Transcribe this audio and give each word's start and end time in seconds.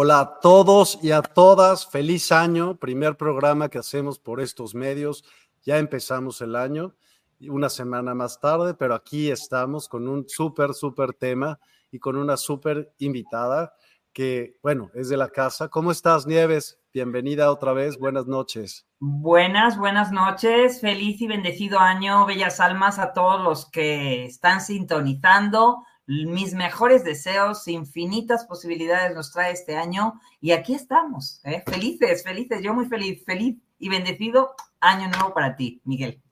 Hola 0.00 0.20
a 0.20 0.38
todos 0.38 0.96
y 1.02 1.10
a 1.10 1.22
todas, 1.22 1.84
feliz 1.84 2.30
año, 2.30 2.76
primer 2.76 3.16
programa 3.16 3.68
que 3.68 3.78
hacemos 3.78 4.20
por 4.20 4.40
estos 4.40 4.72
medios, 4.72 5.24
ya 5.64 5.78
empezamos 5.78 6.40
el 6.40 6.54
año, 6.54 6.94
una 7.40 7.68
semana 7.68 8.14
más 8.14 8.38
tarde, 8.38 8.74
pero 8.74 8.94
aquí 8.94 9.28
estamos 9.28 9.88
con 9.88 10.06
un 10.06 10.28
súper, 10.28 10.72
súper 10.72 11.14
tema 11.14 11.58
y 11.90 11.98
con 11.98 12.16
una 12.16 12.36
súper 12.36 12.94
invitada 12.98 13.74
que, 14.12 14.56
bueno, 14.62 14.88
es 14.94 15.08
de 15.08 15.16
la 15.16 15.30
casa. 15.30 15.66
¿Cómo 15.66 15.90
estás, 15.90 16.28
Nieves? 16.28 16.78
Bienvenida 16.94 17.50
otra 17.50 17.72
vez, 17.72 17.98
buenas 17.98 18.28
noches. 18.28 18.86
Buenas, 19.00 19.76
buenas 19.76 20.12
noches, 20.12 20.80
feliz 20.80 21.20
y 21.20 21.26
bendecido 21.26 21.80
año, 21.80 22.24
bellas 22.24 22.60
almas 22.60 23.00
a 23.00 23.12
todos 23.12 23.42
los 23.42 23.68
que 23.68 24.26
están 24.26 24.60
sintonizando 24.60 25.82
mis 26.08 26.54
mejores 26.54 27.04
deseos, 27.04 27.68
infinitas 27.68 28.46
posibilidades 28.46 29.14
nos 29.14 29.30
trae 29.30 29.52
este 29.52 29.76
año 29.76 30.18
y 30.40 30.52
aquí 30.52 30.74
estamos, 30.74 31.42
¿eh? 31.44 31.62
felices, 31.66 32.22
felices, 32.24 32.62
yo 32.62 32.72
muy 32.72 32.86
feliz, 32.86 33.22
feliz 33.26 33.58
y 33.78 33.90
bendecido 33.90 34.54
año 34.80 35.08
nuevo 35.10 35.34
para 35.34 35.54
ti, 35.54 35.82
Miguel. 35.84 36.22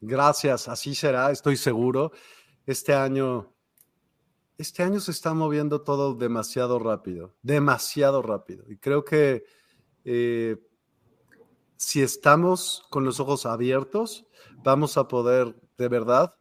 Gracias, 0.00 0.68
así 0.68 0.94
será, 0.94 1.32
estoy 1.32 1.56
seguro. 1.56 2.12
Este 2.64 2.94
año, 2.94 3.52
este 4.56 4.84
año 4.84 5.00
se 5.00 5.10
está 5.10 5.34
moviendo 5.34 5.82
todo 5.82 6.14
demasiado 6.14 6.78
rápido, 6.78 7.34
demasiado 7.42 8.22
rápido. 8.22 8.64
Y 8.70 8.76
creo 8.76 9.04
que 9.04 9.44
eh, 10.04 10.56
si 11.76 12.02
estamos 12.02 12.84
con 12.88 13.04
los 13.04 13.18
ojos 13.18 13.46
abiertos, 13.46 14.26
vamos 14.58 14.96
a 14.96 15.08
poder 15.08 15.56
de 15.76 15.88
verdad 15.88 16.36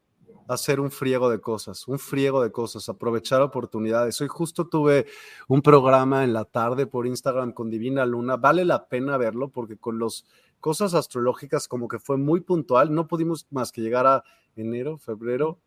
hacer 0.54 0.82
un 0.82 0.92
friego 0.92 1.30
de 1.30 1.40
cosas, 1.40 1.88
un 1.88 1.98
friego 1.98 2.44
de 2.44 2.52
cosas, 2.52 2.90
aprovechar 2.90 3.42
oportunidades. 3.42 4.20
Hoy 4.20 4.28
justo 4.28 4.68
tuve 4.68 5.06
un 5.48 5.62
programa 5.62 6.26
en 6.26 6.34
la 6.34 6.44
tarde 6.44 6.88
por 6.88 7.08
Instagram 7.08 7.54
con 7.54 7.70
Divina 7.70 8.06
Luna. 8.06 8.36
Vale 8.36 8.66
la 8.66 8.88
pena 8.90 9.16
verlo 9.18 9.50
porque 9.50 9.78
con 9.78 9.98
las 9.98 10.26
cosas 10.60 10.94
astrológicas 10.94 11.70
como 11.70 11.88
que 11.88 12.00
fue 12.00 12.18
muy 12.18 12.42
puntual. 12.42 12.94
No 12.94 13.08
pudimos 13.08 13.48
más 13.50 13.72
que 13.72 13.82
llegar 13.82 14.06
a 14.06 14.24
enero, 14.58 14.98
febrero, 14.98 15.60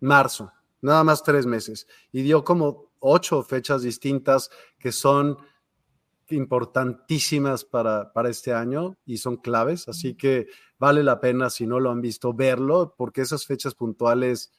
marzo, 0.00 0.52
nada 0.80 1.04
más 1.04 1.22
tres 1.22 1.46
meses. 1.46 1.86
Y 2.10 2.22
dio 2.22 2.42
como 2.42 2.90
ocho 2.98 3.42
fechas 3.44 3.82
distintas 3.82 4.50
que 4.80 4.90
son 4.90 5.38
importantísimas 6.30 7.64
para, 7.64 8.12
para 8.12 8.28
este 8.28 8.52
año 8.52 8.96
y 9.04 9.18
son 9.18 9.36
claves. 9.36 9.88
Así 9.88 10.14
que 10.14 10.46
vale 10.78 11.02
la 11.02 11.20
pena, 11.20 11.50
si 11.50 11.66
no 11.66 11.80
lo 11.80 11.90
han 11.90 12.00
visto, 12.00 12.34
verlo, 12.34 12.94
porque 12.96 13.22
esas 13.22 13.46
fechas 13.46 13.74
puntuales 13.74 14.52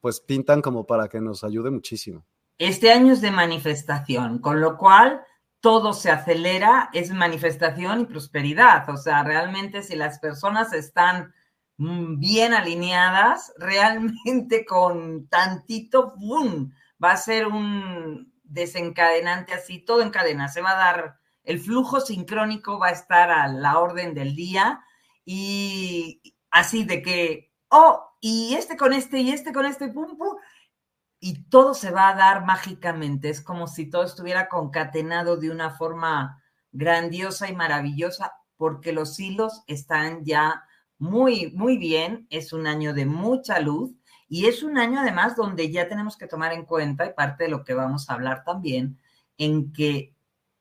pues 0.00 0.20
pintan 0.20 0.60
como 0.60 0.86
para 0.86 1.08
que 1.08 1.20
nos 1.20 1.44
ayude 1.44 1.70
muchísimo. 1.70 2.24
Este 2.58 2.92
año 2.92 3.12
es 3.12 3.20
de 3.20 3.30
manifestación, 3.30 4.38
con 4.38 4.60
lo 4.60 4.76
cual 4.76 5.22
todo 5.60 5.92
se 5.92 6.10
acelera, 6.10 6.90
es 6.92 7.12
manifestación 7.12 8.00
y 8.00 8.04
prosperidad. 8.06 8.88
O 8.90 8.96
sea, 8.96 9.22
realmente 9.22 9.82
si 9.82 9.96
las 9.96 10.18
personas 10.18 10.72
están 10.72 11.32
mm, 11.76 12.18
bien 12.18 12.54
alineadas, 12.54 13.52
realmente 13.58 14.64
con 14.66 15.28
tantito, 15.28 16.14
¡boom! 16.16 16.72
va 17.02 17.12
a 17.12 17.16
ser 17.16 17.46
un 17.46 18.32
desencadenante 18.48 19.54
así, 19.54 19.78
todo 19.78 20.02
en 20.02 20.10
cadena, 20.10 20.48
se 20.48 20.60
va 20.60 20.72
a 20.72 20.76
dar, 20.76 21.18
el 21.44 21.60
flujo 21.60 22.00
sincrónico 22.00 22.78
va 22.78 22.88
a 22.88 22.92
estar 22.92 23.30
a 23.30 23.48
la 23.48 23.78
orden 23.78 24.14
del 24.14 24.34
día 24.34 24.80
y 25.24 26.22
así 26.50 26.84
de 26.84 27.02
que, 27.02 27.52
oh, 27.68 28.04
y 28.20 28.54
este 28.54 28.76
con 28.76 28.92
este, 28.92 29.20
y 29.20 29.30
este 29.30 29.52
con 29.52 29.66
este, 29.66 29.88
pum, 29.88 30.16
pum, 30.16 30.36
y 31.20 31.44
todo 31.44 31.74
se 31.74 31.90
va 31.90 32.08
a 32.08 32.14
dar 32.14 32.44
mágicamente. 32.44 33.28
Es 33.28 33.40
como 33.40 33.66
si 33.66 33.90
todo 33.90 34.04
estuviera 34.04 34.48
concatenado 34.48 35.36
de 35.36 35.50
una 35.50 35.70
forma 35.70 36.42
grandiosa 36.72 37.48
y 37.48 37.56
maravillosa, 37.56 38.32
porque 38.56 38.92
los 38.92 39.18
hilos 39.18 39.62
están 39.66 40.24
ya 40.24 40.64
muy, 40.98 41.52
muy 41.52 41.78
bien. 41.78 42.26
Es 42.30 42.52
un 42.52 42.66
año 42.66 42.94
de 42.94 43.06
mucha 43.06 43.60
luz 43.60 43.92
y 44.28 44.46
es 44.46 44.62
un 44.62 44.78
año 44.78 45.00
además 45.00 45.36
donde 45.36 45.70
ya 45.70 45.88
tenemos 45.88 46.16
que 46.16 46.26
tomar 46.26 46.52
en 46.52 46.64
cuenta, 46.64 47.06
y 47.06 47.12
parte 47.14 47.44
de 47.44 47.50
lo 47.50 47.64
que 47.64 47.74
vamos 47.74 48.08
a 48.08 48.14
hablar 48.14 48.44
también, 48.44 48.98
en 49.38 49.72
que 49.72 50.14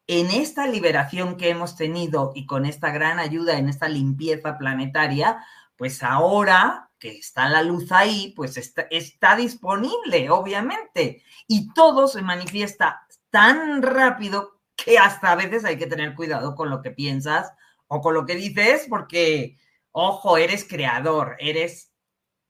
en 0.08 0.32
esta 0.32 0.68
liberación 0.68 1.36
que 1.36 1.50
hemos 1.50 1.76
tenido 1.76 2.32
y 2.34 2.46
con 2.46 2.66
esta 2.66 2.92
gran 2.92 3.20
ayuda 3.20 3.58
en 3.58 3.68
esta 3.68 3.90
limpieza 3.90 4.58
planetaria, 4.58 5.44
pues 5.76 6.02
ahora 6.02 6.90
que 6.98 7.18
está 7.18 7.50
la 7.50 7.62
luz 7.62 7.92
ahí, 7.92 8.34
pues 8.36 8.58
está, 8.58 9.36
disponible, 9.36 10.30
obviamente. 10.30 11.24
Y 11.48 11.72
todo 11.74 12.08
se 12.08 12.22
manifiesta 12.22 13.06
tan 13.30 13.82
rápido 13.82 14.62
que 14.76 14.98
hasta 14.98 15.32
a 15.32 15.36
veces 15.36 15.66
hay 15.66 15.78
que 15.78 15.88
tener 15.88 16.16
cuidado 16.16 16.56
con 16.56 16.70
lo 16.70 16.82
que 16.82 16.92
piensas 16.92 17.52
o 17.88 18.02
con 18.02 18.14
lo 18.14 18.26
que 18.26 18.36
dices, 18.36 18.88
porque, 18.90 19.58
ojo, 19.92 20.38
eres 20.38 20.66
creador, 20.68 21.36
eres 21.40 21.92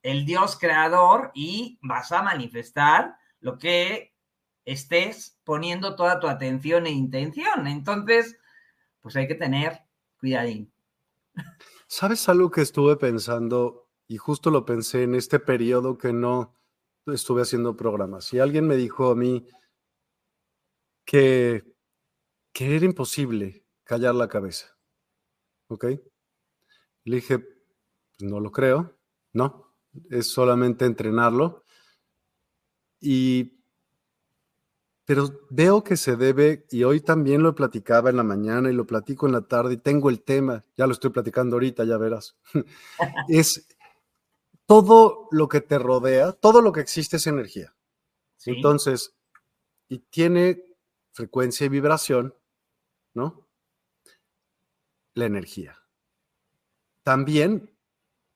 el 0.07 0.25
Dios 0.25 0.57
creador 0.57 1.31
y 1.33 1.79
vas 1.81 2.13
a 2.13 2.21
manifestar 2.21 3.17
lo 3.41 3.57
que 3.57 4.15
estés 4.63 5.37
poniendo 5.43 5.97
toda 5.97 6.21
tu 6.21 6.27
atención 6.27 6.85
e 6.85 6.91
intención. 6.91 7.67
Entonces, 7.67 8.37
pues 9.01 9.17
hay 9.17 9.27
que 9.27 9.35
tener 9.35 9.81
cuidadín. 10.17 10.71
¿Sabes 11.87 12.29
algo 12.29 12.49
que 12.49 12.61
estuve 12.61 12.95
pensando? 12.95 13.89
Y 14.07 14.15
justo 14.15 14.49
lo 14.49 14.65
pensé 14.65 15.03
en 15.03 15.13
este 15.13 15.39
periodo 15.39 15.97
que 15.97 16.13
no 16.13 16.55
estuve 17.05 17.41
haciendo 17.41 17.75
programas. 17.75 18.33
Y 18.33 18.39
alguien 18.39 18.65
me 18.65 18.77
dijo 18.77 19.11
a 19.11 19.15
mí 19.15 19.45
que, 21.03 21.65
que 22.53 22.77
era 22.77 22.85
imposible 22.85 23.65
callar 23.83 24.15
la 24.15 24.29
cabeza. 24.29 24.77
¿Ok? 25.67 25.83
Le 27.03 27.15
dije, 27.17 27.45
no 28.19 28.39
lo 28.39 28.53
creo, 28.53 28.97
no, 29.33 29.66
es 30.09 30.27
solamente 30.27 30.85
entrenarlo. 30.85 31.63
Y 32.99 33.57
pero 35.07 35.47
veo 35.49 35.85
que 35.85 35.95
se 35.95 36.17
debe, 36.17 36.65
y 36.69 36.83
hoy 36.83 36.99
también 36.99 37.41
lo 37.41 37.55
platicaba 37.55 38.09
en 38.09 38.17
la 38.17 38.23
mañana 38.23 38.69
y 38.69 38.73
lo 38.73 38.85
platico 38.85 39.25
en 39.25 39.31
la 39.31 39.47
tarde, 39.47 39.75
y 39.75 39.77
tengo 39.77 40.09
el 40.09 40.21
tema, 40.21 40.65
ya 40.75 40.85
lo 40.85 40.91
estoy 40.91 41.11
platicando 41.11 41.55
ahorita, 41.55 41.85
ya 41.85 41.97
verás. 41.97 42.35
es 43.29 43.69
todo 44.65 45.29
lo 45.31 45.47
que 45.47 45.61
te 45.61 45.79
rodea, 45.79 46.33
todo 46.33 46.61
lo 46.61 46.73
que 46.73 46.81
existe 46.81 47.15
es 47.15 47.25
energía. 47.25 47.73
Entonces, 48.45 49.15
y 49.87 49.99
tiene 49.99 50.75
frecuencia 51.13 51.65
y 51.65 51.69
vibración, 51.69 52.35
¿no? 53.13 53.47
La 55.13 55.25
energía. 55.25 55.79
También, 57.03 57.71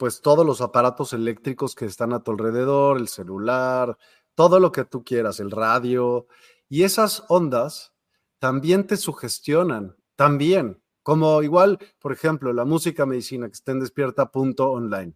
pues 0.01 0.19
todos 0.19 0.43
los 0.43 0.61
aparatos 0.61 1.13
eléctricos 1.13 1.75
que 1.75 1.85
están 1.85 2.11
a 2.11 2.23
tu 2.23 2.31
alrededor, 2.31 2.97
el 2.97 3.07
celular, 3.07 3.95
todo 4.33 4.59
lo 4.59 4.71
que 4.71 4.83
tú 4.83 5.03
quieras, 5.03 5.39
el 5.39 5.51
radio, 5.51 6.25
y 6.67 6.81
esas 6.81 7.23
ondas 7.27 7.93
también 8.39 8.87
te 8.87 8.97
sugestionan, 8.97 9.95
también, 10.15 10.81
como 11.03 11.43
igual, 11.43 11.77
por 11.99 12.13
ejemplo, 12.13 12.51
la 12.51 12.65
música 12.65 13.05
medicina 13.05 13.45
que 13.45 13.53
está 13.53 13.73
en 13.73 13.81
despierta.online, 13.81 15.13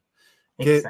que 0.55 0.83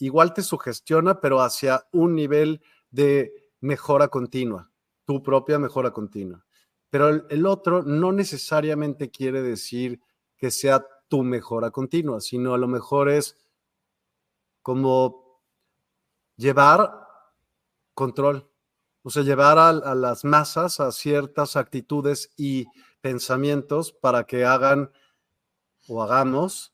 igual 0.00 0.34
te 0.34 0.42
sugestiona, 0.42 1.18
pero 1.22 1.40
hacia 1.40 1.86
un 1.92 2.14
nivel 2.14 2.60
de 2.90 3.32
mejora 3.60 4.08
continua, 4.08 4.70
tu 5.06 5.22
propia 5.22 5.58
mejora 5.58 5.92
continua. 5.92 6.44
Pero 6.90 7.26
el, 7.26 7.46
otro 7.46 7.82
no 7.84 8.12
necesariamente 8.12 9.10
quiere 9.10 9.40
decir 9.40 9.98
que 10.36 10.50
sea 10.50 10.84
tu 11.10 11.24
mejora 11.24 11.72
continua, 11.72 12.20
sino 12.20 12.54
a 12.54 12.58
lo 12.58 12.68
mejor 12.68 13.10
es 13.10 13.36
como 14.62 15.42
llevar 16.36 16.88
control, 17.94 18.48
o 19.02 19.10
sea, 19.10 19.24
llevar 19.24 19.58
a, 19.58 19.72
las 19.72 20.24
masas 20.24 20.78
a 20.78 20.92
ciertas 20.92 21.56
actitudes 21.56 22.32
y 22.36 22.66
pensamientos 23.00 23.92
para 23.92 24.24
que 24.24 24.44
hagan 24.44 24.92
o 25.88 26.02
hagamos 26.02 26.72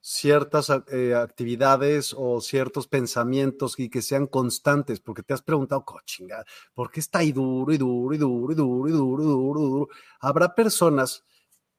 ciertas 0.00 0.70
eh, 0.92 1.14
actividades 1.14 2.14
o 2.16 2.40
ciertos 2.40 2.88
pensamientos 2.88 3.78
y 3.78 3.88
que 3.88 4.02
sean 4.02 4.26
constantes, 4.26 4.98
porque 4.98 5.22
te 5.22 5.34
has 5.34 5.42
preguntado, 5.42 5.84
cochinga, 5.84 6.44
¿por 6.74 6.90
qué 6.90 7.00
está 7.00 7.20
ahí 7.20 7.30
duro 7.30 7.72
y 7.72 7.78
duro 7.78 8.14
y 8.14 8.18
duro 8.18 8.52
y 8.52 8.56
duro 8.56 8.88
y 8.88 8.92
duro 8.92 9.22
y 9.22 9.26
duro, 9.26 9.60
duro? 9.60 9.88
Habrá 10.20 10.54
personas, 10.54 11.24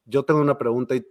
yo 0.06 0.24
tengo 0.24 0.40
una 0.40 0.58
pregunta 0.58 0.96
y 0.96 1.06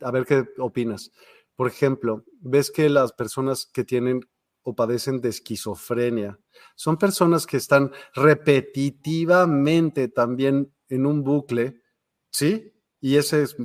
a 0.00 0.10
ver 0.10 0.24
qué 0.26 0.44
opinas. 0.58 1.10
Por 1.56 1.68
ejemplo, 1.68 2.24
ves 2.40 2.70
que 2.70 2.88
las 2.88 3.12
personas 3.12 3.66
que 3.66 3.84
tienen 3.84 4.20
o 4.62 4.74
padecen 4.74 5.20
de 5.20 5.28
esquizofrenia. 5.28 6.38
Son 6.76 6.96
personas 6.96 7.46
que 7.46 7.56
están 7.56 7.92
repetitivamente 8.14 10.08
también 10.08 10.72
en 10.88 11.06
un 11.06 11.24
bucle, 11.24 11.82
¿sí? 12.30 12.72
Y 13.00 13.16
ese 13.16 13.42
es, 13.42 13.56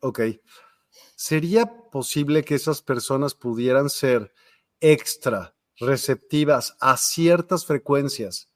ok. 0.00 0.20
¿Sería 1.16 1.66
posible 1.90 2.44
que 2.44 2.54
esas 2.54 2.82
personas 2.82 3.34
pudieran 3.34 3.90
ser 3.90 4.32
extra 4.80 5.56
receptivas 5.78 6.76
a 6.80 6.96
ciertas 6.96 7.66
frecuencias 7.66 8.48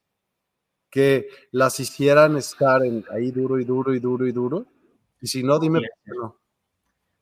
que 0.90 1.28
las 1.50 1.80
hicieran 1.80 2.36
estar 2.36 2.84
en, 2.84 3.04
ahí 3.10 3.30
duro 3.32 3.58
y 3.58 3.64
duro 3.64 3.94
y 3.94 3.98
duro 3.98 4.26
y 4.26 4.32
duro? 4.32 4.66
Y 5.20 5.26
si 5.26 5.42
no, 5.42 5.58
dime 5.58 5.80
no. 6.04 6.36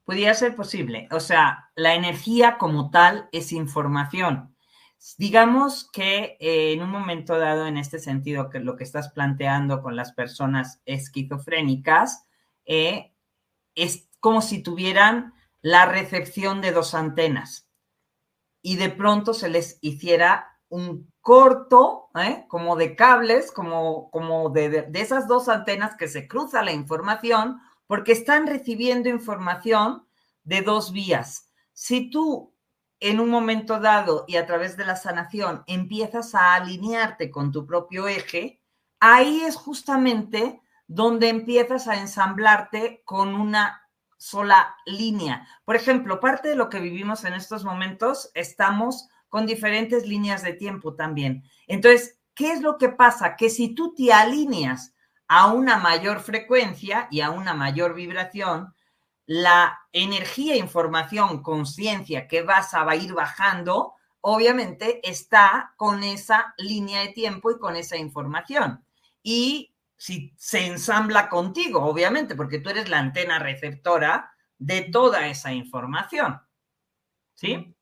Podría 0.05 0.35
ser 0.35 0.55
posible. 0.55 1.09
O 1.11 1.21
sea, 1.21 1.71
la 1.75 1.95
energía 1.95 2.59
como 2.59 2.91
tal 2.91 3.29
es 3.33 3.53
información. 3.53 4.55
Digamos 5.19 5.91
que 5.91 6.37
eh, 6.41 6.73
en 6.73 6.83
un 6.83 6.91
momento 6.91 7.39
dado, 7.39 7.67
en 7.67 7.77
este 7.77 7.99
sentido, 7.99 8.51
que 8.51 8.61
lo 8.61 8.77
que 8.77 8.85
estás 8.85 9.11
planteando 9.11 9.83
con 9.83 9.97
las 9.97 10.13
personas 10.13 10.81
esquizofrénicas, 10.85 12.27
eh, 12.65 13.13
es 13.75 14.09
como 14.21 14.43
si 14.43 14.63
tuvieran 14.63 15.35
la 15.61 15.87
recepción 15.87 16.61
de 16.61 16.73
dos 16.73 16.95
antenas 16.95 17.69
y 18.63 18.77
de 18.77 18.89
pronto 18.89 19.35
se 19.35 19.49
les 19.49 19.79
hiciera 19.81 20.59
un 20.69 21.13
corto, 21.21 22.09
¿eh? 22.17 22.45
como 22.49 22.75
de 22.75 22.97
cables, 22.97 23.53
como, 23.53 24.11
como 24.11 24.51
de, 24.51 24.83
de, 24.83 25.01
esas 25.01 25.29
dos 25.29 25.49
antenas 25.49 25.97
que 25.97 26.09
se 26.09 26.27
cruza 26.27 26.63
la 26.63 26.73
información, 26.73 27.61
porque 27.87 28.13
están 28.13 28.47
recibiendo 28.47 29.09
información 29.09 30.07
de 30.45 30.63
dos 30.63 30.93
vías. 30.93 31.51
Si 31.73 32.11
tú 32.11 32.55
en 33.01 33.21
un 33.21 33.29
momento 33.29 33.79
dado 33.81 34.25
y 34.27 34.37
a 34.37 34.47
través 34.47 34.77
de 34.77 34.87
la 34.87 34.97
sanación 34.97 35.63
empiezas 35.67 36.35
a 36.35 36.55
alinearte 36.55 37.31
con 37.31 37.53
tu 37.53 37.67
propio 37.67 38.09
eje, 38.09 38.63
ahí 39.01 39.43
es 39.43 39.57
justamente 39.57 40.61
donde 40.87 41.29
empiezas 41.29 41.89
a 41.89 42.01
ensamblarte 42.01 43.03
con 43.05 43.35
una 43.35 43.83
sola 44.17 44.77
línea. 44.87 45.47
Por 45.65 45.77
ejemplo, 45.77 46.21
parte 46.21 46.49
de 46.49 46.57
lo 46.57 46.71
que 46.71 46.81
vivimos 46.81 47.25
en 47.25 47.35
estos 47.35 47.65
momentos, 47.65 48.31
estamos 48.35 49.09
con 49.29 49.47
diferentes 49.47 50.07
líneas 50.07 50.43
de 50.43 50.55
tiempo 50.55 50.95
también. 50.95 51.45
Entonces, 51.67 52.19
¿qué 52.35 52.53
es 52.53 52.63
lo 52.63 52.79
que 52.79 52.89
pasa? 52.89 53.37
Que 53.37 53.51
si 53.51 53.75
tú 53.75 53.95
te 53.95 54.13
alineas 54.13 54.95
a 55.29 55.53
una 55.53 55.79
mayor 55.79 56.21
frecuencia 56.21 57.09
y 57.11 57.21
a 57.21 57.31
una 57.31 57.55
mayor 57.55 57.95
vibración, 57.95 58.75
la 59.27 59.81
energía, 59.93 60.57
información, 60.57 61.43
conciencia 61.43 62.29
que 62.29 62.43
vas 62.43 62.75
a 62.75 62.95
ir 62.95 63.13
bajando, 63.13 63.95
obviamente 64.21 65.01
está 65.09 65.75
con 65.77 66.03
esa 66.05 66.55
línea 66.59 67.01
de 67.01 67.09
tiempo 67.09 67.51
y 67.51 67.59
con 67.59 67.77
esa 67.77 67.97
información. 67.97 68.85
Y 69.23 69.75
si 69.97 70.33
se 70.37 70.67
ensambla 70.67 71.29
contigo, 71.29 71.85
obviamente, 71.85 72.37
porque 72.37 72.61
tú 72.61 72.71
eres 72.71 72.89
la 72.89 72.99
antena 72.99 73.39
receptora 73.39 74.33
de 74.59 74.83
toda 74.83 75.29
esa 75.29 75.53
información. 75.53 76.41
¿Sí? 77.35 77.75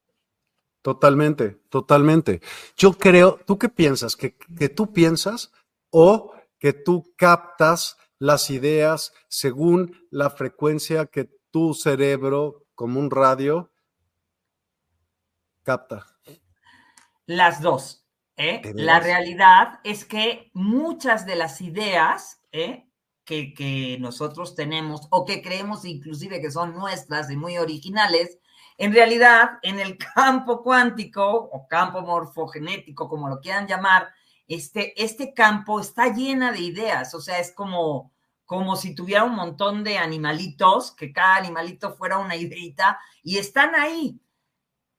Totalmente, 0.83 1.61
totalmente. 1.69 2.41
Yo 2.77 2.93
creo, 2.93 3.41
¿tú 3.47 3.59
qué 3.59 3.69
piensas? 3.69 4.17
¿Que, 4.17 4.37
que 4.37 4.69
tú 4.69 4.93
piensas 4.93 5.53
o 5.91 6.34
que 6.65 6.73
tú 6.73 7.13
captas 7.19 7.99
las 8.19 8.49
ideas 8.49 9.13
según 9.29 10.09
la 10.11 10.31
frecuencia 10.31 11.05
que 11.05 11.29
tu 11.51 11.75
cerebro, 11.75 12.65
como 12.75 13.01
un 13.01 13.11
radio, 13.11 13.71
capta? 15.63 16.07
Las 17.27 17.61
dos. 17.61 18.07
¿eh? 18.39 18.63
La 18.77 18.99
realidad 18.99 19.81
es 19.85 20.07
que 20.07 20.51
muchas 20.55 21.27
de 21.27 21.37
las 21.37 21.61
ideas 21.61 22.41
¿eh? 22.51 22.89
que, 23.27 23.53
que 23.53 23.99
nosotros 24.01 24.55
tenemos 24.55 25.07
o 25.11 25.27
que 25.27 25.43
creemos 25.43 25.85
inclusive 25.85 26.41
que 26.41 26.51
son 26.51 26.73
nuestras 26.73 27.31
y 27.31 27.37
muy 27.37 27.59
originales, 27.59 28.39
en 28.79 28.95
realidad 28.95 29.59
en 29.61 29.81
el 29.81 29.99
campo 30.15 30.63
cuántico 30.63 31.31
o 31.31 31.69
campo 31.69 32.01
morfogenético, 32.01 33.07
como 33.07 33.29
lo 33.29 33.39
quieran 33.41 33.67
llamar, 33.67 34.15
este, 34.49 35.03
este 35.03 35.35
campo 35.35 35.81
está 35.81 36.13
llena 36.13 36.53
de 36.53 36.61
ideas, 36.61 37.15
o 37.15 37.21
sea, 37.21 37.39
es 37.39 37.53
como, 37.53 38.13
como 38.45 38.77
si 38.77 38.95
tuviera 38.95 39.25
un 39.25 39.35
montón 39.35 39.85
de 39.85 39.99
animalitos, 39.99 40.93
que 40.93 41.13
cada 41.13 41.37
animalito 41.37 41.95
fuera 41.95 42.19
una 42.19 42.37
ideita, 42.37 42.99
y 43.23 43.39
están 43.39 43.75
ahí. 43.75 44.21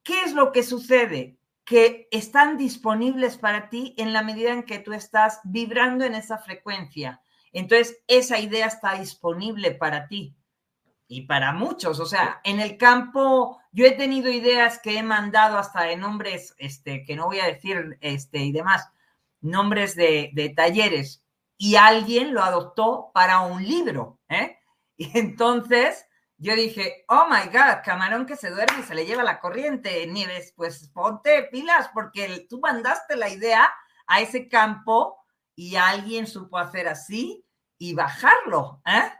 ¿Qué 0.03 0.21
es 0.23 0.33
lo 0.33 0.51
que 0.51 0.63
sucede? 0.63 1.37
Que 1.63 2.07
están 2.11 2.57
disponibles 2.57 3.37
para 3.37 3.69
ti 3.69 3.95
en 3.97 4.13
la 4.13 4.21
medida 4.21 4.51
en 4.51 4.63
que 4.63 4.79
tú 4.79 4.93
estás 4.93 5.39
vibrando 5.43 6.05
en 6.05 6.15
esa 6.15 6.37
frecuencia. 6.37 7.21
Entonces, 7.51 7.97
esa 8.07 8.39
idea 8.39 8.67
está 8.67 8.99
disponible 8.99 9.71
para 9.71 10.07
ti 10.07 10.35
y 11.07 11.21
para 11.21 11.53
muchos. 11.53 11.99
O 11.99 12.05
sea, 12.05 12.41
en 12.43 12.59
el 12.59 12.77
campo, 12.77 13.59
yo 13.71 13.85
he 13.85 13.91
tenido 13.91 14.29
ideas 14.29 14.79
que 14.79 14.97
he 14.97 15.03
mandado 15.03 15.57
hasta 15.57 15.83
de 15.83 15.97
nombres, 15.97 16.53
este, 16.57 17.03
que 17.03 17.15
no 17.15 17.25
voy 17.25 17.39
a 17.39 17.45
decir, 17.45 17.97
este, 18.01 18.39
y 18.39 18.51
demás, 18.51 18.89
nombres 19.45 19.95
de, 19.95 20.53
talleres 20.55 21.23
y 21.57 21.75
alguien 21.75 22.33
lo 22.33 22.43
adoptó 22.43 23.11
para 23.13 23.41
un 23.41 23.63
libro. 23.63 24.19
¿eh? 24.29 24.59
Y 24.97 25.17
entonces 25.17 26.05
yo 26.37 26.55
dije, 26.55 27.03
oh 27.09 27.27
my 27.29 27.47
God, 27.51 27.83
camarón 27.83 28.25
que 28.25 28.37
se 28.37 28.49
duerme 28.49 28.79
y 28.79 28.83
se 28.83 28.95
le 28.95 29.05
lleva 29.05 29.23
la 29.23 29.41
corriente, 29.41 30.07
Nieves, 30.07 30.53
pues 30.55 30.89
ponte 30.93 31.43
pilas 31.51 31.89
porque 31.93 32.45
tú 32.49 32.59
mandaste 32.61 33.17
la 33.17 33.27
idea 33.27 33.73
a 34.07 34.21
ese 34.21 34.47
campo 34.47 35.17
y 35.53 35.75
alguien 35.75 36.27
supo 36.27 36.57
hacer 36.57 36.87
así 36.87 37.45
y 37.77 37.93
bajarlo. 37.93 38.81
¿eh? 38.85 39.11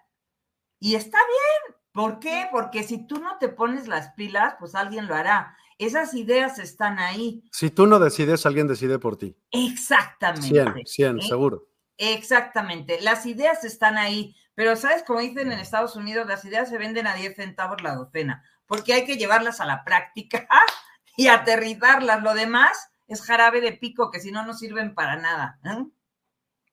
Y 0.80 0.96
está 0.96 1.18
bien. 1.18 1.78
¿Por 1.92 2.20
qué? 2.20 2.48
Porque 2.52 2.84
si 2.84 3.08
tú 3.08 3.20
no 3.20 3.38
te 3.38 3.50
pones 3.50 3.88
las 3.88 4.14
pilas, 4.14 4.56
pues 4.60 4.76
alguien 4.76 5.08
lo 5.08 5.16
hará. 5.16 5.58
Esas 5.78 6.14
ideas 6.14 6.58
están 6.60 7.00
ahí. 7.00 7.44
Si 7.52 7.70
tú 7.70 7.86
no 7.86 8.00
decides, 8.00 8.46
alguien 8.46 8.68
decide 8.68 8.98
por 8.98 9.18
ti. 9.18 9.38
Exactamente. 9.52 10.48
100, 10.48 10.86
100, 10.86 11.20
¿Eh? 11.20 11.22
seguro. 11.28 11.68
Exactamente. 11.98 13.00
Las 13.02 13.26
ideas 13.26 13.64
están 13.64 13.98
ahí. 13.98 14.36
Pero, 14.54 14.76
¿sabes? 14.78 15.04
Como 15.04 15.20
dicen 15.20 15.52
en 15.52 15.60
Estados 15.60 15.96
Unidos, 15.96 16.28
las 16.28 16.46
ideas 16.46 16.70
se 16.70 16.78
venden 16.78 17.08
a 17.08 17.16
10 17.16 17.36
centavos 17.36 17.82
la 17.84 17.96
docena, 17.96 18.44
porque 18.66 18.94
hay 18.94 19.06
que 19.06 19.18
llevarlas 19.18 19.60
a 19.60 19.66
la 19.66 19.84
práctica 19.84 20.48
y 21.18 21.28
aterrizarlas. 21.28 22.24
Lo 22.24 22.34
demás 22.34 22.90
es 23.08 23.22
jarabe 23.22 23.60
de 23.60 23.74
pico, 23.74 24.12
que 24.12 24.22
si 24.22 24.32
no, 24.32 24.46
no 24.46 24.54
sirven 24.54 24.96
para 24.96 25.18
nada. 25.18 25.60
¿eh? 25.66 25.86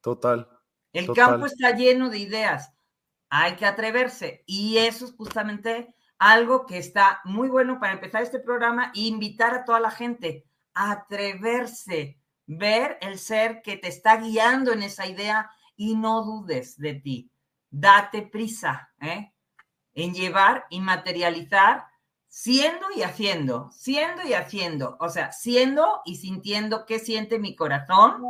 Total. 0.00 0.48
El 0.92 1.12
campo 1.12 1.46
está 1.46 1.74
lleno 1.74 2.08
de 2.08 2.18
ideas. 2.18 2.72
Hay 3.30 3.56
que 3.56 3.66
atreverse. 3.66 4.44
Y 4.46 4.78
eso 4.78 5.06
es 5.06 5.14
justamente 5.16 5.94
algo 6.30 6.66
que 6.66 6.78
está 6.78 7.20
muy 7.24 7.48
bueno 7.48 7.80
para 7.80 7.94
empezar 7.94 8.22
este 8.22 8.38
programa 8.38 8.92
e 8.94 9.00
invitar 9.00 9.54
a 9.54 9.64
toda 9.64 9.80
la 9.80 9.90
gente 9.90 10.46
a 10.74 10.92
atreverse, 10.92 12.20
ver 12.46 12.98
el 13.00 13.18
ser 13.18 13.60
que 13.62 13.76
te 13.76 13.88
está 13.88 14.16
guiando 14.16 14.72
en 14.72 14.82
esa 14.82 15.06
idea 15.06 15.50
y 15.76 15.96
no 15.96 16.22
dudes 16.22 16.78
de 16.78 16.94
ti. 16.94 17.30
Date 17.70 18.22
prisa 18.22 18.92
¿eh? 19.00 19.32
en 19.94 20.14
llevar 20.14 20.66
y 20.70 20.80
materializar 20.80 21.86
siendo 22.28 22.86
y 22.96 23.02
haciendo, 23.02 23.70
siendo 23.72 24.22
y 24.22 24.32
haciendo, 24.32 24.96
o 25.00 25.10
sea, 25.10 25.32
siendo 25.32 26.00
y 26.06 26.16
sintiendo 26.16 26.86
qué 26.86 26.98
siente 26.98 27.38
mi 27.38 27.54
corazón 27.54 28.22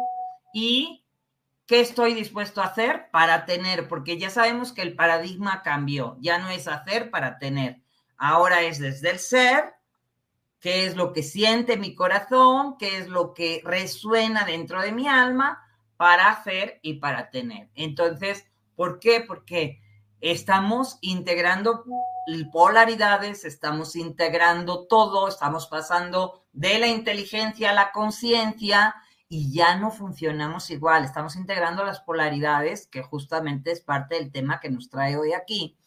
y 0.53 1.02
qué 1.67 1.81
estoy 1.81 2.15
dispuesto 2.15 2.61
a 2.61 2.67
hacer 2.67 3.11
para 3.11 3.45
tener, 3.47 3.89
porque 3.89 4.19
ya 4.19 4.31
sabemos 4.31 4.73
que 4.73 4.83
el 4.83 4.95
paradigma 4.95 5.63
cambió, 5.63 6.17
ya 6.21 6.39
no 6.39 6.49
es 6.51 6.69
hacer 6.69 7.11
para 7.11 7.39
tener, 7.39 7.81
ahora 8.17 8.63
es 8.63 8.79
desde 8.79 9.11
el 9.11 9.19
ser, 9.19 9.75
qué 10.61 10.87
es 10.87 10.97
lo 10.97 11.13
que 11.13 11.23
siente 11.23 11.77
mi 11.77 11.95
corazón, 11.95 12.77
qué 12.79 12.99
es 12.99 13.09
lo 13.09 13.35
que 13.35 13.63
resuena 13.65 14.45
dentro 14.45 14.81
de 14.81 14.93
mi 14.93 15.09
alma 15.09 15.61
para 15.97 16.29
hacer 16.29 16.79
y 16.83 16.95
para 16.95 17.31
tener. 17.31 17.69
Entonces, 17.75 18.47
¿por 18.77 19.01
qué? 19.01 19.21
Porque 19.27 19.81
estamos 20.21 20.99
integrando 21.01 21.85
polaridades, 22.53 23.45
estamos 23.45 23.97
integrando 23.97 24.87
todo, 24.87 25.27
estamos 25.27 25.67
pasando 25.67 26.45
de 26.53 26.79
la 26.79 26.87
inteligencia 26.87 27.71
a 27.71 27.75
la 27.75 27.91
conciencia 27.91 28.95
y 29.33 29.51
ya 29.51 29.77
no 29.77 29.91
funcionamos 29.91 30.69
igual. 30.69 31.05
Estamos 31.05 31.37
integrando 31.37 31.87
las 31.87 32.01
polaridades, 32.01 32.87
que 32.87 33.03
justamente 33.03 33.73
es 33.73 33.81
parte 33.81 34.17
del 34.17 34.31
tema 34.31 34.61
que 34.61 34.69
nos 34.69 34.91
trae 34.91 35.17
hoy 35.17 35.33
aquí, 35.33 35.79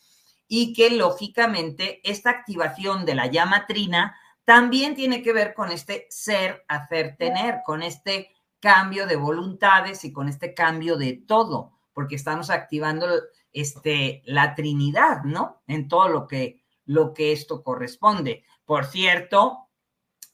y 0.48 0.74
que 0.74 0.90
lógicamente 0.90 2.02
esta 2.10 2.32
activación 2.32 3.06
de 3.06 3.14
la 3.14 3.28
llama 3.28 3.68
trina 3.68 4.18
también 4.46 4.96
tiene 4.96 5.22
que 5.22 5.32
ver 5.32 5.54
con 5.54 5.72
este 5.72 6.08
ser, 6.10 6.66
hacer, 6.68 7.18
tener, 7.18 7.62
con 7.64 7.84
este 7.84 8.32
cambio 8.60 9.06
de 9.06 9.16
voluntades 9.16 10.06
y 10.06 10.12
con 10.12 10.28
este 10.28 10.56
cambio 10.56 10.98
de 10.98 11.14
todo, 11.14 11.72
porque 11.94 12.16
estamos 12.16 12.50
activando 12.50 13.06
este, 13.54 14.24
la 14.26 14.56
Trinidad, 14.56 15.22
¿no? 15.24 15.62
En 15.68 15.88
todo 15.88 16.10
lo 16.10 16.26
que, 16.26 16.64
lo 16.86 17.14
que 17.14 17.32
esto 17.32 17.62
corresponde. 17.62 18.44
Por 18.66 18.86
cierto, 18.86 19.65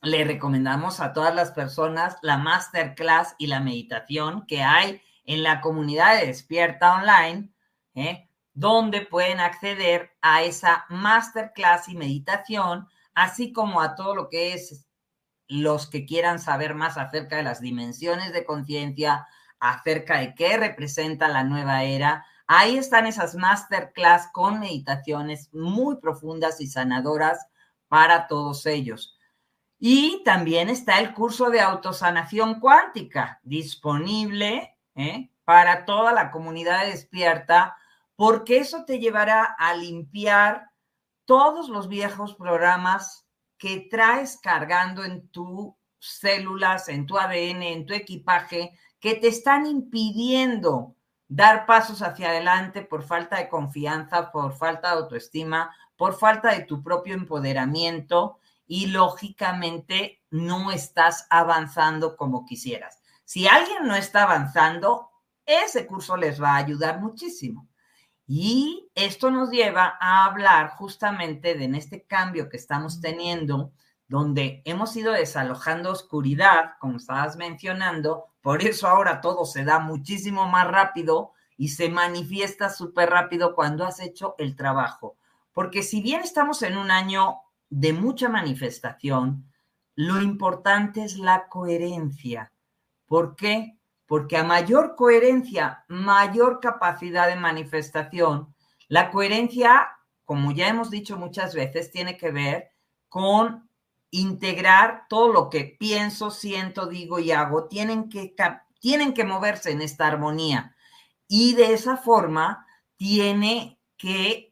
le 0.01 0.23
recomendamos 0.23 0.99
a 0.99 1.13
todas 1.13 1.33
las 1.33 1.51
personas 1.51 2.17
la 2.21 2.37
masterclass 2.37 3.35
y 3.37 3.47
la 3.47 3.59
meditación 3.59 4.45
que 4.47 4.63
hay 4.63 5.01
en 5.25 5.43
la 5.43 5.61
comunidad 5.61 6.19
de 6.19 6.27
Despierta 6.27 6.95
Online, 6.95 7.49
¿eh? 7.93 8.27
donde 8.53 9.01
pueden 9.01 9.39
acceder 9.39 10.11
a 10.21 10.41
esa 10.41 10.85
masterclass 10.89 11.87
y 11.87 11.95
meditación, 11.95 12.87
así 13.13 13.53
como 13.53 13.81
a 13.81 13.95
todo 13.95 14.15
lo 14.15 14.29
que 14.29 14.53
es 14.53 14.87
los 15.47 15.87
que 15.87 16.05
quieran 16.05 16.39
saber 16.39 16.73
más 16.73 16.97
acerca 16.97 17.37
de 17.37 17.43
las 17.43 17.61
dimensiones 17.61 18.33
de 18.33 18.45
conciencia, 18.45 19.27
acerca 19.59 20.19
de 20.19 20.33
qué 20.33 20.57
representa 20.57 21.27
la 21.27 21.43
nueva 21.43 21.83
era. 21.83 22.25
Ahí 22.47 22.77
están 22.77 23.05
esas 23.05 23.35
masterclass 23.35 24.29
con 24.31 24.59
meditaciones 24.59 25.53
muy 25.53 25.97
profundas 25.97 26.59
y 26.59 26.67
sanadoras 26.67 27.45
para 27.87 28.27
todos 28.27 28.65
ellos. 28.65 29.17
Y 29.83 30.21
también 30.23 30.69
está 30.69 30.99
el 30.99 31.11
curso 31.11 31.49
de 31.49 31.59
autosanación 31.59 32.59
cuántica 32.59 33.39
disponible 33.41 34.77
¿eh? 34.93 35.31
para 35.43 35.85
toda 35.85 36.13
la 36.13 36.29
comunidad 36.29 36.85
despierta, 36.85 37.75
porque 38.15 38.59
eso 38.59 38.85
te 38.85 38.99
llevará 38.99 39.43
a 39.43 39.73
limpiar 39.73 40.69
todos 41.25 41.67
los 41.67 41.87
viejos 41.87 42.35
programas 42.35 43.25
que 43.57 43.87
traes 43.89 44.37
cargando 44.37 45.03
en 45.03 45.27
tus 45.29 45.73
células, 45.97 46.87
en 46.87 47.07
tu 47.07 47.17
ADN, 47.17 47.63
en 47.63 47.87
tu 47.87 47.95
equipaje, 47.95 48.77
que 48.99 49.15
te 49.15 49.29
están 49.29 49.65
impidiendo 49.65 50.95
dar 51.27 51.65
pasos 51.65 52.03
hacia 52.03 52.29
adelante 52.29 52.83
por 52.83 53.01
falta 53.01 53.37
de 53.37 53.49
confianza, 53.49 54.31
por 54.31 54.55
falta 54.55 54.89
de 54.89 55.01
autoestima, 55.01 55.75
por 55.95 56.13
falta 56.19 56.51
de 56.51 56.65
tu 56.65 56.83
propio 56.83 57.15
empoderamiento 57.15 58.40
y 58.73 58.85
lógicamente 58.87 60.23
no 60.29 60.71
estás 60.71 61.27
avanzando 61.29 62.15
como 62.15 62.45
quisieras. 62.45 63.01
Si 63.25 63.45
alguien 63.45 63.85
no 63.85 63.97
está 63.97 64.23
avanzando, 64.23 65.09
ese 65.45 65.85
curso 65.85 66.15
les 66.15 66.41
va 66.41 66.51
a 66.51 66.59
ayudar 66.59 67.01
muchísimo. 67.01 67.67
Y 68.25 68.89
esto 68.95 69.29
nos 69.29 69.49
lleva 69.49 69.97
a 69.99 70.23
hablar 70.23 70.69
justamente 70.69 71.53
de 71.55 71.65
en 71.65 71.75
este 71.75 72.05
cambio 72.05 72.47
que 72.47 72.55
estamos 72.55 73.01
teniendo, 73.01 73.73
donde 74.07 74.61
hemos 74.63 74.95
ido 74.95 75.11
desalojando 75.11 75.91
oscuridad, 75.91 76.75
como 76.79 76.95
estabas 76.95 77.35
mencionando, 77.35 78.27
por 78.39 78.63
eso 78.63 78.87
ahora 78.87 79.19
todo 79.19 79.43
se 79.43 79.65
da 79.65 79.79
muchísimo 79.79 80.47
más 80.47 80.65
rápido 80.65 81.33
y 81.57 81.67
se 81.67 81.89
manifiesta 81.89 82.69
súper 82.69 83.09
rápido 83.09 83.53
cuando 83.53 83.83
has 83.83 83.99
hecho 83.99 84.33
el 84.37 84.55
trabajo. 84.55 85.17
Porque 85.51 85.83
si 85.83 86.01
bien 86.01 86.21
estamos 86.21 86.63
en 86.63 86.77
un 86.77 86.89
año 86.89 87.41
de 87.71 87.93
mucha 87.93 88.29
manifestación, 88.29 89.49
lo 89.95 90.21
importante 90.21 91.03
es 91.03 91.17
la 91.17 91.47
coherencia. 91.47 92.53
¿Por 93.07 93.35
qué? 93.35 93.79
Porque 94.05 94.37
a 94.37 94.43
mayor 94.43 94.95
coherencia, 94.95 95.85
mayor 95.87 96.59
capacidad 96.59 97.27
de 97.27 97.37
manifestación. 97.37 98.53
La 98.89 99.09
coherencia, 99.09 99.87
como 100.25 100.51
ya 100.51 100.67
hemos 100.67 100.91
dicho 100.91 101.17
muchas 101.17 101.55
veces, 101.55 101.91
tiene 101.91 102.17
que 102.17 102.31
ver 102.31 102.71
con 103.07 103.69
integrar 104.11 105.05
todo 105.07 105.31
lo 105.31 105.49
que 105.49 105.77
pienso, 105.79 106.29
siento, 106.29 106.87
digo 106.87 107.19
y 107.19 107.31
hago. 107.31 107.69
Tienen 107.69 108.09
que, 108.09 108.35
tienen 108.81 109.13
que 109.13 109.23
moverse 109.23 109.71
en 109.71 109.81
esta 109.81 110.07
armonía. 110.07 110.75
Y 111.27 111.55
de 111.55 111.73
esa 111.73 111.95
forma 111.95 112.65
tiene 112.97 113.79
que 113.95 114.50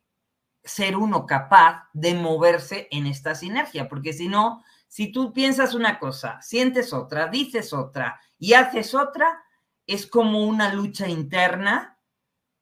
ser 0.63 0.97
uno 0.97 1.25
capaz 1.25 1.87
de 1.93 2.13
moverse 2.13 2.87
en 2.91 3.07
esta 3.07 3.35
sinergia, 3.35 3.87
porque 3.87 4.13
si 4.13 4.27
no, 4.27 4.63
si 4.87 5.11
tú 5.11 5.33
piensas 5.33 5.73
una 5.73 5.99
cosa, 5.99 6.41
sientes 6.41 6.93
otra, 6.93 7.27
dices 7.27 7.73
otra 7.73 8.19
y 8.37 8.53
haces 8.53 8.93
otra, 8.95 9.43
es 9.85 10.07
como 10.07 10.45
una 10.45 10.73
lucha 10.73 11.07
interna 11.07 11.97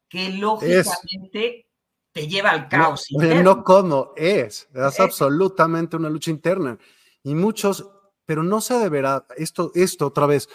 que 0.10 0.30
lógicamente 0.30 1.70
te 2.12 2.28
lleva 2.28 2.52
al 2.52 2.70
caos. 2.70 3.08
No, 3.12 3.44
no 3.44 3.64
como, 3.64 4.14
es, 4.16 4.68
es 4.74 5.00
absolutamente 5.00 5.98
una 5.98 6.10
lucha 6.10 6.32
interna. 6.32 6.78
Y 7.24 7.36
muchos, 7.36 7.90
pero 8.26 8.44
no 8.44 8.62
se 8.62 8.76
deberá, 8.76 9.26
esto, 9.36 9.72
esto 9.76 10.08
otra 10.08 10.26
vez, 10.26 10.50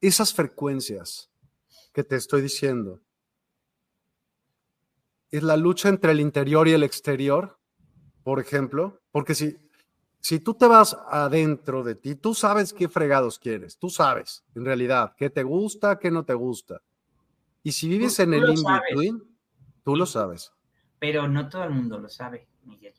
esas 0.00 0.32
frecuencias 0.32 1.30
que 1.92 2.04
te 2.04 2.16
estoy 2.16 2.42
diciendo, 2.42 3.00
es 5.30 5.42
la 5.42 5.56
lucha 5.56 5.88
entre 5.88 6.12
el 6.12 6.20
interior 6.20 6.68
y 6.68 6.72
el 6.72 6.82
exterior, 6.82 7.58
por 8.22 8.40
ejemplo, 8.40 9.00
porque 9.10 9.34
si, 9.34 9.56
si 10.20 10.40
tú 10.40 10.54
te 10.54 10.66
vas 10.66 10.96
adentro 11.10 11.82
de 11.82 11.94
ti, 11.94 12.14
tú 12.14 12.34
sabes 12.34 12.72
qué 12.72 12.88
fregados 12.88 13.38
quieres, 13.38 13.78
tú 13.78 13.90
sabes 13.90 14.44
en 14.54 14.64
realidad 14.64 15.14
qué 15.16 15.30
te 15.30 15.42
gusta, 15.42 15.98
qué 15.98 16.10
no 16.10 16.24
te 16.24 16.34
gusta. 16.34 16.80
Y 17.62 17.72
si 17.72 17.88
vives 17.88 18.18
en 18.20 18.34
el 18.34 18.48
in-between, 18.48 19.22
tú 19.84 19.96
lo 19.96 20.06
sabes. 20.06 20.52
Pero 20.98 21.28
no 21.28 21.48
todo 21.48 21.64
el 21.64 21.70
mundo 21.70 21.98
lo 21.98 22.08
sabe, 22.08 22.48
Miguel. 22.64 22.94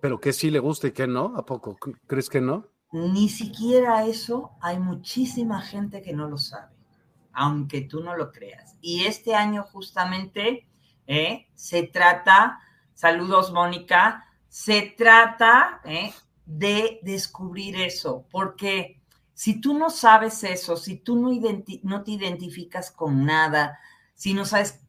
¿Pero 0.00 0.20
qué 0.20 0.32
sí 0.32 0.50
le 0.50 0.58
gusta 0.58 0.88
y 0.88 0.92
qué 0.92 1.06
no? 1.06 1.34
¿A 1.36 1.44
poco 1.44 1.76
crees 2.06 2.28
que 2.28 2.40
no? 2.40 2.68
Ni 2.92 3.28
siquiera 3.28 4.06
eso 4.06 4.52
hay 4.60 4.78
muchísima 4.78 5.60
gente 5.60 6.02
que 6.02 6.12
no 6.12 6.28
lo 6.28 6.38
sabe 6.38 6.73
aunque 7.34 7.82
tú 7.82 8.00
no 8.00 8.16
lo 8.16 8.32
creas. 8.32 8.76
Y 8.80 9.04
este 9.04 9.34
año 9.34 9.64
justamente 9.64 10.66
¿eh? 11.06 11.48
se 11.54 11.84
trata, 11.84 12.60
saludos 12.94 13.52
Mónica, 13.52 14.24
se 14.48 14.94
trata 14.96 15.80
¿eh? 15.84 16.12
de 16.46 17.00
descubrir 17.02 17.76
eso, 17.80 18.26
porque 18.30 19.00
si 19.32 19.60
tú 19.60 19.76
no 19.76 19.90
sabes 19.90 20.44
eso, 20.44 20.76
si 20.76 20.96
tú 20.96 21.16
no, 21.16 22.02
te 22.04 22.10
identificas 22.12 22.90
con 22.90 23.24
nada, 23.24 23.78
si 24.14 24.32
no 24.32 24.44
sabes 24.44 24.80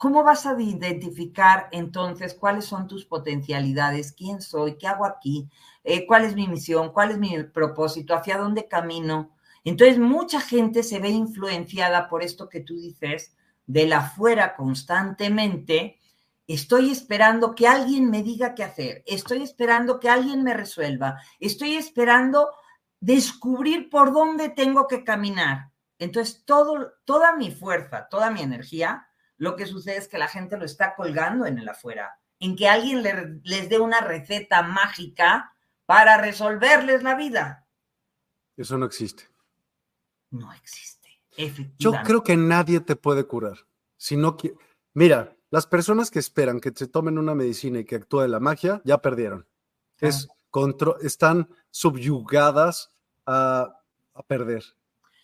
¿cómo 0.00 0.24
vas 0.24 0.46
a 0.46 0.58
identificar 0.58 1.68
entonces 1.72 2.32
cuáles 2.32 2.64
son 2.64 2.88
tus 2.88 3.04
potencialidades? 3.04 4.12
¿Quién 4.12 4.40
soy? 4.40 4.78
¿Qué 4.78 4.86
hago 4.86 5.04
aquí? 5.04 5.50
Eh, 5.84 6.06
¿Cuál 6.06 6.24
es 6.24 6.34
mi 6.34 6.48
misión? 6.48 6.90
¿Cuál 6.90 7.10
es 7.10 7.18
mi 7.18 7.42
propósito? 7.42 8.14
¿Hacia 8.14 8.38
dónde 8.38 8.66
camino? 8.66 9.30
Entonces, 9.64 9.98
mucha 9.98 10.40
gente 10.40 10.82
se 10.82 10.98
ve 11.00 11.10
influenciada 11.10 12.08
por 12.08 12.22
esto 12.22 12.48
que 12.48 12.60
tú 12.60 12.76
dices, 12.76 13.36
de 13.66 13.86
la 13.86 14.12
constantemente. 14.56 16.00
Estoy 16.46 16.90
esperando 16.90 17.54
que 17.54 17.68
alguien 17.68 18.10
me 18.10 18.22
diga 18.22 18.54
qué 18.54 18.64
hacer. 18.64 19.04
Estoy 19.06 19.42
esperando 19.42 20.00
que 20.00 20.08
alguien 20.08 20.42
me 20.42 20.54
resuelva. 20.54 21.20
Estoy 21.38 21.76
esperando 21.76 22.50
descubrir 22.98 23.88
por 23.88 24.12
dónde 24.12 24.48
tengo 24.48 24.88
que 24.88 25.04
caminar. 25.04 25.70
Entonces, 25.98 26.42
todo, 26.44 26.94
toda 27.04 27.36
mi 27.36 27.50
fuerza, 27.50 28.08
toda 28.10 28.30
mi 28.30 28.40
energía, 28.40 29.06
lo 29.36 29.54
que 29.54 29.66
sucede 29.66 29.98
es 29.98 30.08
que 30.08 30.18
la 30.18 30.28
gente 30.28 30.56
lo 30.56 30.64
está 30.64 30.94
colgando 30.96 31.46
en 31.46 31.58
el 31.58 31.68
afuera, 31.68 32.18
en 32.40 32.56
que 32.56 32.68
alguien 32.68 33.02
les 33.44 33.68
dé 33.68 33.78
una 33.78 34.00
receta 34.00 34.62
mágica 34.62 35.52
para 35.84 36.16
resolverles 36.16 37.02
la 37.02 37.14
vida. 37.14 37.66
Eso 38.56 38.76
no 38.76 38.86
existe 38.86 39.29
no 40.30 40.52
existe. 40.52 41.20
Yo 41.78 41.92
creo 42.04 42.22
que 42.22 42.36
nadie 42.36 42.80
te 42.80 42.96
puede 42.96 43.24
curar. 43.24 43.58
Si 43.96 44.16
no 44.16 44.36
Mira, 44.92 45.36
las 45.50 45.66
personas 45.66 46.10
que 46.10 46.18
esperan 46.18 46.60
que 46.60 46.72
se 46.74 46.88
tomen 46.88 47.18
una 47.18 47.34
medicina 47.34 47.80
y 47.80 47.84
que 47.84 47.96
actúe 47.96 48.26
la 48.26 48.40
magia, 48.40 48.80
ya 48.84 48.98
perdieron. 48.98 49.46
Es 49.98 50.28
están 51.02 51.48
subyugadas 51.70 52.90
a, 53.26 53.80
a 54.14 54.22
perder, 54.24 54.64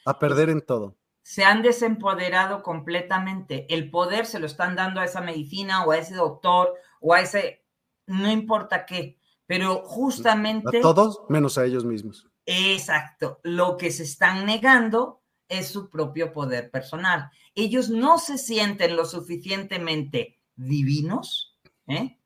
a 0.04 0.18
perder 0.18 0.50
en 0.50 0.60
todo. 0.60 0.96
Se 1.22 1.42
han 1.44 1.62
desempoderado 1.62 2.62
completamente. 2.62 3.66
El 3.74 3.90
poder 3.90 4.26
se 4.26 4.38
lo 4.38 4.46
están 4.46 4.76
dando 4.76 5.00
a 5.00 5.04
esa 5.04 5.20
medicina 5.20 5.84
o 5.84 5.90
a 5.90 5.98
ese 5.98 6.14
doctor 6.14 6.74
o 7.00 7.14
a 7.14 7.20
ese, 7.20 7.64
no 8.06 8.30
importa 8.30 8.86
qué, 8.86 9.18
pero 9.46 9.82
justamente... 9.84 10.78
A 10.78 10.80
todos 10.80 11.22
menos 11.28 11.58
a 11.58 11.64
ellos 11.64 11.84
mismos. 11.84 12.28
Exacto. 12.46 13.40
Lo 13.42 13.76
que 13.76 13.90
se 13.90 14.04
están 14.04 14.46
negando 14.46 15.22
es 15.48 15.68
su 15.68 15.90
propio 15.90 16.32
poder 16.32 16.70
personal. 16.70 17.30
Ellos 17.54 17.90
no 17.90 18.18
se 18.18 18.38
sienten 18.38 18.96
lo 18.96 19.04
suficientemente 19.04 20.40
divinos, 20.54 21.58
¿eh? 21.88 22.18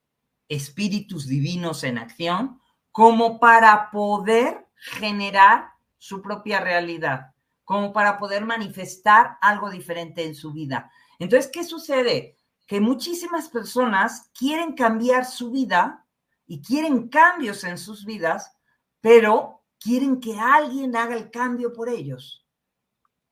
espíritus 0.47 1.27
divinos 1.27 1.83
en 1.83 1.97
acción, 1.97 2.61
como 2.91 3.39
para 3.39 3.89
poder 3.91 4.67
generar 4.75 5.71
su 5.97 6.21
propia 6.21 6.59
realidad, 6.59 7.33
como 7.63 7.93
para 7.93 8.17
poder 8.17 8.45
manifestar 8.45 9.37
algo 9.41 9.69
diferente 9.69 10.25
en 10.25 10.35
su 10.35 10.51
vida. 10.51 10.91
Entonces, 11.19 11.49
¿qué 11.51 11.63
sucede? 11.63 12.37
Que 12.67 12.81
muchísimas 12.81 13.49
personas 13.49 14.29
quieren 14.37 14.73
cambiar 14.73 15.25
su 15.25 15.51
vida 15.51 16.05
y 16.47 16.61
quieren 16.61 17.07
cambios 17.07 17.63
en 17.63 17.77
sus 17.77 18.05
vidas, 18.05 18.51
pero 18.99 19.60
quieren 19.81 20.19
que 20.21 20.39
alguien 20.39 20.95
haga 20.95 21.15
el 21.15 21.31
cambio 21.31 21.73
por 21.73 21.89
ellos. 21.89 22.45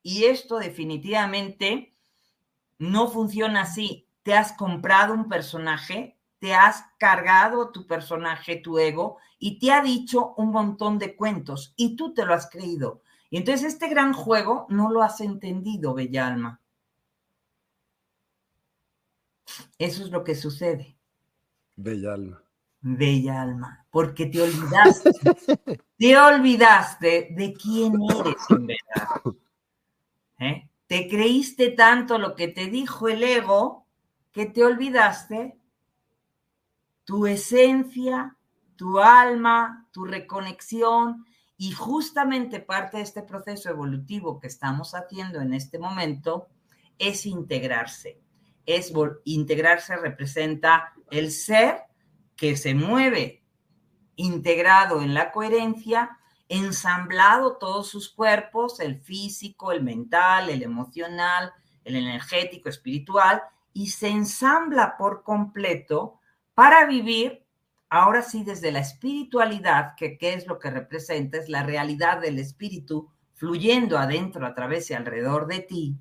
Y 0.02 0.26
esto 0.26 0.58
definitivamente 0.58 1.94
no 2.80 3.08
funciona 3.08 3.62
así. 3.62 4.08
Te 4.24 4.34
has 4.34 4.54
comprado 4.54 5.14
un 5.14 5.30
personaje, 5.30 6.18
te 6.40 6.56
has 6.56 6.86
cargado 6.98 7.72
tu 7.72 7.86
personaje, 7.86 8.58
tu 8.58 8.80
ego, 8.80 9.18
y 9.38 9.60
te 9.60 9.72
ha 9.72 9.82
dicho 9.82 10.34
un 10.36 10.52
montón 10.52 10.98
de 10.98 11.16
cuentos 11.16 11.74
y 11.78 11.96
tú 11.96 12.14
te 12.14 12.26
lo 12.26 12.34
has 12.34 12.50
creído. 12.50 13.04
Y 13.30 13.38
entonces 13.38 13.74
este 13.74 13.88
gran 13.88 14.14
juego 14.14 14.66
no 14.70 14.92
lo 14.92 15.04
has 15.04 15.22
entendido, 15.22 15.94
Bella 15.94 16.28
Alma. 16.28 16.62
Eso 19.78 20.04
es 20.04 20.10
lo 20.10 20.24
que 20.24 20.36
sucede. 20.36 20.98
Bella 21.76 22.14
Alma 22.14 22.49
bella 22.82 23.42
alma, 23.42 23.86
porque 23.90 24.26
te 24.28 24.42
olvidaste, 24.42 25.12
te 25.98 26.18
olvidaste 26.18 27.30
de 27.32 27.54
quién 27.54 27.94
eres 28.02 28.36
en 28.50 28.68
verdad. 28.68 29.36
¿Eh? 30.40 30.70
Te 30.88 31.08
creíste 31.08 31.72
tanto 31.72 32.18
lo 32.18 32.36
que 32.36 32.48
te 32.48 32.68
dijo 32.68 33.08
el 33.10 33.24
ego 33.24 33.86
que 34.32 34.46
te 34.46 34.64
olvidaste 34.64 35.58
tu 37.04 37.26
esencia, 37.26 38.38
tu 38.76 39.00
alma, 39.00 39.88
tu 39.92 40.06
reconexión 40.06 41.26
y 41.58 41.72
justamente 41.72 42.60
parte 42.60 42.98
de 42.98 43.04
este 43.04 43.24
proceso 43.24 43.70
evolutivo 43.70 44.40
que 44.40 44.48
estamos 44.48 44.96
haciendo 44.96 45.42
en 45.42 45.54
este 45.54 45.80
momento 45.80 46.48
es 46.98 47.26
integrarse. 47.26 48.22
Es 48.66 48.94
integrarse 49.26 49.98
representa 49.98 50.94
el 51.10 51.32
ser 51.32 51.89
que 52.40 52.56
se 52.56 52.74
mueve 52.74 53.44
integrado 54.16 55.02
en 55.02 55.14
la 55.14 55.32
coherencia, 55.32 56.18
ensamblado 56.48 57.58
todos 57.58 57.90
sus 57.90 58.10
cuerpos, 58.10 58.80
el 58.80 59.00
físico, 59.00 59.72
el 59.72 59.84
mental, 59.84 60.50
el 60.50 60.64
emocional, 60.64 61.54
el 61.84 61.96
energético, 61.96 62.70
espiritual, 62.70 63.42
y 63.74 63.88
se 63.88 64.10
ensambla 64.10 64.98
por 64.98 65.24
completo 65.24 66.20
para 66.54 66.86
vivir, 66.86 67.46
ahora 67.90 68.22
sí, 68.22 68.44
desde 68.44 68.72
la 68.72 68.80
espiritualidad, 68.80 69.96
que 69.96 70.18
es 70.22 70.48
lo 70.48 70.60
que 70.60 70.72
representa, 70.72 71.38
es 71.38 71.50
la 71.50 71.64
realidad 71.64 72.20
del 72.20 72.40
espíritu 72.40 73.10
fluyendo 73.36 73.98
adentro, 73.98 74.46
a 74.46 74.54
través 74.54 74.90
y 74.90 74.94
alrededor 74.94 75.48
de 75.48 75.60
ti. 75.60 75.98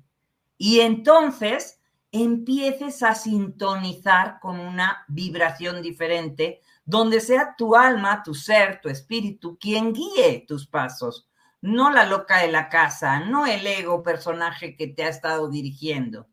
Y 0.57 0.81
entonces 0.81 1.78
empieces 2.11 3.03
a 3.03 3.15
sintonizar 3.15 4.39
con 4.39 4.59
una 4.59 5.05
vibración 5.07 5.81
diferente, 5.81 6.61
donde 6.85 7.21
sea 7.21 7.55
tu 7.55 7.75
alma, 7.75 8.23
tu 8.23 8.33
ser, 8.33 8.81
tu 8.81 8.89
espíritu 8.89 9.57
quien 9.59 9.93
guíe 9.93 10.45
tus 10.47 10.65
pasos, 10.65 11.29
no 11.61 11.91
la 11.91 12.05
loca 12.05 12.37
de 12.37 12.51
la 12.51 12.69
casa, 12.69 13.19
no 13.19 13.45
el 13.45 13.65
ego 13.67 14.01
personaje 14.01 14.75
que 14.75 14.87
te 14.87 15.03
ha 15.03 15.09
estado 15.09 15.49
dirigiendo. 15.49 16.27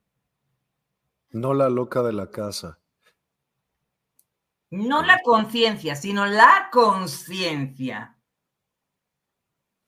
No 1.31 1.53
la 1.53 1.69
loca 1.69 2.03
de 2.03 2.13
la 2.13 2.31
casa. 2.31 2.79
No 4.71 5.03
la 5.03 5.21
conciencia, 5.23 5.97
sino 5.97 6.27
la 6.27 6.69
conciencia. 6.73 8.17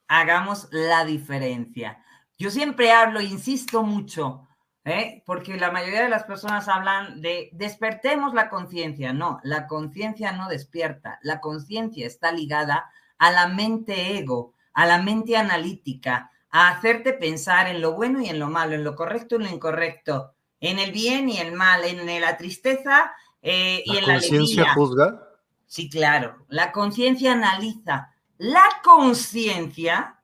Hagamos 0.09 0.69
la 0.71 1.05
diferencia. 1.05 2.03
Yo 2.37 2.51
siempre 2.51 2.93
hablo, 2.93 3.21
insisto 3.21 3.83
mucho, 3.83 4.48
¿eh? 4.89 5.23
porque 5.27 5.57
la 5.57 5.71
mayoría 5.71 6.03
de 6.03 6.09
las 6.09 6.25
personas 6.25 6.69
hablan 6.69 7.21
de 7.21 7.51
despertemos 7.53 8.35
la 8.35 8.49
conciencia. 8.49 9.13
No, 9.13 9.41
la 9.43 9.67
conciencia 9.67 10.33
no 10.33 10.49
despierta. 10.49 11.19
La 11.23 11.41
conciencia 11.41 12.07
está 12.07 12.33
ligada 12.33 12.91
a 13.19 13.31
la 13.31 13.49
mente 13.49 14.19
ego, 14.19 14.55
a 14.73 14.87
la 14.87 15.01
mente 15.03 15.37
analítica, 15.37 16.31
a 16.51 16.71
hacerte 16.71 17.13
pensar 17.13 17.69
en 17.69 17.81
lo 17.81 17.93
bueno 17.93 18.21
y 18.21 18.29
en 18.29 18.39
lo 18.39 18.49
malo, 18.49 18.75
en 18.75 18.85
lo 18.85 18.95
correcto 18.95 19.35
y 19.35 19.39
en 19.39 19.45
lo 19.45 19.55
incorrecto, 19.55 20.33
en 20.61 20.79
el 20.79 20.93
bien 20.93 21.29
y 21.29 21.39
el 21.39 21.53
mal, 21.53 21.85
en 21.85 22.21
la 22.21 22.37
tristeza 22.37 23.13
eh, 23.43 23.83
y 23.85 23.97
en 23.97 24.07
la 24.07 24.15
alegría. 24.15 24.33
¿La 24.33 24.39
conciencia 24.39 24.75
juzga? 24.75 25.23
Sí, 25.67 25.91
claro. 25.91 26.45
La 26.49 26.73
conciencia 26.73 27.33
analiza. 27.33 28.15
La 28.39 28.65
conciencia 28.83 30.18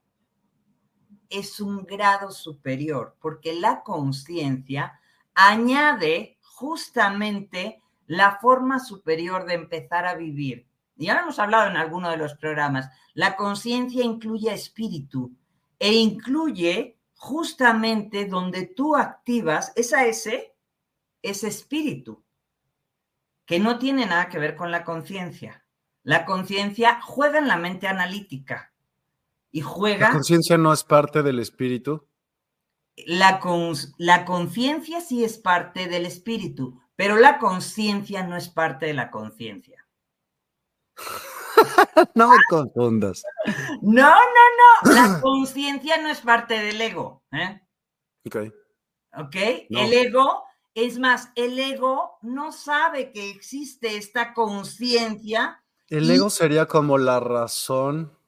es 1.31 1.61
un 1.61 1.85
grado 1.85 2.31
superior, 2.31 3.17
porque 3.21 3.55
la 3.55 3.83
conciencia 3.83 5.01
añade 5.35 6.39
justamente 6.43 7.83
la 8.07 8.39
forma 8.41 8.79
superior 8.79 9.47
de 9.47 9.55
empezar 9.55 10.07
a 10.07 10.15
vivir. 10.15 10.67
Ya 10.97 11.15
lo 11.15 11.21
hemos 11.23 11.39
hablado 11.39 11.71
en 11.71 11.77
alguno 11.77 12.11
de 12.11 12.17
los 12.17 12.35
programas. 12.35 12.89
La 13.15 13.37
conciencia 13.37 14.05
incluye 14.05 14.53
espíritu 14.53 15.33
e 15.79 15.93
incluye 15.93 16.99
justamente 17.17 18.27
donde 18.27 18.67
tú 18.67 18.95
activas 18.95 19.73
esa 19.77 20.05
ese, 20.07 20.55
ese 21.23 21.49
espíritu, 21.49 22.23
que 23.47 23.59
no 23.59 23.79
tiene 23.79 24.07
nada 24.07 24.29
que 24.29 24.39
ver 24.39 24.57
con 24.57 24.71
la 24.71 24.85
conciencia. 24.85 25.65
La 26.03 26.27
conciencia 26.27 27.01
juega 27.01 27.39
en 27.39 27.49
la 27.49 27.57
mente 27.57 27.89
analítica 27.89 28.74
y 29.55 29.61
juega. 29.61 30.09
¿La 30.09 30.15
conciencia 30.15 30.59
no 30.59 30.73
es 30.73 30.83
parte 30.83 31.23
del 31.23 31.39
espíritu? 31.39 32.09
La, 33.07 33.41
la 33.99 34.25
conciencia 34.25 35.01
sí 35.01 35.23
es 35.23 35.39
parte 35.39 35.87
del 35.87 36.07
espíritu, 36.07 36.81
pero 36.97 37.17
la 37.17 37.39
conciencia 37.39 38.27
no 38.27 38.37
es 38.37 38.49
parte 38.49 38.87
de 38.87 38.95
la 38.95 39.13
conciencia. 39.13 39.87
no 42.17 42.31
me 42.31 42.37
confundas. 42.49 43.23
No, 43.81 44.11
no, 44.11 44.45
no. 44.83 44.93
La 44.93 45.21
conciencia 45.21 45.99
no 46.03 46.09
es 46.09 46.21
parte 46.21 46.59
del 46.59 46.81
ego. 46.81 47.23
¿eh? 47.31 47.61
Ok. 48.27 48.37
Ok. 49.17 49.37
El 49.71 49.93
ego, 49.93 50.43
es 50.75 50.99
más, 50.99 51.31
el 51.37 51.57
ego 51.61 52.19
no 52.23 52.51
sabe 52.51 53.13
que 53.13 53.31
existe 53.31 53.97
esta 53.99 54.35
conciencia. 54.35 55.63
El 55.87 56.11
ego 56.11 56.29
sería 56.29 56.67
como 56.67 56.99
la 56.99 57.21
razón 57.21 58.19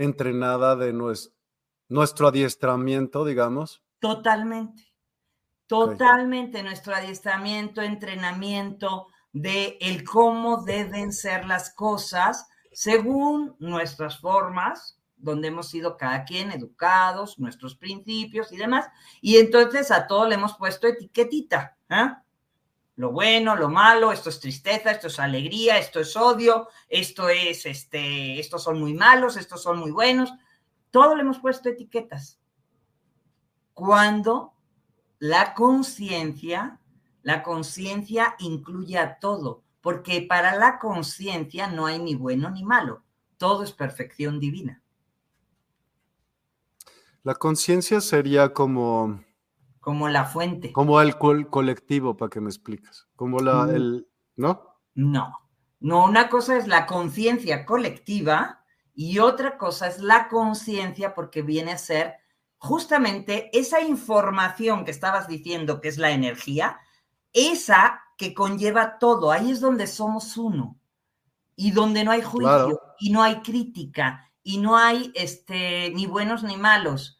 entrenada 0.00 0.76
de 0.76 0.94
nuestro, 0.94 2.28
adiestramiento, 2.28 3.24
digamos. 3.24 3.82
Totalmente. 3.98 4.94
Totalmente 5.66 6.62
nuestro 6.62 6.94
adiestramiento, 6.94 7.82
entrenamiento 7.82 9.08
de 9.32 9.76
el 9.80 10.02
cómo 10.02 10.64
deben 10.64 11.12
ser 11.12 11.44
las 11.44 11.74
cosas 11.74 12.48
según 12.72 13.54
nuestras 13.58 14.18
formas, 14.18 14.98
donde 15.16 15.48
hemos 15.48 15.68
sido 15.68 15.98
cada 15.98 16.24
quien 16.24 16.50
educados, 16.50 17.38
nuestros 17.38 17.76
principios 17.76 18.50
y 18.52 18.56
demás. 18.56 18.88
Y 19.20 19.36
entonces 19.36 19.90
a 19.90 20.06
todo 20.06 20.26
le 20.26 20.36
hemos 20.36 20.56
puesto 20.56 20.88
etiquetita. 20.88 21.76
¿eh? 21.90 22.08
Lo 22.96 23.12
bueno, 23.12 23.56
lo 23.56 23.68
malo, 23.68 24.12
esto 24.12 24.28
es 24.28 24.40
tristeza, 24.40 24.90
esto 24.90 25.06
es 25.06 25.18
alegría, 25.18 25.78
esto 25.78 26.00
es 26.00 26.14
odio, 26.16 26.68
esto 26.88 27.28
es, 27.28 27.64
este, 27.64 28.38
estos 28.38 28.62
son 28.62 28.78
muy 28.78 28.94
malos, 28.94 29.36
estos 29.36 29.62
son 29.62 29.78
muy 29.78 29.90
buenos. 29.90 30.32
Todo 30.90 31.14
le 31.14 31.22
hemos 31.22 31.38
puesto 31.38 31.68
etiquetas. 31.68 32.38
Cuando 33.72 34.52
la 35.18 35.54
conciencia, 35.54 36.78
la 37.22 37.42
conciencia 37.42 38.34
incluye 38.38 38.98
a 38.98 39.18
todo, 39.18 39.62
porque 39.80 40.22
para 40.22 40.56
la 40.56 40.78
conciencia 40.78 41.68
no 41.68 41.86
hay 41.86 41.98
ni 41.98 42.14
bueno 42.14 42.50
ni 42.50 42.64
malo, 42.64 43.02
todo 43.38 43.62
es 43.62 43.72
perfección 43.72 44.40
divina. 44.40 44.82
La 47.22 47.34
conciencia 47.34 48.00
sería 48.00 48.52
como... 48.52 49.22
Como 49.80 50.08
la 50.08 50.24
fuente. 50.24 50.72
Como 50.72 51.00
el 51.00 51.16
colectivo, 51.18 52.16
para 52.16 52.28
que 52.30 52.40
me 52.40 52.50
expliques. 52.50 53.08
Como 53.16 53.40
la, 53.40 53.66
mm. 53.66 53.74
el, 53.74 54.08
¿no? 54.36 54.76
No, 54.94 55.40
no, 55.80 56.04
una 56.04 56.28
cosa 56.28 56.56
es 56.56 56.66
la 56.68 56.86
conciencia 56.86 57.64
colectiva 57.64 58.62
y 58.94 59.18
otra 59.18 59.56
cosa 59.56 59.86
es 59.86 59.98
la 60.00 60.28
conciencia 60.28 61.14
porque 61.14 61.42
viene 61.42 61.72
a 61.72 61.78
ser 61.78 62.16
justamente 62.58 63.50
esa 63.58 63.80
información 63.80 64.84
que 64.84 64.90
estabas 64.90 65.26
diciendo 65.26 65.80
que 65.80 65.88
es 65.88 65.96
la 65.96 66.10
energía, 66.10 66.78
esa 67.32 68.02
que 68.18 68.34
conlleva 68.34 68.98
todo, 68.98 69.32
ahí 69.32 69.50
es 69.50 69.60
donde 69.60 69.86
somos 69.86 70.36
uno 70.36 70.78
y 71.56 71.70
donde 71.70 72.04
no 72.04 72.10
hay 72.10 72.20
juicio 72.20 72.78
y 72.98 73.10
no 73.10 73.22
hay 73.22 73.40
crítica 73.40 74.30
y 74.42 74.58
no 74.58 74.76
hay 74.76 75.10
este, 75.14 75.90
ni 75.94 76.04
buenos 76.04 76.42
ni 76.42 76.58
malos. 76.58 77.19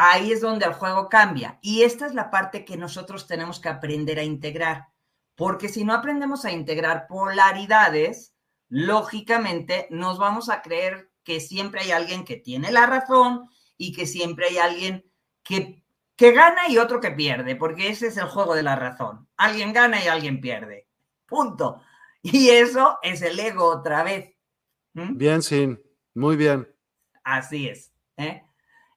Ahí 0.00 0.30
es 0.30 0.40
donde 0.40 0.64
el 0.64 0.74
juego 0.74 1.08
cambia. 1.08 1.58
Y 1.60 1.82
esta 1.82 2.06
es 2.06 2.14
la 2.14 2.30
parte 2.30 2.64
que 2.64 2.76
nosotros 2.76 3.26
tenemos 3.26 3.58
que 3.58 3.68
aprender 3.68 4.20
a 4.20 4.22
integrar. 4.22 4.86
Porque 5.34 5.68
si 5.68 5.82
no 5.82 5.92
aprendemos 5.92 6.44
a 6.44 6.52
integrar 6.52 7.08
polaridades, 7.08 8.32
lógicamente 8.68 9.88
nos 9.90 10.16
vamos 10.16 10.50
a 10.50 10.62
creer 10.62 11.10
que 11.24 11.40
siempre 11.40 11.80
hay 11.80 11.90
alguien 11.90 12.24
que 12.24 12.36
tiene 12.36 12.70
la 12.70 12.86
razón 12.86 13.50
y 13.76 13.90
que 13.90 14.06
siempre 14.06 14.46
hay 14.46 14.58
alguien 14.58 15.04
que, 15.42 15.82
que 16.14 16.30
gana 16.30 16.68
y 16.68 16.78
otro 16.78 17.00
que 17.00 17.10
pierde, 17.10 17.56
porque 17.56 17.88
ese 17.88 18.06
es 18.06 18.18
el 18.18 18.28
juego 18.28 18.54
de 18.54 18.62
la 18.62 18.76
razón. 18.76 19.28
Alguien 19.36 19.72
gana 19.72 20.00
y 20.00 20.06
alguien 20.06 20.40
pierde. 20.40 20.86
Punto. 21.26 21.82
Y 22.22 22.50
eso 22.50 22.98
es 23.02 23.20
el 23.22 23.40
ego 23.40 23.64
otra 23.64 24.04
vez. 24.04 24.32
¿Mm? 24.92 25.16
Bien, 25.16 25.42
sí, 25.42 25.76
muy 26.14 26.36
bien. 26.36 26.72
Así 27.24 27.68
es. 27.68 27.92
¿eh? 28.16 28.47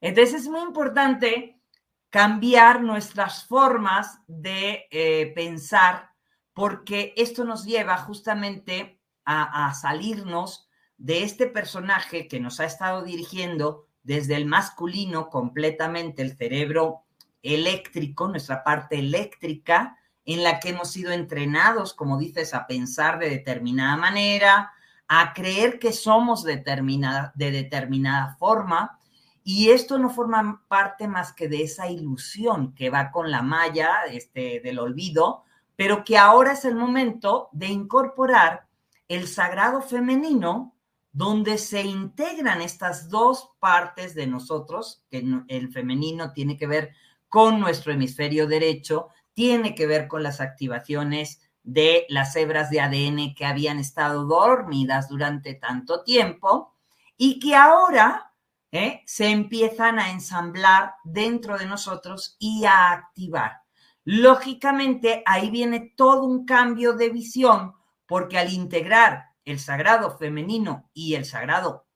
Entonces 0.01 0.41
es 0.41 0.47
muy 0.49 0.61
importante 0.61 1.61
cambiar 2.09 2.81
nuestras 2.81 3.45
formas 3.45 4.19
de 4.27 4.87
eh, 4.91 5.31
pensar 5.33 6.09
porque 6.53 7.13
esto 7.15 7.45
nos 7.45 7.63
lleva 7.63 7.97
justamente 7.97 8.99
a, 9.23 9.67
a 9.67 9.73
salirnos 9.73 10.67
de 10.97 11.23
este 11.23 11.47
personaje 11.47 12.27
que 12.27 12.39
nos 12.39 12.59
ha 12.59 12.65
estado 12.65 13.03
dirigiendo 13.03 13.87
desde 14.03 14.35
el 14.35 14.45
masculino 14.45 15.29
completamente 15.29 16.21
el 16.21 16.35
cerebro 16.35 17.05
eléctrico, 17.41 18.27
nuestra 18.27 18.63
parte 18.63 18.99
eléctrica, 18.99 19.97
en 20.25 20.43
la 20.43 20.59
que 20.59 20.69
hemos 20.69 20.91
sido 20.91 21.11
entrenados, 21.11 21.93
como 21.93 22.17
dices, 22.17 22.53
a 22.53 22.67
pensar 22.67 23.19
de 23.19 23.29
determinada 23.29 23.97
manera, 23.97 24.71
a 25.07 25.33
creer 25.33 25.79
que 25.79 25.91
somos 25.91 26.43
determinada, 26.43 27.31
de 27.35 27.51
determinada 27.51 28.35
forma, 28.35 28.99
y 29.43 29.69
esto 29.71 29.97
no 29.97 30.09
forma 30.09 30.63
parte 30.67 31.07
más 31.07 31.33
que 31.33 31.47
de 31.47 31.63
esa 31.63 31.89
ilusión 31.89 32.73
que 32.75 32.89
va 32.89 33.11
con 33.11 33.31
la 33.31 33.41
malla 33.41 34.03
este, 34.09 34.59
del 34.59 34.79
olvido, 34.79 35.43
pero 35.75 36.03
que 36.03 36.17
ahora 36.17 36.53
es 36.53 36.65
el 36.65 36.75
momento 36.75 37.49
de 37.51 37.67
incorporar 37.67 38.67
el 39.07 39.27
sagrado 39.27 39.81
femenino 39.81 40.75
donde 41.11 41.57
se 41.57 41.81
integran 41.81 42.61
estas 42.61 43.09
dos 43.09 43.51
partes 43.59 44.15
de 44.15 44.27
nosotros, 44.27 45.03
que 45.09 45.25
el 45.47 45.71
femenino 45.71 46.31
tiene 46.31 46.57
que 46.57 46.67
ver 46.67 46.91
con 47.27 47.59
nuestro 47.59 47.91
hemisferio 47.91 48.47
derecho, 48.47 49.09
tiene 49.33 49.75
que 49.75 49.87
ver 49.87 50.07
con 50.07 50.23
las 50.23 50.39
activaciones 50.39 51.41
de 51.63 52.05
las 52.09 52.35
hebras 52.35 52.69
de 52.69 52.81
ADN 52.81 53.35
que 53.35 53.45
habían 53.45 53.79
estado 53.79 54.25
dormidas 54.25 55.09
durante 55.09 55.53
tanto 55.53 56.03
tiempo 56.03 56.73
y 57.17 57.39
que 57.39 57.55
ahora 57.55 58.30
¿eh? 58.71 59.01
se 59.05 59.27
empiezan 59.27 59.99
a 59.99 60.11
ensamblar 60.11 60.95
dentro 61.03 61.57
de 61.57 61.65
nosotros 61.65 62.35
y 62.39 62.65
a 62.65 62.91
activar. 62.91 63.61
Lógicamente, 64.03 65.21
ahí 65.25 65.49
viene 65.49 65.93
todo 65.95 66.23
un 66.23 66.45
cambio 66.45 66.93
de 66.93 67.09
visión, 67.09 67.73
porque 68.07 68.37
al 68.37 68.51
integrar 68.51 69.25
el 69.45 69.59
sagrado 69.59 70.17
femenino 70.17 70.89
y 70.93 71.15
el 71.15 71.25
sagrado 71.25 71.87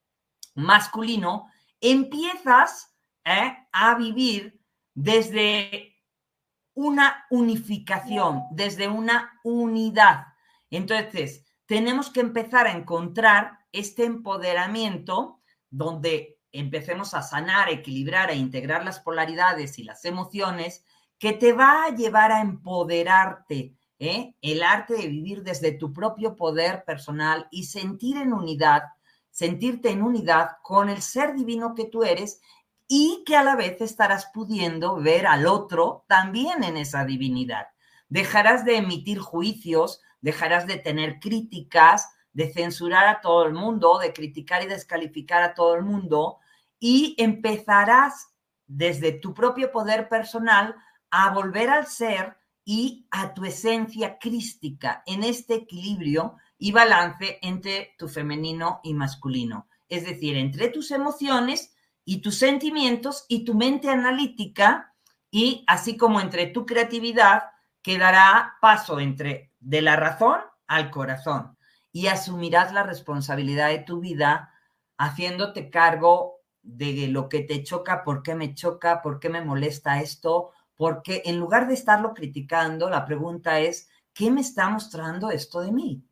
masculino, 0.54 1.48
empiezas 1.82 2.96
¿eh? 3.24 3.58
a 3.72 3.96
vivir 3.96 4.60
desde 4.94 5.96
una 6.74 7.26
unificación, 7.30 8.44
desde 8.52 8.88
una 8.88 9.40
unidad. 9.44 10.26
Entonces, 10.70 11.46
tenemos 11.66 12.10
que 12.10 12.20
empezar 12.20 12.68
a 12.68 12.74
encontrar 12.74 13.60
este 13.72 14.06
empoderamiento 14.06 15.42
donde 15.70 16.35
empecemos 16.60 17.14
a 17.14 17.22
sanar, 17.22 17.70
equilibrar, 17.70 18.30
a 18.30 18.34
integrar 18.34 18.84
las 18.84 19.00
polaridades 19.00 19.78
y 19.80 19.84
las 19.84 20.06
emociones 20.06 20.86
que 21.20 21.34
te 21.34 21.54
va 21.54 21.86
a 21.86 21.96
llevar 21.96 22.32
a 22.32 22.42
empoderarte, 22.42 23.76
¿eh? 24.00 24.36
el 24.42 24.64
arte 24.64 24.96
de 24.96 25.08
vivir 25.08 25.44
desde 25.44 25.72
tu 25.72 25.94
propio 25.94 26.36
poder 26.36 26.84
personal 26.86 27.48
y 27.52 27.64
sentir 27.64 28.18
en 28.18 28.34
unidad, 28.34 28.84
sentirte 29.30 29.90
en 29.90 30.02
unidad 30.02 30.58
con 30.62 30.90
el 30.90 31.02
ser 31.02 31.36
divino 31.36 31.76
que 31.76 31.86
tú 31.86 32.04
eres 32.04 32.42
y 32.88 33.24
que 33.26 33.36
a 33.36 33.44
la 33.44 33.56
vez 33.56 33.82
estarás 33.82 34.28
pudiendo 34.34 34.98
ver 34.98 35.26
al 35.28 35.48
otro 35.48 36.06
también 36.08 36.64
en 36.64 36.78
esa 36.78 37.06
divinidad. 37.06 37.68
Dejarás 38.10 38.64
de 38.66 38.78
emitir 38.78 39.20
juicios, 39.20 40.02
dejarás 40.22 40.68
de 40.68 40.78
tener 40.78 41.20
críticas, 41.20 42.10
de 42.34 42.52
censurar 42.52 43.08
a 43.08 43.22
todo 43.22 43.46
el 43.46 43.54
mundo, 43.54 43.98
de 43.98 44.14
criticar 44.14 44.62
y 44.62 44.68
descalificar 44.68 45.42
a 45.42 45.54
todo 45.54 45.76
el 45.76 45.84
mundo 45.84 46.40
y 46.80 47.16
empezarás 47.18 48.28
desde 48.68 49.12
tu 49.12 49.34
propio 49.34 49.72
poder 49.72 50.10
personal 50.10 50.76
a 51.12 51.34
volver 51.34 51.70
al 51.70 51.88
ser 51.88 52.38
y 52.64 53.08
a 53.12 53.34
tu 53.34 53.46
esencia 53.46 54.18
crística 54.20 55.04
en 55.06 55.24
este 55.24 55.54
equilibrio 55.54 56.38
y 56.58 56.72
balance 56.72 57.40
entre 57.42 57.96
tu 57.98 58.08
femenino 58.08 58.80
y 58.84 58.94
masculino. 58.94 59.68
Es 59.88 60.06
decir, 60.06 60.36
entre 60.36 60.70
tus 60.70 60.92
emociones 60.92 61.76
y 62.04 62.22
tus 62.22 62.38
sentimientos 62.38 63.26
y 63.28 63.46
tu 63.46 63.54
mente 63.54 63.90
analítica 63.90 64.94
y 65.30 65.64
así 65.68 65.96
como 65.96 66.20
entre 66.20 66.48
tu 66.48 66.66
creatividad 66.66 67.44
que 67.82 67.98
dará 68.00 68.56
paso 68.62 69.00
entre 69.00 69.54
de 69.60 69.82
la 69.82 69.96
razón 69.96 70.40
al 70.68 70.90
corazón 70.90 71.58
y 71.92 72.08
asumirás 72.08 72.74
la 72.74 72.84
responsabilidad 72.84 73.70
de 73.70 73.80
tu 73.80 74.00
vida 74.00 74.52
haciéndote 74.98 75.70
cargo 75.70 76.35
de 76.66 77.08
lo 77.08 77.30
que 77.30 77.42
te 77.42 77.64
choca, 77.64 78.04
por 78.04 78.24
qué 78.24 78.36
me 78.36 78.54
choca, 78.54 79.02
por 79.02 79.20
qué 79.20 79.30
me 79.30 79.42
molesta 79.42 80.02
esto, 80.02 80.52
porque 80.76 81.22
en 81.26 81.40
lugar 81.40 81.68
de 81.68 81.76
estarlo 81.76 82.14
criticando, 82.14 82.90
la 82.90 83.06
pregunta 83.06 83.60
es, 83.60 83.88
¿qué 84.14 84.32
me 84.32 84.42
está 84.42 84.68
mostrando 84.70 85.30
esto 85.30 85.62
de 85.62 85.72
mí? 85.72 86.04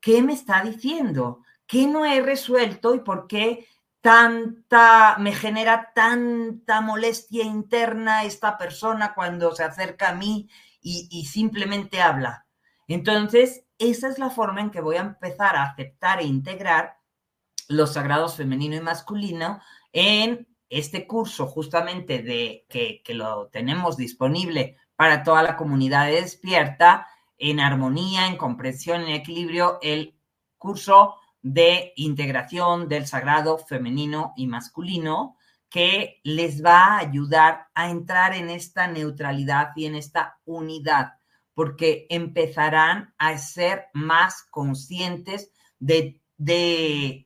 ¿Qué 0.00 0.22
me 0.22 0.32
está 0.32 0.62
diciendo? 0.62 1.42
¿Qué 1.66 1.86
no 1.86 2.06
he 2.06 2.22
resuelto 2.22 2.94
y 2.94 3.00
por 3.00 3.26
qué 3.26 3.66
tanta, 4.00 5.16
me 5.18 5.32
genera 5.32 5.92
tanta 5.94 6.80
molestia 6.80 7.44
interna 7.44 8.24
esta 8.24 8.56
persona 8.56 9.14
cuando 9.14 9.54
se 9.54 9.64
acerca 9.64 10.10
a 10.10 10.14
mí 10.14 10.48
y, 10.80 11.08
y 11.10 11.26
simplemente 11.26 12.00
habla? 12.00 12.46
Entonces, 12.86 13.64
esa 13.78 14.08
es 14.08 14.18
la 14.18 14.30
forma 14.30 14.60
en 14.60 14.70
que 14.70 14.80
voy 14.80 14.96
a 14.96 15.00
empezar 15.00 15.56
a 15.56 15.64
aceptar 15.64 16.20
e 16.20 16.24
integrar 16.24 16.98
los 17.68 17.92
sagrados 17.92 18.36
femenino 18.36 18.76
y 18.76 18.80
masculino 18.80 19.60
en 19.92 20.46
este 20.68 21.06
curso 21.06 21.46
justamente 21.46 22.22
de 22.22 22.66
que, 22.68 23.02
lo 23.14 23.48
tenemos 23.48 23.96
disponible 23.96 24.76
para 24.96 25.22
toda 25.22 25.42
la 25.42 25.56
comunidad 25.56 26.08
despierta, 26.08 27.06
en 27.38 27.60
armonía, 27.60 28.26
en 28.26 28.36
comprensión, 28.36 29.02
en 29.02 29.10
equilibrio, 29.10 29.78
el 29.80 30.16
curso 30.58 31.14
de 31.40 31.92
integración 31.96 32.88
del 32.88 33.06
sagrado 33.06 33.58
femenino 33.58 34.32
y 34.36 34.46
masculino, 34.48 35.36
que 35.70 36.20
les 36.24 36.64
va 36.64 36.84
a 36.84 36.98
ayudar 36.98 37.68
a 37.74 37.90
entrar 37.90 38.34
en 38.34 38.50
esta 38.50 38.86
neutralidad 38.86 39.70
y 39.76 39.86
en 39.86 39.94
esta 39.94 40.38
unidad, 40.44 41.12
porque 41.54 42.06
empezarán 42.10 43.14
a 43.18 43.36
ser 43.38 43.86
más 43.92 44.44
conscientes 44.50 45.52
de, 45.78 46.20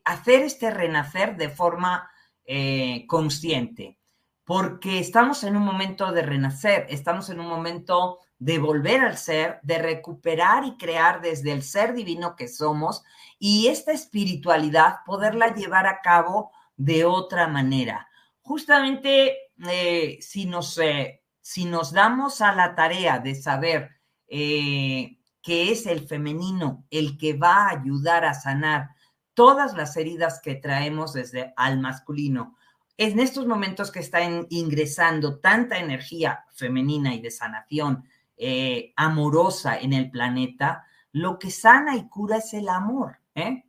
hacer 0.05 0.41
este 0.41 0.71
renacer 0.71 1.37
de 1.37 1.49
forma 1.49 2.09
eh, 2.45 3.05
consciente, 3.07 3.97
porque 4.43 4.99
estamos 4.99 5.43
en 5.43 5.55
un 5.55 5.63
momento 5.63 6.11
de 6.11 6.21
renacer, 6.21 6.85
estamos 6.89 7.29
en 7.29 7.39
un 7.39 7.47
momento 7.47 8.19
de 8.39 8.59
volver 8.59 9.01
al 9.01 9.17
ser, 9.17 9.59
de 9.63 9.77
recuperar 9.77 10.65
y 10.65 10.75
crear 10.75 11.21
desde 11.21 11.53
el 11.53 11.63
ser 11.63 11.93
divino 11.93 12.35
que 12.35 12.49
somos 12.49 13.03
y 13.39 13.67
esta 13.67 13.93
espiritualidad 13.93 14.97
poderla 15.05 15.53
llevar 15.53 15.87
a 15.87 16.01
cabo 16.01 16.51
de 16.75 17.05
otra 17.05 17.47
manera. 17.47 18.09
Justamente 18.41 19.37
eh, 19.65 20.17
si, 20.19 20.45
nos, 20.45 20.77
eh, 20.77 21.21
si 21.39 21.63
nos 21.63 21.93
damos 21.93 22.41
a 22.41 22.53
la 22.53 22.75
tarea 22.75 23.19
de 23.19 23.35
saber 23.35 23.89
que 24.27 25.71
es 25.71 25.85
el 25.85 26.07
femenino 26.07 26.85
el 26.89 27.17
que 27.17 27.33
va 27.33 27.67
a 27.67 27.69
ayudar 27.69 28.25
a 28.25 28.33
sanar 28.33 28.89
todas 29.33 29.73
las 29.73 29.97
heridas 29.97 30.39
que 30.41 30.55
traemos 30.55 31.13
desde 31.13 31.53
al 31.55 31.79
masculino, 31.79 32.55
en 32.97 33.19
estos 33.19 33.47
momentos 33.47 33.91
que 33.91 33.99
está 33.99 34.19
ingresando 34.49 35.39
tanta 35.39 35.79
energía 35.79 36.45
femenina 36.53 37.15
y 37.15 37.21
de 37.21 37.31
sanación 37.31 38.05
eh, 38.37 38.93
amorosa 38.95 39.77
en 39.77 39.93
el 39.93 40.11
planeta, 40.11 40.85
lo 41.11 41.39
que 41.39 41.49
sana 41.49 41.95
y 41.95 42.07
cura 42.07 42.37
es 42.37 42.53
el 42.53 42.69
amor. 42.69 43.17
¿eh? 43.35 43.63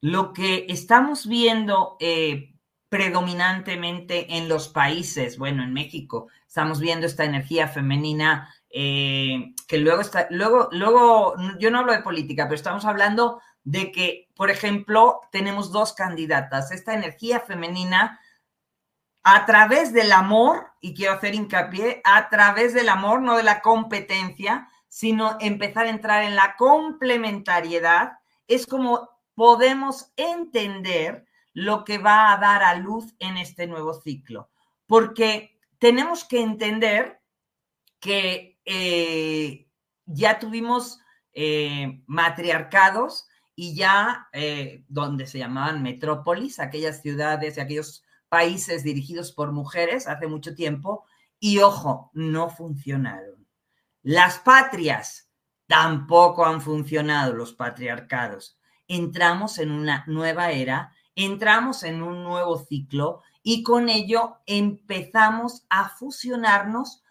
Lo 0.00 0.32
que 0.32 0.66
estamos 0.68 1.26
viendo 1.26 1.96
eh, 2.00 2.54
predominantemente 2.88 4.36
en 4.36 4.48
los 4.48 4.68
países, 4.68 5.38
bueno, 5.38 5.62
en 5.62 5.72
México, 5.72 6.28
estamos 6.46 6.80
viendo 6.80 7.06
esta 7.06 7.24
energía 7.24 7.68
femenina 7.68 8.54
que 8.70 9.78
luego 9.78 10.00
está, 10.00 10.26
luego, 10.30 10.68
luego, 10.72 11.36
yo 11.60 11.70
no 11.70 11.78
hablo 11.78 11.92
de 11.92 12.02
política, 12.02 12.46
pero 12.46 12.56
estamos 12.56 12.84
hablando 12.84 13.40
de 13.64 13.90
que, 13.90 14.28
por 14.36 14.50
ejemplo, 14.50 15.20
tenemos 15.32 15.72
dos 15.72 15.94
candidatas, 15.94 16.70
esta 16.70 16.94
energía 16.94 17.40
femenina 17.40 18.20
a 19.22 19.46
través 19.46 19.92
del 19.94 20.12
amor, 20.12 20.70
y 20.80 20.94
quiero 20.94 21.14
hacer 21.14 21.34
hincapié, 21.34 22.02
a 22.04 22.28
través 22.28 22.74
del 22.74 22.90
amor, 22.90 23.22
no 23.22 23.36
de 23.36 23.42
la 23.42 23.62
competencia, 23.62 24.68
sino 24.88 25.38
empezar 25.40 25.86
a 25.86 25.90
entrar 25.90 26.24
en 26.24 26.36
la 26.36 26.56
complementariedad, 26.56 28.12
es 28.46 28.66
como 28.66 29.08
podemos 29.34 30.12
entender 30.16 31.26
lo 31.54 31.84
que 31.84 31.98
va 31.98 32.32
a 32.32 32.36
dar 32.36 32.62
a 32.62 32.74
luz 32.74 33.14
en 33.18 33.38
este 33.38 33.66
nuevo 33.66 33.94
ciclo. 33.94 34.50
Porque 34.86 35.58
tenemos 35.78 36.24
que 36.24 36.42
entender 36.42 37.22
que 37.98 38.60
eh, 38.66 39.66
ya 40.04 40.38
tuvimos 40.38 41.00
eh, 41.32 42.02
matriarcados 42.06 43.26
y 43.56 43.74
ya 43.74 44.28
eh, 44.32 44.84
donde 44.88 45.26
se 45.26 45.38
llamaban 45.38 45.82
metrópolis, 45.82 46.58
aquellas 46.58 47.02
ciudades 47.02 47.56
y 47.56 47.60
aquellos 47.60 48.04
países 48.28 48.82
dirigidos 48.82 49.32
por 49.32 49.52
mujeres 49.52 50.08
hace 50.08 50.26
mucho 50.26 50.54
tiempo 50.54 51.04
y 51.38 51.58
ojo, 51.58 52.10
no 52.14 52.48
funcionaron. 52.48 53.46
Las 54.02 54.38
patrias 54.38 55.30
tampoco 55.66 56.44
han 56.44 56.60
funcionado, 56.60 57.32
los 57.32 57.52
patriarcados. 57.52 58.58
Entramos 58.88 59.58
en 59.58 59.70
una 59.70 60.04
nueva 60.06 60.50
era, 60.50 60.92
entramos 61.14 61.82
en 61.84 62.02
un 62.02 62.22
nuevo 62.22 62.58
ciclo 62.58 63.22
y 63.42 63.62
con 63.62 63.88
ello 63.88 64.38
empezamos 64.46 65.64
a 65.68 65.88
fusionarnos. 65.88 67.02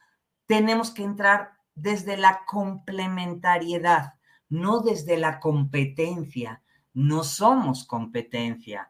Tenemos 0.46 0.92
que 0.92 1.04
entrar 1.04 1.54
desde 1.76 2.18
la 2.18 2.42
complementariedad, 2.46 4.14
no 4.54 4.80
desde 4.80 5.18
la 5.18 5.40
competencia. 5.40 6.62
No 6.94 7.24
somos 7.24 7.86
competencia 7.86 8.90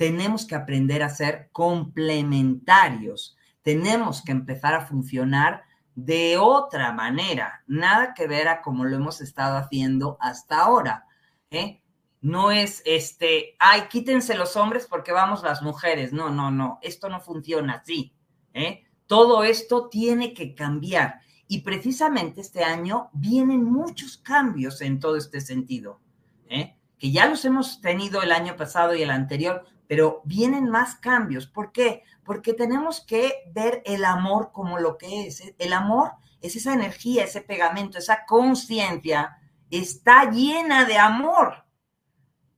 tenemos 0.00 0.46
que 0.46 0.54
aprender 0.54 1.02
a 1.02 1.10
ser 1.10 1.50
complementarios, 1.52 3.36
tenemos 3.60 4.24
que 4.24 4.32
empezar 4.32 4.72
a 4.72 4.86
funcionar 4.86 5.62
de 5.94 6.38
otra 6.38 6.90
manera, 6.92 7.62
nada 7.66 8.14
que 8.14 8.26
ver 8.26 8.48
a 8.48 8.62
como 8.62 8.86
lo 8.86 8.96
hemos 8.96 9.20
estado 9.20 9.58
haciendo 9.58 10.16
hasta 10.18 10.62
ahora. 10.62 11.04
¿eh? 11.50 11.82
No 12.22 12.50
es 12.50 12.80
este, 12.86 13.56
ay, 13.58 13.88
quítense 13.90 14.34
los 14.36 14.56
hombres 14.56 14.86
porque 14.88 15.12
vamos 15.12 15.42
las 15.42 15.60
mujeres. 15.60 16.14
No, 16.14 16.30
no, 16.30 16.50
no, 16.50 16.78
esto 16.80 17.10
no 17.10 17.20
funciona 17.20 17.74
así. 17.74 18.14
¿eh? 18.54 18.84
Todo 19.06 19.44
esto 19.44 19.90
tiene 19.90 20.32
que 20.32 20.54
cambiar. 20.54 21.20
Y 21.52 21.62
precisamente 21.62 22.42
este 22.42 22.62
año 22.62 23.10
vienen 23.12 23.64
muchos 23.64 24.18
cambios 24.18 24.80
en 24.82 25.00
todo 25.00 25.16
este 25.16 25.40
sentido, 25.40 26.00
¿eh? 26.48 26.76
que 26.96 27.10
ya 27.10 27.26
los 27.26 27.44
hemos 27.44 27.80
tenido 27.80 28.22
el 28.22 28.30
año 28.30 28.54
pasado 28.54 28.94
y 28.94 29.02
el 29.02 29.10
anterior, 29.10 29.64
pero 29.88 30.22
vienen 30.24 30.70
más 30.70 30.94
cambios. 30.94 31.48
¿Por 31.48 31.72
qué? 31.72 32.04
Porque 32.22 32.54
tenemos 32.54 33.00
que 33.00 33.50
ver 33.52 33.82
el 33.84 34.04
amor 34.04 34.52
como 34.52 34.78
lo 34.78 34.96
que 34.96 35.26
es. 35.26 35.42
El 35.58 35.72
amor 35.72 36.12
es 36.40 36.54
esa 36.54 36.72
energía, 36.72 37.24
ese 37.24 37.40
pegamento, 37.40 37.98
esa 37.98 38.24
conciencia, 38.26 39.36
está 39.70 40.30
llena 40.30 40.84
de 40.84 40.98
amor. 40.98 41.64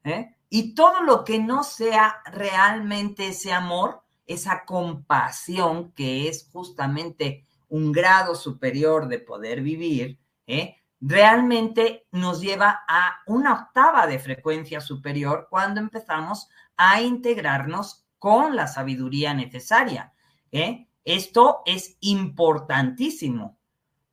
¿eh? 0.05 0.37
Y 0.51 0.75
todo 0.75 1.01
lo 1.01 1.25
que 1.25 1.39
no 1.39 1.65
sea 1.65 2.17
realmente 2.27 3.29
ese 3.29 3.55
amor, 3.55 4.03
esa 4.27 4.67
compasión, 4.67 5.93
que 5.93 6.29
es 6.29 6.51
justamente 6.53 7.47
un 7.73 7.91
grado 7.91 8.35
superior 8.35 9.09
de 9.09 9.19
poder 9.19 9.63
vivir, 9.63 10.21
¿eh? 10.47 10.77
realmente 11.01 12.07
nos 12.13 12.43
lleva 12.43 12.85
a 12.87 13.23
una 13.27 13.55
octava 13.55 14.07
de 14.07 14.19
frecuencia 14.19 14.83
superior 14.83 15.47
cuando 15.49 15.81
empezamos 15.81 16.51
a 16.77 17.01
integrarnos 17.01 18.05
con 18.19 18.57
la 18.57 18.67
sabiduría 18.67 19.33
necesaria. 19.33 20.13
¿eh? 20.51 20.87
Esto 21.03 21.63
es 21.65 21.97
importantísimo 22.01 23.59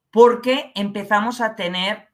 porque 0.10 0.72
empezamos 0.74 1.42
a 1.42 1.58
tener 1.58 2.08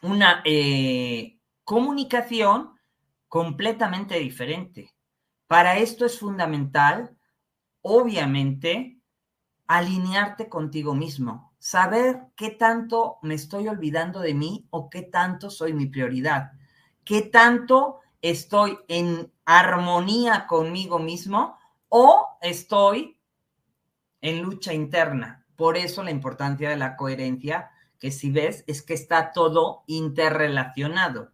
una 0.00 0.42
eh, 0.46 1.38
comunicación 1.64 2.72
completamente 3.28 4.18
diferente. 4.18 4.94
Para 5.46 5.76
esto 5.76 6.06
es 6.06 6.18
fundamental, 6.18 7.14
obviamente, 7.82 9.01
alinearte 9.76 10.48
contigo 10.48 10.94
mismo, 10.94 11.54
saber 11.58 12.26
qué 12.36 12.50
tanto 12.50 13.18
me 13.22 13.34
estoy 13.34 13.68
olvidando 13.68 14.20
de 14.20 14.34
mí 14.34 14.66
o 14.70 14.90
qué 14.90 15.02
tanto 15.02 15.48
soy 15.48 15.72
mi 15.72 15.86
prioridad, 15.86 16.52
qué 17.04 17.22
tanto 17.22 18.00
estoy 18.20 18.78
en 18.88 19.32
armonía 19.44 20.46
conmigo 20.46 20.98
mismo 20.98 21.58
o 21.88 22.38
estoy 22.42 23.18
en 24.20 24.42
lucha 24.42 24.74
interna. 24.74 25.46
Por 25.56 25.76
eso 25.76 26.02
la 26.02 26.10
importancia 26.10 26.68
de 26.68 26.76
la 26.76 26.96
coherencia, 26.96 27.70
que 27.98 28.10
si 28.10 28.30
ves, 28.30 28.64
es 28.66 28.82
que 28.82 28.94
está 28.94 29.32
todo 29.32 29.84
interrelacionado. 29.86 31.30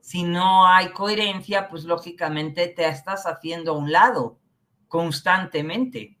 Si 0.00 0.24
no 0.24 0.66
hay 0.66 0.90
coherencia, 0.90 1.68
pues 1.68 1.84
lógicamente 1.84 2.68
te 2.68 2.86
estás 2.86 3.26
haciendo 3.26 3.72
a 3.72 3.78
un 3.78 3.92
lado 3.92 4.38
constantemente. 4.88 6.18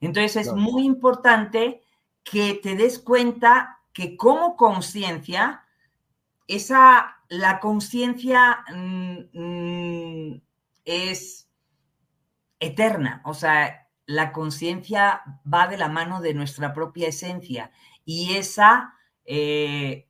Entonces 0.00 0.36
es 0.36 0.52
muy 0.52 0.84
importante 0.84 1.82
que 2.24 2.54
te 2.54 2.74
des 2.74 2.98
cuenta 2.98 3.80
que 3.92 4.16
como 4.16 4.56
conciencia, 4.56 5.64
esa 6.46 7.16
la 7.28 7.60
conciencia 7.60 8.64
mm, 8.74 9.18
mm, 9.32 10.42
es 10.84 11.48
eterna, 12.58 13.22
o 13.24 13.34
sea, 13.34 13.88
la 14.06 14.32
conciencia 14.32 15.22
va 15.52 15.68
de 15.68 15.76
la 15.76 15.88
mano 15.88 16.20
de 16.20 16.34
nuestra 16.34 16.74
propia 16.74 17.08
esencia 17.08 17.70
y 18.04 18.34
esa 18.34 18.94
eh, 19.24 20.08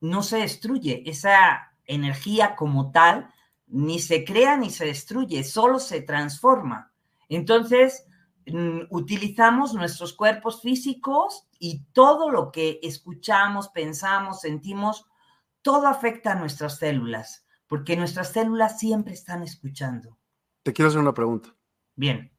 no 0.00 0.22
se 0.22 0.38
destruye, 0.38 1.02
esa 1.06 1.72
energía 1.86 2.54
como 2.54 2.92
tal 2.92 3.30
ni 3.66 3.98
se 3.98 4.24
crea 4.24 4.56
ni 4.56 4.70
se 4.70 4.84
destruye, 4.84 5.42
solo 5.44 5.78
se 5.78 6.02
transforma. 6.02 6.92
Entonces, 7.28 8.07
utilizamos 8.90 9.74
nuestros 9.74 10.12
cuerpos 10.12 10.62
físicos 10.62 11.48
y 11.58 11.84
todo 11.92 12.30
lo 12.30 12.50
que 12.50 12.80
escuchamos, 12.82 13.68
pensamos, 13.68 14.40
sentimos, 14.40 15.06
todo 15.62 15.86
afecta 15.86 16.32
a 16.32 16.34
nuestras 16.34 16.78
células, 16.78 17.46
porque 17.66 17.96
nuestras 17.96 18.32
células 18.32 18.78
siempre 18.78 19.14
están 19.14 19.42
escuchando. 19.42 20.16
Te 20.62 20.72
quiero 20.72 20.88
hacer 20.88 21.00
una 21.00 21.14
pregunta. 21.14 21.54
Bien. 21.94 22.32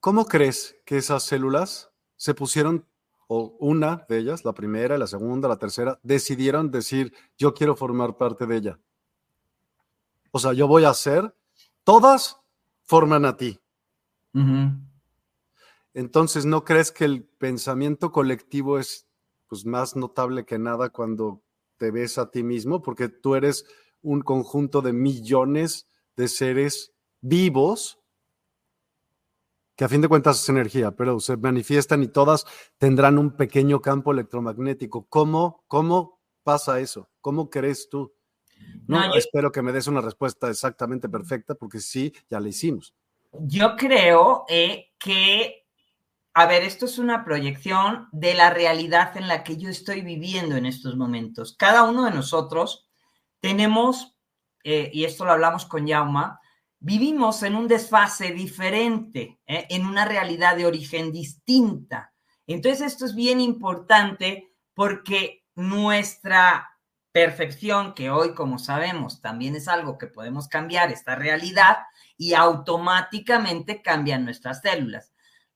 ¿Cómo 0.00 0.26
crees 0.26 0.76
que 0.84 0.96
esas 0.96 1.22
células 1.22 1.90
se 2.16 2.34
pusieron, 2.34 2.86
o 3.28 3.56
una 3.60 4.04
de 4.08 4.18
ellas, 4.18 4.44
la 4.44 4.52
primera, 4.52 4.98
la 4.98 5.06
segunda, 5.06 5.48
la 5.48 5.58
tercera, 5.58 6.00
decidieron 6.02 6.70
decir, 6.70 7.12
yo 7.38 7.54
quiero 7.54 7.76
formar 7.76 8.16
parte 8.16 8.46
de 8.46 8.56
ella? 8.56 8.78
O 10.32 10.38
sea, 10.38 10.52
yo 10.54 10.66
voy 10.66 10.84
a 10.84 10.90
hacer, 10.90 11.34
todas 11.84 12.40
forman 12.84 13.24
a 13.24 13.36
ti. 13.36 13.60
Entonces, 15.94 16.46
¿no 16.46 16.64
crees 16.64 16.90
que 16.90 17.04
el 17.04 17.24
pensamiento 17.24 18.12
colectivo 18.12 18.78
es 18.78 19.06
pues, 19.48 19.66
más 19.66 19.96
notable 19.96 20.44
que 20.44 20.58
nada 20.58 20.90
cuando 20.90 21.42
te 21.76 21.90
ves 21.90 22.18
a 22.18 22.30
ti 22.30 22.42
mismo? 22.42 22.82
Porque 22.82 23.08
tú 23.08 23.34
eres 23.34 23.66
un 24.00 24.22
conjunto 24.22 24.82
de 24.82 24.92
millones 24.92 25.88
de 26.16 26.28
seres 26.28 26.92
vivos 27.20 28.02
que 29.76 29.84
a 29.84 29.88
fin 29.88 30.00
de 30.00 30.08
cuentas 30.08 30.40
es 30.42 30.48
energía, 30.48 30.90
pero 30.92 31.18
se 31.18 31.36
manifiestan 31.36 32.02
y 32.02 32.08
todas 32.08 32.44
tendrán 32.78 33.18
un 33.18 33.36
pequeño 33.36 33.80
campo 33.80 34.12
electromagnético. 34.12 35.06
¿Cómo, 35.08 35.64
cómo 35.66 36.20
pasa 36.42 36.80
eso? 36.80 37.08
¿Cómo 37.20 37.48
crees 37.48 37.88
tú? 37.88 38.12
No, 38.86 39.14
espero 39.14 39.50
que 39.50 39.62
me 39.62 39.72
des 39.72 39.86
una 39.86 40.00
respuesta 40.00 40.48
exactamente 40.50 41.08
perfecta, 41.08 41.54
porque 41.54 41.80
sí, 41.80 42.12
ya 42.28 42.38
la 42.40 42.48
hicimos. 42.48 42.94
Yo 43.32 43.76
creo 43.76 44.44
eh, 44.48 44.92
que, 44.98 45.61
a 46.34 46.46
ver, 46.46 46.62
esto 46.62 46.86
es 46.86 46.98
una 46.98 47.24
proyección 47.24 48.08
de 48.12 48.34
la 48.34 48.50
realidad 48.50 49.16
en 49.16 49.28
la 49.28 49.44
que 49.44 49.58
yo 49.58 49.68
estoy 49.68 50.00
viviendo 50.00 50.56
en 50.56 50.64
estos 50.64 50.96
momentos. 50.96 51.54
Cada 51.58 51.82
uno 51.82 52.04
de 52.04 52.10
nosotros 52.10 52.88
tenemos, 53.40 54.16
eh, 54.64 54.90
y 54.94 55.04
esto 55.04 55.24
lo 55.24 55.32
hablamos 55.32 55.66
con 55.66 55.86
Yauma, 55.86 56.40
vivimos 56.78 57.42
en 57.42 57.54
un 57.54 57.68
desfase 57.68 58.32
diferente, 58.32 59.40
eh, 59.46 59.66
en 59.68 59.84
una 59.86 60.06
realidad 60.06 60.56
de 60.56 60.66
origen 60.66 61.12
distinta. 61.12 62.14
Entonces, 62.46 62.80
esto 62.92 63.04
es 63.04 63.14
bien 63.14 63.40
importante 63.40 64.54
porque 64.74 65.44
nuestra 65.54 66.68
perfección, 67.12 67.92
que 67.92 68.10
hoy, 68.10 68.34
como 68.34 68.58
sabemos, 68.58 69.20
también 69.20 69.54
es 69.54 69.68
algo 69.68 69.98
que 69.98 70.06
podemos 70.06 70.48
cambiar, 70.48 70.90
esta 70.90 71.14
realidad, 71.14 71.76
y 72.16 72.32
automáticamente 72.32 73.82
cambian 73.82 74.24
nuestras 74.24 74.62
células. 74.62 75.11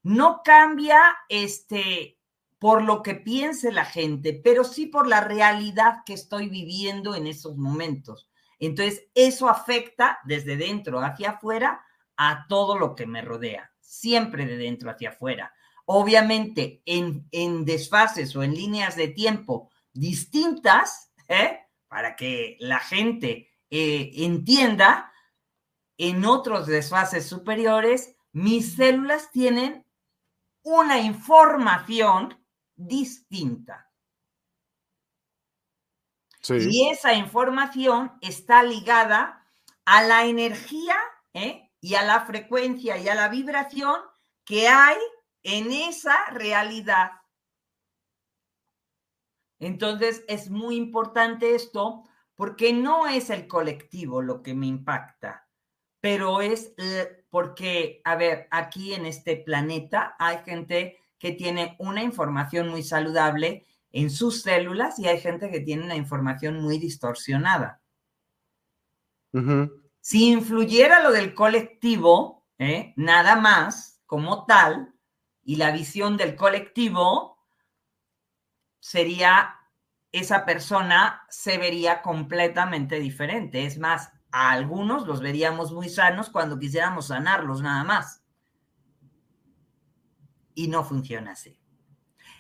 No 0.07 0.43
cambia 0.45 1.17
este 1.29 2.21
por 2.61 2.85
lo 2.85 3.03
que 3.03 3.17
piense 3.17 3.73
la 3.73 3.85
gente, 3.85 4.41
pero 4.45 4.63
sí 4.63 4.87
por 4.87 5.09
la 5.09 5.21
realidad 5.21 6.05
que 6.07 6.13
estoy 6.13 6.49
viviendo 6.49 7.17
en 7.17 7.27
esos 7.27 7.57
momentos. 7.57 8.31
Entonces, 8.61 9.09
eso 9.17 9.49
afecta 9.49 10.21
desde 10.23 10.57
dentro 10.57 11.01
hacia 11.01 11.31
afuera 11.31 11.85
a 12.17 12.47
todo 12.49 12.79
lo 12.79 12.95
que 12.95 13.05
me 13.05 13.21
rodea, 13.21 13.73
siempre 13.81 14.47
de 14.47 14.57
dentro 14.57 14.93
hacia 14.93 15.09
afuera. 15.09 15.53
Obviamente, 15.87 16.83
en, 16.87 17.27
en 17.33 17.65
desfases 17.65 18.37
o 18.37 18.45
en 18.45 18.55
líneas 18.55 18.95
de 18.95 19.09
tiempo 19.09 19.73
distintas, 19.93 21.13
¿eh? 21.27 21.63
para 21.89 22.15
que 22.15 22.57
la 22.61 22.79
gente 22.79 23.51
eh, 23.71 24.13
entienda, 24.15 25.13
en 25.99 26.25
otros 26.25 26.69
desfases 26.69 27.27
superiores, 27.27 28.15
mis 28.31 28.77
células 28.77 29.33
tienen 29.33 29.86
una 30.67 30.99
información 30.99 32.45
distinta. 32.75 33.89
Y 36.49 36.89
esa 36.89 37.15
información 37.15 38.19
está 38.21 38.65
ligada 38.65 39.47
a 39.85 40.03
la 40.03 40.25
energía 40.27 40.97
¿eh? 41.35 41.71
y 41.81 41.95
a 41.95 42.03
la 42.03 42.27
frecuencia 42.27 42.99
y 42.99 43.09
a 43.09 43.15
la 43.15 43.29
vibración 43.29 43.95
que 44.45 44.67
hay 44.67 44.97
en 45.45 45.71
esa 45.71 46.17
realidad. 46.31 47.13
Entonces 49.61 50.25
es 50.27 50.51
muy 50.51 50.75
importante 50.75 51.55
esto 51.55 52.03
porque 52.35 52.73
no 52.73 53.07
es 53.07 53.31
el 53.31 53.47
colectivo 53.47 54.21
lo 54.21 54.43
que 54.43 54.55
me 54.55 54.67
impacta, 54.67 55.49
pero 56.01 56.41
es 56.41 56.75
porque, 57.37 58.01
a 58.03 58.17
ver, 58.17 58.49
aquí 58.51 58.95
en 58.95 59.05
este 59.05 59.37
planeta 59.37 60.17
hay 60.19 60.39
gente 60.39 60.99
que 61.19 61.33
tiene 61.33 61.77
una 61.79 62.03
información 62.03 62.71
muy 62.71 62.83
saludable 62.83 63.67
en 63.91 64.09
sus 64.09 64.41
células 64.41 64.99
y 64.99 65.07
hay 65.07 65.21
gente 65.21 65.51
que 65.51 65.61
tiene 65.61 65.85
una 65.85 65.97
información 65.97 66.63
muy 66.63 66.79
distorsionada. 66.79 67.83
Si 70.01 70.31
influyera 70.31 71.03
lo 71.03 71.13
del 71.13 71.35
colectivo, 71.35 72.47
¿eh? 72.59 72.95
nada 72.97 73.37
más 73.37 74.01
como 74.07 74.47
tal, 74.47 74.95
y 75.43 75.57
la 75.57 75.73
visión 75.73 76.17
del 76.17 76.37
colectivo, 76.37 77.37
sería, 78.81 79.57
esa 80.11 80.47
persona 80.47 81.27
se 81.29 81.59
vería 81.59 82.01
completamente 82.01 82.99
diferente. 82.99 83.67
Es 83.67 83.77
más, 83.77 84.11
a 84.37 84.51
algunos 84.51 85.07
los 85.07 85.23
veríamos 85.23 85.73
muy 85.73 85.89
sanos 85.89 86.29
cuando 86.29 86.59
quisiéramos 86.59 87.07
sanarlos 87.07 87.63
nada 87.63 87.85
más. 87.85 88.23
Y 90.55 90.69
no 90.69 90.85
funciona 90.85 91.31
así. 91.31 91.59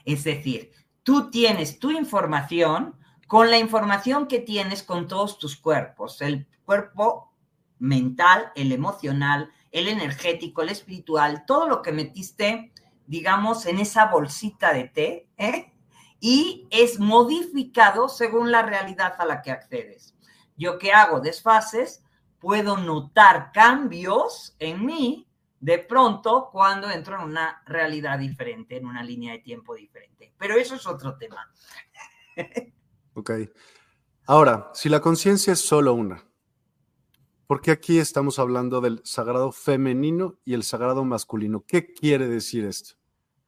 Es 0.05 0.25
decir, 0.25 0.73
tú 1.03 1.31
tienes 1.31 1.79
tu 1.79 1.91
información 1.91 2.99
con 3.27 3.51
la 3.51 3.57
información 3.57 4.29
que 4.29 4.41
tienes 4.41 4.83
con 4.83 5.09
todos 5.09 5.39
tus 5.39 5.57
cuerpos, 5.57 6.21
el 6.21 6.47
cuerpo 6.67 7.33
mental, 7.79 8.53
el 8.57 8.73
emocional, 8.73 9.51
el 9.73 9.89
energético, 9.89 10.61
el 10.61 10.69
espiritual, 10.69 11.45
todo 11.47 11.67
lo 11.67 11.81
que 11.81 11.93
metiste, 11.93 12.75
digamos, 13.07 13.65
en 13.65 13.79
esa 13.79 14.05
bolsita 14.09 14.75
de 14.75 14.85
té, 14.85 15.31
¿eh? 15.39 15.73
y 16.21 16.69
es 16.71 17.01
modificado 17.01 18.11
según 18.11 18.53
la 18.53 18.61
realidad 18.61 19.15
a 19.19 19.25
la 19.25 19.41
que 19.41 19.51
accedes. 19.51 20.15
Yo 20.57 20.79
que 20.79 20.92
hago 20.92 21.21
desfases, 21.21 22.03
puedo 22.38 22.77
notar 22.77 23.51
cambios 23.53 24.55
en 24.59 24.85
mí 24.85 25.27
de 25.61 25.79
pronto 25.79 26.49
cuando 26.53 26.90
entro 26.90 27.16
en 27.16 27.23
una 27.23 27.62
realidad 27.66 28.19
diferente, 28.19 28.77
en 28.77 28.87
una 28.87 29.03
línea 29.03 29.33
de 29.33 29.40
tiempo 29.40 29.75
diferente. 29.75 30.33
Pero 30.38 30.55
eso 30.55 30.77
es 30.77 30.87
otro 30.87 31.16
tema. 31.16 31.51
ok. 33.14 33.31
Ahora, 34.27 34.71
si 34.75 34.88
la 34.88 35.01
conciencia 35.01 35.53
es 35.53 35.61
solo 35.61 35.95
una, 35.95 36.25
¿por 37.47 37.61
qué 37.61 37.71
aquí 37.71 37.99
estamos 37.99 38.38
hablando 38.38 38.81
del 38.81 39.01
sagrado 39.05 39.53
femenino 39.53 40.38
y 40.45 40.55
el 40.55 40.62
sagrado 40.62 41.05
masculino? 41.05 41.64
¿Qué 41.66 41.92
quiere 41.92 42.27
decir 42.27 42.64
esto? 42.64 42.97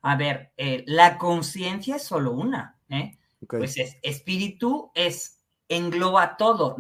A 0.03 0.17
ver, 0.17 0.53
eh, 0.57 0.85
la 0.87 1.19
conciencia 1.19 1.97
es 1.97 2.05
solo 2.05 2.33
una, 2.33 2.79
¿eh? 2.89 3.19
Pues 3.47 3.79
es, 3.79 3.97
espíritu 4.03 4.91
es, 4.95 5.38
engloba 5.69 6.37
todo. 6.37 6.77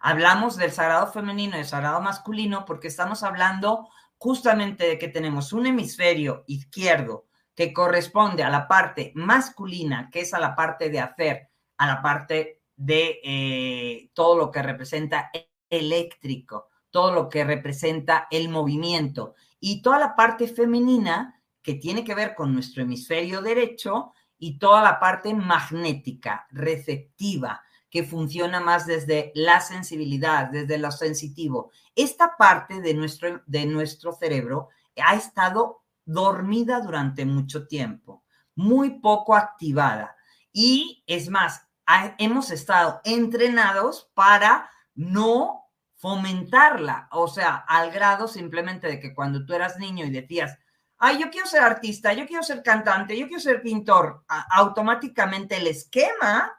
Hablamos 0.00 0.56
del 0.56 0.72
sagrado 0.72 1.06
femenino 1.12 1.54
y 1.54 1.58
del 1.58 1.66
sagrado 1.66 2.00
masculino 2.00 2.64
porque 2.64 2.88
estamos 2.88 3.22
hablando 3.22 3.88
justamente 4.18 4.86
de 4.86 4.98
que 4.98 5.08
tenemos 5.08 5.52
un 5.52 5.66
hemisferio 5.66 6.44
izquierdo 6.46 7.26
que 7.54 7.72
corresponde 7.72 8.42
a 8.42 8.50
la 8.50 8.66
parte 8.66 9.12
masculina, 9.14 10.08
que 10.10 10.20
es 10.20 10.32
a 10.34 10.38
la 10.38 10.54
parte 10.54 10.90
de 10.90 11.00
hacer, 11.00 11.50
a 11.76 11.86
la 11.86 12.02
parte 12.02 12.62
de 12.76 13.20
eh, 13.22 14.10
todo 14.14 14.36
lo 14.36 14.50
que 14.50 14.62
representa 14.62 15.30
eléctrico, 15.68 16.68
todo 16.90 17.12
lo 17.12 17.28
que 17.28 17.44
representa 17.44 18.26
el 18.30 18.48
movimiento, 18.48 19.34
y 19.60 19.80
toda 19.80 19.98
la 19.98 20.16
parte 20.16 20.48
femenina 20.48 21.40
que 21.62 21.74
tiene 21.74 22.02
que 22.02 22.14
ver 22.14 22.34
con 22.34 22.52
nuestro 22.52 22.82
hemisferio 22.82 23.40
derecho 23.40 24.12
y 24.38 24.58
toda 24.58 24.82
la 24.82 24.98
parte 24.98 25.32
magnética, 25.32 26.46
receptiva, 26.50 27.62
que 27.92 28.04
funciona 28.04 28.58
más 28.58 28.86
desde 28.86 29.32
la 29.34 29.60
sensibilidad, 29.60 30.48
desde 30.48 30.78
lo 30.78 30.90
sensitivo. 30.90 31.70
Esta 31.94 32.38
parte 32.38 32.80
de 32.80 32.94
nuestro, 32.94 33.42
de 33.44 33.66
nuestro 33.66 34.14
cerebro 34.14 34.70
ha 34.96 35.14
estado 35.14 35.82
dormida 36.06 36.80
durante 36.80 37.26
mucho 37.26 37.68
tiempo, 37.68 38.24
muy 38.54 38.98
poco 39.00 39.36
activada. 39.36 40.16
Y 40.52 41.04
es 41.06 41.28
más, 41.28 41.68
hemos 42.16 42.50
estado 42.50 43.02
entrenados 43.04 44.10
para 44.14 44.70
no 44.94 45.66
fomentarla, 45.96 47.08
o 47.12 47.28
sea, 47.28 47.56
al 47.68 47.90
grado 47.92 48.26
simplemente 48.26 48.86
de 48.86 49.00
que 49.00 49.14
cuando 49.14 49.44
tú 49.44 49.52
eras 49.52 49.78
niño 49.78 50.06
y 50.06 50.10
decías, 50.10 50.58
ay, 50.96 51.18
yo 51.18 51.30
quiero 51.30 51.46
ser 51.46 51.62
artista, 51.62 52.14
yo 52.14 52.26
quiero 52.26 52.42
ser 52.42 52.62
cantante, 52.62 53.18
yo 53.18 53.26
quiero 53.26 53.42
ser 53.42 53.60
pintor, 53.60 54.24
automáticamente 54.50 55.58
el 55.58 55.66
esquema 55.66 56.50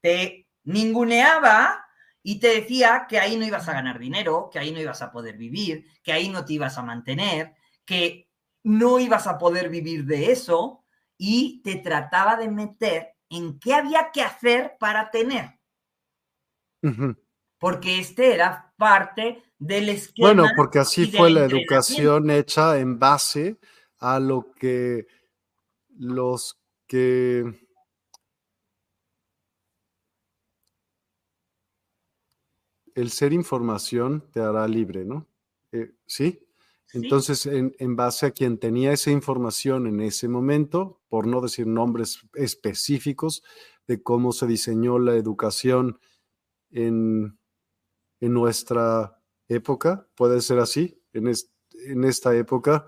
te 0.00 0.41
ninguneaba 0.64 1.84
y 2.22 2.38
te 2.38 2.60
decía 2.60 3.06
que 3.08 3.18
ahí 3.18 3.36
no 3.36 3.44
ibas 3.44 3.68
a 3.68 3.72
ganar 3.72 3.98
dinero, 3.98 4.48
que 4.52 4.58
ahí 4.58 4.70
no 4.70 4.80
ibas 4.80 5.02
a 5.02 5.10
poder 5.10 5.36
vivir, 5.36 5.86
que 6.02 6.12
ahí 6.12 6.28
no 6.28 6.44
te 6.44 6.54
ibas 6.54 6.78
a 6.78 6.82
mantener, 6.82 7.54
que 7.84 8.30
no 8.62 9.00
ibas 9.00 9.26
a 9.26 9.38
poder 9.38 9.68
vivir 9.68 10.04
de 10.04 10.30
eso 10.30 10.84
y 11.18 11.60
te 11.62 11.76
trataba 11.76 12.36
de 12.36 12.48
meter 12.48 13.14
en 13.28 13.58
qué 13.58 13.74
había 13.74 14.10
que 14.12 14.22
hacer 14.22 14.76
para 14.78 15.10
tener. 15.10 15.58
Porque 17.58 17.98
este 17.98 18.34
era 18.34 18.72
parte 18.76 19.42
del 19.58 19.88
esquema. 19.88 20.28
Bueno, 20.28 20.46
porque 20.56 20.80
así 20.80 21.10
fue 21.10 21.30
la 21.30 21.44
educación 21.44 22.30
hecha 22.30 22.78
en 22.78 22.98
base 22.98 23.58
a 23.98 24.18
lo 24.18 24.52
que 24.52 25.06
los 25.96 26.60
que 26.86 27.61
el 32.94 33.10
ser 33.10 33.32
información 33.32 34.24
te 34.32 34.40
hará 34.40 34.66
libre, 34.68 35.04
¿no? 35.04 35.26
Eh, 35.72 35.92
¿Sí? 36.06 36.46
Entonces, 36.94 37.46
en, 37.46 37.74
en, 37.78 37.96
base 37.96 38.26
a 38.26 38.30
quien 38.32 38.58
tenía 38.58 38.92
esa 38.92 39.10
información 39.10 39.86
en 39.86 40.00
ese 40.02 40.28
momento, 40.28 41.00
por 41.08 41.26
no 41.26 41.40
decir 41.40 41.66
nombres 41.66 42.20
específicos 42.34 43.42
de 43.86 44.02
cómo 44.02 44.32
se 44.32 44.46
diseñó 44.46 44.98
la 44.98 45.14
educación 45.14 45.98
en, 46.70 47.38
en 48.20 48.32
nuestra 48.34 49.18
época, 49.48 50.06
puede 50.14 50.40
ser 50.42 50.58
así, 50.58 51.02
en, 51.14 51.32
en 51.86 52.04
esta 52.04 52.36
época, 52.36 52.86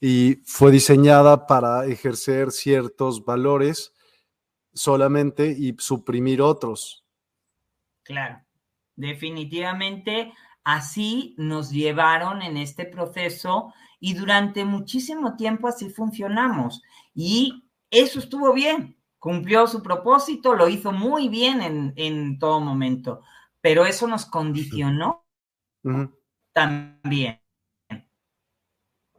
y 0.00 0.42
fue 0.44 0.70
diseñada 0.70 1.46
para 1.46 1.86
ejercer 1.86 2.50
ciertos 2.50 3.24
valores 3.24 3.94
solamente 4.74 5.54
y 5.56 5.74
suprimir 5.78 6.42
otros. 6.42 7.06
Claro, 8.02 8.45
definitivamente 8.96 10.32
así 10.64 11.34
nos 11.38 11.70
llevaron 11.70 12.42
en 12.42 12.56
este 12.56 12.86
proceso 12.86 13.72
y 14.00 14.14
durante 14.14 14.64
muchísimo 14.64 15.36
tiempo 15.36 15.68
así 15.68 15.90
funcionamos. 15.90 16.82
Y 17.14 17.64
eso 17.90 18.18
estuvo 18.18 18.52
bien, 18.52 18.96
cumplió 19.18 19.66
su 19.66 19.82
propósito, 19.82 20.54
lo 20.54 20.68
hizo 20.68 20.92
muy 20.92 21.28
bien 21.28 21.62
en, 21.62 21.92
en 21.96 22.38
todo 22.38 22.60
momento, 22.60 23.22
pero 23.60 23.86
eso 23.86 24.06
nos 24.06 24.26
condicionó 24.26 25.24
también 26.52 27.40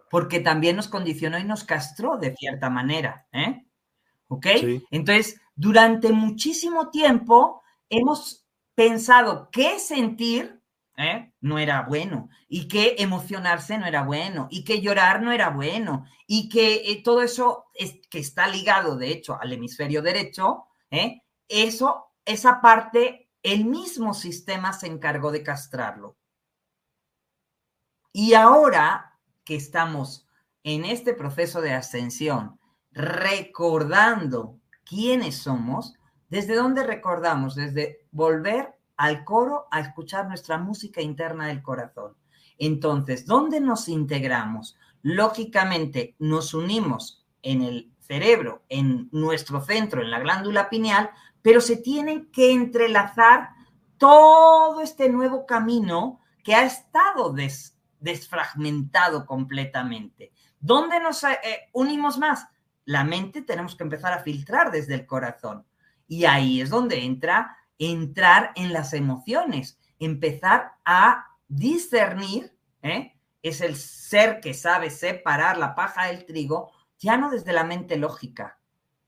porque 0.10 0.40
también 0.40 0.76
nos 0.76 0.88
condicionó 0.88 1.38
y 1.38 1.44
nos 1.44 1.64
castró 1.64 2.18
de 2.18 2.36
cierta 2.36 2.70
manera. 2.70 3.28
¿eh? 3.32 3.66
¿Ok? 4.28 4.48
Entonces, 4.92 5.40
durante 5.56 6.12
muchísimo 6.12 6.90
tiempo 6.90 7.62
hemos 7.90 8.47
pensado 8.78 9.50
que 9.50 9.80
sentir 9.80 10.62
¿eh? 10.98 11.34
no 11.42 11.58
era 11.58 11.82
bueno 11.82 12.30
y 12.48 12.68
que 12.68 12.96
emocionarse 13.00 13.76
no 13.80 13.88
era 13.88 14.04
bueno 14.04 14.48
y 14.52 14.64
que 14.64 14.82
llorar 14.82 15.24
no 15.24 15.32
era 15.32 15.50
bueno 15.50 16.06
y 16.28 16.48
que 16.48 16.92
eh, 16.92 17.02
todo 17.04 17.24
eso 17.24 17.66
es, 17.74 18.00
que 18.08 18.20
está 18.20 18.48
ligado, 18.48 18.96
de 18.96 19.10
hecho, 19.10 19.36
al 19.42 19.52
hemisferio 19.52 20.04
derecho, 20.04 20.66
¿eh? 20.92 21.24
eso, 21.48 22.12
esa 22.24 22.62
parte, 22.62 23.32
el 23.42 23.66
mismo 23.66 24.14
sistema 24.14 24.72
se 24.74 24.86
encargó 24.86 25.32
de 25.32 25.42
castrarlo. 25.42 26.16
Y 28.14 28.36
ahora 28.36 29.18
que 29.44 29.56
estamos 29.56 30.28
en 30.62 30.86
este 30.86 31.16
proceso 31.16 31.62
de 31.62 31.74
ascensión, 31.74 32.60
recordando 32.92 34.60
quiénes 34.84 35.38
somos, 35.38 35.96
¿desde 36.30 36.54
dónde 36.54 36.84
recordamos? 36.84 37.56
Desde 37.56 38.07
volver 38.18 38.74
al 38.98 39.24
coro 39.24 39.68
a 39.70 39.80
escuchar 39.80 40.28
nuestra 40.28 40.58
música 40.58 41.02
interna 41.02 41.48
del 41.48 41.62
corazón. 41.62 42.16
Entonces, 42.58 43.28
¿dónde 43.28 43.62
nos 43.62 43.88
integramos? 43.88 44.76
Lógicamente, 45.04 46.16
nos 46.18 46.56
unimos 46.56 47.24
en 47.44 47.62
el 47.62 47.92
cerebro, 48.00 48.64
en 48.70 49.08
nuestro 49.12 49.62
centro, 49.62 50.02
en 50.02 50.10
la 50.10 50.20
glándula 50.20 50.68
pineal, 50.68 51.12
pero 51.44 51.62
se 51.62 51.78
tienen 51.78 52.32
que 52.32 52.52
entrelazar 52.52 53.52
todo 53.98 54.82
este 54.82 55.10
nuevo 55.10 55.46
camino 55.46 56.20
que 56.44 56.56
ha 56.56 56.66
estado 56.66 57.32
des 57.32 57.78
desfragmentado 58.00 59.26
completamente. 59.26 60.32
¿Dónde 60.60 61.00
nos 61.00 61.24
eh, 61.24 61.38
unimos 61.74 62.18
más? 62.18 62.48
La 62.86 63.04
mente 63.04 63.42
tenemos 63.44 63.76
que 63.76 63.84
empezar 63.84 64.14
a 64.14 64.24
filtrar 64.24 64.72
desde 64.72 64.96
el 64.96 65.06
corazón. 65.06 65.66
Y 66.08 66.26
ahí 66.26 66.62
es 66.62 66.70
donde 66.70 67.04
entra 67.04 67.58
entrar 67.80 68.52
en 68.56 68.74
las 68.74 68.94
emociones, 68.94 69.80
empezar 70.00 70.74
a 70.86 71.26
discernir, 71.48 72.56
¿eh? 72.82 73.14
es 73.42 73.62
el 73.62 73.76
ser 73.76 74.40
que 74.40 74.54
sabe 74.54 74.90
separar 74.90 75.58
la 75.58 75.76
paja 75.76 76.08
del 76.08 76.26
trigo, 76.26 76.72
ya 77.00 77.18
no 77.18 77.30
desde 77.30 77.54
la 77.54 77.64
mente 77.64 77.98
lógica. 77.98 78.60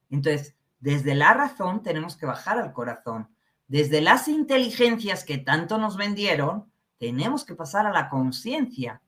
Entonces, 0.10 0.56
desde 0.80 1.16
la 1.16 1.34
razón 1.34 1.84
tenemos 1.84 2.16
que 2.16 2.26
bajar 2.26 2.58
al 2.58 2.74
corazón. 2.74 3.30
Desde 3.68 4.02
las 4.02 4.28
inteligencias 4.28 5.24
que 5.24 5.38
tanto 5.38 5.78
nos 5.78 5.98
vendieron, 5.98 6.72
tenemos 6.98 7.46
que 7.46 7.56
pasar 7.56 7.86
a 7.86 7.92
la 7.92 8.10
conciencia. 8.10 9.02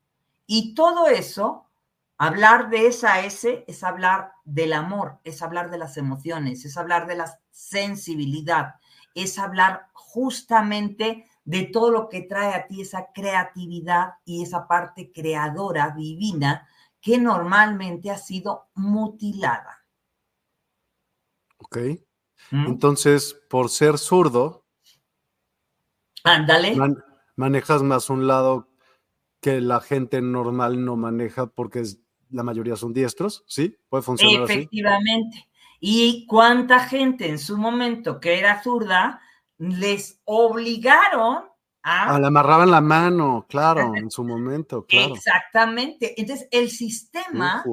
Y 0.45 0.73
todo 0.73 1.07
eso, 1.07 1.69
hablar 2.17 2.69
de 2.69 2.87
esa 2.87 3.21
S 3.21 3.63
es 3.67 3.83
hablar 3.83 4.33
del 4.43 4.73
amor, 4.73 5.19
es 5.23 5.41
hablar 5.41 5.69
de 5.71 5.77
las 5.77 5.97
emociones, 5.97 6.65
es 6.65 6.77
hablar 6.77 7.07
de 7.07 7.15
la 7.15 7.39
sensibilidad, 7.49 8.75
es 9.15 9.37
hablar 9.39 9.87
justamente 9.93 11.27
de 11.43 11.63
todo 11.63 11.91
lo 11.91 12.09
que 12.09 12.21
trae 12.21 12.53
a 12.53 12.67
ti 12.67 12.81
esa 12.81 13.11
creatividad 13.13 14.15
y 14.25 14.43
esa 14.43 14.67
parte 14.67 15.11
creadora 15.11 15.91
divina 15.91 16.67
que 17.01 17.17
normalmente 17.17 18.11
ha 18.11 18.17
sido 18.17 18.67
mutilada. 18.75 19.85
Ok. 21.57 21.77
¿Mm? 22.51 22.67
Entonces, 22.67 23.35
por 23.49 23.69
ser 23.69 23.97
zurdo, 23.97 24.65
Ándale 26.23 26.75
manejas 27.35 27.81
más 27.81 28.11
un 28.11 28.27
lado 28.27 28.69
que 29.41 29.61
la 29.61 29.81
gente 29.81 30.21
normal 30.21 30.85
no 30.85 30.95
maneja 30.95 31.47
porque 31.47 31.83
la 32.29 32.43
mayoría 32.43 32.75
son 32.75 32.93
diestros, 32.93 33.43
¿sí? 33.47 33.77
Puede 33.89 34.03
funcionar 34.03 34.43
Efectivamente. 34.43 35.47
¿Y 35.83 36.27
cuánta 36.27 36.79
gente 36.79 37.27
en 37.27 37.39
su 37.39 37.57
momento 37.57 38.19
que 38.19 38.37
era 38.37 38.61
zurda 38.61 39.19
les 39.57 40.21
obligaron 40.25 41.43
a... 41.81 42.15
Ah, 42.15 42.19
le 42.19 42.27
amarraban 42.27 42.69
la 42.69 42.81
mano, 42.81 43.47
claro, 43.49 43.95
en 43.95 44.11
su 44.11 44.23
momento, 44.23 44.85
claro. 44.85 45.15
Exactamente. 45.15 46.13
Entonces, 46.21 46.47
el 46.51 46.69
sistema, 46.69 47.63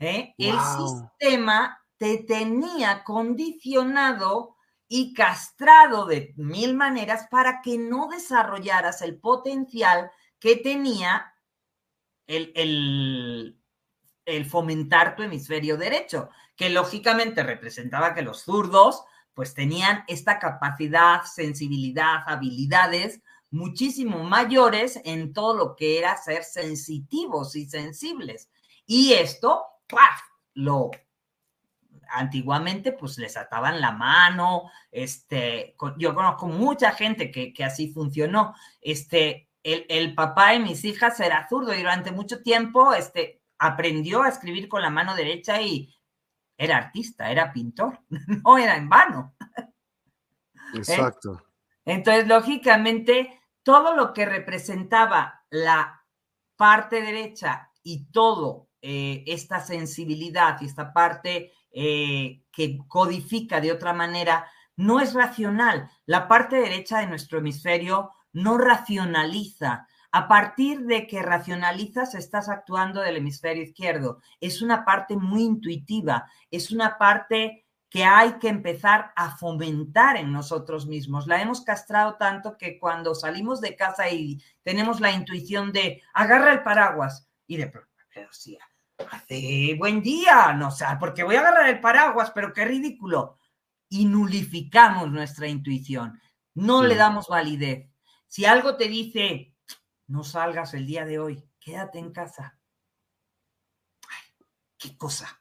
¿eh? 0.00 0.34
el 0.36 0.58
sistema 0.60 1.78
te 1.96 2.18
tenía 2.24 3.04
condicionado 3.04 4.56
y 4.88 5.14
castrado 5.14 6.04
de 6.06 6.34
mil 6.36 6.74
maneras 6.74 7.28
para 7.30 7.62
que 7.62 7.78
no 7.78 8.08
desarrollaras 8.08 9.00
el 9.02 9.20
potencial 9.20 10.10
que 10.40 10.56
tenía 10.56 11.32
el, 12.26 13.56
el, 14.26 14.44
fomentar 14.46 15.14
tu 15.14 15.22
hemisferio 15.22 15.76
derecho, 15.76 16.28
que 16.62 16.70
lógicamente 16.70 17.42
representaba 17.42 18.14
que 18.14 18.22
los 18.22 18.42
zurdos 18.42 19.02
pues 19.34 19.52
tenían 19.52 20.04
esta 20.06 20.38
capacidad, 20.38 21.24
sensibilidad, 21.24 22.22
habilidades 22.24 23.20
muchísimo 23.50 24.22
mayores 24.22 25.00
en 25.04 25.32
todo 25.32 25.56
lo 25.56 25.74
que 25.74 25.98
era 25.98 26.16
ser 26.16 26.44
sensitivos 26.44 27.56
y 27.56 27.66
sensibles. 27.66 28.48
Y 28.86 29.14
esto, 29.14 29.64
¡paf! 29.88 30.20
lo 30.54 30.92
antiguamente 32.08 32.92
pues 32.92 33.18
les 33.18 33.36
ataban 33.36 33.80
la 33.80 33.90
mano, 33.90 34.70
este, 34.92 35.74
yo 35.98 36.14
conozco 36.14 36.46
mucha 36.46 36.92
gente 36.92 37.32
que, 37.32 37.64
así 37.64 37.92
funcionó, 37.92 38.54
este, 38.80 39.48
el, 39.64 40.14
papá 40.14 40.52
de 40.52 40.60
mis 40.60 40.84
hijas 40.84 41.18
era 41.18 41.48
zurdo 41.48 41.74
y 41.74 41.78
durante 41.78 42.12
mucho 42.12 42.40
tiempo, 42.40 42.94
este, 42.94 43.42
aprendió 43.58 44.22
a 44.22 44.28
escribir 44.28 44.68
con 44.68 44.80
la 44.80 44.90
mano 44.90 45.16
derecha 45.16 45.60
y 45.60 45.92
era 46.62 46.76
artista, 46.76 47.30
era 47.30 47.52
pintor, 47.52 47.98
no 48.44 48.56
era 48.56 48.76
en 48.76 48.88
vano. 48.88 49.34
¿Eh? 50.74 50.78
Exacto. 50.78 51.42
Entonces, 51.84 52.28
lógicamente, 52.28 53.40
todo 53.62 53.96
lo 53.96 54.12
que 54.12 54.24
representaba 54.24 55.44
la 55.50 56.04
parte 56.56 57.02
derecha 57.02 57.70
y 57.82 58.04
todo 58.12 58.68
eh, 58.80 59.24
esta 59.26 59.60
sensibilidad 59.60 60.60
y 60.60 60.66
esta 60.66 60.92
parte 60.92 61.52
eh, 61.72 62.44
que 62.52 62.78
codifica 62.86 63.60
de 63.60 63.72
otra 63.72 63.92
manera, 63.92 64.46
no 64.76 65.00
es 65.00 65.14
racional. 65.14 65.90
La 66.06 66.28
parte 66.28 66.56
derecha 66.56 67.00
de 67.00 67.08
nuestro 67.08 67.38
hemisferio 67.38 68.10
no 68.32 68.56
racionaliza. 68.56 69.88
A 70.12 70.28
partir 70.28 70.84
de 70.84 71.06
que 71.06 71.22
racionalizas, 71.22 72.14
estás 72.14 72.50
actuando 72.50 73.00
del 73.00 73.16
hemisferio 73.16 73.62
izquierdo. 73.62 74.20
Es 74.40 74.60
una 74.60 74.84
parte 74.84 75.16
muy 75.16 75.42
intuitiva, 75.42 76.30
es 76.50 76.70
una 76.70 76.98
parte 76.98 77.66
que 77.88 78.04
hay 78.04 78.38
que 78.38 78.48
empezar 78.48 79.12
a 79.16 79.36
fomentar 79.36 80.16
en 80.16 80.32
nosotros 80.32 80.86
mismos. 80.86 81.26
La 81.26 81.40
hemos 81.42 81.62
castrado 81.62 82.16
tanto 82.16 82.56
que 82.56 82.78
cuando 82.78 83.14
salimos 83.14 83.60
de 83.60 83.76
casa 83.76 84.10
y 84.10 84.42
tenemos 84.62 85.00
la 85.00 85.12
intuición 85.12 85.72
de 85.72 86.02
agarra 86.14 86.52
el 86.52 86.62
paraguas 86.62 87.28
y 87.46 87.56
de 87.56 87.66
pronto, 87.66 87.90
hace 89.10 89.74
buen 89.78 90.02
día, 90.02 90.52
no 90.54 90.70
sé, 90.70 90.86
porque 90.98 91.22
voy 91.22 91.36
a 91.36 91.40
agarrar 91.40 91.68
el 91.68 91.80
paraguas, 91.80 92.30
pero 92.30 92.52
qué 92.52 92.64
ridículo. 92.64 93.36
Y 93.88 94.06
nulificamos 94.06 95.10
nuestra 95.10 95.48
intuición, 95.48 96.18
no 96.54 96.82
le 96.82 96.96
damos 96.96 97.28
validez. 97.28 97.88
Si 98.26 98.46
algo 98.46 98.76
te 98.76 98.88
dice, 98.88 99.51
no 100.12 100.24
salgas 100.24 100.74
el 100.74 100.86
día 100.86 101.06
de 101.06 101.18
hoy, 101.18 101.42
quédate 101.58 101.98
en 101.98 102.12
casa. 102.12 102.58
Ay, 104.06 104.46
qué 104.76 104.94
cosa, 104.98 105.40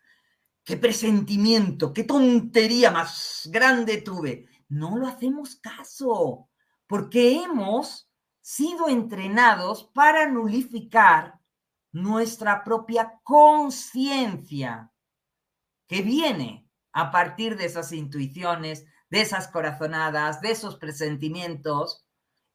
qué 0.64 0.78
presentimiento, 0.78 1.92
qué 1.92 2.06
tontería 2.06 2.90
más 2.90 3.50
grande 3.52 4.02
tuve. 4.02 4.48
No 4.70 4.98
lo 4.98 5.08
hacemos 5.08 5.58
caso, 5.58 6.50
porque 6.88 7.44
hemos 7.44 8.10
sido 8.40 8.88
entrenados 8.88 9.92
para 9.94 10.26
nulificar 10.30 11.42
nuestra 11.92 12.64
propia 12.64 13.20
conciencia 13.24 14.90
que 15.86 16.02
viene 16.02 16.70
a 16.94 17.12
partir 17.12 17.58
de 17.58 17.66
esas 17.66 17.92
intuiciones, 17.92 18.86
de 19.10 19.20
esas 19.20 19.50
corazonadas, 19.50 20.40
de 20.40 20.52
esos 20.52 20.78
presentimientos, 20.78 22.06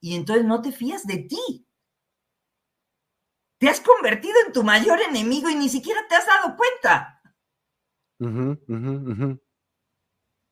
y 0.00 0.14
entonces 0.16 0.46
no 0.46 0.62
te 0.62 0.72
fías 0.72 1.06
de 1.06 1.18
ti. 1.18 1.65
Te 3.58 3.68
has 3.68 3.80
convertido 3.80 4.34
en 4.46 4.52
tu 4.52 4.62
mayor 4.62 5.00
enemigo 5.00 5.48
y 5.48 5.54
ni 5.54 5.68
siquiera 5.68 6.06
te 6.08 6.14
has 6.14 6.26
dado 6.26 6.56
cuenta. 6.56 7.22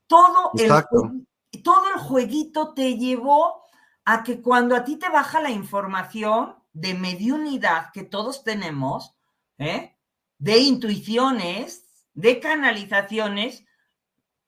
Todo, 0.06 0.50
el, 0.54 1.62
todo 1.62 1.88
el 1.94 2.00
jueguito 2.00 2.74
te 2.74 2.96
llevó 2.96 3.64
a 4.04 4.22
que 4.22 4.40
cuando 4.40 4.76
a 4.76 4.84
ti 4.84 4.96
te 4.96 5.08
baja 5.08 5.40
la 5.40 5.50
información 5.50 6.56
de 6.72 6.94
mediunidad 6.94 7.90
que 7.92 8.02
todos 8.04 8.42
tenemos, 8.42 9.14
¿eh? 9.58 9.96
de 10.38 10.58
intuiciones, 10.58 12.08
de 12.12 12.40
canalizaciones, 12.40 13.64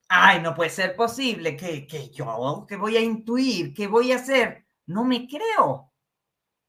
ay, 0.09 0.41
no 0.41 0.55
puede 0.55 0.71
ser 0.71 0.97
posible 0.97 1.57
que, 1.57 1.87
que 1.87 2.11
yo, 2.11 2.67
que 2.69 2.77
voy 2.77 2.97
a 2.97 3.01
intuir, 3.01 3.75
que 3.75 3.87
voy 3.87 4.13
a 4.13 4.17
hacer, 4.17 4.67
no 4.87 5.05
me 5.05 5.27
creo, 5.27 5.86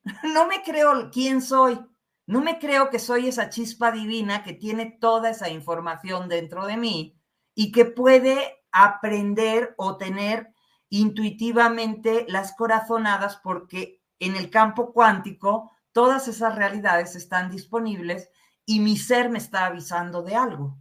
no 0.34 0.48
me 0.48 0.64
creo 0.64 1.10
quién 1.12 1.42
soy, 1.42 1.80
no 2.26 2.42
me 2.42 2.60
creo 2.60 2.90
que 2.90 3.00
soy 3.00 3.28
esa 3.28 3.50
chispa 3.50 3.92
divina 3.92 4.44
que 4.44 4.54
tiene 4.54 4.98
toda 5.00 5.30
esa 5.30 5.50
información 5.50 6.28
dentro 6.28 6.66
de 6.66 6.78
mí 6.78 7.20
y 7.56 7.72
que 7.72 7.86
puede 7.86 8.64
aprender 8.72 9.74
o 9.78 9.98
tener 9.98 10.54
intuitivamente 10.90 12.26
las 12.30 12.56
corazonadas 12.56 13.38
porque 13.38 14.02
en 14.20 14.36
el 14.36 14.50
campo 14.50 14.94
cuántico 14.94 15.72
todas 15.92 16.28
esas 16.28 16.56
realidades 16.56 17.16
están 17.16 17.50
disponibles 17.50 18.30
y 18.66 18.80
mi 18.80 18.98
ser 18.98 19.30
me 19.30 19.38
está 19.38 19.66
avisando 19.66 20.22
de 20.22 20.36
algo. 20.36 20.78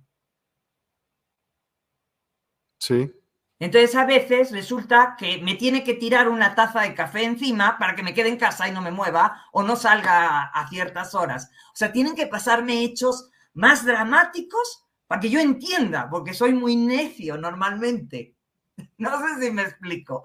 Sí. 2.79 3.13
Entonces 3.59 3.95
a 3.95 4.05
veces 4.05 4.53
resulta 4.53 5.17
que 5.19 5.39
me 5.39 5.55
tiene 5.55 5.83
que 5.83 5.95
tirar 5.95 6.29
una 6.29 6.55
taza 6.55 6.83
de 6.83 6.95
café 6.95 7.25
encima 7.25 7.79
para 7.79 7.95
que 7.95 8.03
me 8.03 8.13
quede 8.13 8.29
en 8.29 8.37
casa 8.37 8.69
y 8.69 8.73
no 8.73 8.83
me 8.83 8.91
mueva 8.91 9.45
o 9.53 9.63
no 9.63 9.77
salga 9.77 10.43
a 10.45 10.69
ciertas 10.69 11.15
horas. 11.15 11.51
O 11.69 11.77
sea, 11.77 11.91
tienen 11.91 12.15
que 12.15 12.27
pasarme 12.27 12.85
hechos 12.85 13.31
más 13.55 13.85
dramáticos 13.85 14.85
para 15.07 15.21
que 15.21 15.31
yo 15.31 15.41
entienda, 15.41 16.09
porque 16.11 16.35
soy 16.35 16.53
muy 16.53 16.77
necio 16.77 17.37
normalmente. 17.37 18.35
No 18.99 19.11
sé 19.19 19.41
si 19.41 19.51
me 19.51 19.63
explico. 19.63 20.23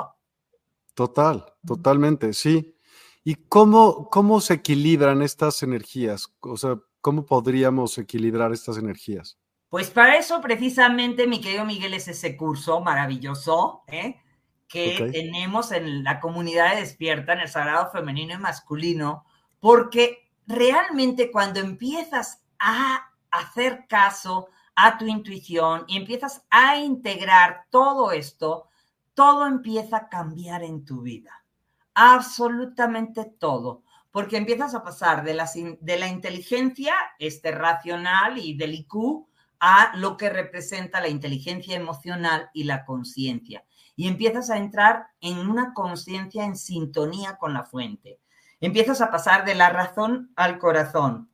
Total, 0.93 1.45
totalmente, 1.65 2.33
sí. 2.33 2.75
¿Y 3.23 3.35
cómo, 3.35 4.09
cómo 4.09 4.41
se 4.41 4.55
equilibran 4.55 5.21
estas 5.21 5.63
energías? 5.63 6.33
O 6.41 6.57
sea, 6.57 6.77
¿cómo 6.99 7.25
podríamos 7.25 7.97
equilibrar 7.97 8.51
estas 8.51 8.77
energías? 8.77 9.37
Pues 9.71 9.89
para 9.89 10.17
eso 10.17 10.41
precisamente, 10.41 11.27
mi 11.27 11.39
querido 11.39 11.63
Miguel, 11.63 11.93
es 11.93 12.09
ese 12.09 12.35
curso 12.35 12.81
maravilloso 12.81 13.83
¿eh? 13.87 14.19
que 14.67 15.09
tenemos 15.13 15.71
en 15.71 16.03
la 16.03 16.19
comunidad 16.19 16.71
de 16.71 16.81
despierta, 16.81 17.31
en 17.31 17.39
el 17.39 17.47
sagrado 17.47 17.89
femenino 17.89 18.33
y 18.33 18.37
masculino, 18.37 19.23
porque 19.61 20.29
realmente 20.45 21.31
cuando 21.31 21.61
empiezas 21.61 22.43
a 22.59 23.13
hacer 23.31 23.85
caso 23.87 24.49
a 24.75 24.97
tu 24.97 25.07
intuición 25.07 25.85
y 25.87 25.95
empiezas 25.95 26.43
a 26.49 26.75
integrar 26.75 27.63
todo 27.69 28.11
esto, 28.11 28.67
todo 29.13 29.47
empieza 29.47 29.95
a 29.95 30.09
cambiar 30.09 30.63
en 30.63 30.83
tu 30.83 31.01
vida. 31.01 31.45
Absolutamente 31.93 33.23
todo. 33.23 33.83
Porque 34.11 34.35
empiezas 34.35 34.75
a 34.75 34.83
pasar 34.83 35.23
de 35.23 35.33
la, 35.33 35.49
de 35.79 35.97
la 35.97 36.09
inteligencia 36.09 36.93
este, 37.19 37.53
racional 37.53 38.37
y 38.37 38.57
del 38.57 38.73
IQ 38.73 39.30
a 39.61 39.95
lo 39.95 40.17
que 40.17 40.29
representa 40.29 40.99
la 40.99 41.07
inteligencia 41.07 41.75
emocional 41.75 42.49
y 42.51 42.63
la 42.63 42.83
conciencia. 42.83 43.63
Y 43.95 44.07
empiezas 44.07 44.49
a 44.49 44.57
entrar 44.57 45.07
en 45.21 45.37
una 45.37 45.73
conciencia 45.75 46.45
en 46.45 46.55
sintonía 46.55 47.37
con 47.37 47.53
la 47.53 47.63
fuente. 47.63 48.19
Empiezas 48.59 49.01
a 49.01 49.11
pasar 49.11 49.45
de 49.45 49.53
la 49.53 49.69
razón 49.69 50.33
al 50.35 50.57
corazón, 50.57 51.31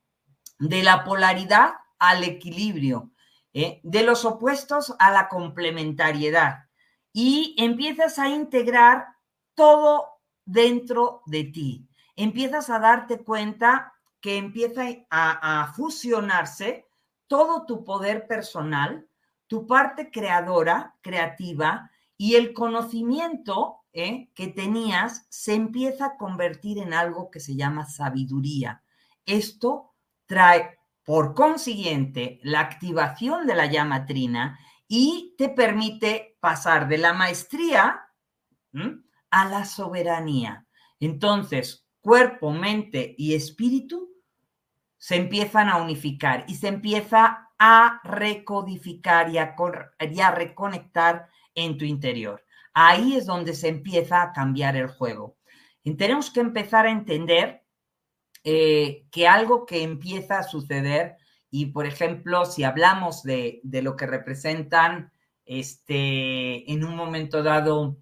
de 0.60 0.84
la 0.84 1.06
polaridad 1.06 1.72
al 2.00 2.26
equilibrio, 2.26 3.12
¿eh? 3.54 3.80
de 3.84 4.04
los 4.04 4.26
opuestos 4.26 4.94
a 5.00 5.10
la 5.12 5.30
complementariedad. 5.30 6.66
Y 7.14 7.56
empiezas 7.58 8.20
a 8.20 8.28
integrar 8.28 9.08
todo 9.56 10.20
dentro 10.44 11.22
de 11.28 11.46
ti. 11.46 11.88
Empiezas 12.18 12.70
a 12.70 12.80
darte 12.80 13.24
cuenta 13.24 13.94
que 14.20 14.36
empieza 14.36 14.84
a, 15.10 15.62
a 15.62 15.74
fusionarse 15.74 16.87
todo 17.28 17.66
tu 17.66 17.84
poder 17.84 18.28
personal, 18.28 19.08
tu 19.48 19.68
parte 19.68 20.12
creadora, 20.12 20.96
creativa 21.02 21.90
y 22.18 22.36
el 22.36 22.54
conocimiento 22.54 23.84
¿eh? 23.94 24.30
que 24.34 24.48
tenías 24.48 25.26
se 25.30 25.54
empieza 25.54 26.06
a 26.06 26.18
convertir 26.18 26.80
en 26.80 26.94
algo 26.94 27.30
que 27.32 27.40
se 27.40 27.56
llama 27.56 27.86
sabiduría. 27.86 28.84
Esto 29.26 29.94
trae, 30.26 30.78
por 31.04 31.34
consiguiente, 31.34 32.40
la 32.44 32.60
activación 32.62 33.48
de 33.48 33.56
la 33.56 33.68
llama 33.68 34.06
trina 34.06 34.60
y 34.88 35.36
te 35.38 35.50
permite 35.50 36.38
pasar 36.40 36.88
de 36.88 36.98
la 36.98 37.14
maestría 37.14 38.02
a 39.32 39.46
la 39.46 39.66
soberanía. 39.66 40.68
Entonces, 41.00 41.88
cuerpo, 42.02 42.52
mente 42.52 43.16
y 43.18 43.34
espíritu 43.34 44.17
se 44.98 45.16
empiezan 45.16 45.70
a 45.70 45.78
unificar 45.78 46.46
y 46.48 46.56
se 46.56 46.68
empieza 46.68 47.50
a 47.60 48.02
recodificar 48.04 49.30
y 49.30 49.38
a, 49.38 50.32
reconectar 50.32 51.28
en 51.56 51.78
tu 51.78 51.86
interior. 51.86 52.44
Ahí 52.74 53.16
es 53.16 53.26
donde 53.26 53.54
se 53.54 53.68
empieza 53.68 54.22
a 54.22 54.32
cambiar 54.32 54.76
el 54.76 54.88
juego. 54.88 55.38
Y 55.84 55.96
tenemos 55.96 56.30
que 56.30 56.42
empezar 56.42 56.86
a 56.86 56.92
entender 56.92 57.64
eh, 58.44 59.06
que 59.12 59.28
algo 59.28 59.66
que 59.66 59.84
empieza 59.84 60.40
a 60.40 60.44
suceder, 60.44 61.18
y 61.50 61.68
por 61.68 61.86
ejemplo, 61.86 62.46
si 62.46 62.64
hablamos 62.64 63.24
de, 63.24 63.62
lo 63.64 63.96
que 63.96 64.06
representan 64.06 65.12
este, 65.46 66.72
en 66.72 66.84
un 66.84 66.96
momento 66.96 67.42
dado 67.42 67.98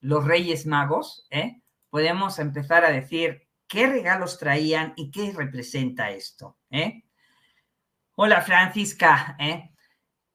los 0.00 0.24
Reyes 0.24 0.66
Magos, 0.66 1.26
¿eh? 1.30 1.60
podemos 1.90 2.38
empezar 2.38 2.84
a 2.84 2.90
decir, 2.90 3.45
qué 3.68 3.86
regalos 3.86 4.38
traían 4.38 4.92
y 4.96 5.10
qué 5.10 5.32
representa 5.32 6.10
esto. 6.10 6.56
¿eh? 6.70 7.04
Hola, 8.14 8.42
Francisca. 8.42 9.36
¿eh? 9.38 9.72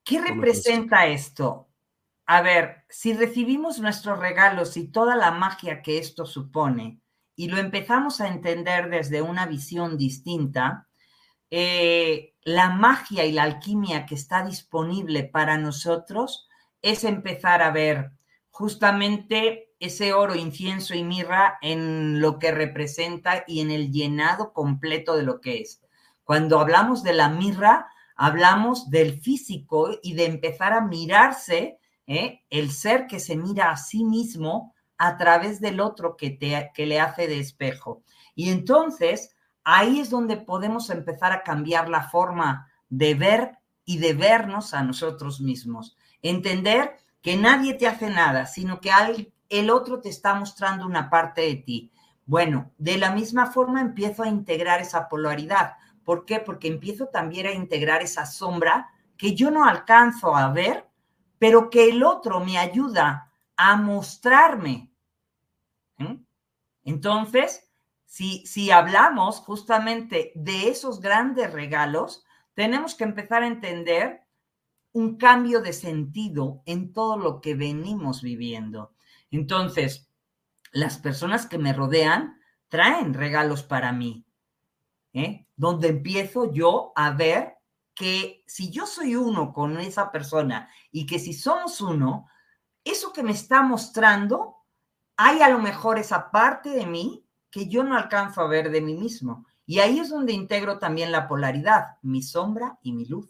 ¿Qué 0.04 0.22
representa 0.22 1.08
esto? 1.08 1.70
A 2.26 2.42
ver, 2.42 2.86
si 2.90 3.14
recibimos 3.14 3.80
nuestros 3.80 4.20
regalos 4.20 4.78
y 4.78 4.88
toda 4.88 5.16
la 5.16 5.32
magia 5.32 5.82
que 5.82 5.98
esto 5.98 6.26
supone 6.26 7.02
y 7.36 7.50
lo 7.50 7.58
empezamos 7.58 8.22
a 8.22 8.28
entender 8.28 8.90
desde 8.90 9.22
una 9.22 9.46
visión 9.46 9.98
distinta, 9.98 10.88
eh, 11.50 12.36
la 12.44 12.70
magia 12.70 13.26
y 13.26 13.32
la 13.32 13.44
alquimia 13.44 14.06
que 14.06 14.16
está 14.16 14.46
disponible 14.46 15.24
para 15.24 15.58
nosotros 15.58 16.48
es 16.82 17.04
empezar 17.04 17.62
a 17.62 17.72
ver 17.72 18.12
justamente 18.50 19.71
ese 19.82 20.14
oro, 20.14 20.36
incienso 20.36 20.94
y 20.94 21.04
mirra 21.04 21.58
en 21.62 22.22
lo 22.22 22.38
que 22.38 22.52
representa 22.52 23.44
y 23.48 23.62
en 23.62 23.72
el 23.72 23.92
llenado 23.92 24.54
completo 24.54 25.16
de 25.16 25.24
lo 25.24 25.42
que 25.42 25.62
es. 25.62 25.82
Cuando 26.24 26.60
hablamos 26.60 27.02
de 27.02 27.14
la 27.14 27.30
mirra, 27.30 27.88
hablamos 28.16 28.92
del 28.92 29.20
físico 29.20 29.90
y 30.04 30.14
de 30.14 30.26
empezar 30.26 30.74
a 30.74 30.82
mirarse, 30.82 31.80
¿eh? 32.06 32.44
el 32.52 32.72
ser 32.72 33.08
que 33.08 33.20
se 33.20 33.36
mira 33.36 33.72
a 33.72 33.78
sí 33.78 34.04
mismo 34.04 34.76
a 35.00 35.18
través 35.18 35.60
del 35.60 35.80
otro 35.80 36.16
que, 36.16 36.30
te, 36.30 36.70
que 36.76 36.86
le 36.86 37.00
hace 37.00 37.28
de 37.28 37.40
espejo. 37.40 38.04
Y 38.36 38.52
entonces 38.52 39.36
ahí 39.64 40.00
es 40.00 40.12
donde 40.12 40.38
podemos 40.38 40.92
empezar 40.92 41.32
a 41.32 41.42
cambiar 41.42 41.90
la 41.90 42.08
forma 42.08 42.72
de 42.88 43.16
ver 43.16 43.58
y 43.84 43.98
de 43.98 44.14
vernos 44.14 44.76
a 44.76 44.84
nosotros 44.84 45.42
mismos. 45.42 45.98
Entender 46.22 46.98
que 47.24 47.36
nadie 47.36 47.74
te 47.74 47.88
hace 47.88 48.12
nada, 48.12 48.46
sino 48.46 48.80
que 48.80 48.92
alguien 48.92 49.34
el 49.52 49.70
otro 49.70 50.02
te 50.02 50.10
está 50.10 50.34
mostrando 50.34 50.86
una 50.86 51.10
parte 51.10 51.42
de 51.42 51.56
ti. 51.56 51.92
Bueno, 52.26 52.72
de 52.78 52.98
la 52.98 53.12
misma 53.12 53.48
forma 53.52 53.82
empiezo 53.82 54.24
a 54.24 54.30
integrar 54.30 54.82
esa 54.82 55.10
polaridad. 55.10 55.76
¿Por 56.06 56.26
qué? 56.26 56.40
Porque 56.40 56.68
empiezo 56.68 57.08
también 57.08 57.48
a 57.48 57.52
integrar 57.52 58.02
esa 58.02 58.26
sombra 58.26 58.90
que 59.18 59.36
yo 59.36 59.52
no 59.52 59.66
alcanzo 59.66 60.36
a 60.36 60.52
ver, 60.52 60.88
pero 61.38 61.70
que 61.70 61.90
el 61.90 62.04
otro 62.04 62.40
me 62.40 62.58
ayuda 62.58 63.32
a 63.58 63.76
mostrarme. 63.76 64.90
Entonces, 66.84 67.70
si, 68.06 68.46
si 68.48 68.72
hablamos 68.72 69.40
justamente 69.40 70.32
de 70.34 70.70
esos 70.70 71.00
grandes 71.00 71.52
regalos, 71.52 72.26
tenemos 72.54 72.96
que 72.96 73.04
empezar 73.04 73.44
a 73.44 73.48
entender 73.48 74.22
un 74.94 75.18
cambio 75.18 75.62
de 75.62 75.74
sentido 75.74 76.64
en 76.66 76.92
todo 76.92 77.18
lo 77.18 77.42
que 77.42 77.56
venimos 77.56 78.22
viviendo. 78.22 78.94
Entonces, 79.32 80.10
las 80.72 80.98
personas 81.00 81.48
que 81.48 81.58
me 81.58 81.74
rodean 81.74 82.40
traen 82.70 83.14
regalos 83.14 83.64
para 83.64 83.92
mí. 83.92 84.26
¿eh? 85.14 85.46
donde 85.56 85.90
empiezo 85.90 86.52
yo 86.52 86.92
a 86.96 87.12
ver 87.12 87.58
que 87.94 88.44
si 88.48 88.72
yo 88.72 88.86
soy 88.86 89.16
uno 89.16 89.54
con 89.54 89.80
esa 89.80 90.12
persona 90.12 90.70
y 90.92 91.06
que 91.06 91.20
si 91.20 91.34
somos 91.34 91.82
uno, 91.82 92.28
eso 92.84 93.14
que 93.14 93.22
me 93.22 93.32
está 93.32 93.62
mostrando, 93.62 94.56
hay 95.18 95.42
a 95.42 95.50
lo 95.50 95.60
mejor 95.60 96.00
esa 96.00 96.32
parte 96.32 96.70
de 96.70 96.86
mí 96.86 97.26
que 97.52 97.68
yo 97.68 97.84
no 97.84 97.96
alcanzo 97.96 98.42
a 98.42 98.48
ver 98.48 98.72
de 98.72 98.82
mí 98.82 98.96
mismo. 98.96 99.46
Y 99.66 99.80
ahí 99.80 100.00
es 100.00 100.10
donde 100.10 100.34
integro 100.34 100.80
también 100.80 101.12
la 101.12 101.28
polaridad, 101.28 101.98
mi 102.02 102.24
sombra 102.24 102.80
y 102.82 102.94
mi 102.94 103.06
luz. 103.06 103.30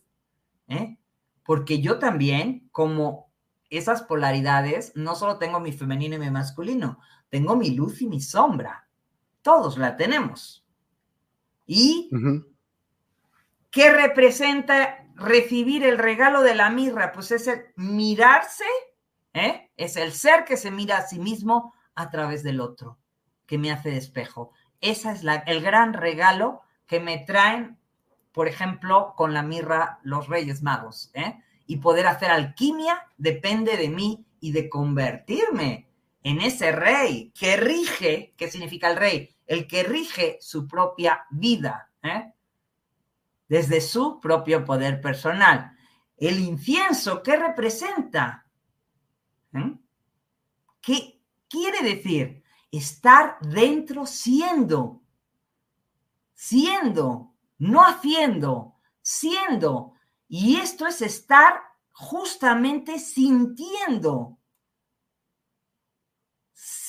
¿eh? 0.68 0.98
Porque 1.44 1.82
yo 1.82 2.00
también, 2.00 2.70
como 2.72 3.31
esas 3.72 4.04
polaridades, 4.04 4.92
no 4.96 5.16
solo 5.16 5.38
tengo 5.38 5.60
mi 5.60 5.72
femenino 5.72 6.16
y 6.16 6.20
mi 6.20 6.30
masculino, 6.30 7.00
tengo 7.30 7.56
mi 7.56 7.72
luz 7.72 8.02
y 8.02 8.08
mi 8.08 8.22
sombra. 8.22 8.88
Todos 9.42 9.78
la 9.78 9.96
tenemos. 9.96 10.66
¿Y 11.66 12.10
qué 13.72 13.92
representa 13.92 15.08
recibir 15.16 15.84
el 15.84 15.98
regalo 15.98 16.44
de 16.44 16.54
la 16.54 16.70
mirra? 16.70 17.14
Pues 17.14 17.32
es 17.32 17.48
el 17.48 17.66
mirarse, 17.78 18.66
¿eh? 19.34 19.72
es 19.78 19.96
el 19.96 20.12
ser 20.12 20.44
que 20.44 20.58
se 20.58 20.70
mira 20.70 20.98
a 20.98 21.08
sí 21.08 21.18
mismo 21.18 21.74
a 21.96 22.10
través 22.10 22.44
del 22.44 22.60
otro, 22.60 23.00
que 23.46 23.58
me 23.58 23.72
hace 23.72 23.90
de 23.90 23.98
espejo. 23.98 24.52
Ese 24.82 25.12
es 25.12 25.24
la, 25.24 25.36
el 25.36 25.62
gran 25.62 25.94
regalo 25.94 26.62
que 26.88 27.00
me 27.00 27.20
traen, 27.20 27.80
por 28.34 28.50
ejemplo, 28.50 29.14
con 29.16 29.34
la 29.34 29.44
mirra 29.44 30.00
los 30.04 30.28
Reyes 30.28 30.62
Magos. 30.62 31.10
¿eh? 31.14 31.42
Y 31.72 31.78
poder 31.78 32.06
hacer 32.06 32.30
alquimia 32.32 33.08
depende 33.18 33.78
de 33.78 33.88
mí 33.88 34.26
y 34.42 34.52
de 34.52 34.70
convertirme 34.70 35.88
en 36.22 36.42
ese 36.42 36.74
rey 36.74 37.32
que 37.34 37.56
rige, 37.56 38.34
¿qué 38.36 38.52
significa 38.52 38.92
el 38.92 38.98
rey? 38.98 39.34
El 39.48 39.68
que 39.68 39.84
rige 39.84 40.38
su 40.42 40.68
propia 40.68 41.26
vida, 41.30 41.90
¿eh? 42.04 42.34
desde 43.48 43.80
su 43.80 44.20
propio 44.20 44.66
poder 44.66 45.00
personal. 45.00 45.72
El 46.18 46.42
incienso, 46.42 47.24
¿qué 47.24 47.38
representa? 47.38 48.46
¿Eh? 49.54 49.74
¿Qué 50.82 51.22
quiere 51.48 51.84
decir? 51.84 52.44
Estar 52.70 53.38
dentro 53.40 54.06
siendo, 54.06 55.04
siendo, 56.34 57.34
no 57.60 57.86
haciendo, 57.86 58.76
siendo. 59.02 59.91
Y 60.34 60.56
esto 60.56 60.88
es 60.88 61.02
estar 61.02 61.62
justamente 61.92 62.98
sintiendo 63.00 64.40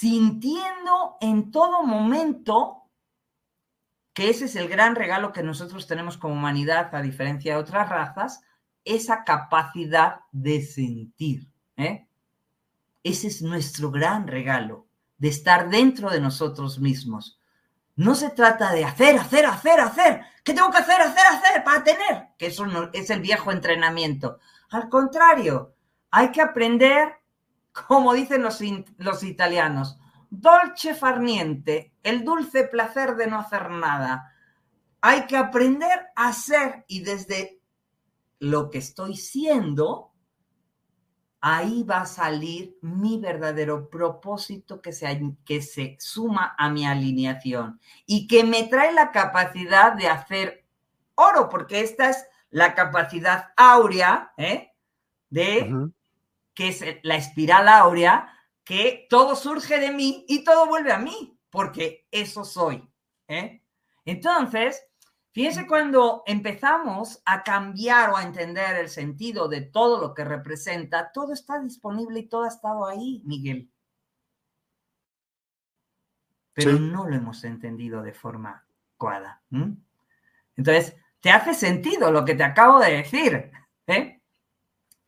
sintiendo 0.02 1.16
en 1.20 1.52
todo 1.52 1.84
momento 1.84 2.90
que 4.12 4.30
ese 4.30 4.46
es 4.46 4.56
el 4.56 4.68
gran 4.68 4.96
regalo 4.96 5.32
que 5.32 5.44
nosotros 5.44 5.86
tenemos 5.86 6.18
como 6.18 6.34
humanidad, 6.34 6.92
a 6.92 7.02
diferencia 7.02 7.54
de 7.54 7.60
otras 7.60 7.88
razas, 7.88 8.42
esa 8.84 9.22
capacidad 9.22 10.22
de 10.32 10.60
sentir. 10.60 11.48
¿eh? 11.76 12.08
Ese 13.04 13.28
es 13.28 13.42
nuestro 13.42 13.92
gran 13.92 14.26
regalo, 14.26 14.88
de 15.18 15.28
estar 15.28 15.70
dentro 15.70 16.10
de 16.10 16.20
nosotros 16.20 16.80
mismos. 16.80 17.38
No 17.94 18.16
se 18.16 18.30
trata 18.30 18.72
de 18.72 18.84
hacer, 18.84 19.16
hacer, 19.18 19.46
hacer, 19.46 19.80
hacer. 19.80 20.20
¿Qué 20.42 20.54
tengo 20.54 20.70
que 20.70 20.78
hacer, 20.78 21.00
hacer, 21.00 21.24
hacer 21.26 21.64
para 21.64 21.84
tener? 21.84 22.28
Que 22.38 22.46
eso 22.46 22.66
no, 22.66 22.90
es 22.92 23.10
el 23.10 23.20
viejo 23.20 23.52
entrenamiento. 23.52 24.38
Al 24.70 24.88
contrario, 24.88 25.74
hay 26.10 26.32
que 26.32 26.40
aprender 26.40 27.22
como 27.72 28.12
dicen 28.12 28.42
los, 28.42 28.60
los 28.98 29.22
italianos, 29.22 29.98
dolce 30.30 30.94
farniente, 30.94 31.94
el 32.02 32.24
dulce 32.24 32.64
placer 32.64 33.16
de 33.16 33.26
no 33.26 33.38
hacer 33.38 33.70
nada. 33.70 34.32
Hay 35.00 35.26
que 35.26 35.36
aprender 35.36 36.08
a 36.14 36.32
ser 36.32 36.84
y 36.86 37.02
desde 37.02 37.60
lo 38.38 38.70
que 38.70 38.78
estoy 38.78 39.16
siendo, 39.16 40.11
ahí 41.42 41.82
va 41.82 42.02
a 42.02 42.06
salir 42.06 42.78
mi 42.82 43.18
verdadero 43.18 43.90
propósito 43.90 44.80
que 44.80 44.92
se, 44.92 45.34
que 45.44 45.60
se 45.60 45.96
suma 45.98 46.54
a 46.56 46.70
mi 46.70 46.86
alineación 46.86 47.80
y 48.06 48.28
que 48.28 48.44
me 48.44 48.62
trae 48.62 48.92
la 48.92 49.10
capacidad 49.10 49.92
de 49.92 50.06
hacer 50.06 50.64
oro, 51.16 51.48
porque 51.48 51.80
esta 51.80 52.10
es 52.10 52.24
la 52.50 52.74
capacidad 52.74 53.52
áurea 53.56 54.32
¿eh? 54.36 54.72
de 55.30 55.90
que 56.54 56.68
es 56.68 56.84
la 57.02 57.16
espiral 57.16 57.66
áurea, 57.66 58.32
que 58.62 59.06
todo 59.10 59.34
surge 59.34 59.80
de 59.80 59.90
mí 59.90 60.24
y 60.28 60.44
todo 60.44 60.66
vuelve 60.66 60.92
a 60.92 60.98
mí, 60.98 61.36
porque 61.50 62.06
eso 62.12 62.44
soy. 62.44 62.88
¿eh? 63.26 63.62
Entonces, 64.04 64.84
fíjense 65.32 65.66
cuando 65.66 66.22
empezamos 66.26 67.20
a 67.24 67.42
cambiar 67.42 68.10
o 68.10 68.16
a 68.16 68.22
entender 68.22 68.76
el 68.76 68.88
sentido 68.88 69.48
de 69.48 69.62
todo 69.62 70.00
lo 70.00 70.14
que 70.14 70.24
representa, 70.24 71.10
todo 71.12 71.32
está 71.32 71.58
disponible 71.58 72.20
y 72.20 72.28
todo 72.28 72.44
ha 72.44 72.48
estado 72.48 72.86
ahí, 72.86 73.22
Miguel. 73.24 73.70
Pero 76.54 76.72
no 76.78 77.08
lo 77.08 77.16
hemos 77.16 77.44
entendido 77.44 78.02
de 78.02 78.12
forma 78.12 78.64
adecuada. 78.86 79.42
Entonces, 80.56 80.96
te 81.20 81.30
hace 81.30 81.54
sentido 81.54 82.10
lo 82.10 82.24
que 82.24 82.34
te 82.34 82.44
acabo 82.44 82.78
de 82.78 82.96
decir. 82.96 83.50
¿eh? 83.86 84.20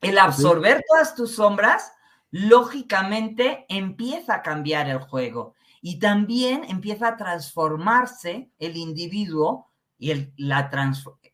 El 0.00 0.18
absorber 0.18 0.82
todas 0.88 1.14
tus 1.14 1.34
sombras, 1.34 1.92
lógicamente 2.30 3.66
empieza 3.68 4.36
a 4.36 4.42
cambiar 4.42 4.88
el 4.88 4.98
juego 4.98 5.54
y 5.80 5.98
también 5.98 6.64
empieza 6.64 7.08
a 7.08 7.16
transformarse 7.16 8.50
el 8.58 8.76
individuo 8.76 9.70
y 10.04 10.10
el, 10.10 10.32
la 10.36 10.70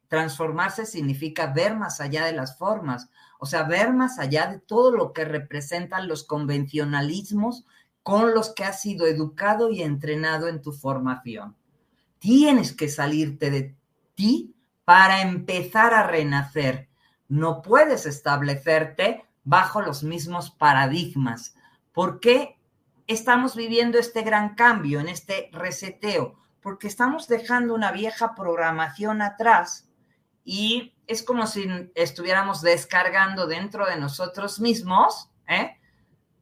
transformarse 0.09 0.87
significa 0.87 1.47
ver 1.47 1.77
más 1.77 2.01
allá 2.01 2.25
de 2.25 2.33
las 2.33 2.57
formas, 2.57 3.09
o 3.39 3.47
sea, 3.47 3.65
ver 3.65 3.93
más 3.93 4.19
allá 4.19 4.47
de 4.47 4.59
todo 4.59 4.93
lo 4.93 5.13
que 5.13 5.25
representan 5.25 6.07
los 6.07 6.25
convencionalismos 6.25 7.65
con 8.03 8.35
los 8.35 8.55
que 8.55 8.65
has 8.65 8.81
sido 8.81 9.07
educado 9.07 9.71
y 9.71 9.83
entrenado 9.83 10.49
en 10.49 10.63
tu 10.63 10.73
formación. 10.73 11.57
Tienes 12.19 12.73
que 12.73 12.89
salirte 12.89 13.51
de 13.51 13.75
ti 14.15 14.55
para 14.85 15.23
empezar 15.23 15.95
a 15.95 16.07
renacer 16.07 16.91
no 17.31 17.63
puedes 17.63 18.07
establecerte 18.07 19.25
bajo 19.45 19.81
los 19.81 20.03
mismos 20.03 20.51
paradigmas. 20.51 21.55
¿Por 21.93 22.19
qué 22.19 22.59
estamos 23.07 23.55
viviendo 23.55 23.99
este 23.99 24.23
gran 24.23 24.57
cambio, 24.57 24.99
en 24.99 25.09
este 25.09 25.49
reseteo? 25.53 26.35
Porque 26.61 26.89
estamos 26.89 27.27
dejando 27.29 27.75
una 27.75 27.93
vieja 27.93 28.35
programación 28.35 29.23
atrás 29.23 29.89
y 30.45 30.95
es 31.07 31.23
como 31.23 31.47
si 31.47 31.67
estuviéramos 31.95 32.61
descargando 32.63 33.47
dentro 33.47 33.87
de 33.87 33.97
nosotros 33.97 34.61
mismos, 34.61 35.31
¿eh? 35.49 35.79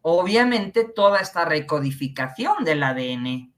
obviamente, 0.02 0.84
toda 0.84 1.20
esta 1.20 1.44
recodificación 1.44 2.64
del 2.64 2.82
ADN 2.82 3.52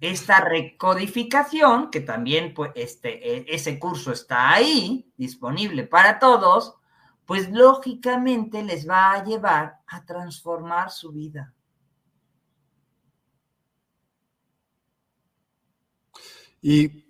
esta 0.00 0.40
recodificación, 0.40 1.90
que 1.90 2.00
también 2.00 2.54
pues, 2.54 2.70
este, 2.74 3.38
e, 3.38 3.46
ese 3.48 3.78
curso 3.78 4.12
está 4.12 4.50
ahí, 4.50 5.10
disponible 5.16 5.84
para 5.84 6.18
todos, 6.18 6.74
pues 7.26 7.50
lógicamente 7.50 8.62
les 8.62 8.88
va 8.88 9.12
a 9.12 9.24
llevar 9.24 9.80
a 9.86 10.04
transformar 10.04 10.90
su 10.90 11.12
vida. 11.12 11.52
¿Y 16.60 17.04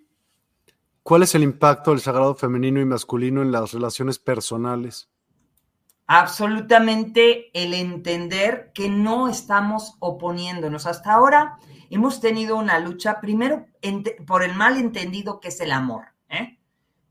cuál 1.03 1.23
es 1.23 1.35
el 1.35 1.43
impacto 1.43 1.91
del 1.91 1.99
sagrado 1.99 2.35
femenino 2.35 2.79
y 2.79 2.85
masculino 2.85 3.41
en 3.41 3.51
las 3.51 3.73
relaciones 3.73 4.19
personales? 4.19 5.09
Absolutamente 6.07 7.51
el 7.53 7.73
entender 7.73 8.71
que 8.73 8.89
no 8.89 9.29
estamos 9.29 9.95
oponiéndonos. 9.99 10.87
Hasta 10.87 11.13
ahora 11.13 11.59
hemos 11.89 12.19
tenido 12.19 12.55
una 12.55 12.79
lucha, 12.79 13.21
primero 13.21 13.67
por 14.25 14.43
el 14.43 14.55
mal 14.55 14.77
entendido 14.77 15.39
que 15.39 15.49
es 15.49 15.61
el 15.61 15.71
amor, 15.71 16.05
¿eh? 16.29 16.57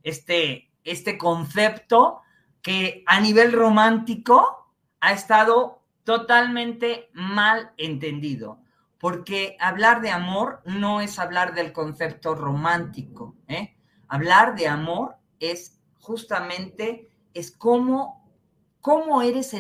este, 0.02 0.70
este 0.84 1.16
concepto 1.16 2.22
que 2.62 3.04
a 3.06 3.20
nivel 3.20 3.52
romántico 3.52 4.72
ha 5.00 5.12
estado 5.12 5.82
totalmente 6.04 7.08
mal 7.12 7.72
entendido, 7.76 8.60
porque 8.98 9.56
hablar 9.60 10.02
de 10.02 10.10
amor 10.10 10.60
no 10.64 11.00
es 11.00 11.18
hablar 11.18 11.54
del 11.54 11.72
concepto 11.72 12.34
romántico, 12.34 13.36
¿eh? 13.46 13.76
hablar 14.08 14.56
de 14.56 14.68
amor 14.68 15.16
es 15.38 15.80
justamente, 16.00 17.10
es 17.34 17.52
cómo, 17.52 18.32
cómo 18.80 19.22
eres 19.22 19.54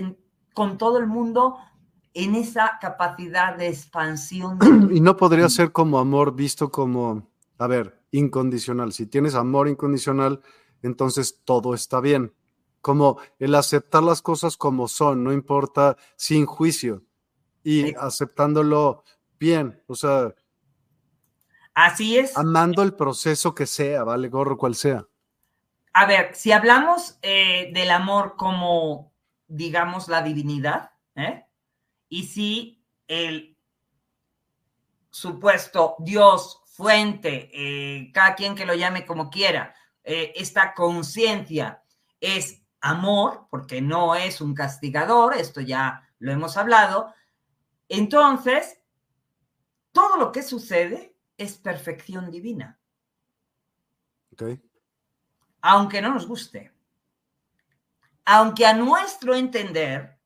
con 0.54 0.78
todo 0.78 0.98
el 0.98 1.06
mundo 1.06 1.56
en 2.14 2.34
esa 2.34 2.78
capacidad 2.80 3.56
de 3.56 3.68
expansión. 3.68 4.58
y 4.92 5.00
no 5.00 5.16
podría 5.16 5.48
ser 5.48 5.70
como 5.70 5.98
amor 5.98 6.34
visto 6.34 6.70
como, 6.70 7.30
a 7.58 7.66
ver, 7.68 8.02
incondicional. 8.10 8.92
Si 8.92 9.06
tienes 9.06 9.34
amor 9.34 9.68
incondicional, 9.68 10.42
entonces 10.82 11.42
todo 11.44 11.74
está 11.74 12.00
bien. 12.00 12.34
Como 12.80 13.18
el 13.38 13.54
aceptar 13.54 14.02
las 14.02 14.22
cosas 14.22 14.56
como 14.56 14.88
son, 14.88 15.22
no 15.22 15.32
importa, 15.32 15.96
sin 16.16 16.46
juicio 16.46 17.04
y 17.62 17.94
aceptándolo 17.96 19.04
bien. 19.38 19.82
O 19.86 19.94
sea. 19.94 20.34
Así 21.74 22.18
es. 22.18 22.36
Amando 22.36 22.82
el 22.82 22.94
proceso 22.94 23.54
que 23.54 23.66
sea, 23.66 24.04
vale, 24.04 24.28
gorro 24.28 24.58
cual 24.58 24.74
sea. 24.74 25.06
A 25.92 26.06
ver, 26.06 26.34
si 26.34 26.52
hablamos 26.52 27.18
eh, 27.22 27.70
del 27.72 27.90
amor 27.90 28.36
como, 28.36 29.12
digamos, 29.46 30.08
la 30.08 30.22
divinidad, 30.22 30.90
¿eh? 31.14 31.44
y 32.08 32.24
si 32.24 32.84
el 33.06 33.56
supuesto 35.10 35.96
Dios, 35.98 36.60
fuente, 36.66 37.50
eh, 37.52 38.12
cada 38.12 38.34
quien 38.34 38.54
que 38.54 38.66
lo 38.66 38.74
llame 38.74 39.06
como 39.06 39.30
quiera, 39.30 39.74
esta 40.04 40.72
conciencia 40.72 41.82
es 42.18 42.62
amor, 42.80 43.46
porque 43.50 43.82
no 43.82 44.14
es 44.14 44.40
un 44.40 44.54
castigador, 44.54 45.34
esto 45.34 45.60
ya 45.60 46.08
lo 46.18 46.32
hemos 46.32 46.56
hablado, 46.56 47.12
entonces, 47.88 48.80
todo 49.92 50.16
lo 50.16 50.32
que 50.32 50.42
sucede 50.42 51.14
es 51.36 51.56
perfección 51.56 52.30
divina. 52.30 52.78
Aunque 55.60 56.00
no 56.00 56.12
nos 56.12 56.26
guste. 56.26 56.72
Aunque 58.24 58.66
a 58.66 58.74
nuestro 58.74 59.34
entender 59.34 60.18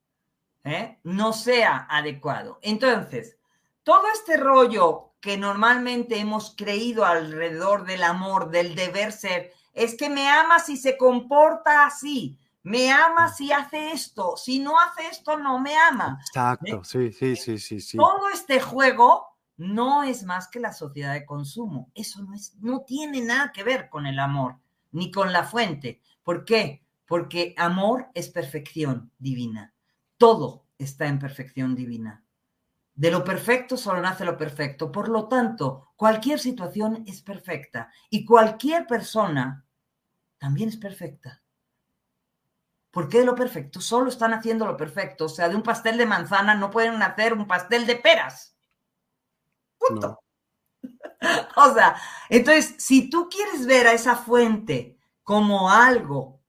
¿eh? 0.65 0.99
no 1.05 1.33
sea 1.33 1.87
adecuado. 1.89 2.59
Entonces, 2.63 3.37
todo 3.83 4.05
este 4.13 4.37
rollo 4.37 5.13
que 5.21 5.37
normalmente 5.37 6.19
hemos 6.19 6.55
creído 6.57 7.05
alrededor 7.05 7.85
del 7.85 8.03
amor, 8.03 8.51
del 8.51 8.75
deber 8.75 9.13
ser, 9.13 9.53
es 9.73 9.97
que 9.97 10.11
me 10.11 10.29
ama 10.29 10.59
si 10.59 10.77
se 10.77 10.97
comporta 10.97 11.87
así, 11.87 12.39
me 12.65 12.93
ama 12.93 13.33
si 13.33 13.53
hace 13.53 13.93
esto, 13.93 14.37
si 14.37 14.59
no 14.59 14.79
hace 14.79 15.07
esto 15.07 15.39
no 15.39 15.59
me 15.59 15.77
ama. 15.77 16.19
Exacto, 16.21 16.77
¿Eh? 16.77 16.81
sí, 16.85 17.13
sí, 17.13 17.37
sí, 17.37 17.59
sí, 17.59 17.81
sí. 17.81 17.97
Todo 17.97 18.29
este 18.29 18.61
juego 18.61 19.32
no 19.63 20.03
es 20.03 20.25
más 20.25 20.49
que 20.49 20.61
la 20.61 20.73
sociedad 20.73 21.15
de 21.15 21.25
consumo. 21.25 21.91
Eso 21.95 22.23
no, 22.23 22.35
es, 22.35 22.57
no 22.61 22.83
tiene 22.83 23.21
nada 23.21 23.53
que 23.53 23.63
ver 23.63 23.89
con 23.89 24.07
el 24.07 24.19
amor, 24.19 24.59
ni 24.91 25.11
con 25.11 25.33
la 25.33 25.45
fuente. 25.45 26.01
¿Por 26.23 26.45
qué? 26.45 26.85
Porque 27.07 27.55
amor 27.57 28.09
es 28.15 28.29
perfección 28.29 29.13
divina. 29.19 29.75
Todo 30.19 30.67
está 30.79 31.07
en 31.07 31.19
perfección 31.19 31.75
divina. 31.75 32.25
De 32.95 33.11
lo 33.11 33.25
perfecto 33.25 33.77
solo 33.77 34.03
nace 34.03 34.25
lo 34.25 34.37
perfecto. 34.37 34.93
Por 34.93 35.09
lo 35.09 35.29
tanto, 35.29 35.93
cualquier 35.97 36.39
situación 36.39 37.05
es 37.07 37.23
perfecta 37.23 37.91
y 38.11 38.25
cualquier 38.25 38.87
persona 38.87 39.65
también 40.39 40.69
es 40.69 40.77
perfecta. 40.77 41.43
¿Por 42.91 43.09
qué 43.09 43.25
lo 43.25 43.35
perfecto? 43.35 43.81
Solo 43.81 44.11
están 44.11 44.35
haciendo 44.35 44.67
lo 44.67 44.77
perfecto. 44.77 45.25
O 45.25 45.29
sea, 45.29 45.49
de 45.49 45.57
un 45.57 45.63
pastel 45.63 45.97
de 45.97 46.05
manzana 46.05 46.55
no 46.55 46.71
pueden 46.71 47.01
hacer 47.03 47.33
un 47.33 47.47
pastel 47.47 47.87
de 47.87 47.97
peras. 47.97 48.53
Punto. 49.89 50.22
o 51.57 51.74
sea, 51.74 51.97
entonces, 52.28 52.74
si 52.78 53.09
tú 53.09 53.28
quieres 53.28 53.66
ver 53.66 53.87
a 53.87 53.93
esa 53.93 54.16
fuente 54.16 54.99
como 55.22 55.70
algo 55.70 56.41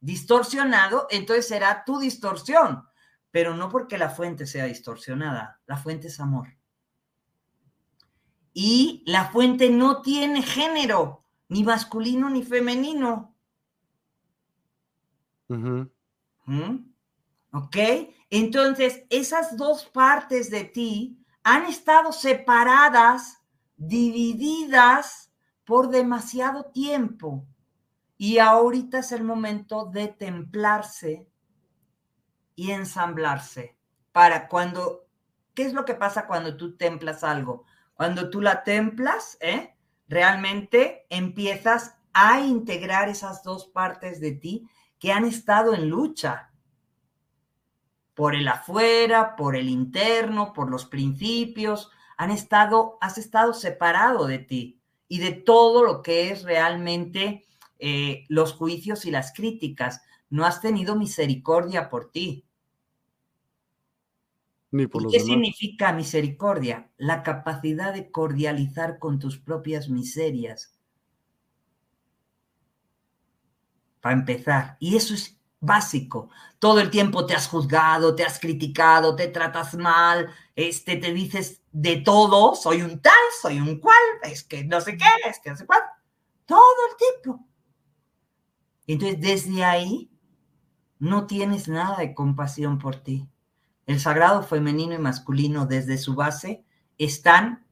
distorsionado, 0.00 1.06
entonces 1.10 1.46
será 1.48 1.84
tu 1.84 1.98
distorsión, 1.98 2.84
pero 3.30 3.54
no 3.54 3.68
porque 3.68 3.98
la 3.98 4.08
fuente 4.08 4.46
sea 4.46 4.64
distorsionada, 4.64 5.60
la 5.66 5.76
fuente 5.76 6.08
es 6.08 6.20
amor. 6.20 6.48
Y 8.54 9.02
la 9.06 9.30
fuente 9.30 9.70
no 9.70 10.02
tiene 10.02 10.42
género, 10.42 11.24
ni 11.48 11.64
masculino 11.64 12.28
ni 12.28 12.42
femenino. 12.42 13.34
¿Ok? 17.52 17.76
Entonces, 18.30 19.04
esas 19.10 19.56
dos 19.56 19.84
partes 19.84 20.50
de 20.50 20.64
ti 20.64 21.21
han 21.42 21.64
estado 21.66 22.12
separadas, 22.12 23.42
divididas 23.76 25.32
por 25.64 25.88
demasiado 25.88 26.66
tiempo. 26.66 27.46
Y 28.16 28.38
ahorita 28.38 29.00
es 29.00 29.12
el 29.12 29.24
momento 29.24 29.86
de 29.86 30.08
templarse 30.08 31.26
y 32.54 32.70
ensamblarse 32.70 33.76
para 34.12 34.46
cuando, 34.48 35.06
¿qué 35.54 35.64
es 35.64 35.72
lo 35.72 35.84
que 35.84 35.94
pasa 35.94 36.26
cuando 36.26 36.56
tú 36.56 36.76
templas 36.76 37.24
algo? 37.24 37.64
Cuando 37.94 38.30
tú 38.30 38.40
la 38.40 38.62
templas, 38.62 39.36
¿eh? 39.40 39.74
realmente 40.06 41.06
empiezas 41.08 41.96
a 42.12 42.40
integrar 42.40 43.08
esas 43.08 43.42
dos 43.42 43.66
partes 43.66 44.20
de 44.20 44.32
ti 44.32 44.68
que 44.98 45.12
han 45.12 45.24
estado 45.24 45.74
en 45.74 45.88
lucha 45.88 46.51
por 48.14 48.34
el 48.34 48.48
afuera, 48.48 49.36
por 49.36 49.56
el 49.56 49.68
interno, 49.68 50.52
por 50.52 50.70
los 50.70 50.84
principios, 50.84 51.90
han 52.16 52.30
estado, 52.30 52.98
has 53.00 53.18
estado 53.18 53.54
separado 53.54 54.26
de 54.26 54.38
ti 54.38 54.80
y 55.08 55.18
de 55.18 55.32
todo 55.32 55.82
lo 55.82 56.02
que 56.02 56.30
es 56.30 56.42
realmente 56.42 57.46
eh, 57.78 58.24
los 58.28 58.52
juicios 58.52 59.06
y 59.06 59.10
las 59.10 59.32
críticas. 59.32 60.02
No 60.30 60.44
has 60.44 60.60
tenido 60.60 60.96
misericordia 60.96 61.88
por 61.88 62.10
ti. 62.10 62.46
Ni 64.70 64.86
por 64.86 65.10
¿Qué 65.10 65.20
significa 65.20 65.92
misericordia? 65.92 66.90
La 66.96 67.22
capacidad 67.22 67.92
de 67.92 68.10
cordializar 68.10 68.98
con 68.98 69.18
tus 69.18 69.38
propias 69.38 69.88
miserias 69.90 70.78
para 74.00 74.16
empezar. 74.16 74.76
Y 74.80 74.96
eso 74.96 75.14
es 75.14 75.38
básico. 75.62 76.28
Todo 76.58 76.80
el 76.80 76.90
tiempo 76.90 77.24
te 77.24 77.34
has 77.34 77.48
juzgado, 77.48 78.14
te 78.14 78.24
has 78.24 78.38
criticado, 78.38 79.16
te 79.16 79.28
tratas 79.28 79.74
mal, 79.74 80.28
este, 80.54 80.96
te 80.96 81.12
dices 81.12 81.62
de 81.70 81.96
todo, 81.96 82.54
soy 82.54 82.82
un 82.82 83.00
tal, 83.00 83.12
soy 83.40 83.60
un 83.60 83.78
cual, 83.78 84.02
es 84.24 84.42
que 84.44 84.64
no 84.64 84.80
sé 84.80 84.98
qué, 84.98 85.06
es 85.24 85.40
que 85.40 85.50
no 85.50 85.56
sé 85.56 85.64
cuál. 85.64 85.80
Todo 86.44 86.76
el 86.90 86.96
tiempo. 86.96 87.46
Entonces, 88.86 89.20
desde 89.20 89.64
ahí, 89.64 90.10
no 90.98 91.26
tienes 91.26 91.68
nada 91.68 91.98
de 91.98 92.12
compasión 92.12 92.78
por 92.78 92.96
ti. 92.96 93.28
El 93.86 94.00
sagrado 94.00 94.42
femenino 94.42 94.94
y 94.94 94.98
masculino, 94.98 95.66
desde 95.66 95.96
su 95.96 96.14
base, 96.14 96.64
están 96.98 97.64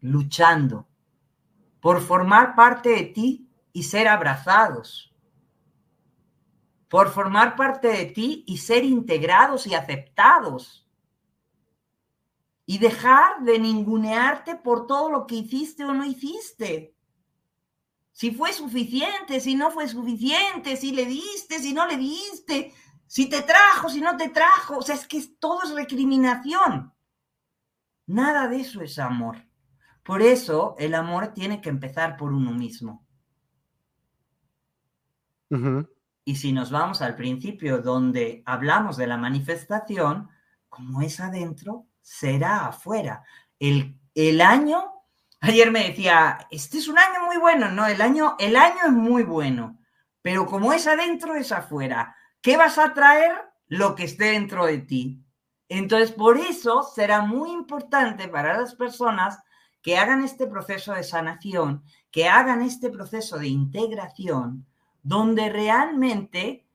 luchando 0.00 0.86
por 1.80 2.02
formar 2.02 2.54
parte 2.54 2.90
de 2.90 3.04
ti 3.04 3.48
y 3.72 3.84
ser 3.84 4.08
abrazados 4.08 5.11
por 6.92 7.08
formar 7.08 7.56
parte 7.56 7.88
de 7.88 8.04
ti 8.04 8.44
y 8.46 8.58
ser 8.58 8.84
integrados 8.84 9.66
y 9.66 9.74
aceptados. 9.74 10.86
Y 12.66 12.76
dejar 12.76 13.42
de 13.44 13.58
ningunearte 13.58 14.56
por 14.56 14.86
todo 14.86 15.08
lo 15.08 15.26
que 15.26 15.36
hiciste 15.36 15.86
o 15.86 15.94
no 15.94 16.04
hiciste. 16.04 16.94
Si 18.10 18.30
fue 18.30 18.52
suficiente, 18.52 19.40
si 19.40 19.54
no 19.54 19.70
fue 19.70 19.88
suficiente, 19.88 20.76
si 20.76 20.92
le 20.92 21.06
diste, 21.06 21.60
si 21.60 21.72
no 21.72 21.86
le 21.86 21.96
diste, 21.96 22.74
si 23.06 23.26
te 23.26 23.40
trajo, 23.40 23.88
si 23.88 24.02
no 24.02 24.14
te 24.18 24.28
trajo. 24.28 24.76
O 24.76 24.82
sea, 24.82 24.94
es 24.94 25.06
que 25.06 25.18
todo 25.38 25.62
es 25.62 25.70
recriminación. 25.70 26.92
Nada 28.04 28.48
de 28.48 28.60
eso 28.60 28.82
es 28.82 28.98
amor. 28.98 29.38
Por 30.02 30.20
eso 30.20 30.74
el 30.78 30.92
amor 30.92 31.28
tiene 31.28 31.62
que 31.62 31.70
empezar 31.70 32.18
por 32.18 32.34
uno 32.34 32.52
mismo. 32.52 33.06
Y 36.24 36.36
si 36.36 36.52
nos 36.52 36.70
vamos 36.70 37.02
al 37.02 37.16
principio 37.16 37.78
donde 37.78 38.42
hablamos 38.46 38.96
de 38.96 39.06
la 39.06 39.16
manifestación, 39.16 40.28
como 40.68 41.02
es 41.02 41.20
adentro, 41.20 41.86
será 42.00 42.66
afuera. 42.66 43.24
El, 43.58 43.98
el 44.14 44.40
año, 44.40 44.92
ayer 45.40 45.70
me 45.70 45.88
decía, 45.88 46.46
este 46.50 46.78
es 46.78 46.88
un 46.88 46.98
año 46.98 47.24
muy 47.26 47.38
bueno, 47.38 47.70
no, 47.70 47.86
el 47.86 48.00
año, 48.00 48.36
el 48.38 48.56
año 48.56 48.78
es 48.86 48.92
muy 48.92 49.24
bueno, 49.24 49.78
pero 50.20 50.46
como 50.46 50.72
es 50.72 50.86
adentro, 50.86 51.34
es 51.34 51.50
afuera. 51.50 52.16
¿Qué 52.40 52.56
vas 52.56 52.78
a 52.78 52.94
traer? 52.94 53.32
Lo 53.66 53.94
que 53.94 54.04
esté 54.04 54.26
dentro 54.32 54.66
de 54.66 54.78
ti. 54.78 55.24
Entonces, 55.68 56.12
por 56.12 56.38
eso 56.38 56.82
será 56.82 57.22
muy 57.22 57.50
importante 57.50 58.28
para 58.28 58.58
las 58.60 58.74
personas 58.74 59.38
que 59.80 59.96
hagan 59.96 60.22
este 60.22 60.46
proceso 60.46 60.92
de 60.92 61.02
sanación, 61.02 61.82
que 62.10 62.28
hagan 62.28 62.62
este 62.62 62.90
proceso 62.90 63.38
de 63.38 63.48
integración, 63.48 64.66
donde 65.02 65.50
realmente 65.50 66.66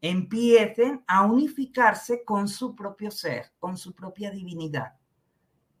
empiecen 0.00 1.04
a 1.06 1.26
unificarse 1.26 2.24
con 2.24 2.48
su 2.48 2.74
propio 2.74 3.10
ser, 3.10 3.52
con 3.58 3.76
su 3.76 3.92
propia 3.92 4.30
divinidad. 4.30 4.94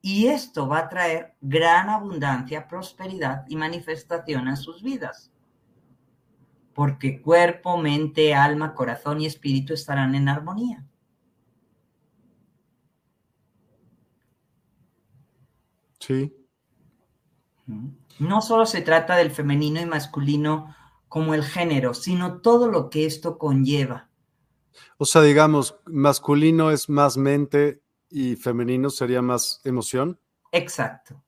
Y 0.02 0.26
esto 0.26 0.66
va 0.66 0.78
a 0.78 0.88
traer 0.88 1.36
gran 1.40 1.88
abundancia, 1.90 2.66
prosperidad 2.66 3.44
y 3.48 3.56
manifestación 3.56 4.48
en 4.48 4.56
sus 4.56 4.82
vidas. 4.82 5.30
Porque 6.74 7.20
cuerpo, 7.20 7.76
mente, 7.76 8.34
alma, 8.34 8.74
corazón 8.74 9.20
y 9.20 9.26
espíritu 9.26 9.74
estarán 9.74 10.14
en 10.14 10.28
armonía. 10.28 10.86
Sí. 15.98 16.34
No 18.18 18.40
solo 18.40 18.66
se 18.66 18.80
trata 18.80 19.16
del 19.16 19.30
femenino 19.30 19.80
y 19.80 19.86
masculino 19.86 20.74
como 21.10 21.34
el 21.34 21.42
género, 21.42 21.92
sino 21.92 22.40
todo 22.40 22.68
lo 22.68 22.88
que 22.88 23.04
esto 23.04 23.36
conlleva. 23.36 24.08
O 24.96 25.04
sea, 25.04 25.22
digamos, 25.22 25.74
masculino 25.84 26.70
es 26.70 26.88
más 26.88 27.16
mente 27.16 27.82
y 28.08 28.36
femenino 28.36 28.90
sería 28.90 29.20
más 29.20 29.60
emoción. 29.64 30.20
Exacto. 30.52 31.22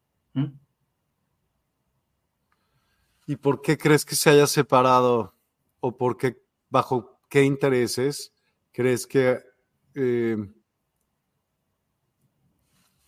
¿Y 3.27 3.37
por 3.37 3.61
qué 3.61 3.77
crees 3.77 4.05
que 4.05 4.15
se 4.15 4.31
haya 4.31 4.47
separado? 4.47 5.35
¿O 5.81 5.97
por 5.97 6.17
qué, 6.17 6.41
bajo 6.71 7.19
qué 7.29 7.43
intereses 7.43 8.33
crees 8.71 9.07
que... 9.07 9.41
Eh, 9.95 10.37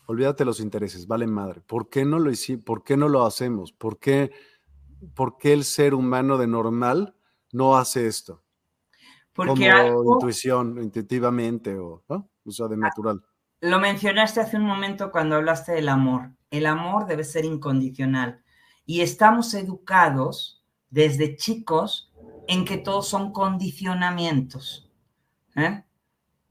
olvídate 0.07 0.45
los 0.45 0.59
intereses, 0.59 1.07
vale 1.07 1.29
madre. 1.29 1.61
¿Por 1.61 1.89
qué 1.89 2.05
no 2.05 2.19
lo 2.19 2.33
hicimos? 2.33 2.65
¿Por 2.65 2.83
qué 2.83 2.97
no 2.97 3.09
lo 3.09 3.25
hacemos? 3.25 3.73
¿Por 3.73 4.01
qué, 4.01 4.33
¿Por 5.15 5.37
qué 5.39 5.53
el 5.53 5.65
ser 5.65 5.95
humano 5.95 6.39
de 6.39 6.47
normal 6.47 7.17
no 7.53 7.77
hace 7.77 8.07
esto? 8.07 8.43
Porque 9.33 9.71
Como 9.71 10.15
intuición, 10.15 10.81
intuitivamente 10.83 11.77
o, 11.77 12.05
¿no? 12.09 12.29
o 12.45 12.51
sea, 12.51 12.69
de 12.69 12.77
natural. 12.77 13.23
Lo 13.61 13.81
mencionaste 13.81 14.41
hace 14.41 14.57
un 14.57 14.65
momento 14.65 15.11
cuando 15.11 15.37
hablaste 15.37 15.73
del 15.73 15.89
amor. 15.89 16.31
El 16.51 16.67
amor 16.67 17.07
debe 17.07 17.25
ser 17.25 17.45
incondicional. 17.45 18.43
Y 18.87 19.01
estamos 19.01 19.55
educados 19.55 20.63
desde 20.91 21.37
chicos 21.37 22.13
en 22.47 22.65
que 22.65 22.77
todos 22.77 23.09
son 23.09 23.33
condicionamientos. 23.33 24.91
¿eh? 25.57 25.83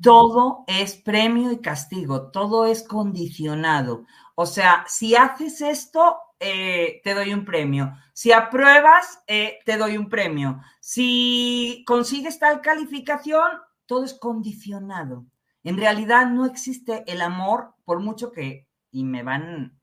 Todo 0.02 0.66
es 0.68 0.96
premio 0.96 1.52
y 1.52 1.60
castigo, 1.60 2.32
todo 2.32 2.66
es 2.66 2.84
condicionado. 2.84 4.06
O 4.36 4.46
sea, 4.46 4.84
si 4.88 5.16
haces 5.16 5.62
esto, 5.62 6.18
eh, 6.44 7.02
te 7.04 7.14
doy 7.14 7.34
un 7.34 7.46
premio. 7.46 7.96
Si 8.14 8.32
apruebas, 8.32 9.24
eh, 9.28 9.60
te 9.66 9.78
doy 9.78 9.98
un 9.98 10.10
premio. 10.10 10.62
Si 10.80 11.84
consigues 11.88 12.38
tal 12.40 12.62
calificación, 12.62 13.52
todo 13.86 14.04
es 14.04 14.14
condicionado. 14.14 15.26
En 15.64 15.78
realidad 15.78 16.28
no 16.28 16.46
existe 16.46 17.04
el 17.08 17.22
amor, 17.22 17.74
por 17.86 18.00
mucho 18.00 18.32
que, 18.32 18.68
y 18.92 19.04
me 19.04 19.24
van 19.24 19.80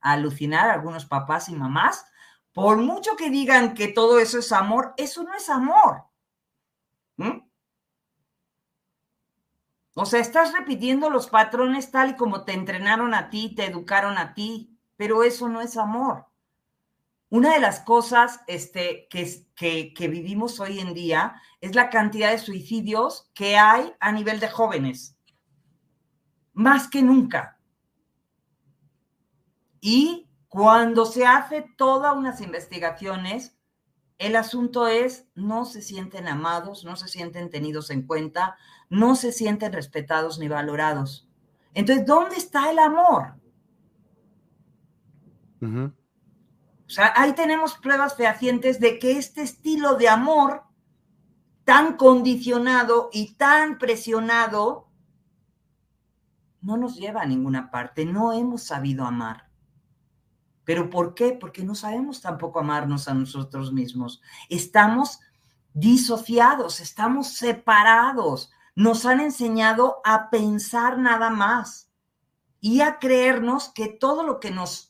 a 0.00 0.12
alucinar 0.12 0.68
algunos 0.68 1.06
papás 1.06 1.48
y 1.48 1.54
mamás, 1.54 2.04
por 2.52 2.78
mucho 2.78 3.16
que 3.16 3.30
digan 3.30 3.74
que 3.74 3.88
todo 3.88 4.18
eso 4.18 4.38
es 4.38 4.50
amor, 4.52 4.92
eso 4.96 5.22
no 5.22 5.34
es 5.34 5.48
amor. 5.48 6.04
¿Mm? 7.16 7.50
O 9.94 10.06
sea, 10.06 10.20
estás 10.20 10.52
repitiendo 10.52 11.10
los 11.10 11.28
patrones 11.28 11.90
tal 11.90 12.10
y 12.10 12.16
como 12.16 12.44
te 12.44 12.52
entrenaron 12.52 13.14
a 13.14 13.30
ti, 13.30 13.54
te 13.54 13.66
educaron 13.66 14.18
a 14.18 14.34
ti, 14.34 14.69
pero 15.00 15.22
eso 15.22 15.48
no 15.48 15.62
es 15.62 15.78
amor. 15.78 16.26
Una 17.30 17.54
de 17.54 17.58
las 17.58 17.80
cosas 17.80 18.42
este, 18.46 19.08
que, 19.08 19.94
que, 19.94 20.08
vivimos 20.08 20.60
hoy 20.60 20.78
en 20.78 20.92
día 20.92 21.40
es 21.62 21.74
la 21.74 21.88
cantidad 21.88 22.30
de 22.30 22.36
suicidios 22.36 23.30
que 23.32 23.56
hay 23.56 23.94
a 23.98 24.12
nivel 24.12 24.40
de 24.40 24.50
jóvenes 24.50 25.16
más 26.52 26.86
que 26.86 27.00
nunca. 27.00 27.58
Y 29.80 30.28
cuando 30.48 31.06
se 31.06 31.24
hace 31.24 31.64
todas 31.78 32.14
unas 32.14 32.42
investigaciones, 32.42 33.56
el 34.18 34.36
asunto 34.36 34.86
es, 34.86 35.28
no 35.34 35.64
se 35.64 35.80
sienten 35.80 36.28
amados, 36.28 36.84
no 36.84 36.94
se 36.96 37.08
sienten 37.08 37.48
tenidos 37.48 37.88
en 37.88 38.06
cuenta, 38.06 38.58
no 38.90 39.16
se 39.16 39.32
sienten 39.32 39.72
respetados 39.72 40.38
ni 40.38 40.48
valorados. 40.48 41.26
Entonces, 41.72 42.04
¿dónde 42.04 42.36
está 42.36 42.70
el 42.70 42.78
amor? 42.78 43.39
O 45.62 46.90
sea, 46.92 47.12
ahí 47.16 47.34
tenemos 47.34 47.74
pruebas 47.74 48.16
fehacientes 48.16 48.80
de 48.80 48.98
que 48.98 49.12
este 49.12 49.42
estilo 49.42 49.94
de 49.94 50.08
amor 50.08 50.64
tan 51.64 51.96
condicionado 51.96 53.10
y 53.12 53.34
tan 53.34 53.78
presionado 53.78 54.88
no 56.60 56.76
nos 56.76 56.96
lleva 56.96 57.22
a 57.22 57.26
ninguna 57.26 57.70
parte, 57.70 58.04
no 58.04 58.32
hemos 58.32 58.64
sabido 58.64 59.04
amar. 59.04 59.48
¿Pero 60.64 60.90
por 60.90 61.14
qué? 61.14 61.32
Porque 61.32 61.64
no 61.64 61.74
sabemos 61.74 62.20
tampoco 62.20 62.60
amarnos 62.60 63.08
a 63.08 63.14
nosotros 63.14 63.72
mismos. 63.72 64.20
Estamos 64.48 65.20
disociados, 65.72 66.80
estamos 66.80 67.34
separados. 67.34 68.50
Nos 68.74 69.06
han 69.06 69.20
enseñado 69.20 70.00
a 70.04 70.30
pensar 70.30 70.98
nada 70.98 71.30
más 71.30 71.90
y 72.60 72.82
a 72.82 72.98
creernos 72.98 73.70
que 73.70 73.88
todo 73.88 74.22
lo 74.22 74.38
que 74.38 74.50
nos 74.50 74.89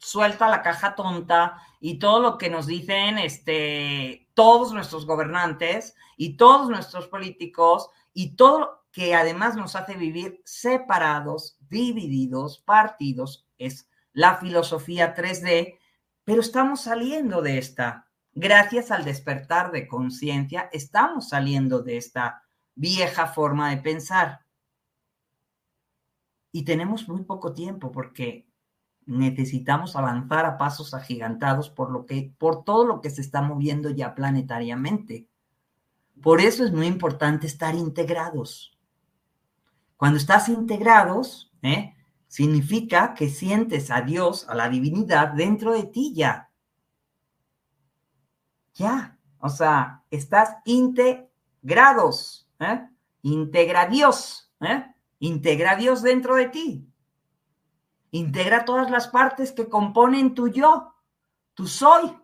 suelta 0.00 0.48
la 0.48 0.62
caja 0.62 0.94
tonta 0.94 1.62
y 1.78 1.98
todo 1.98 2.20
lo 2.20 2.38
que 2.38 2.50
nos 2.50 2.66
dicen 2.66 3.18
este, 3.18 4.28
todos 4.34 4.72
nuestros 4.72 5.06
gobernantes 5.06 5.94
y 6.16 6.36
todos 6.36 6.68
nuestros 6.68 7.06
políticos 7.06 7.88
y 8.12 8.34
todo 8.34 8.80
que 8.92 9.14
además 9.14 9.56
nos 9.56 9.76
hace 9.76 9.94
vivir 9.94 10.40
separados, 10.44 11.56
divididos, 11.68 12.58
partidos, 12.58 13.46
es 13.56 13.88
la 14.12 14.36
filosofía 14.36 15.14
3D, 15.14 15.78
pero 16.24 16.40
estamos 16.40 16.82
saliendo 16.82 17.40
de 17.40 17.58
esta. 17.58 18.08
Gracias 18.32 18.90
al 18.90 19.04
despertar 19.04 19.70
de 19.70 19.86
conciencia, 19.86 20.68
estamos 20.72 21.28
saliendo 21.28 21.82
de 21.82 21.98
esta 21.98 22.42
vieja 22.74 23.26
forma 23.26 23.70
de 23.70 23.76
pensar. 23.76 24.40
Y 26.50 26.64
tenemos 26.64 27.08
muy 27.08 27.22
poco 27.22 27.52
tiempo 27.52 27.92
porque 27.92 28.49
necesitamos 29.10 29.96
avanzar 29.96 30.46
a 30.46 30.56
pasos 30.56 30.94
agigantados 30.94 31.68
por 31.68 31.90
lo 31.90 32.06
que 32.06 32.32
por 32.38 32.62
todo 32.62 32.84
lo 32.84 33.00
que 33.00 33.10
se 33.10 33.20
está 33.20 33.42
moviendo 33.42 33.90
ya 33.90 34.14
planetariamente. 34.14 35.26
Por 36.22 36.40
eso 36.40 36.64
es 36.64 36.72
muy 36.72 36.86
importante 36.86 37.46
estar 37.46 37.74
integrados. 37.74 38.78
Cuando 39.96 40.16
estás 40.16 40.48
integrados, 40.48 41.52
¿eh? 41.62 41.94
significa 42.28 43.14
que 43.14 43.28
sientes 43.28 43.90
a 43.90 44.02
Dios, 44.02 44.48
a 44.48 44.54
la 44.54 44.68
divinidad 44.68 45.32
dentro 45.34 45.72
de 45.72 45.84
ti 45.84 46.14
ya. 46.14 46.50
Ya, 48.74 49.18
o 49.40 49.48
sea, 49.48 50.04
estás 50.10 50.56
integrados. 50.64 52.48
¿eh? 52.60 52.86
Integra 53.22 53.86
Dios, 53.86 54.52
¿eh? 54.60 54.86
integra 55.18 55.74
Dios 55.74 56.02
dentro 56.02 56.36
de 56.36 56.48
ti. 56.48 56.89
Integra 58.12 58.64
todas 58.64 58.90
las 58.90 59.08
partes 59.08 59.52
que 59.52 59.68
componen 59.68 60.34
tu 60.34 60.48
yo, 60.48 60.94
tu 61.54 61.66
soy. 61.66 62.16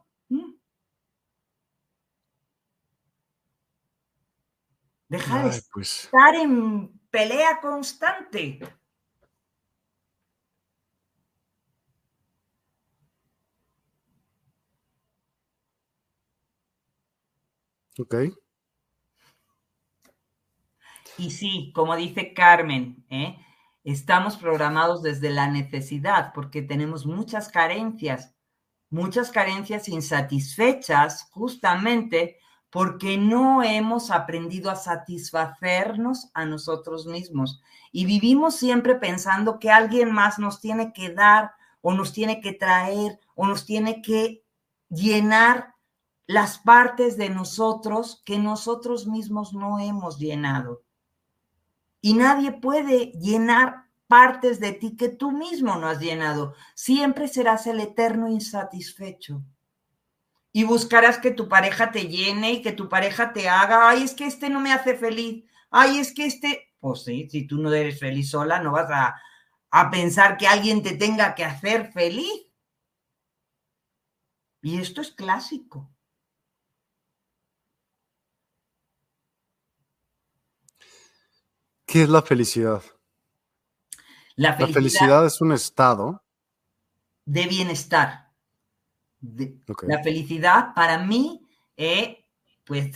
Deja 5.09 5.45
de 5.45 5.63
pues. 5.73 6.05
estar 6.05 6.35
en 6.35 6.99
pelea 7.11 7.61
constante. 7.61 8.59
Ok. 17.99 18.15
Y 21.19 21.31
sí, 21.31 21.73
como 21.75 21.97
dice 21.97 22.35
Carmen, 22.35 23.07
¿eh? 23.09 23.46
Estamos 23.93 24.37
programados 24.37 25.01
desde 25.03 25.31
la 25.31 25.47
necesidad 25.47 26.33
porque 26.35 26.61
tenemos 26.61 27.07
muchas 27.07 27.49
carencias, 27.49 28.35
muchas 28.91 29.31
carencias 29.31 29.89
insatisfechas 29.89 31.29
justamente 31.31 32.39
porque 32.69 33.17
no 33.17 33.63
hemos 33.63 34.11
aprendido 34.11 34.73
a 34.73 34.77
satisfacernos 34.77 36.31
a 36.35 36.45
nosotros 36.45 37.07
mismos 37.07 37.63
y 37.93 38.07
vivimos 38.07 38.57
siempre 38.57 38.97
pensando 38.97 39.61
que 39.61 39.71
alguien 39.71 40.13
más 40.13 40.41
nos 40.41 40.61
tiene 40.61 40.93
que 40.93 41.11
dar 41.11 41.53
o 41.81 41.95
nos 41.95 42.13
tiene 42.13 42.41
que 42.41 42.53
traer 42.53 43.21
o 43.37 43.47
nos 43.47 43.67
tiene 43.67 44.03
que 44.03 44.43
llenar 44.89 45.75
las 46.27 46.59
partes 46.59 47.17
de 47.17 47.31
nosotros 47.31 48.21
que 48.27 48.41
nosotros 48.41 49.07
mismos 49.07 49.53
no 49.53 49.79
hemos 49.79 50.19
llenado. 50.19 50.83
Y 52.07 52.15
nadie 52.15 52.53
puede 52.53 53.07
llenar 53.21 53.89
partes 54.07 54.61
de 54.61 54.71
ti 54.71 54.97
que 54.97 55.09
tú 55.09 55.33
mismo 55.33 55.75
no 55.75 55.89
has 55.89 55.99
llenado. 55.99 56.55
Siempre 56.77 57.27
serás 57.27 57.67
el 57.67 57.81
eterno 57.81 58.29
insatisfecho 58.29 59.43
y 60.53 60.63
buscarás 60.63 61.19
que 61.19 61.33
tu 61.33 61.49
pareja 61.49 61.91
te 61.91 62.07
llene 62.07 62.53
y 62.53 62.63
que 62.63 62.71
tu 62.71 62.89
pareja 62.89 63.33
te 63.33 63.49
haga, 63.49 63.91
ay, 63.91 64.05
es 64.05 64.15
que 64.15 64.25
este 64.25 64.49
no 64.49 64.61
me 64.61 64.73
hace 64.73 64.95
feliz, 64.95 65.47
ay, 65.69 65.99
es 65.99 66.15
que 66.15 66.27
este, 66.27 66.73
pues 66.79 67.03
sí, 67.03 67.29
si 67.29 67.45
tú 67.45 67.59
no 67.59 67.73
eres 67.73 67.99
feliz 67.99 68.31
sola, 68.31 68.61
no 68.61 68.71
vas 68.71 68.89
a, 68.89 69.21
a 69.73 69.91
pensar 69.91 70.37
que 70.37 70.47
alguien 70.47 70.85
te 70.85 70.93
tenga 70.93 71.35
que 71.35 71.45
hacer 71.45 71.91
feliz. 71.91 72.53
Y 74.63 74.79
esto 74.79 75.01
es 75.01 75.11
clásico. 75.11 75.91
¿Qué 81.87 82.03
es 82.03 82.09
la 82.09 82.23
felicidad? 82.23 82.83
La 84.35 84.53
felicidad, 84.53 84.69
la 84.69 84.75
felicidad 84.75 85.27
es 85.27 85.41
un 85.41 85.53
estado 85.53 86.23
de 87.25 87.47
bienestar 87.47 88.27
la 89.87 90.03
felicidad 90.03 90.75
para 90.75 90.99
mí, 90.99 91.41
eh, 91.77 92.25
pues 92.65 92.91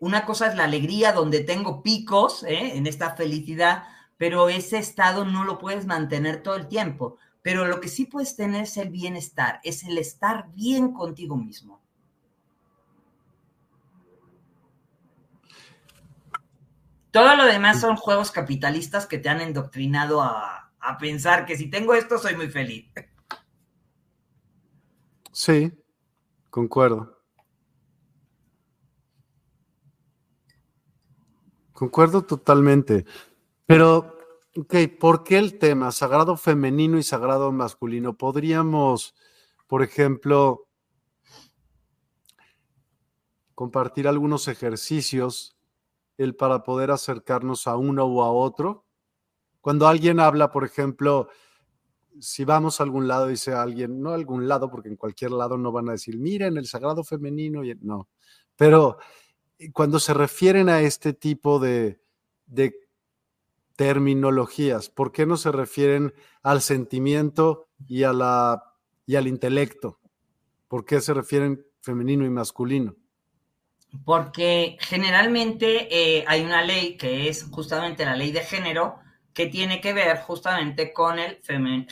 una 0.00 0.24
cosa 0.24 0.48
es 0.48 0.56
la 0.56 0.64
alegría 0.64 1.12
donde 1.12 1.40
tengo 1.40 1.82
picos 1.82 2.42
eh, 2.44 2.76
en 2.76 2.86
esta 2.86 3.14
felicidad, 3.14 3.84
pero 4.16 4.48
ese 4.48 4.78
estado 4.78 5.24
no 5.24 5.44
lo 5.44 5.58
puedes 5.58 5.86
mantener 5.86 6.42
todo 6.42 6.56
el 6.56 6.66
tiempo. 6.66 7.18
Pero 7.42 7.66
lo 7.66 7.80
que 7.80 7.88
sí 7.88 8.06
puedes 8.06 8.34
tener 8.34 8.62
es 8.62 8.76
el 8.76 8.88
bienestar, 8.88 9.60
es 9.62 9.84
el 9.84 9.98
estar 9.98 10.50
bien 10.54 10.92
contigo 10.92 11.36
mismo. 11.36 11.80
Todo 17.16 17.34
lo 17.34 17.46
demás 17.46 17.80
son 17.80 17.96
juegos 17.96 18.30
capitalistas 18.30 19.06
que 19.06 19.16
te 19.16 19.30
han 19.30 19.40
endoctrinado 19.40 20.20
a, 20.20 20.70
a 20.78 20.98
pensar 20.98 21.46
que 21.46 21.56
si 21.56 21.70
tengo 21.70 21.94
esto 21.94 22.18
soy 22.18 22.36
muy 22.36 22.50
feliz. 22.50 22.92
Sí, 25.32 25.72
concuerdo. 26.50 27.18
Concuerdo 31.72 32.26
totalmente. 32.26 33.06
Pero, 33.64 34.18
ok, 34.54 34.74
¿por 35.00 35.24
qué 35.24 35.38
el 35.38 35.58
tema 35.58 35.92
sagrado 35.92 36.36
femenino 36.36 36.98
y 36.98 37.02
sagrado 37.02 37.50
masculino? 37.50 38.18
Podríamos, 38.18 39.14
por 39.66 39.82
ejemplo, 39.82 40.68
compartir 43.54 44.06
algunos 44.06 44.48
ejercicios 44.48 45.55
el 46.18 46.34
para 46.34 46.62
poder 46.62 46.90
acercarnos 46.90 47.66
a 47.66 47.76
uno 47.76 48.04
o 48.04 48.22
a 48.22 48.30
otro. 48.30 48.84
Cuando 49.60 49.86
alguien 49.88 50.20
habla, 50.20 50.50
por 50.50 50.64
ejemplo, 50.64 51.28
si 52.20 52.44
vamos 52.44 52.80
a 52.80 52.84
algún 52.84 53.08
lado, 53.08 53.26
dice 53.28 53.52
alguien, 53.52 54.00
no 54.00 54.10
a 54.10 54.14
algún 54.14 54.48
lado, 54.48 54.70
porque 54.70 54.88
en 54.88 54.96
cualquier 54.96 55.32
lado 55.32 55.58
no 55.58 55.72
van 55.72 55.88
a 55.88 55.92
decir, 55.92 56.18
miren 56.18 56.56
el 56.56 56.66
sagrado 56.66 57.04
femenino, 57.04 57.64
y 57.64 57.74
no, 57.80 58.08
pero 58.56 58.98
cuando 59.72 59.98
se 59.98 60.14
refieren 60.14 60.68
a 60.68 60.80
este 60.80 61.12
tipo 61.12 61.58
de, 61.58 62.00
terminologías, 63.76 64.88
¿por 64.88 65.12
qué 65.12 65.26
no 65.26 65.36
se 65.36 65.52
refieren 65.52 66.14
al 66.42 66.62
sentimiento 66.62 67.68
y 67.86 68.04
al 68.04 69.26
intelecto? 69.26 70.00
¿Por 70.68 70.84
qué 70.84 71.00
se 71.00 71.12
refieren 71.12 71.64
femenino 71.80 72.24
y 72.24 72.30
masculino? 72.30 72.96
Porque 74.04 74.76
generalmente 74.80 75.88
eh, 75.90 76.24
hay 76.26 76.42
una 76.42 76.62
ley 76.62 76.96
que 76.96 77.28
es 77.28 77.44
justamente 77.50 78.04
la 78.04 78.16
ley 78.16 78.32
de 78.32 78.40
género, 78.40 78.98
que 79.32 79.46
tiene 79.46 79.80
que 79.80 79.92
ver 79.92 80.18
justamente 80.22 80.92
con 80.92 81.18
el 81.18 81.40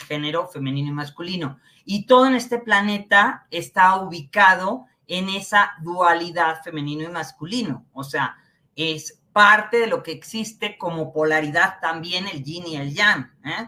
género 0.08 0.48
femenino 0.48 0.88
y 0.88 0.92
masculino. 0.92 1.58
Y 1.84 2.06
todo 2.06 2.26
en 2.26 2.34
este 2.34 2.58
planeta 2.58 3.46
está 3.50 3.96
ubicado 3.96 4.86
en 5.06 5.28
esa 5.28 5.72
dualidad 5.82 6.62
femenino 6.62 7.04
y 7.04 7.08
masculino. 7.08 7.84
O 7.92 8.04
sea, 8.04 8.36
es 8.74 9.20
parte 9.32 9.78
de 9.78 9.86
lo 9.86 10.02
que 10.02 10.12
existe 10.12 10.78
como 10.78 11.12
polaridad 11.12 11.80
también 11.80 12.26
el 12.28 12.42
yin 12.42 12.66
y 12.66 12.76
el 12.76 12.94
yang. 12.94 13.32
¿eh? 13.44 13.66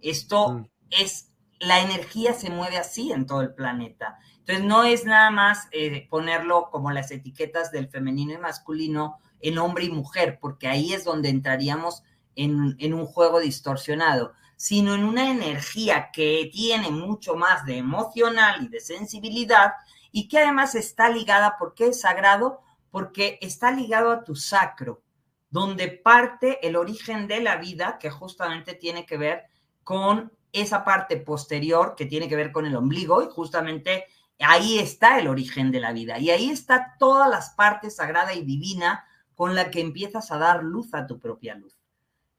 Esto 0.00 0.52
mm. 0.52 0.66
es, 0.90 1.32
la 1.58 1.80
energía 1.80 2.32
se 2.34 2.50
mueve 2.50 2.78
así 2.78 3.12
en 3.12 3.26
todo 3.26 3.42
el 3.42 3.52
planeta. 3.52 4.18
Entonces, 4.48 4.66
no 4.66 4.84
es 4.84 5.04
nada 5.04 5.30
más 5.30 5.68
eh, 5.72 6.08
ponerlo 6.08 6.70
como 6.70 6.90
las 6.90 7.10
etiquetas 7.10 7.70
del 7.70 7.88
femenino 7.88 8.32
y 8.32 8.38
masculino 8.38 9.18
en 9.40 9.58
hombre 9.58 9.84
y 9.84 9.90
mujer, 9.90 10.38
porque 10.40 10.68
ahí 10.68 10.94
es 10.94 11.04
donde 11.04 11.28
entraríamos 11.28 12.02
en, 12.34 12.94
un 12.94 13.04
juego 13.04 13.40
distorsionado, 13.40 14.32
sino 14.56 14.94
en 14.94 15.04
una 15.04 15.30
energía 15.30 16.08
que 16.14 16.48
tiene 16.50 16.90
mucho 16.90 17.34
más 17.34 17.66
de 17.66 17.76
emocional 17.76 18.64
y 18.64 18.68
de 18.68 18.80
sensibilidad 18.80 19.72
y 20.12 20.28
que 20.28 20.38
además 20.38 20.74
está 20.74 21.10
ligada, 21.10 21.58
¿por 21.58 21.74
qué 21.74 21.88
es 21.88 22.00
sagrado? 22.00 22.62
Porque 22.90 23.38
está 23.42 23.70
ligado 23.70 24.10
a 24.10 24.24
tu 24.24 24.34
sacro, 24.34 25.02
donde 25.50 25.88
parte 25.88 26.66
el 26.66 26.76
origen 26.76 27.28
de 27.28 27.42
la 27.42 27.56
vida, 27.56 27.98
que 28.00 28.08
justamente 28.08 28.72
tiene 28.72 29.04
que 29.04 29.18
ver 29.18 29.44
con 29.84 30.32
esa 30.52 30.84
parte 30.84 31.18
posterior 31.18 31.94
que 31.94 32.06
tiene 32.06 32.30
que 32.30 32.36
ver 32.36 32.50
con 32.50 32.64
el 32.64 32.74
ombligo 32.74 33.22
y 33.22 33.28
justamente 33.28 34.06
ahí 34.40 34.78
está 34.78 35.18
el 35.18 35.28
origen 35.28 35.70
de 35.70 35.80
la 35.80 35.92
vida 35.92 36.18
y 36.18 36.30
ahí 36.30 36.50
está 36.50 36.96
todas 36.98 37.28
las 37.28 37.50
partes 37.50 37.96
sagrada 37.96 38.34
y 38.34 38.44
divina 38.44 39.04
con 39.34 39.54
la 39.54 39.70
que 39.70 39.80
empiezas 39.80 40.30
a 40.30 40.38
dar 40.38 40.62
luz 40.62 40.94
a 40.94 41.06
tu 41.06 41.18
propia 41.18 41.54
luz 41.54 41.78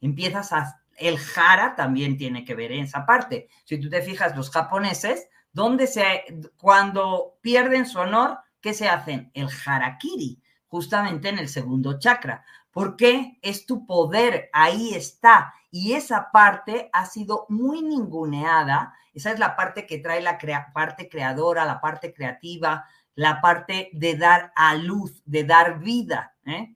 empiezas 0.01 0.51
a... 0.53 0.81
El 0.97 1.17
jara 1.17 1.77
también 1.77 2.17
tiene 2.17 2.43
que 2.43 2.55
ver 2.55 2.73
en 2.73 2.83
esa 2.83 3.05
parte. 3.05 3.47
Si 3.63 3.79
tú 3.79 3.89
te 3.89 4.01
fijas, 4.01 4.35
los 4.35 4.51
japoneses, 4.51 5.29
donde 5.53 5.87
se, 5.87 6.25
cuando 6.57 7.37
pierden 7.39 7.85
su 7.85 7.99
honor, 7.99 8.39
¿qué 8.59 8.73
se 8.73 8.89
hacen? 8.89 9.31
El 9.33 9.47
harakiri, 9.65 10.41
justamente 10.67 11.29
en 11.29 11.39
el 11.39 11.47
segundo 11.47 11.99
chakra. 11.99 12.43
porque 12.69 13.39
Es 13.41 13.65
tu 13.65 13.85
poder, 13.85 14.49
ahí 14.51 14.93
está. 14.93 15.53
Y 15.71 15.93
esa 15.93 16.31
parte 16.33 16.89
ha 16.91 17.05
sido 17.05 17.45
muy 17.47 17.81
ninguneada. 17.81 18.93
Esa 19.13 19.31
es 19.31 19.39
la 19.39 19.55
parte 19.55 19.85
que 19.85 19.97
trae 19.97 20.21
la 20.21 20.37
parte 20.73 21.09
creadora, 21.09 21.65
la 21.65 21.81
parte 21.81 22.13
creativa, 22.13 22.85
la 23.15 23.41
parte 23.41 23.89
de 23.93 24.15
dar 24.15 24.51
a 24.55 24.75
luz, 24.75 25.21
de 25.25 25.43
dar 25.43 25.79
vida. 25.79 26.35
¿eh? 26.45 26.75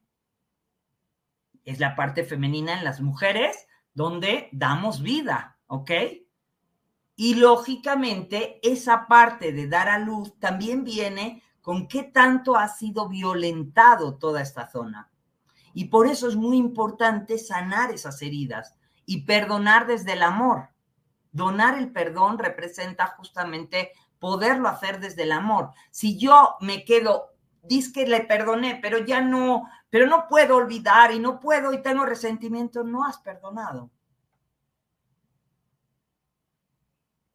es 1.66 1.80
la 1.80 1.96
parte 1.96 2.24
femenina 2.24 2.78
en 2.78 2.84
las 2.84 3.02
mujeres 3.02 3.68
donde 3.94 4.50
damos 4.52 5.02
vida, 5.02 5.58
¿ok? 5.68 5.92
Y 7.16 7.36
lógicamente 7.36 8.60
esa 8.64 9.08
parte 9.08 9.54
de 9.54 9.68
dar 9.68 9.88
a 9.88 10.00
luz 10.00 10.38
también 10.40 10.84
viene 10.84 11.44
con 11.62 11.88
qué 11.88 12.04
tanto 12.04 12.56
ha 12.58 12.68
sido 12.68 13.08
violentado 13.08 14.18
toda 14.18 14.42
esta 14.42 14.68
zona. 14.70 15.10
Y 15.74 15.86
por 15.86 16.08
eso 16.08 16.28
es 16.28 16.36
muy 16.36 16.58
importante 16.58 17.38
sanar 17.38 17.92
esas 17.92 18.22
heridas 18.22 18.76
y 19.06 19.22
perdonar 19.22 19.88
desde 19.88 20.14
el 20.14 20.24
amor. 20.24 20.70
Donar 21.34 21.78
el 21.78 21.92
perdón 21.92 22.38
representa 22.38 23.08
justamente 23.08 23.92
poderlo 24.20 24.70
hacer 24.70 25.02
desde 25.02 25.24
el 25.24 25.34
amor. 25.34 25.72
Si 25.92 26.18
yo 26.18 26.56
me 26.62 26.86
quedo, 26.86 27.34
dice 27.64 27.92
que 27.92 28.08
le 28.08 28.22
perdoné, 28.22 28.80
pero 28.82 29.00
ya 29.00 29.20
no, 29.20 29.68
pero 29.90 30.08
no 30.08 30.28
puedo 30.30 30.56
olvidar 30.56 31.12
y 31.12 31.20
no 31.20 31.40
puedo 31.40 31.74
y 31.74 31.82
tengo 31.82 32.06
resentimiento, 32.06 32.84
no 32.84 33.04
has 33.04 33.18
perdonado. 33.18 33.92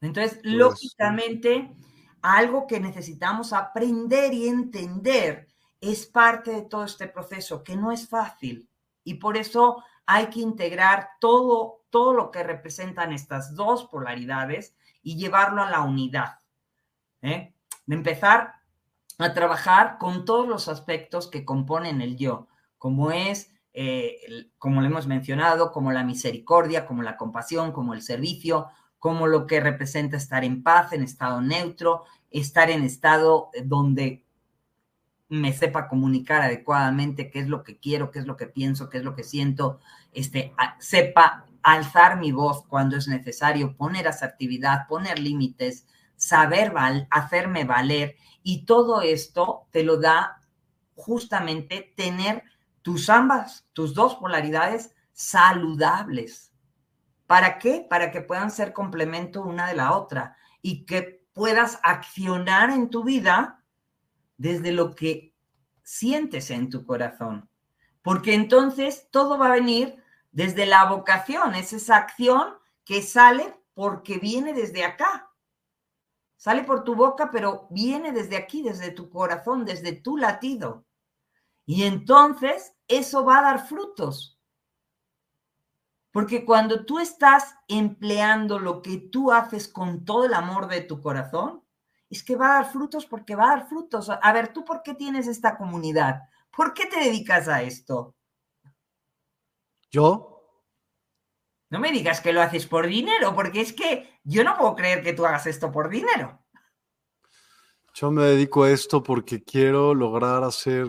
Entonces, 0.00 0.38
pues, 0.42 0.54
lógicamente, 0.54 1.74
algo 2.22 2.66
que 2.66 2.80
necesitamos 2.80 3.52
aprender 3.52 4.32
y 4.32 4.48
entender 4.48 5.48
es 5.80 6.06
parte 6.06 6.52
de 6.52 6.62
todo 6.62 6.84
este 6.84 7.08
proceso, 7.08 7.62
que 7.62 7.76
no 7.76 7.92
es 7.92 8.08
fácil. 8.08 8.68
Y 9.04 9.14
por 9.14 9.36
eso 9.36 9.82
hay 10.10 10.28
que 10.28 10.40
integrar 10.40 11.10
todo, 11.20 11.84
todo 11.90 12.14
lo 12.14 12.30
que 12.30 12.42
representan 12.42 13.12
estas 13.12 13.54
dos 13.54 13.84
polaridades 13.84 14.74
y 15.02 15.16
llevarlo 15.16 15.62
a 15.62 15.70
la 15.70 15.82
unidad. 15.82 16.38
¿eh? 17.20 17.52
De 17.84 17.94
empezar 17.94 18.54
a 19.18 19.34
trabajar 19.34 19.98
con 19.98 20.24
todos 20.24 20.48
los 20.48 20.68
aspectos 20.68 21.28
que 21.28 21.44
componen 21.44 22.00
el 22.00 22.16
yo, 22.16 22.48
como 22.78 23.10
es, 23.10 23.52
eh, 23.74 24.48
como 24.56 24.80
lo 24.80 24.86
hemos 24.86 25.06
mencionado, 25.06 25.72
como 25.72 25.92
la 25.92 26.04
misericordia, 26.04 26.86
como 26.86 27.02
la 27.02 27.18
compasión, 27.18 27.72
como 27.72 27.92
el 27.92 28.00
servicio, 28.00 28.68
como 28.98 29.26
lo 29.26 29.46
que 29.46 29.60
representa 29.60 30.16
estar 30.16 30.42
en 30.42 30.62
paz, 30.62 30.94
en 30.94 31.02
estado 31.02 31.42
neutro, 31.42 32.04
estar 32.30 32.70
en 32.70 32.82
estado 32.82 33.50
eh, 33.52 33.60
donde 33.62 34.24
me 35.28 35.52
sepa 35.52 35.88
comunicar 35.88 36.42
adecuadamente 36.42 37.30
qué 37.30 37.40
es 37.40 37.48
lo 37.48 37.62
que 37.62 37.78
quiero, 37.78 38.10
qué 38.10 38.20
es 38.20 38.26
lo 38.26 38.36
que 38.36 38.46
pienso, 38.46 38.88
qué 38.88 38.98
es 38.98 39.04
lo 39.04 39.14
que 39.14 39.24
siento, 39.24 39.80
este, 40.12 40.54
sepa 40.78 41.46
alzar 41.62 42.18
mi 42.18 42.32
voz 42.32 42.64
cuando 42.66 42.96
es 42.96 43.08
necesario, 43.08 43.76
poner 43.76 44.08
asertividad, 44.08 44.86
poner 44.88 45.18
límites, 45.18 45.86
saber 46.16 46.72
hacerme 47.10 47.64
valer 47.64 48.16
y 48.42 48.64
todo 48.64 49.02
esto 49.02 49.66
te 49.70 49.82
lo 49.82 49.98
da 49.98 50.40
justamente 50.94 51.92
tener 51.96 52.42
tus 52.82 53.10
ambas, 53.10 53.66
tus 53.72 53.94
dos 53.94 54.16
polaridades 54.16 54.94
saludables. 55.12 56.52
¿Para 57.26 57.58
qué? 57.58 57.86
Para 57.88 58.10
que 58.10 58.22
puedan 58.22 58.50
ser 58.50 58.72
complemento 58.72 59.42
una 59.42 59.68
de 59.68 59.76
la 59.76 59.92
otra 59.92 60.36
y 60.62 60.86
que 60.86 61.22
puedas 61.34 61.78
accionar 61.82 62.70
en 62.70 62.88
tu 62.88 63.04
vida 63.04 63.57
desde 64.38 64.72
lo 64.72 64.94
que 64.94 65.34
sientes 65.82 66.50
en 66.50 66.70
tu 66.70 66.86
corazón. 66.86 67.50
Porque 68.00 68.32
entonces 68.32 69.08
todo 69.10 69.36
va 69.36 69.48
a 69.48 69.56
venir 69.56 70.02
desde 70.32 70.64
la 70.64 70.86
vocación, 70.86 71.54
es 71.54 71.74
esa 71.74 71.96
acción 71.96 72.54
que 72.86 73.02
sale 73.02 73.54
porque 73.74 74.18
viene 74.18 74.54
desde 74.54 74.84
acá, 74.84 75.28
Sale 76.38 76.62
por 76.62 76.84
tu 76.84 76.94
boca, 76.94 77.30
pero 77.32 77.66
viene 77.68 78.12
desde 78.12 78.36
aquí, 78.36 78.62
desde 78.62 78.92
tu 78.92 79.10
corazón, 79.10 79.64
desde 79.64 79.92
tu 79.92 80.16
latido. 80.16 80.86
Y 81.66 81.82
entonces 81.82 82.74
eso 82.86 83.24
va 83.24 83.40
a 83.40 83.42
dar 83.42 83.66
frutos. 83.66 84.38
Porque 86.12 86.44
cuando 86.44 86.86
tú 86.86 87.00
estás 87.00 87.56
empleando 87.66 88.60
lo 88.60 88.82
que 88.82 88.98
tú 88.98 89.32
haces 89.32 89.66
con 89.66 90.04
todo 90.04 90.26
el 90.26 90.34
amor 90.34 90.68
de 90.68 90.80
tu 90.80 91.02
corazón, 91.02 91.64
es 92.10 92.22
que 92.22 92.36
va 92.36 92.50
a 92.50 92.62
dar 92.62 92.72
frutos 92.72 93.06
porque 93.06 93.34
va 93.34 93.44
a 93.44 93.56
dar 93.56 93.68
frutos. 93.68 94.10
A 94.10 94.32
ver, 94.32 94.52
¿tú 94.52 94.64
por 94.64 94.82
qué 94.82 94.94
tienes 94.94 95.26
esta 95.26 95.56
comunidad? 95.56 96.22
¿Por 96.54 96.72
qué 96.74 96.86
te 96.86 97.00
dedicas 97.00 97.48
a 97.48 97.62
esto? 97.62 98.16
¿Yo? 99.90 100.38
No 101.70 101.80
me 101.80 101.92
digas 101.92 102.20
que 102.20 102.32
lo 102.32 102.40
haces 102.40 102.66
por 102.66 102.86
dinero, 102.86 103.34
porque 103.34 103.60
es 103.60 103.72
que 103.72 104.20
yo 104.24 104.42
no 104.42 104.56
puedo 104.56 104.74
creer 104.74 105.02
que 105.02 105.12
tú 105.12 105.26
hagas 105.26 105.46
esto 105.46 105.70
por 105.70 105.90
dinero. 105.90 106.42
Yo 107.94 108.10
me 108.10 108.24
dedico 108.24 108.64
a 108.64 108.70
esto 108.70 109.02
porque 109.02 109.42
quiero 109.42 109.94
lograr 109.94 110.44
hacer, 110.44 110.86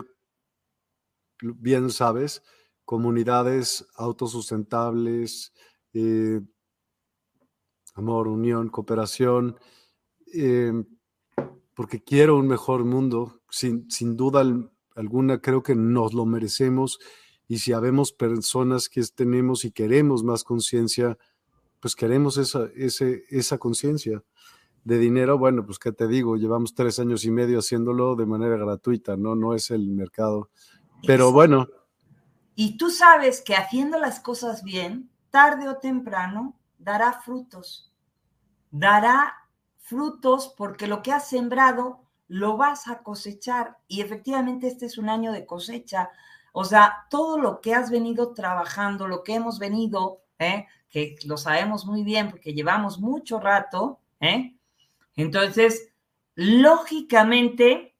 bien 1.42 1.90
sabes, 1.90 2.42
comunidades 2.84 3.86
autosustentables, 3.96 5.52
eh, 5.92 6.40
amor, 7.94 8.28
unión, 8.28 8.68
cooperación, 8.68 9.58
eh, 10.32 10.72
porque 11.80 12.04
quiero 12.04 12.36
un 12.36 12.46
mejor 12.46 12.84
mundo. 12.84 13.40
Sin, 13.48 13.90
sin 13.90 14.14
duda 14.14 14.44
alguna, 14.96 15.40
creo 15.40 15.62
que 15.62 15.74
nos 15.74 16.12
lo 16.12 16.26
merecemos. 16.26 16.98
Y 17.48 17.60
si 17.60 17.72
habemos 17.72 18.12
personas 18.12 18.90
que 18.90 19.02
tenemos 19.14 19.64
y 19.64 19.72
queremos 19.72 20.22
más 20.22 20.44
conciencia, 20.44 21.16
pues 21.80 21.96
queremos 21.96 22.36
esa, 22.36 22.68
ese, 22.76 23.24
esa 23.30 23.56
conciencia 23.56 24.22
de 24.84 24.98
dinero. 24.98 25.38
Bueno, 25.38 25.64
pues 25.64 25.78
qué 25.78 25.90
te 25.90 26.06
digo, 26.06 26.36
llevamos 26.36 26.74
tres 26.74 26.98
años 26.98 27.24
y 27.24 27.30
medio 27.30 27.60
haciéndolo 27.60 28.14
de 28.14 28.26
manera 28.26 28.58
gratuita, 28.58 29.16
¿no? 29.16 29.34
No 29.34 29.54
es 29.54 29.70
el 29.70 29.88
mercado. 29.88 30.50
Pero 31.06 31.32
bueno. 31.32 31.66
Y 32.56 32.76
tú 32.76 32.90
sabes 32.90 33.40
que 33.40 33.56
haciendo 33.56 33.98
las 33.98 34.20
cosas 34.20 34.64
bien, 34.64 35.08
tarde 35.30 35.66
o 35.66 35.78
temprano, 35.78 36.60
dará 36.78 37.22
frutos. 37.22 37.90
Dará 38.70 39.39
frutos 39.90 40.54
porque 40.56 40.86
lo 40.86 41.02
que 41.02 41.12
has 41.12 41.28
sembrado 41.28 42.00
lo 42.28 42.56
vas 42.56 42.86
a 42.86 43.02
cosechar. 43.02 43.76
Y 43.88 44.00
efectivamente 44.00 44.68
este 44.68 44.86
es 44.86 44.96
un 44.96 45.08
año 45.08 45.32
de 45.32 45.44
cosecha. 45.44 46.10
O 46.52 46.64
sea, 46.64 47.06
todo 47.10 47.38
lo 47.38 47.60
que 47.60 47.74
has 47.74 47.90
venido 47.90 48.32
trabajando, 48.32 49.08
lo 49.08 49.24
que 49.24 49.34
hemos 49.34 49.58
venido, 49.58 50.22
¿eh? 50.38 50.66
que 50.88 51.16
lo 51.26 51.36
sabemos 51.36 51.84
muy 51.86 52.04
bien 52.04 52.30
porque 52.30 52.54
llevamos 52.54 53.00
mucho 53.00 53.40
rato, 53.40 54.00
¿eh? 54.20 54.54
entonces, 55.16 55.92
lógicamente, 56.36 57.96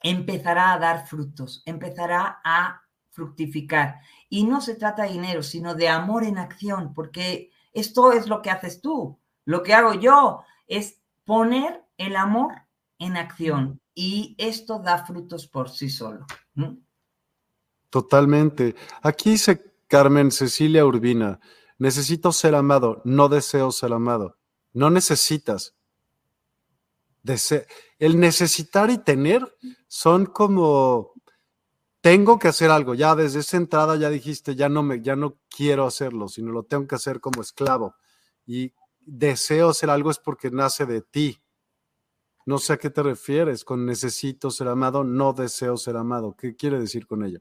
empezará 0.00 0.72
a 0.72 0.78
dar 0.78 1.06
frutos, 1.06 1.62
empezará 1.66 2.40
a 2.44 2.82
fructificar. 3.10 4.00
Y 4.30 4.44
no 4.44 4.62
se 4.62 4.74
trata 4.74 5.04
de 5.04 5.12
dinero, 5.12 5.42
sino 5.42 5.74
de 5.74 5.88
amor 5.88 6.24
en 6.24 6.38
acción, 6.38 6.94
porque 6.94 7.50
esto 7.74 8.12
es 8.12 8.26
lo 8.26 8.40
que 8.40 8.50
haces 8.50 8.80
tú. 8.80 9.18
Lo 9.44 9.62
que 9.62 9.74
hago 9.74 9.94
yo 9.94 10.44
es 10.66 11.00
poner 11.24 11.84
el 11.96 12.16
amor 12.16 12.52
en 12.98 13.16
acción 13.16 13.80
y 13.94 14.34
esto 14.38 14.78
da 14.78 15.04
frutos 15.04 15.46
por 15.46 15.70
sí 15.70 15.88
solo. 15.88 16.26
Totalmente. 17.90 18.74
Aquí 19.02 19.30
dice 19.30 19.74
Carmen 19.86 20.30
Cecilia 20.30 20.84
Urbina, 20.84 21.40
necesito 21.78 22.32
ser 22.32 22.54
amado, 22.54 23.02
no 23.04 23.28
deseo 23.28 23.70
ser 23.70 23.92
amado. 23.92 24.38
No 24.72 24.90
necesitas. 24.90 25.76
el 27.98 28.20
necesitar 28.20 28.90
y 28.90 28.98
tener 28.98 29.56
son 29.86 30.26
como 30.26 31.14
tengo 32.00 32.38
que 32.38 32.48
hacer 32.48 32.70
algo. 32.70 32.94
Ya 32.94 33.14
desde 33.14 33.40
esa 33.40 33.56
entrada 33.56 33.96
ya 33.96 34.10
dijiste, 34.10 34.54
ya 34.56 34.68
no 34.68 34.82
me, 34.82 35.00
ya 35.00 35.16
no 35.16 35.38
quiero 35.48 35.86
hacerlo, 35.86 36.28
sino 36.28 36.52
lo 36.52 36.64
tengo 36.64 36.86
que 36.86 36.96
hacer 36.96 37.20
como 37.20 37.40
esclavo. 37.40 37.94
Y 38.44 38.74
deseo 39.06 39.70
hacer 39.70 39.90
algo 39.90 40.10
es 40.10 40.18
porque 40.18 40.50
nace 40.50 40.86
de 40.86 41.02
ti. 41.02 41.40
No 42.46 42.58
sé 42.58 42.74
a 42.74 42.76
qué 42.76 42.90
te 42.90 43.02
refieres 43.02 43.64
con 43.64 43.86
necesito 43.86 44.50
ser 44.50 44.68
amado, 44.68 45.04
no 45.04 45.32
deseo 45.32 45.76
ser 45.76 45.96
amado. 45.96 46.36
¿Qué 46.36 46.56
quiere 46.56 46.78
decir 46.78 47.06
con 47.06 47.24
ello? 47.24 47.40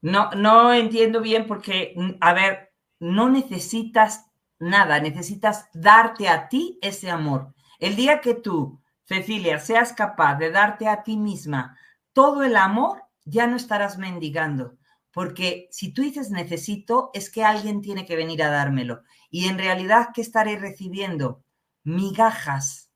No, 0.00 0.30
no 0.32 0.72
entiendo 0.72 1.20
bien 1.20 1.46
porque, 1.46 1.92
mm, 1.96 2.10
a 2.20 2.32
ver, 2.32 2.72
no 3.00 3.28
necesitas 3.28 4.26
nada, 4.58 5.00
necesitas 5.00 5.68
darte 5.72 6.28
a 6.28 6.48
ti 6.48 6.78
ese 6.82 7.10
amor. 7.10 7.54
El 7.78 7.96
día 7.96 8.20
que 8.20 8.34
tú, 8.34 8.80
Cecilia, 9.04 9.58
seas 9.58 9.92
capaz 9.92 10.36
de 10.36 10.50
darte 10.50 10.88
a 10.88 11.02
ti 11.02 11.16
misma 11.16 11.76
todo 12.12 12.42
el 12.42 12.56
amor, 12.56 13.04
ya 13.24 13.46
no 13.46 13.56
estarás 13.56 13.98
mendigando. 13.98 14.77
Porque 15.18 15.66
si 15.72 15.92
tú 15.92 16.02
dices 16.02 16.30
necesito, 16.30 17.10
es 17.12 17.28
que 17.28 17.42
alguien 17.42 17.82
tiene 17.82 18.06
que 18.06 18.14
venir 18.14 18.40
a 18.40 18.50
dármelo. 18.50 19.02
Y 19.30 19.48
en 19.48 19.58
realidad, 19.58 20.10
¿qué 20.14 20.20
estaré 20.20 20.56
recibiendo? 20.56 21.42
Migajas 21.82 22.92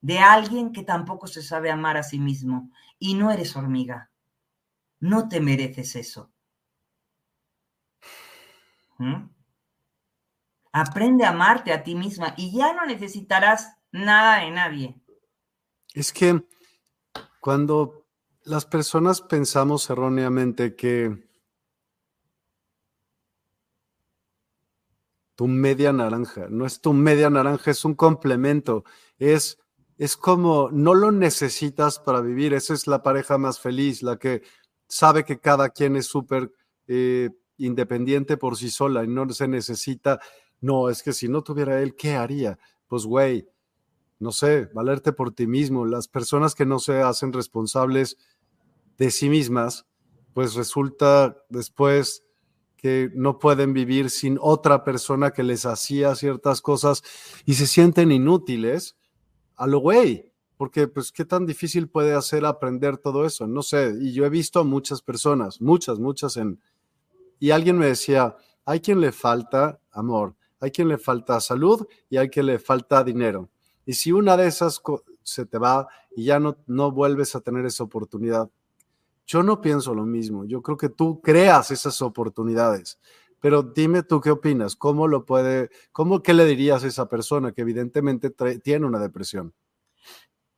de 0.00 0.20
alguien 0.20 0.70
que 0.70 0.84
tampoco 0.84 1.26
se 1.26 1.42
sabe 1.42 1.72
amar 1.72 1.96
a 1.96 2.04
sí 2.04 2.20
mismo. 2.20 2.70
Y 3.00 3.14
no 3.14 3.32
eres 3.32 3.56
hormiga. 3.56 4.12
No 5.00 5.28
te 5.28 5.40
mereces 5.40 5.96
eso. 5.96 6.30
¿Mm? 8.98 9.30
Aprende 10.70 11.24
a 11.24 11.30
amarte 11.30 11.72
a 11.72 11.82
ti 11.82 11.96
misma 11.96 12.34
y 12.36 12.56
ya 12.56 12.72
no 12.72 12.86
necesitarás 12.86 13.76
nada 13.90 14.44
de 14.44 14.50
nadie. 14.52 15.02
Es 15.92 16.12
que 16.12 16.40
cuando 17.40 18.06
las 18.44 18.64
personas 18.64 19.20
pensamos 19.22 19.90
erróneamente 19.90 20.76
que 20.76 21.33
tu 25.34 25.48
media 25.48 25.92
naranja, 25.92 26.46
no 26.48 26.66
es 26.66 26.80
tu 26.80 26.92
media 26.92 27.30
naranja, 27.30 27.70
es 27.70 27.84
un 27.84 27.94
complemento, 27.94 28.84
es, 29.18 29.58
es 29.98 30.16
como 30.16 30.70
no 30.70 30.94
lo 30.94 31.10
necesitas 31.10 31.98
para 31.98 32.20
vivir, 32.20 32.54
esa 32.54 32.74
es 32.74 32.86
la 32.86 33.02
pareja 33.02 33.38
más 33.38 33.58
feliz, 33.58 34.02
la 34.02 34.18
que 34.18 34.42
sabe 34.86 35.24
que 35.24 35.40
cada 35.40 35.70
quien 35.70 35.96
es 35.96 36.06
súper 36.06 36.52
eh, 36.86 37.30
independiente 37.58 38.36
por 38.36 38.56
sí 38.56 38.70
sola 38.70 39.04
y 39.04 39.08
no 39.08 39.28
se 39.30 39.48
necesita, 39.48 40.20
no, 40.60 40.88
es 40.88 41.02
que 41.02 41.12
si 41.12 41.28
no 41.28 41.42
tuviera 41.42 41.82
él, 41.82 41.96
¿qué 41.96 42.14
haría? 42.14 42.58
Pues 42.86 43.04
güey, 43.04 43.48
no 44.18 44.32
sé, 44.32 44.66
valerte 44.72 45.12
por 45.12 45.32
ti 45.32 45.46
mismo, 45.46 45.84
las 45.84 46.08
personas 46.08 46.54
que 46.54 46.64
no 46.64 46.78
se 46.78 47.02
hacen 47.02 47.32
responsables 47.32 48.16
de 48.96 49.10
sí 49.10 49.28
mismas, 49.28 49.86
pues 50.32 50.54
resulta 50.54 51.36
después 51.48 52.23
que 52.84 53.10
no 53.14 53.38
pueden 53.38 53.72
vivir 53.72 54.10
sin 54.10 54.36
otra 54.38 54.84
persona 54.84 55.30
que 55.30 55.42
les 55.42 55.64
hacía 55.64 56.14
ciertas 56.14 56.60
cosas 56.60 57.02
y 57.46 57.54
se 57.54 57.66
sienten 57.66 58.12
inútiles 58.12 58.98
a 59.56 59.66
lo 59.66 59.78
güey, 59.78 60.30
porque 60.58 60.86
pues 60.86 61.10
qué 61.10 61.24
tan 61.24 61.46
difícil 61.46 61.88
puede 61.88 62.12
hacer 62.12 62.44
aprender 62.44 62.98
todo 62.98 63.24
eso, 63.24 63.46
no 63.46 63.62
sé, 63.62 63.94
y 63.98 64.12
yo 64.12 64.26
he 64.26 64.28
visto 64.28 64.60
a 64.60 64.64
muchas 64.64 65.00
personas, 65.00 65.62
muchas, 65.62 65.98
muchas 65.98 66.36
en, 66.36 66.60
y 67.38 67.52
alguien 67.52 67.78
me 67.78 67.86
decía, 67.86 68.36
hay 68.66 68.80
quien 68.80 69.00
le 69.00 69.12
falta 69.12 69.80
amor, 69.90 70.36
hay 70.60 70.70
quien 70.70 70.88
le 70.88 70.98
falta 70.98 71.40
salud 71.40 71.86
y 72.10 72.18
hay 72.18 72.28
quien 72.28 72.44
le 72.44 72.58
falta 72.58 73.02
dinero. 73.02 73.48
Y 73.86 73.94
si 73.94 74.12
una 74.12 74.36
de 74.36 74.46
esas 74.46 74.82
se 75.22 75.46
te 75.46 75.56
va 75.56 75.88
y 76.14 76.24
ya 76.24 76.38
no, 76.38 76.58
no 76.66 76.92
vuelves 76.92 77.34
a 77.34 77.40
tener 77.40 77.64
esa 77.64 77.82
oportunidad, 77.82 78.50
yo 79.26 79.42
no 79.42 79.60
pienso 79.60 79.94
lo 79.94 80.04
mismo. 80.04 80.44
Yo 80.44 80.62
creo 80.62 80.76
que 80.76 80.88
tú 80.88 81.20
creas 81.20 81.70
esas 81.70 82.00
oportunidades. 82.02 82.98
Pero 83.40 83.62
dime 83.62 84.02
tú 84.02 84.20
qué 84.20 84.30
opinas, 84.30 84.74
¿cómo 84.74 85.06
lo 85.06 85.26
puede, 85.26 85.68
cómo, 85.92 86.22
qué 86.22 86.32
le 86.32 86.46
dirías 86.46 86.82
a 86.82 86.86
esa 86.86 87.08
persona 87.10 87.52
que 87.52 87.60
evidentemente 87.60 88.30
tiene 88.30 88.86
una 88.86 88.98
depresión? 88.98 89.52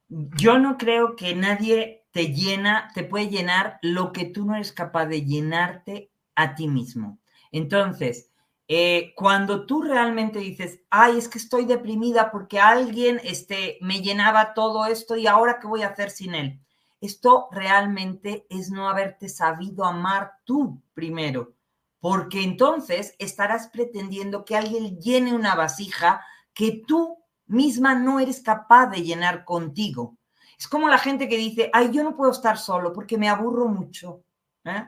Yo 0.08 0.60
no 0.60 0.78
creo 0.78 1.16
que 1.16 1.34
nadie 1.34 2.04
te 2.12 2.32
llena, 2.32 2.92
te 2.94 3.02
puede 3.02 3.28
llenar 3.28 3.80
lo 3.82 4.12
que 4.12 4.24
tú 4.24 4.44
no 4.46 4.54
eres 4.54 4.70
capaz 4.70 5.06
de 5.06 5.24
llenarte 5.24 6.12
a 6.36 6.54
ti 6.54 6.68
mismo. 6.68 7.18
Entonces, 7.50 8.30
eh, 8.68 9.12
cuando 9.16 9.66
tú 9.66 9.82
realmente 9.82 10.38
dices, 10.38 10.80
ay, 10.90 11.18
es 11.18 11.28
que 11.28 11.38
estoy 11.38 11.64
deprimida 11.64 12.30
porque 12.30 12.60
alguien 12.60 13.20
este, 13.24 13.78
me 13.80 14.00
llenaba 14.00 14.54
todo 14.54 14.86
esto 14.86 15.16
y 15.16 15.26
ahora 15.26 15.58
qué 15.60 15.66
voy 15.66 15.82
a 15.82 15.88
hacer 15.88 16.10
sin 16.10 16.36
él. 16.36 16.60
Esto 17.00 17.48
realmente 17.50 18.46
es 18.48 18.70
no 18.70 18.88
haberte 18.88 19.28
sabido 19.28 19.84
amar 19.84 20.38
tú 20.44 20.82
primero, 20.94 21.54
porque 22.00 22.42
entonces 22.42 23.14
estarás 23.18 23.68
pretendiendo 23.68 24.44
que 24.44 24.56
alguien 24.56 24.98
llene 24.98 25.34
una 25.34 25.54
vasija 25.54 26.24
que 26.54 26.82
tú 26.86 27.18
misma 27.46 27.94
no 27.94 28.18
eres 28.18 28.40
capaz 28.40 28.86
de 28.86 29.02
llenar 29.02 29.44
contigo. 29.44 30.16
Es 30.58 30.66
como 30.66 30.88
la 30.88 30.98
gente 30.98 31.28
que 31.28 31.36
dice, 31.36 31.70
ay, 31.72 31.90
yo 31.92 32.02
no 32.02 32.16
puedo 32.16 32.32
estar 32.32 32.58
solo 32.58 32.92
porque 32.92 33.18
me 33.18 33.28
aburro 33.28 33.68
mucho. 33.68 34.24
¿eh? 34.64 34.86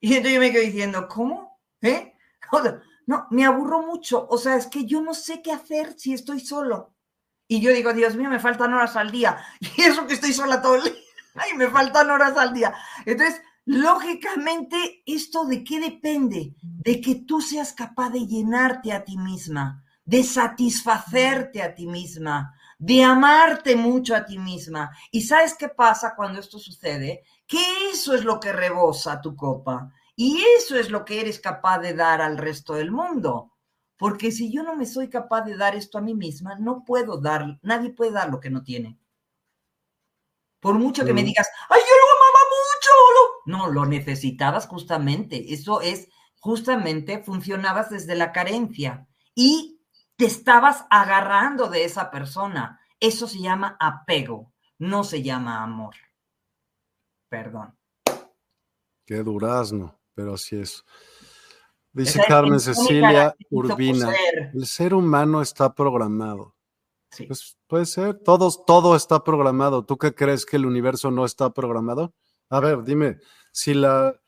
Y 0.00 0.14
entonces 0.14 0.34
yo 0.34 0.40
me 0.40 0.50
quedo 0.50 0.62
diciendo, 0.62 1.08
¿cómo? 1.08 1.60
¿Eh? 1.80 2.14
No, 3.04 3.26
me 3.30 3.44
aburro 3.44 3.82
mucho. 3.82 4.28
O 4.30 4.38
sea, 4.38 4.54
es 4.54 4.68
que 4.68 4.84
yo 4.84 5.00
no 5.00 5.12
sé 5.12 5.42
qué 5.42 5.50
hacer 5.50 5.98
si 5.98 6.14
estoy 6.14 6.38
solo. 6.38 6.94
Y 7.48 7.60
yo 7.60 7.72
digo, 7.72 7.92
Dios 7.92 8.14
mío, 8.14 8.30
me 8.30 8.38
faltan 8.38 8.72
horas 8.72 8.94
al 8.94 9.10
día. 9.10 9.44
Y 9.76 9.82
eso 9.82 10.06
que 10.06 10.14
estoy 10.14 10.32
sola 10.32 10.62
todo 10.62 10.76
el 10.76 10.84
día. 10.84 11.01
Ay, 11.34 11.54
me 11.56 11.68
faltan 11.68 12.10
horas 12.10 12.36
al 12.36 12.52
día. 12.52 12.74
Entonces, 13.06 13.40
lógicamente, 13.64 15.02
¿esto 15.06 15.44
de 15.44 15.64
qué 15.64 15.80
depende? 15.80 16.54
De 16.60 17.00
que 17.00 17.16
tú 17.16 17.40
seas 17.40 17.72
capaz 17.72 18.10
de 18.10 18.26
llenarte 18.26 18.92
a 18.92 19.04
ti 19.04 19.16
misma, 19.16 19.82
de 20.04 20.22
satisfacerte 20.22 21.62
a 21.62 21.74
ti 21.74 21.86
misma, 21.86 22.54
de 22.78 23.02
amarte 23.02 23.76
mucho 23.76 24.14
a 24.14 24.24
ti 24.24 24.38
misma. 24.38 24.90
¿Y 25.10 25.22
sabes 25.22 25.54
qué 25.54 25.68
pasa 25.68 26.14
cuando 26.14 26.40
esto 26.40 26.58
sucede? 26.58 27.22
Que 27.46 27.62
eso 27.90 28.14
es 28.14 28.24
lo 28.24 28.38
que 28.40 28.52
rebosa 28.52 29.20
tu 29.20 29.34
copa. 29.36 29.90
Y 30.16 30.42
eso 30.58 30.76
es 30.76 30.90
lo 30.90 31.04
que 31.04 31.20
eres 31.20 31.40
capaz 31.40 31.78
de 31.78 31.94
dar 31.94 32.20
al 32.20 32.36
resto 32.36 32.74
del 32.74 32.90
mundo. 32.90 33.52
Porque 33.96 34.32
si 34.32 34.52
yo 34.52 34.62
no 34.62 34.76
me 34.76 34.84
soy 34.84 35.08
capaz 35.08 35.42
de 35.42 35.56
dar 35.56 35.76
esto 35.76 35.96
a 35.96 36.02
mí 36.02 36.14
misma, 36.14 36.56
no 36.58 36.84
puedo 36.84 37.20
dar, 37.20 37.58
nadie 37.62 37.90
puede 37.90 38.10
dar 38.10 38.30
lo 38.30 38.40
que 38.40 38.50
no 38.50 38.62
tiene. 38.62 38.98
Por 40.62 40.78
mucho 40.78 41.04
que 41.04 41.12
me 41.12 41.24
digas, 41.24 41.48
ay, 41.68 41.80
yo 41.80 41.96
lo 41.96 42.06
amaba 42.16 42.38
mucho 42.54 43.66
No, 43.66 43.72
lo 43.72 43.84
necesitabas 43.84 44.68
justamente. 44.68 45.52
Eso 45.52 45.80
es, 45.80 46.08
justamente 46.38 47.20
funcionabas 47.20 47.90
desde 47.90 48.14
la 48.14 48.30
carencia 48.30 49.08
y 49.34 49.80
te 50.14 50.26
estabas 50.26 50.84
agarrando 50.88 51.68
de 51.68 51.84
esa 51.84 52.12
persona. 52.12 52.78
Eso 53.00 53.26
se 53.26 53.40
llama 53.40 53.76
apego, 53.80 54.52
no 54.78 55.02
se 55.02 55.24
llama 55.24 55.64
amor. 55.64 55.96
Perdón. 57.28 57.76
Qué 59.04 59.16
durazno, 59.16 59.98
pero 60.14 60.34
así 60.34 60.60
es. 60.60 60.84
Dice 61.90 62.22
Carmen 62.28 62.60
Cecilia 62.60 63.34
Urbina, 63.50 64.14
el 64.54 64.64
ser 64.64 64.94
humano 64.94 65.42
está 65.42 65.74
programado. 65.74 66.54
Sí. 67.12 67.26
Pues 67.26 67.58
puede 67.66 67.86
ser, 67.86 68.18
Todos, 68.20 68.64
todo 68.64 68.96
está 68.96 69.22
programado. 69.22 69.84
¿Tú 69.84 69.98
qué 69.98 70.14
crees 70.14 70.46
que 70.46 70.56
el 70.56 70.66
universo 70.66 71.10
no 71.10 71.24
está 71.24 71.50
programado? 71.52 72.14
A 72.48 72.58
ver, 72.58 72.82
dime, 72.84 73.18
si 73.52 73.74
la 73.74 74.18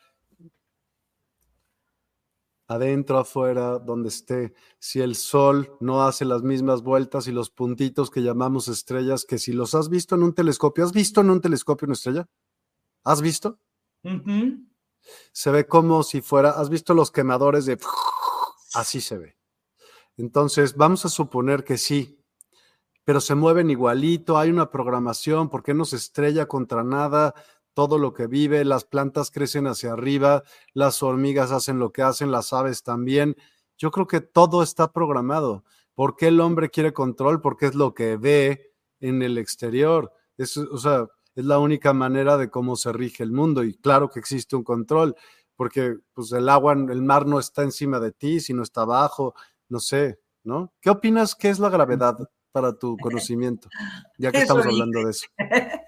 adentro, 2.66 3.18
afuera, 3.18 3.78
donde 3.78 4.08
esté, 4.08 4.54
si 4.78 5.00
el 5.00 5.14
sol 5.16 5.76
no 5.80 6.02
hace 6.02 6.24
las 6.24 6.42
mismas 6.42 6.82
vueltas 6.82 7.26
y 7.26 7.32
los 7.32 7.50
puntitos 7.50 8.10
que 8.10 8.22
llamamos 8.22 8.68
estrellas, 8.68 9.24
que 9.24 9.38
si 9.38 9.52
los 9.52 9.74
has 9.74 9.88
visto 9.88 10.14
en 10.14 10.22
un 10.22 10.34
telescopio, 10.34 10.84
¿has 10.84 10.92
visto 10.92 11.20
en 11.20 11.30
un 11.30 11.40
telescopio 11.40 11.86
una 11.86 11.94
estrella? 11.94 12.26
¿Has 13.04 13.20
visto? 13.20 13.58
Se 15.32 15.50
ve 15.50 15.66
como 15.66 16.02
si 16.02 16.20
fuera, 16.20 16.50
¿has 16.50 16.70
visto 16.70 16.94
los 16.94 17.10
quemadores 17.10 17.66
de... 17.66 17.78
Así 18.74 19.00
se 19.00 19.18
ve. 19.18 19.36
Entonces, 20.16 20.74
vamos 20.76 21.04
a 21.04 21.08
suponer 21.08 21.64
que 21.64 21.76
sí, 21.76 22.23
pero 23.04 23.20
se 23.20 23.34
mueven 23.34 23.70
igualito, 23.70 24.38
hay 24.38 24.50
una 24.50 24.70
programación, 24.70 25.50
¿por 25.50 25.62
qué 25.62 25.74
no 25.74 25.84
se 25.84 25.96
estrella 25.96 26.46
contra 26.46 26.82
nada? 26.82 27.34
Todo 27.74 27.98
lo 27.98 28.14
que 28.14 28.26
vive, 28.26 28.64
las 28.64 28.84
plantas 28.84 29.30
crecen 29.30 29.66
hacia 29.66 29.92
arriba, 29.92 30.42
las 30.72 31.02
hormigas 31.02 31.52
hacen 31.52 31.78
lo 31.78 31.92
que 31.92 32.02
hacen, 32.02 32.30
las 32.30 32.52
aves 32.52 32.82
también. 32.82 33.36
Yo 33.76 33.90
creo 33.90 34.06
que 34.06 34.20
todo 34.20 34.62
está 34.62 34.92
programado. 34.92 35.64
¿Por 35.94 36.16
qué 36.16 36.28
el 36.28 36.40
hombre 36.40 36.70
quiere 36.70 36.92
control? 36.92 37.40
Porque 37.40 37.66
es 37.66 37.74
lo 37.74 37.94
que 37.94 38.16
ve 38.16 38.72
en 39.00 39.22
el 39.22 39.38
exterior. 39.38 40.12
Es, 40.38 40.56
o 40.56 40.78
sea, 40.78 41.06
es 41.34 41.44
la 41.44 41.58
única 41.58 41.92
manera 41.92 42.36
de 42.38 42.50
cómo 42.50 42.76
se 42.76 42.92
rige 42.92 43.22
el 43.22 43.32
mundo 43.32 43.64
y 43.64 43.74
claro 43.74 44.08
que 44.08 44.20
existe 44.20 44.56
un 44.56 44.64
control, 44.64 45.14
porque 45.56 45.96
pues 46.14 46.32
el 46.32 46.48
agua, 46.48 46.72
el 46.72 47.02
mar 47.02 47.26
no 47.26 47.38
está 47.38 47.62
encima 47.62 48.00
de 48.00 48.12
ti, 48.12 48.40
sino 48.40 48.62
está 48.62 48.82
abajo, 48.82 49.34
no 49.68 49.80
sé, 49.80 50.20
¿no? 50.44 50.72
¿Qué 50.80 50.90
opinas 50.90 51.34
que 51.34 51.50
es 51.50 51.58
la 51.58 51.70
gravedad 51.70 52.28
para 52.54 52.78
tu 52.78 52.96
conocimiento? 52.98 53.68
Ya 54.16 54.30
que 54.30 54.38
estamos 54.38 54.64
hablando 54.64 55.02
de 55.02 55.10
eso. 55.10 55.26
¿Eh? 55.38 55.82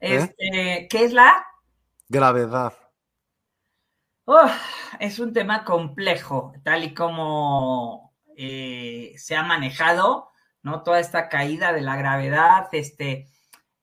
Este, 0.00 0.88
¿Qué 0.90 1.04
es 1.04 1.12
la? 1.12 1.46
Gravedad. 2.08 2.74
es 4.98 5.20
un 5.20 5.32
tema 5.32 5.64
complejo, 5.64 6.52
tal 6.64 6.82
y 6.82 6.94
como 6.94 8.12
eh, 8.36 9.14
se 9.18 9.36
ha 9.36 9.44
manejado, 9.44 10.30
¿no? 10.64 10.82
Toda 10.82 10.98
esta 10.98 11.28
caída 11.28 11.72
de 11.72 11.82
la 11.82 11.94
gravedad, 11.94 12.66
este, 12.72 13.28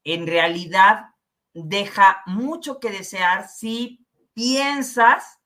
en 0.04 0.28
realidad 0.28 1.12
deja 1.54 2.24
mucho 2.26 2.82
que 2.82 2.92
desear 2.92 3.48
si 3.48 4.06
piensas 4.34 5.40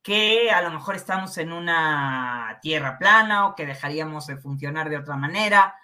que 0.00 0.52
a 0.52 0.62
lo 0.62 0.70
mejor 0.70 0.94
estamos 0.94 1.36
en 1.38 1.52
una 1.52 2.60
tierra 2.62 2.98
plana 2.98 3.48
o 3.48 3.56
que 3.56 3.66
dejaríamos 3.66 4.28
de 4.28 4.36
funcionar 4.36 4.90
de 4.90 4.98
otra 4.98 5.16
manera, 5.16 5.74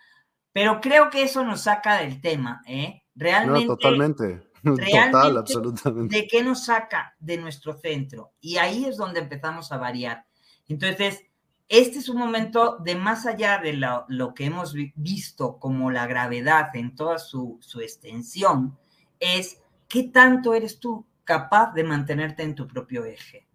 pero 0.56 0.80
creo 0.80 1.10
que 1.10 1.22
eso 1.22 1.44
nos 1.44 1.64
saca 1.64 1.98
del 1.98 2.18
tema, 2.18 2.62
¿eh? 2.66 3.02
Realmente. 3.14 3.66
No, 3.66 3.76
totalmente. 3.76 4.48
Total, 4.62 5.36
absolutamente. 5.36 6.16
¿De 6.16 6.26
qué 6.26 6.42
nos 6.42 6.64
saca 6.64 7.14
de 7.18 7.36
nuestro 7.36 7.74
centro? 7.74 8.32
Y 8.40 8.56
ahí 8.56 8.86
es 8.86 8.96
donde 8.96 9.20
empezamos 9.20 9.70
a 9.70 9.76
variar. 9.76 10.24
Entonces, 10.66 11.26
este 11.68 11.98
es 11.98 12.08
un 12.08 12.16
momento 12.16 12.78
de 12.78 12.94
más 12.94 13.26
allá 13.26 13.58
de 13.58 13.74
lo, 13.74 14.32
que 14.34 14.46
hemos 14.46 14.74
visto 14.94 15.58
como 15.58 15.90
la 15.90 16.06
gravedad 16.06 16.74
en 16.74 16.96
toda 16.96 17.18
su, 17.18 17.58
su, 17.60 17.82
extensión, 17.82 18.78
es 19.20 19.60
qué 19.88 20.04
tanto 20.04 20.54
eres 20.54 20.80
tú 20.80 21.06
capaz 21.24 21.74
de 21.74 21.84
mantenerte 21.84 22.44
en 22.44 22.54
tu 22.54 22.66
propio 22.66 23.04
eje, 23.04 23.46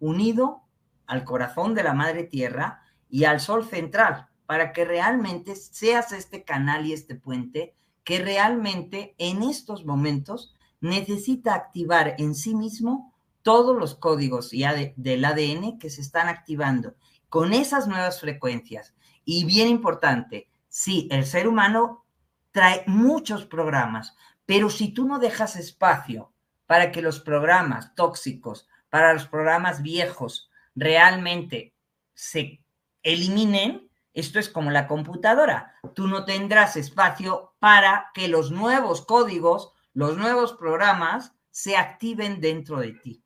unido 0.00 0.62
al 1.06 1.22
corazón 1.22 1.74
de 1.74 1.82
la 1.82 1.92
madre 1.92 2.24
tierra 2.24 2.82
y 3.10 3.24
al 3.24 3.40
sol 3.40 3.66
central, 3.66 4.30
para 4.46 4.72
que 4.72 4.84
realmente 4.84 5.56
seas 5.56 6.12
este 6.12 6.44
canal 6.44 6.86
y 6.86 6.92
este 6.92 7.14
puente 7.14 7.74
que 8.04 8.18
realmente 8.18 9.14
en 9.18 9.42
estos 9.42 9.84
momentos 9.84 10.54
necesita 10.80 11.54
activar 11.54 12.14
en 12.18 12.34
sí 12.34 12.54
mismo 12.54 13.14
todos 13.42 13.76
los 13.76 13.94
códigos 13.94 14.50
del 14.50 15.24
ADN 15.24 15.78
que 15.78 15.90
se 15.90 16.00
están 16.00 16.28
activando 16.28 16.94
con 17.28 17.52
esas 17.52 17.88
nuevas 17.88 18.20
frecuencias. 18.20 18.94
Y 19.24 19.44
bien 19.44 19.68
importante, 19.68 20.48
sí, 20.68 21.08
el 21.10 21.26
ser 21.26 21.48
humano 21.48 22.04
trae 22.52 22.84
muchos 22.86 23.44
programas, 23.46 24.14
pero 24.46 24.70
si 24.70 24.88
tú 24.92 25.06
no 25.06 25.18
dejas 25.18 25.56
espacio 25.56 26.32
para 26.66 26.92
que 26.92 27.02
los 27.02 27.20
programas 27.20 27.94
tóxicos, 27.94 28.68
para 28.90 29.12
los 29.12 29.26
programas 29.26 29.82
viejos, 29.82 30.50
realmente 30.74 31.74
se 32.14 32.60
eliminen, 33.02 33.90
esto 34.14 34.38
es 34.38 34.48
como 34.48 34.70
la 34.70 34.86
computadora. 34.86 35.74
Tú 35.94 36.06
no 36.06 36.24
tendrás 36.24 36.76
espacio 36.76 37.54
para 37.58 38.10
que 38.14 38.28
los 38.28 38.52
nuevos 38.52 39.04
códigos, 39.04 39.72
los 39.92 40.16
nuevos 40.16 40.54
programas 40.54 41.32
se 41.50 41.76
activen 41.76 42.40
dentro 42.40 42.78
de 42.78 42.92
ti. 42.92 43.24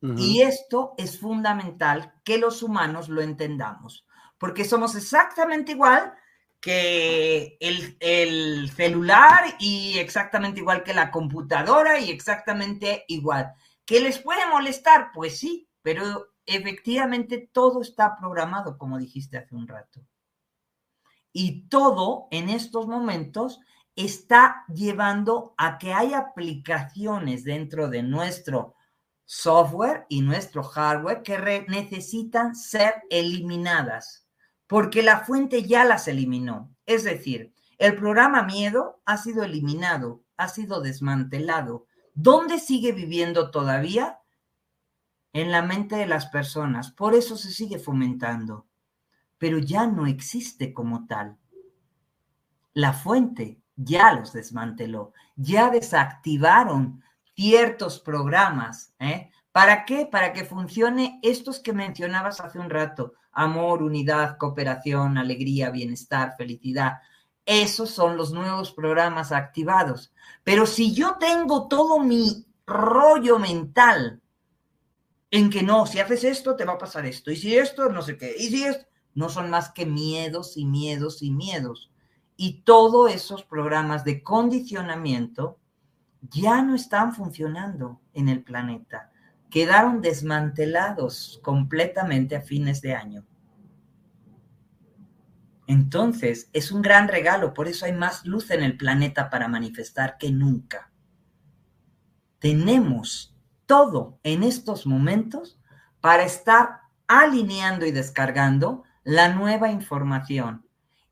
Y 0.00 0.42
esto 0.42 0.94
es 0.96 1.18
fundamental 1.18 2.14
que 2.24 2.38
los 2.38 2.62
humanos 2.62 3.08
lo 3.08 3.20
entendamos, 3.20 4.06
porque 4.38 4.64
somos 4.64 4.94
exactamente 4.94 5.72
igual 5.72 6.14
que 6.60 7.56
el, 7.58 7.96
el, 7.98 8.70
celular 8.70 9.56
y 9.58 9.98
exactamente 9.98 10.60
igual 10.60 10.84
que 10.84 10.94
la 10.94 11.10
computadora 11.10 11.98
y 11.98 12.10
exactamente 12.10 13.04
igual. 13.08 13.52
¿Qué 13.84 14.00
les 14.00 14.18
puede 14.20 14.46
molestar? 14.46 15.10
Pues 15.12 15.38
sí, 15.38 15.68
pero 15.82 16.28
efectivamente 16.48 17.48
todo 17.52 17.82
está 17.82 18.16
programado, 18.18 18.78
como 18.78 18.98
dijiste 18.98 19.36
hace 19.38 19.54
un 19.54 19.68
rato. 19.68 20.00
Y 21.32 21.68
todo 21.68 22.26
en 22.30 22.48
estos 22.48 22.88
momentos 22.88 23.60
está 23.94 24.64
llevando 24.72 25.54
a 25.58 25.78
que 25.78 25.92
hay 25.92 26.14
aplicaciones 26.14 27.44
dentro 27.44 27.88
de 27.88 28.02
nuestro 28.02 28.74
software 29.24 30.06
y 30.08 30.22
nuestro 30.22 30.62
hardware 30.62 31.22
que 31.22 31.66
necesitan 31.68 32.56
ser 32.56 32.94
eliminadas, 33.10 34.26
porque 34.66 35.02
la 35.02 35.20
fuente 35.20 35.64
ya 35.64 35.84
las 35.84 36.08
eliminó. 36.08 36.74
Es 36.86 37.04
decir, 37.04 37.52
el 37.76 37.94
programa 37.96 38.42
miedo 38.42 39.02
ha 39.04 39.18
sido 39.18 39.44
eliminado, 39.44 40.24
ha 40.36 40.48
sido 40.48 40.80
desmantelado. 40.80 41.86
¿Dónde 42.14 42.58
sigue 42.58 42.92
viviendo 42.92 43.50
todavía? 43.50 44.18
En 45.38 45.52
la 45.52 45.62
mente 45.62 45.94
de 45.94 46.06
las 46.08 46.26
personas. 46.26 46.90
Por 46.90 47.14
eso 47.14 47.36
se 47.36 47.52
sigue 47.52 47.78
fomentando. 47.78 48.66
Pero 49.38 49.58
ya 49.58 49.86
no 49.86 50.08
existe 50.08 50.74
como 50.74 51.06
tal. 51.06 51.38
La 52.72 52.92
fuente 52.92 53.60
ya 53.76 54.14
los 54.14 54.32
desmanteló, 54.32 55.12
ya 55.36 55.70
desactivaron 55.70 57.04
ciertos 57.36 58.00
programas. 58.00 58.92
¿eh? 58.98 59.30
¿Para 59.52 59.84
qué? 59.84 60.06
Para 60.06 60.32
que 60.32 60.44
funcione 60.44 61.20
estos 61.22 61.60
que 61.60 61.72
mencionabas 61.72 62.40
hace 62.40 62.58
un 62.58 62.68
rato. 62.68 63.12
Amor, 63.30 63.84
unidad, 63.84 64.38
cooperación, 64.38 65.18
alegría, 65.18 65.70
bienestar, 65.70 66.34
felicidad. 66.36 66.94
Esos 67.46 67.90
son 67.90 68.16
los 68.16 68.32
nuevos 68.32 68.72
programas 68.72 69.30
activados. 69.30 70.12
Pero 70.42 70.66
si 70.66 70.92
yo 70.92 71.14
tengo 71.20 71.68
todo 71.68 72.00
mi 72.00 72.44
rollo 72.66 73.38
mental 73.38 74.20
en 75.30 75.50
que 75.50 75.62
no, 75.62 75.86
si 75.86 76.00
haces 76.00 76.24
esto, 76.24 76.56
te 76.56 76.64
va 76.64 76.74
a 76.74 76.78
pasar 76.78 77.06
esto. 77.06 77.30
Y 77.30 77.36
si 77.36 77.56
esto, 77.56 77.90
no 77.90 78.02
sé 78.02 78.16
qué. 78.16 78.34
Y 78.38 78.48
si 78.48 78.64
esto, 78.64 78.86
no 79.14 79.28
son 79.28 79.50
más 79.50 79.70
que 79.70 79.84
miedos 79.84 80.56
y 80.56 80.64
miedos 80.64 81.22
y 81.22 81.30
miedos. 81.30 81.90
Y 82.36 82.62
todos 82.62 83.12
esos 83.12 83.44
programas 83.44 84.04
de 84.04 84.22
condicionamiento 84.22 85.58
ya 86.30 86.62
no 86.62 86.74
están 86.74 87.14
funcionando 87.14 88.00
en 88.14 88.28
el 88.28 88.42
planeta. 88.42 89.10
Quedaron 89.50 90.00
desmantelados 90.00 91.40
completamente 91.42 92.36
a 92.36 92.42
fines 92.42 92.80
de 92.80 92.94
año. 92.94 93.24
Entonces, 95.66 96.48
es 96.54 96.72
un 96.72 96.80
gran 96.80 97.08
regalo, 97.08 97.52
por 97.52 97.68
eso 97.68 97.84
hay 97.84 97.92
más 97.92 98.24
luz 98.24 98.50
en 98.50 98.62
el 98.62 98.78
planeta 98.78 99.28
para 99.28 99.48
manifestar 99.48 100.16
que 100.16 100.30
nunca. 100.30 100.90
Tenemos 102.38 103.36
todo 103.68 104.18
en 104.24 104.42
estos 104.42 104.86
momentos 104.86 105.60
para 106.00 106.24
estar 106.24 106.80
alineando 107.06 107.84
y 107.84 107.92
descargando 107.92 108.82
la 109.04 109.28
nueva 109.28 109.70
información. 109.70 110.66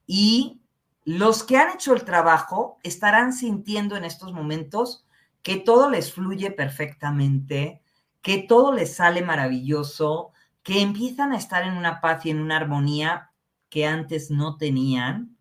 Y 0.07 0.63
los 1.05 1.45
que 1.45 1.59
han 1.59 1.75
hecho 1.75 1.95
el 1.95 2.05
trabajo 2.05 2.79
estarán 2.83 3.35
sintiendo 3.35 3.95
en 3.95 4.05
estos 4.05 4.33
momentos 4.33 5.07
que 5.43 5.57
todo 5.57 5.91
les 5.91 6.13
fluye 6.13 6.51
perfectamente, 6.51 7.83
que 8.23 8.39
todo 8.39 8.73
les 8.73 8.97
sale 8.97 9.23
maravilloso, 9.23 10.33
que 10.63 10.81
empiezan 10.81 11.33
a 11.33 11.37
estar 11.37 11.63
en 11.63 11.77
una 11.77 12.01
paz 12.01 12.25
y 12.25 12.31
en 12.31 12.41
una 12.41 12.57
armonía 12.57 13.31
que 13.69 13.87
antes 13.87 14.31
no 14.31 14.57
tenían, 14.57 15.37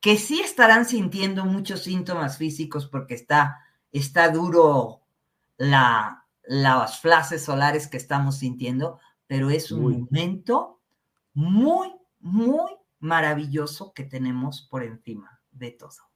que 0.00 0.16
sí 0.16 0.40
estarán 0.40 0.86
sintiendo 0.86 1.44
muchos 1.44 1.82
síntomas 1.82 2.38
físicos 2.38 2.86
porque 2.86 3.14
está, 3.14 3.60
está 3.92 4.30
duro 4.30 5.03
la, 5.56 6.26
las 6.44 7.00
flashes 7.00 7.44
solares 7.44 7.88
que 7.88 7.96
estamos 7.96 8.38
sintiendo, 8.38 8.98
pero 9.26 9.50
es 9.50 9.72
un 9.72 10.04
momento 10.04 10.80
muy, 11.32 11.92
muy 12.20 12.70
maravilloso 13.00 13.92
que 13.92 14.04
tenemos 14.04 14.66
por 14.70 14.82
encima 14.82 15.40
de 15.50 15.70
todo. 15.72 16.10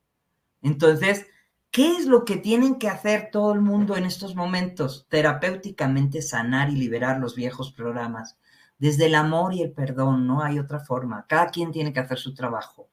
Entonces, 0.63 1.27
¿qué 1.71 1.97
es 1.97 2.07
lo 2.07 2.25
que 2.25 2.37
tienen 2.37 2.79
que 2.79 2.89
hacer 2.89 3.31
todo 3.31 3.53
el 3.53 3.61
mundo 3.61 3.97
en 3.97 4.05
estos 4.05 4.35
momentos? 4.35 5.07
Terapéuticamente 5.09 6.23
sanar 6.23 6.71
y 6.71 6.77
liberar 6.77 7.21
los 7.21 7.35
viejos 7.35 7.73
programas. 7.73 8.37
Desde 8.79 9.07
el 9.07 9.15
amor 9.15 9.55
y 9.55 9.63
el 9.63 9.73
perdón, 9.73 10.27
no 10.27 10.43
hay 10.43 10.59
otra 10.59 10.81
forma. 10.81 11.27
Cada 11.29 11.49
quien 11.51 11.73
tiene 11.73 11.93
que 11.93 12.01
hacer 12.01 12.19
su 12.19 12.35
trabajo. 12.35 12.89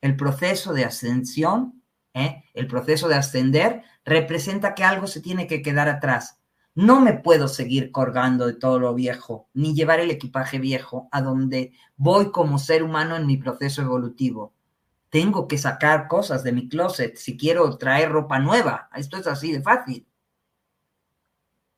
El 0.00 0.16
proceso 0.16 0.72
de 0.72 0.84
ascensión, 0.84 1.79
¿eh? 2.14 2.44
el 2.54 2.66
proceso 2.66 3.08
de 3.08 3.16
ascender, 3.16 3.82
representa 4.04 4.74
que 4.74 4.84
algo 4.84 5.06
se 5.06 5.20
tiene 5.20 5.46
que 5.46 5.62
quedar 5.62 5.88
atrás. 5.88 6.38
No 6.74 7.00
me 7.00 7.14
puedo 7.14 7.48
seguir 7.48 7.90
colgando 7.90 8.46
de 8.46 8.54
todo 8.54 8.78
lo 8.78 8.94
viejo, 8.94 9.48
ni 9.54 9.74
llevar 9.74 10.00
el 10.00 10.10
equipaje 10.10 10.58
viejo 10.58 11.08
a 11.10 11.20
donde 11.20 11.72
voy 11.96 12.30
como 12.30 12.58
ser 12.58 12.82
humano 12.82 13.16
en 13.16 13.26
mi 13.26 13.36
proceso 13.36 13.82
evolutivo. 13.82 14.54
Tengo 15.08 15.48
que 15.48 15.58
sacar 15.58 16.06
cosas 16.06 16.44
de 16.44 16.52
mi 16.52 16.68
closet 16.68 17.16
si 17.16 17.36
quiero 17.36 17.76
traer 17.76 18.12
ropa 18.12 18.38
nueva. 18.38 18.88
Esto 18.94 19.16
es 19.16 19.26
así 19.26 19.52
de 19.52 19.60
fácil. 19.60 20.06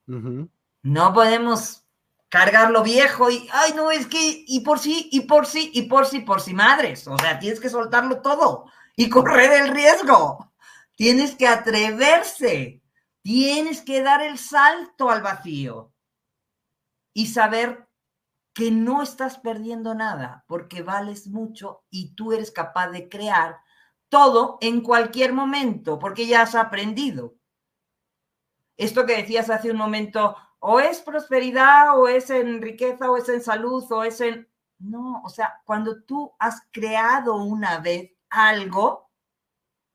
No 0.07 1.15
podemos 1.15 1.85
cargar 2.29 2.71
lo 2.71 2.83
viejo 2.83 3.31
y, 3.31 3.49
ay, 3.53 3.73
no, 3.75 3.91
es 3.91 4.07
que, 4.07 4.45
y 4.47 4.61
por 4.61 4.79
sí, 4.79 5.09
y 5.11 5.23
por 5.23 5.47
sí, 5.47 5.71
y 5.73 5.83
por 5.83 6.05
sí, 6.07 6.21
por 6.21 6.43
sí, 6.43 6.53
madres. 6.53 7.09
O 7.09 7.17
sea, 7.17 7.39
tienes 7.39 7.61
que 7.61 7.71
soltarlo 7.71 8.21
todo 8.21 8.67
y 8.97 9.09
correr 9.09 9.53
el 9.63 9.69
riesgo. 9.69 10.53
Tienes 10.97 11.35
que 11.35 11.47
atreverse. 11.47 12.83
Tienes 13.23 13.83
que 13.83 14.03
dar 14.03 14.21
el 14.21 14.37
salto 14.37 15.09
al 15.11 15.23
vacío 15.23 15.93
y 17.15 17.29
saber 17.29 17.89
que 18.53 18.71
no 18.71 19.03
estás 19.03 19.39
perdiendo 19.39 19.95
nada 19.95 20.45
porque 20.47 20.83
vales 20.83 21.29
mucho 21.29 21.85
y 21.89 22.15
tú 22.15 22.33
eres 22.33 22.51
capaz 22.51 22.89
de 22.89 23.09
crear 23.09 23.59
todo 24.09 24.59
en 24.61 24.83
cualquier 24.83 25.33
momento 25.33 25.99
porque 25.99 26.27
ya 26.27 26.43
has 26.43 26.55
aprendido. 26.55 27.35
Esto 28.77 29.07
que 29.07 29.17
decías 29.17 29.51
hace 29.51 29.71
un 29.71 29.77
momento, 29.77 30.37
o 30.59 30.81
es 30.81 31.01
prosperidad, 31.01 31.99
o 31.99 32.09
es 32.09 32.31
en 32.31 32.61
riqueza, 32.61 33.11
o 33.11 33.17
es 33.17 33.29
en 33.29 33.43
salud, 33.43 33.85
o 33.91 34.03
es 34.03 34.21
en... 34.21 34.49
No, 34.79 35.23
o 35.25 35.29
sea, 35.29 35.61
cuando 35.65 36.03
tú 36.03 36.33
has 36.39 36.63
creado 36.73 37.37
una 37.37 37.79
vez 37.79 38.11
algo, 38.33 39.11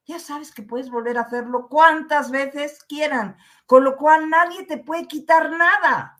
ya 0.05 0.19
sabes 0.19 0.53
que 0.53 0.61
puedes 0.61 0.89
volver 0.89 1.17
a 1.17 1.21
hacerlo 1.21 1.67
cuantas 1.67 2.31
veces 2.31 2.83
quieran, 2.87 3.35
con 3.65 3.83
lo 3.83 3.97
cual 3.97 4.29
nadie 4.29 4.63
te 4.65 4.77
puede 4.77 5.07
quitar 5.07 5.51
nada. 5.51 6.17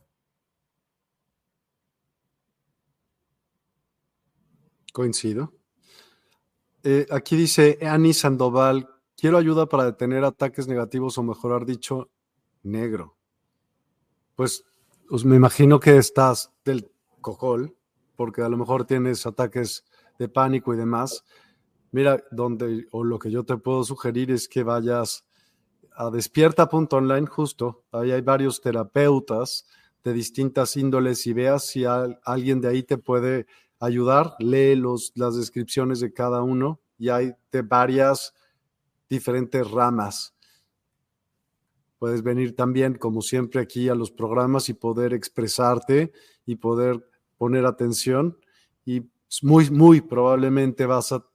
Coincido. 4.91 5.53
Eh, 6.83 7.05
aquí 7.11 7.35
dice 7.35 7.77
Annie 7.81 8.13
Sandoval, 8.13 8.89
quiero 9.15 9.37
ayuda 9.37 9.67
para 9.67 9.85
detener 9.85 10.23
ataques 10.25 10.67
negativos 10.67 11.17
o 11.17 11.23
mejorar 11.23 11.65
dicho 11.65 12.09
negro. 12.63 13.15
Pues, 14.35 14.65
pues 15.07 15.23
me 15.23 15.35
imagino 15.35 15.79
que 15.79 15.97
estás 15.97 16.51
del 16.65 16.91
cojol, 17.21 17.77
porque 18.15 18.41
a 18.41 18.49
lo 18.49 18.57
mejor 18.57 18.85
tienes 18.85 19.25
ataques 19.25 19.85
de 20.17 20.29
pánico 20.29 20.73
y 20.73 20.77
demás. 20.77 21.23
Mira, 21.91 22.23
donde, 22.31 22.87
o 22.91 23.03
lo 23.03 23.17
que 23.17 23.31
yo 23.31 23.43
te 23.43 23.57
puedo 23.57 23.83
sugerir 23.83 24.31
es 24.31 24.47
que 24.47 24.63
vayas 24.63 25.25
a 25.95 26.11
despierta.online, 26.11 27.25
justo, 27.27 27.85
ahí 27.91 28.11
hay 28.11 28.21
varios 28.21 28.61
terapeutas 28.61 29.65
de 30.03 30.13
distintas 30.13 30.77
índoles 30.77 31.25
y 31.27 31.33
veas 31.33 31.65
si 31.65 31.85
alguien 31.85 32.61
de 32.61 32.67
ahí 32.67 32.83
te 32.83 32.97
puede 32.97 33.47
ayudar, 33.79 34.35
lee 34.39 34.75
los, 34.75 35.11
las 35.15 35.35
descripciones 35.35 35.99
de 35.99 36.13
cada 36.13 36.43
uno 36.43 36.79
y 36.97 37.09
hay 37.09 37.33
de 37.51 37.61
varias 37.61 38.33
diferentes 39.09 39.69
ramas. 39.69 40.35
Puedes 41.99 42.21
venir 42.21 42.55
también, 42.55 42.95
como 42.95 43.21
siempre, 43.21 43.59
aquí 43.59 43.89
a 43.89 43.95
los 43.95 44.11
programas 44.11 44.69
y 44.69 44.73
poder 44.75 45.13
expresarte 45.13 46.11
y 46.45 46.55
poder 46.55 47.09
poner 47.37 47.65
atención 47.65 48.37
y 48.85 49.01
muy, 49.41 49.69
muy 49.71 50.01
probablemente 50.01 50.85
vas 50.85 51.11
a 51.11 51.25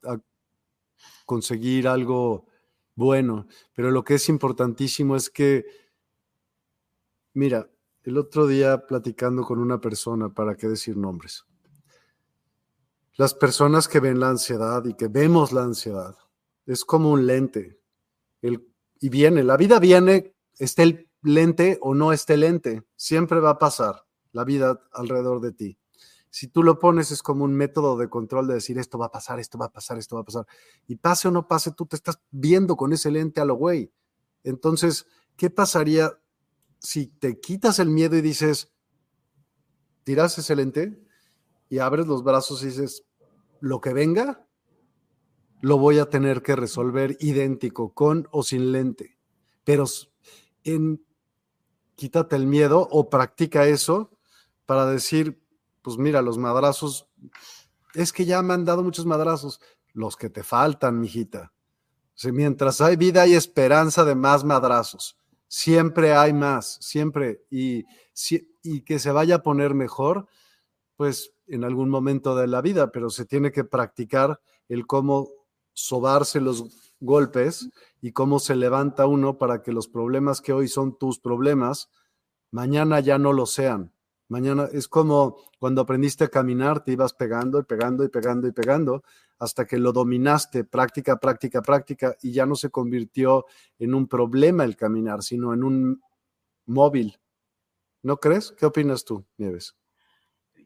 conseguir 1.24 1.88
algo 1.88 2.46
bueno, 2.94 3.46
pero 3.74 3.90
lo 3.90 4.04
que 4.04 4.14
es 4.14 4.28
importantísimo 4.28 5.16
es 5.16 5.30
que, 5.30 5.64
mira, 7.34 7.70
el 8.02 8.18
otro 8.18 8.46
día 8.46 8.86
platicando 8.86 9.42
con 9.42 9.58
una 9.58 9.80
persona, 9.80 10.28
¿para 10.28 10.56
qué 10.56 10.68
decir 10.68 10.96
nombres? 10.96 11.44
Las 13.14 13.34
personas 13.34 13.88
que 13.88 14.00
ven 14.00 14.20
la 14.20 14.30
ansiedad 14.30 14.84
y 14.84 14.94
que 14.94 15.08
vemos 15.08 15.52
la 15.52 15.62
ansiedad, 15.62 16.16
es 16.66 16.84
como 16.84 17.10
un 17.10 17.26
lente. 17.26 17.80
El, 18.40 18.66
y 19.00 19.08
viene, 19.08 19.42
la 19.42 19.56
vida 19.56 19.78
viene, 19.78 20.34
esté 20.58 20.82
el 20.82 21.10
lente 21.22 21.78
o 21.80 21.94
no 21.94 22.12
esté 22.12 22.36
lente, 22.36 22.84
siempre 22.96 23.40
va 23.40 23.50
a 23.50 23.58
pasar 23.58 24.04
la 24.32 24.44
vida 24.44 24.82
alrededor 24.92 25.40
de 25.40 25.52
ti 25.52 25.81
si 26.32 26.48
tú 26.48 26.62
lo 26.62 26.78
pones 26.78 27.10
es 27.10 27.22
como 27.22 27.44
un 27.44 27.52
método 27.52 27.98
de 27.98 28.08
control 28.08 28.46
de 28.46 28.54
decir 28.54 28.78
esto 28.78 28.96
va 28.96 29.06
a 29.06 29.10
pasar, 29.10 29.38
esto 29.38 29.58
va 29.58 29.66
a 29.66 29.70
pasar, 29.70 29.98
esto 29.98 30.16
va 30.16 30.22
a 30.22 30.24
pasar. 30.24 30.46
Y 30.86 30.96
pase 30.96 31.28
o 31.28 31.30
no 31.30 31.46
pase, 31.46 31.72
tú 31.72 31.84
te 31.84 31.94
estás 31.94 32.22
viendo 32.30 32.74
con 32.74 32.94
ese 32.94 33.10
lente 33.10 33.42
a 33.42 33.44
lo 33.44 33.54
güey. 33.54 33.92
Entonces, 34.42 35.04
¿qué 35.36 35.50
pasaría 35.50 36.18
si 36.78 37.06
te 37.06 37.38
quitas 37.38 37.78
el 37.80 37.90
miedo 37.90 38.16
y 38.16 38.22
dices, 38.22 38.72
tiras 40.04 40.38
ese 40.38 40.56
lente 40.56 41.06
y 41.68 41.80
abres 41.80 42.06
los 42.06 42.24
brazos 42.24 42.62
y 42.62 42.68
dices, 42.68 43.04
lo 43.60 43.82
que 43.82 43.92
venga, 43.92 44.48
lo 45.60 45.76
voy 45.76 45.98
a 45.98 46.08
tener 46.08 46.40
que 46.40 46.56
resolver 46.56 47.14
idéntico, 47.20 47.92
con 47.92 48.26
o 48.30 48.42
sin 48.42 48.72
lente. 48.72 49.18
Pero 49.64 49.84
en, 50.64 51.04
quítate 51.94 52.36
el 52.36 52.46
miedo 52.46 52.88
o 52.90 53.10
practica 53.10 53.66
eso 53.66 54.16
para 54.64 54.86
decir, 54.86 55.41
pues 55.82 55.98
mira, 55.98 56.22
los 56.22 56.38
madrazos, 56.38 57.08
es 57.94 58.12
que 58.12 58.24
ya 58.24 58.40
me 58.42 58.54
han 58.54 58.64
dado 58.64 58.82
muchos 58.82 59.06
madrazos, 59.06 59.60
los 59.92 60.16
que 60.16 60.30
te 60.30 60.42
faltan, 60.42 61.00
mijita. 61.00 61.52
mientras 62.24 62.80
hay 62.80 62.96
vida 62.96 63.22
hay 63.22 63.34
esperanza 63.34 64.04
de 64.04 64.14
más 64.14 64.44
madrazos. 64.44 65.16
Siempre 65.48 66.14
hay 66.14 66.32
más, 66.32 66.78
siempre. 66.80 67.44
Y, 67.50 67.84
y 68.62 68.82
que 68.82 68.98
se 68.98 69.12
vaya 69.12 69.36
a 69.36 69.42
poner 69.42 69.74
mejor, 69.74 70.26
pues 70.96 71.34
en 71.46 71.64
algún 71.64 71.90
momento 71.90 72.34
de 72.36 72.46
la 72.46 72.62
vida, 72.62 72.90
pero 72.90 73.10
se 73.10 73.26
tiene 73.26 73.52
que 73.52 73.64
practicar 73.64 74.40
el 74.68 74.86
cómo 74.86 75.28
sobarse 75.74 76.40
los 76.40 76.94
golpes 77.00 77.68
y 78.00 78.12
cómo 78.12 78.38
se 78.38 78.56
levanta 78.56 79.06
uno 79.06 79.36
para 79.36 79.62
que 79.62 79.72
los 79.72 79.88
problemas 79.88 80.40
que 80.40 80.52
hoy 80.52 80.68
son 80.68 80.96
tus 80.96 81.18
problemas, 81.18 81.90
mañana 82.50 83.00
ya 83.00 83.18
no 83.18 83.32
lo 83.32 83.46
sean. 83.46 83.92
Mañana 84.32 84.66
es 84.72 84.88
como 84.88 85.36
cuando 85.58 85.82
aprendiste 85.82 86.24
a 86.24 86.28
caminar, 86.28 86.82
te 86.82 86.92
ibas 86.92 87.12
pegando 87.12 87.58
y 87.60 87.64
pegando 87.64 88.02
y 88.02 88.08
pegando 88.08 88.48
y 88.48 88.52
pegando 88.52 89.02
hasta 89.38 89.66
que 89.66 89.76
lo 89.76 89.92
dominaste, 89.92 90.64
práctica, 90.64 91.18
práctica, 91.18 91.60
práctica, 91.60 92.16
y 92.22 92.32
ya 92.32 92.46
no 92.46 92.54
se 92.54 92.70
convirtió 92.70 93.44
en 93.78 93.92
un 93.92 94.08
problema 94.08 94.64
el 94.64 94.74
caminar, 94.74 95.22
sino 95.22 95.52
en 95.52 95.62
un 95.62 96.02
móvil. 96.64 97.20
¿No 98.00 98.16
crees? 98.16 98.54
¿Qué 98.58 98.64
opinas 98.64 99.04
tú, 99.04 99.22
Nieves? 99.36 99.76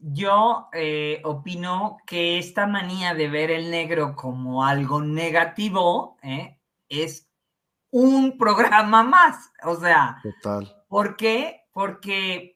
Yo 0.01 0.69
eh, 0.73 1.21
opino 1.25 1.97
que 2.07 2.39
esta 2.39 2.69
manía 2.69 3.15
de 3.15 3.29
ver 3.29 3.51
el 3.51 3.73
negro 3.73 4.15
como 4.15 4.65
algo 4.65 5.03
negativo 5.03 6.19
eh, 6.23 6.61
es 6.89 7.29
un 7.91 8.39
programa 8.39 9.03
más. 9.03 9.51
O 9.65 9.75
sea, 9.75 10.19
Total. 10.23 10.85
¿por 10.87 11.17
qué? 11.17 11.63
Porque 11.73 12.56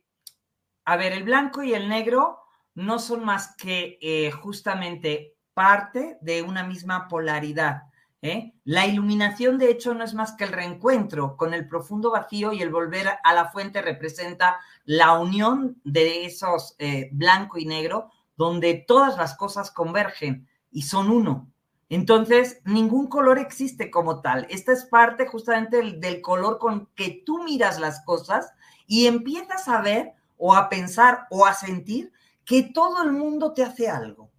a 0.91 0.97
ver, 0.97 1.13
el 1.13 1.23
blanco 1.23 1.63
y 1.63 1.73
el 1.73 1.89
negro 1.89 2.41
no 2.75 2.99
son 2.99 3.25
más 3.25 3.55
que 3.55 3.97
eh, 4.03 4.33
justamente 4.33 5.37
parte 5.55 6.19
de 6.21 6.43
una 6.43 6.65
misma 6.65 7.07
polaridad. 7.07 7.85
¿eh? 8.23 8.55
La 8.65 8.89
iluminación, 8.89 9.57
de 9.57 9.71
hecho, 9.71 9.95
no 9.95 10.03
es 10.03 10.15
más 10.15 10.33
que 10.33 10.43
el 10.43 10.53
reencuentro 10.53 11.37
con 11.37 11.55
el 11.55 11.69
profundo 11.69 12.11
vacío 12.11 12.53
y 12.53 12.61
el 12.61 12.71
volver 12.71 13.07
a 13.23 13.35
la 13.35 13.53
fuente 13.53 13.83
representa 13.83 14.59
la 14.85 15.17
unión 15.17 15.81
de 15.85 16.25
esos 16.25 16.75
eh, 16.81 17.09
blanco 17.13 17.59
y 17.59 17.67
negro, 17.67 18.11
donde 18.37 18.85
todas 18.85 19.17
las 19.17 19.37
cosas 19.37 19.71
convergen 19.71 20.49
y 20.73 20.83
son 20.83 21.09
uno. 21.09 21.53
Entonces, 21.89 22.63
ningún 22.65 23.07
color 23.07 23.39
existe 23.39 23.93
como 23.93 24.23
tal. 24.23 24.45
Esta 24.51 24.73
es 24.73 24.87
parte 24.87 25.29
justamente 25.29 25.77
del, 25.77 26.01
del, 26.01 26.21
color 26.21 26.59
con 26.59 26.87
que 26.97 27.23
tú 27.25 27.45
miras 27.45 27.79
las 27.79 28.05
cosas 28.05 28.53
y 28.89 29.07
empiezas 29.07 29.69
a 29.69 29.83
ver 29.83 30.15
o 30.41 30.55
a 30.55 30.69
pensar 30.69 31.27
o 31.31 31.47
a 31.47 31.53
sentir 31.53 32.13
que 32.45 32.63
todo 32.63 33.03
el 33.03 33.13
mundo 33.13 33.53
te 33.53 33.63
hace 33.63 33.89
algo. 33.89 34.31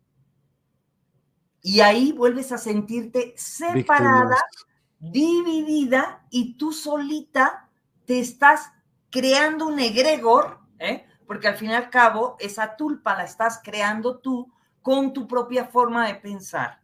Y 1.62 1.80
ahí 1.80 2.12
vuelves 2.12 2.52
a 2.52 2.58
sentirte 2.58 3.36
separada, 3.38 4.38
dividida 5.00 6.26
y 6.32 6.58
tú 6.58 6.74
solita 6.74 7.70
te 8.06 8.20
estás 8.20 8.72
creando 9.12 9.68
un 9.68 9.80
egregor, 9.80 10.60
¿eh? 10.80 11.06
porque 11.28 11.48
al 11.48 11.56
fin 11.56 11.70
y 11.70 11.76
al 11.76 11.92
cabo 11.92 12.36
esa 12.40 12.76
tulpa 12.76 13.16
la 13.16 13.24
estás 13.24 13.62
creando 13.64 14.20
tú 14.20 14.52
con 14.82 15.14
tu 15.14 15.28
propia 15.28 15.66
forma 15.66 16.08
de 16.08 16.16
pensar. 16.16 16.82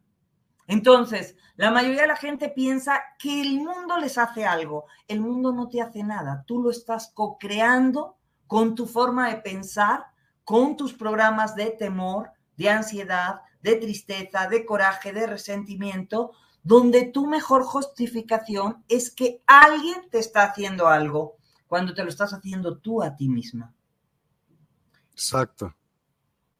Entonces, 0.67 1.35
la 1.55 1.71
mayoría 1.71 2.01
de 2.01 2.07
la 2.07 2.15
gente 2.15 2.49
piensa 2.49 3.01
que 3.17 3.41
el 3.41 3.55
mundo 3.55 3.97
les 3.97 4.17
hace 4.19 4.45
algo. 4.45 4.85
El 5.07 5.21
mundo 5.21 5.51
no 5.53 5.69
te 5.69 5.81
hace 5.81 6.03
nada. 6.03 6.43
Tú 6.45 6.61
lo 6.61 6.69
estás 6.69 7.11
co-creando 7.15 8.17
con 8.47 8.75
tu 8.75 8.85
forma 8.85 9.29
de 9.29 9.37
pensar, 9.37 10.07
con 10.43 10.77
tus 10.77 10.93
programas 10.93 11.55
de 11.55 11.71
temor, 11.71 12.31
de 12.55 12.69
ansiedad, 12.69 13.41
de 13.61 13.75
tristeza, 13.75 14.47
de 14.47 14.65
coraje, 14.65 15.13
de 15.13 15.27
resentimiento, 15.27 16.31
donde 16.63 17.05
tu 17.05 17.27
mejor 17.27 17.63
justificación 17.63 18.83
es 18.87 19.11
que 19.11 19.41
alguien 19.45 20.09
te 20.09 20.19
está 20.19 20.43
haciendo 20.43 20.87
algo 20.87 21.37
cuando 21.67 21.93
te 21.93 22.03
lo 22.03 22.09
estás 22.09 22.33
haciendo 22.33 22.77
tú 22.77 23.03
a 23.03 23.15
ti 23.15 23.29
misma. 23.29 23.73
Exacto. 25.11 25.73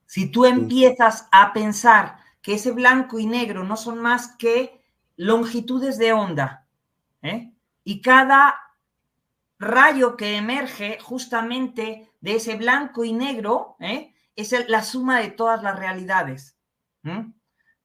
Si 0.05 0.31
tú 0.31 0.45
empiezas 0.45 1.27
a 1.31 1.51
pensar 1.53 2.19
que 2.41 2.53
ese 2.53 2.71
blanco 2.71 3.19
y 3.19 3.25
negro 3.25 3.63
no 3.63 3.75
son 3.75 3.99
más 3.99 4.35
que 4.37 4.81
longitudes 5.17 5.97
de 5.97 6.13
onda, 6.13 6.65
¿eh? 7.21 7.53
y 7.83 8.01
cada 8.01 8.55
rayo 9.59 10.17
que 10.17 10.37
emerge 10.37 10.99
justamente 10.99 12.11
de 12.21 12.35
ese 12.35 12.55
blanco 12.55 13.03
y 13.03 13.13
negro 13.13 13.75
¿eh? 13.79 14.13
es 14.35 14.53
la 14.69 14.83
suma 14.83 15.19
de 15.19 15.31
todas 15.31 15.63
las 15.63 15.77
realidades. 15.77 16.57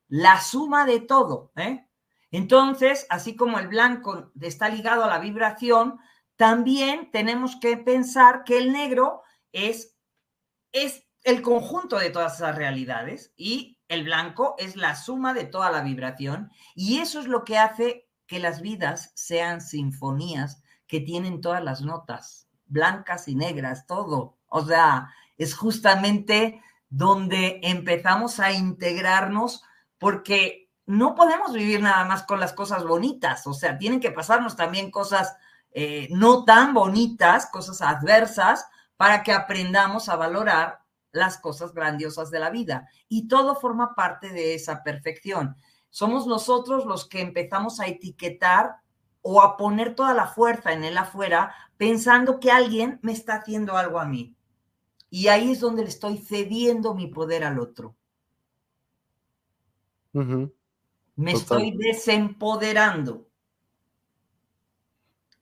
La 0.08 0.40
suma 0.40 0.84
de 0.84 1.00
todo. 1.00 1.52
¿eh? 1.56 1.86
Entonces, 2.30 3.06
así 3.08 3.36
como 3.36 3.58
el 3.58 3.68
blanco 3.68 4.32
está 4.40 4.68
ligado 4.68 5.04
a 5.04 5.08
la 5.08 5.18
vibración, 5.18 5.98
también 6.36 7.10
tenemos 7.10 7.56
que 7.56 7.76
pensar 7.76 8.42
que 8.44 8.58
el 8.58 8.72
negro 8.72 9.22
es, 9.52 9.96
es 10.72 11.06
el 11.22 11.40
conjunto 11.40 11.98
de 11.98 12.10
todas 12.10 12.36
esas 12.36 12.56
realidades 12.56 13.32
y 13.36 13.78
el 13.88 14.04
blanco 14.04 14.56
es 14.58 14.76
la 14.76 14.96
suma 14.96 15.34
de 15.34 15.44
toda 15.44 15.70
la 15.70 15.82
vibración 15.82 16.50
y 16.74 16.98
eso 16.98 17.20
es 17.20 17.28
lo 17.28 17.44
que 17.44 17.58
hace 17.58 18.08
que 18.26 18.40
las 18.40 18.60
vidas 18.60 19.12
sean 19.14 19.60
sinfonías 19.60 20.61
que 20.92 21.00
tienen 21.00 21.40
todas 21.40 21.64
las 21.64 21.80
notas, 21.80 22.48
blancas 22.66 23.26
y 23.26 23.34
negras, 23.34 23.86
todo. 23.86 24.36
O 24.46 24.62
sea, 24.62 25.08
es 25.38 25.54
justamente 25.54 26.60
donde 26.90 27.60
empezamos 27.62 28.38
a 28.40 28.52
integrarnos 28.52 29.62
porque 29.96 30.68
no 30.84 31.14
podemos 31.14 31.54
vivir 31.54 31.80
nada 31.80 32.04
más 32.04 32.24
con 32.24 32.40
las 32.40 32.52
cosas 32.52 32.84
bonitas, 32.84 33.46
o 33.46 33.54
sea, 33.54 33.78
tienen 33.78 34.00
que 34.00 34.10
pasarnos 34.10 34.54
también 34.54 34.90
cosas 34.90 35.34
eh, 35.70 36.08
no 36.10 36.44
tan 36.44 36.74
bonitas, 36.74 37.46
cosas 37.46 37.80
adversas, 37.80 38.66
para 38.98 39.22
que 39.22 39.32
aprendamos 39.32 40.10
a 40.10 40.16
valorar 40.16 40.82
las 41.10 41.38
cosas 41.38 41.72
grandiosas 41.72 42.30
de 42.30 42.38
la 42.38 42.50
vida. 42.50 42.86
Y 43.08 43.28
todo 43.28 43.54
forma 43.54 43.94
parte 43.94 44.28
de 44.28 44.54
esa 44.54 44.82
perfección. 44.82 45.56
Somos 45.88 46.26
nosotros 46.26 46.84
los 46.84 47.08
que 47.08 47.22
empezamos 47.22 47.80
a 47.80 47.86
etiquetar 47.86 48.81
o 49.22 49.40
a 49.40 49.56
poner 49.56 49.94
toda 49.94 50.14
la 50.14 50.26
fuerza 50.26 50.72
en 50.72 50.84
el 50.84 50.98
afuera 50.98 51.54
pensando 51.76 52.40
que 52.40 52.50
alguien 52.50 52.98
me 53.02 53.12
está 53.12 53.36
haciendo 53.36 53.76
algo 53.76 53.98
a 53.98 54.04
mí. 54.04 54.36
Y 55.10 55.28
ahí 55.28 55.52
es 55.52 55.60
donde 55.60 55.82
le 55.82 55.88
estoy 55.88 56.18
cediendo 56.18 56.94
mi 56.94 57.06
poder 57.06 57.44
al 57.44 57.58
otro. 57.58 57.96
Me 60.12 61.32
estoy 61.32 61.76
desempoderando. 61.76 63.28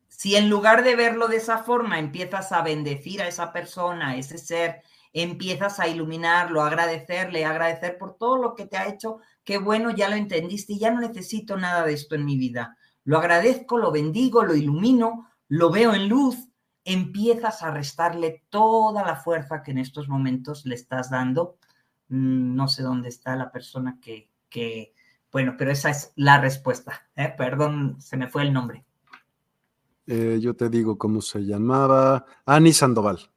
Si 0.08 0.36
en 0.36 0.50
lugar 0.50 0.84
de 0.84 0.96
verlo 0.96 1.28
de 1.28 1.36
esa 1.36 1.58
forma 1.58 1.98
empiezas 1.98 2.52
a 2.52 2.62
bendecir 2.62 3.22
a 3.22 3.28
esa 3.28 3.52
persona, 3.52 4.10
a 4.10 4.16
ese 4.16 4.38
ser, 4.38 4.82
empiezas 5.12 5.80
a 5.80 5.88
iluminarlo, 5.88 6.62
a 6.62 6.66
agradecerle, 6.66 7.44
a 7.44 7.50
agradecer 7.50 7.96
por 7.96 8.16
todo 8.16 8.36
lo 8.36 8.54
que 8.54 8.66
te 8.66 8.76
ha 8.76 8.88
hecho, 8.88 9.20
qué 9.44 9.58
bueno, 9.58 9.90
ya 9.90 10.08
lo 10.08 10.16
entendiste 10.16 10.74
y 10.74 10.78
ya 10.78 10.90
no 10.90 11.00
necesito 11.00 11.56
nada 11.56 11.84
de 11.84 11.94
esto 11.94 12.14
en 12.14 12.24
mi 12.24 12.36
vida. 12.36 12.76
Lo 13.04 13.18
agradezco, 13.18 13.78
lo 13.78 13.90
bendigo, 13.90 14.42
lo 14.44 14.54
ilumino, 14.54 15.28
lo 15.48 15.70
veo 15.70 15.94
en 15.94 16.08
luz, 16.08 16.36
empiezas 16.84 17.62
a 17.62 17.70
restarle 17.70 18.44
toda 18.50 19.04
la 19.04 19.16
fuerza 19.16 19.62
que 19.62 19.70
en 19.70 19.78
estos 19.78 20.08
momentos 20.08 20.66
le 20.66 20.74
estás 20.74 21.10
dando. 21.10 21.58
Mm, 22.08 22.54
no 22.54 22.68
sé 22.68 22.82
dónde 22.82 23.08
está 23.08 23.36
la 23.36 23.50
persona 23.50 23.98
que, 24.00 24.30
que 24.48 24.94
bueno, 25.32 25.54
pero 25.56 25.70
esa 25.70 25.90
es 25.90 26.12
la 26.16 26.40
respuesta. 26.40 27.08
¿eh? 27.14 27.32
Perdón, 27.36 28.00
se 28.00 28.16
me 28.16 28.28
fue 28.28 28.42
el 28.42 28.52
nombre. 28.52 28.84
Eh, 30.06 30.38
yo 30.40 30.54
te 30.54 30.68
digo 30.68 30.98
cómo 30.98 31.20
se 31.20 31.40
llamaba. 31.40 32.26
Ani 32.44 32.72
Sandoval. 32.72 33.30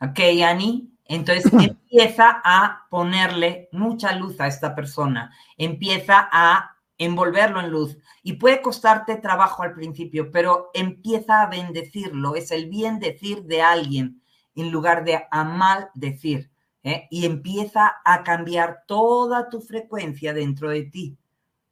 Ok, 0.00 0.18
Ani. 0.44 0.92
Entonces 1.04 1.52
empieza 1.52 2.40
a 2.42 2.86
ponerle 2.88 3.68
mucha 3.72 4.16
luz 4.16 4.40
a 4.40 4.46
esta 4.46 4.74
persona. 4.74 5.30
Empieza 5.58 6.28
a 6.32 6.75
envolverlo 6.98 7.60
en 7.60 7.70
luz. 7.70 7.96
Y 8.22 8.34
puede 8.34 8.62
costarte 8.62 9.16
trabajo 9.16 9.62
al 9.62 9.74
principio, 9.74 10.30
pero 10.30 10.70
empieza 10.74 11.42
a 11.42 11.48
bendecirlo. 11.48 12.34
Es 12.36 12.50
el 12.50 12.68
bien 12.68 12.98
decir 12.98 13.44
de 13.44 13.62
alguien 13.62 14.22
en 14.54 14.70
lugar 14.70 15.04
de 15.04 15.24
a 15.30 15.44
mal 15.44 15.90
decir. 15.94 16.50
¿eh? 16.82 17.06
Y 17.10 17.26
empieza 17.26 17.96
a 18.04 18.24
cambiar 18.24 18.84
toda 18.86 19.48
tu 19.48 19.60
frecuencia 19.60 20.32
dentro 20.32 20.70
de 20.70 20.82
ti. 20.84 21.16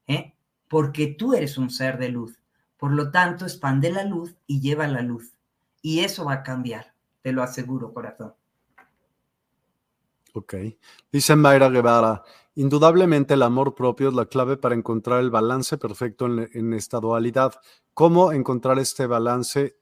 ¿eh? 0.07 0.35
porque 0.69 1.07
tú 1.07 1.35
eres 1.35 1.57
un 1.59 1.71
ser 1.71 1.99
de 1.99 2.09
luz. 2.09 2.39
Por 2.77 2.93
lo 2.93 3.11
tanto, 3.13 3.45
expande 3.45 3.93
la 3.93 4.03
luz 4.03 4.35
y 4.47 4.61
lleva 4.61 4.89
la 4.89 5.03
luz. 5.03 5.33
Y 5.83 6.01
eso 6.01 6.25
va 6.25 6.33
a 6.33 6.43
cambiar, 6.43 6.93
te 7.23 7.33
lo 7.33 7.45
aseguro, 7.45 7.93
corazón. 7.93 8.35
Ok. 10.33 10.55
Dice 11.13 11.37
Mayra 11.37 11.69
Guevara, 11.69 12.25
indudablemente 12.55 13.35
el 13.35 13.43
amor 13.43 13.75
propio 13.75 14.09
es 14.09 14.15
la 14.15 14.27
clave 14.27 14.57
para 14.57 14.75
encontrar 14.75 15.21
el 15.21 15.31
balance 15.31 15.77
perfecto 15.79 16.27
en, 16.27 16.73
esta 16.73 17.01
dualidad. 17.01 17.55
¿Cómo 17.93 18.33
encontrar 18.33 18.79
este 18.79 19.07
balance 19.07 19.77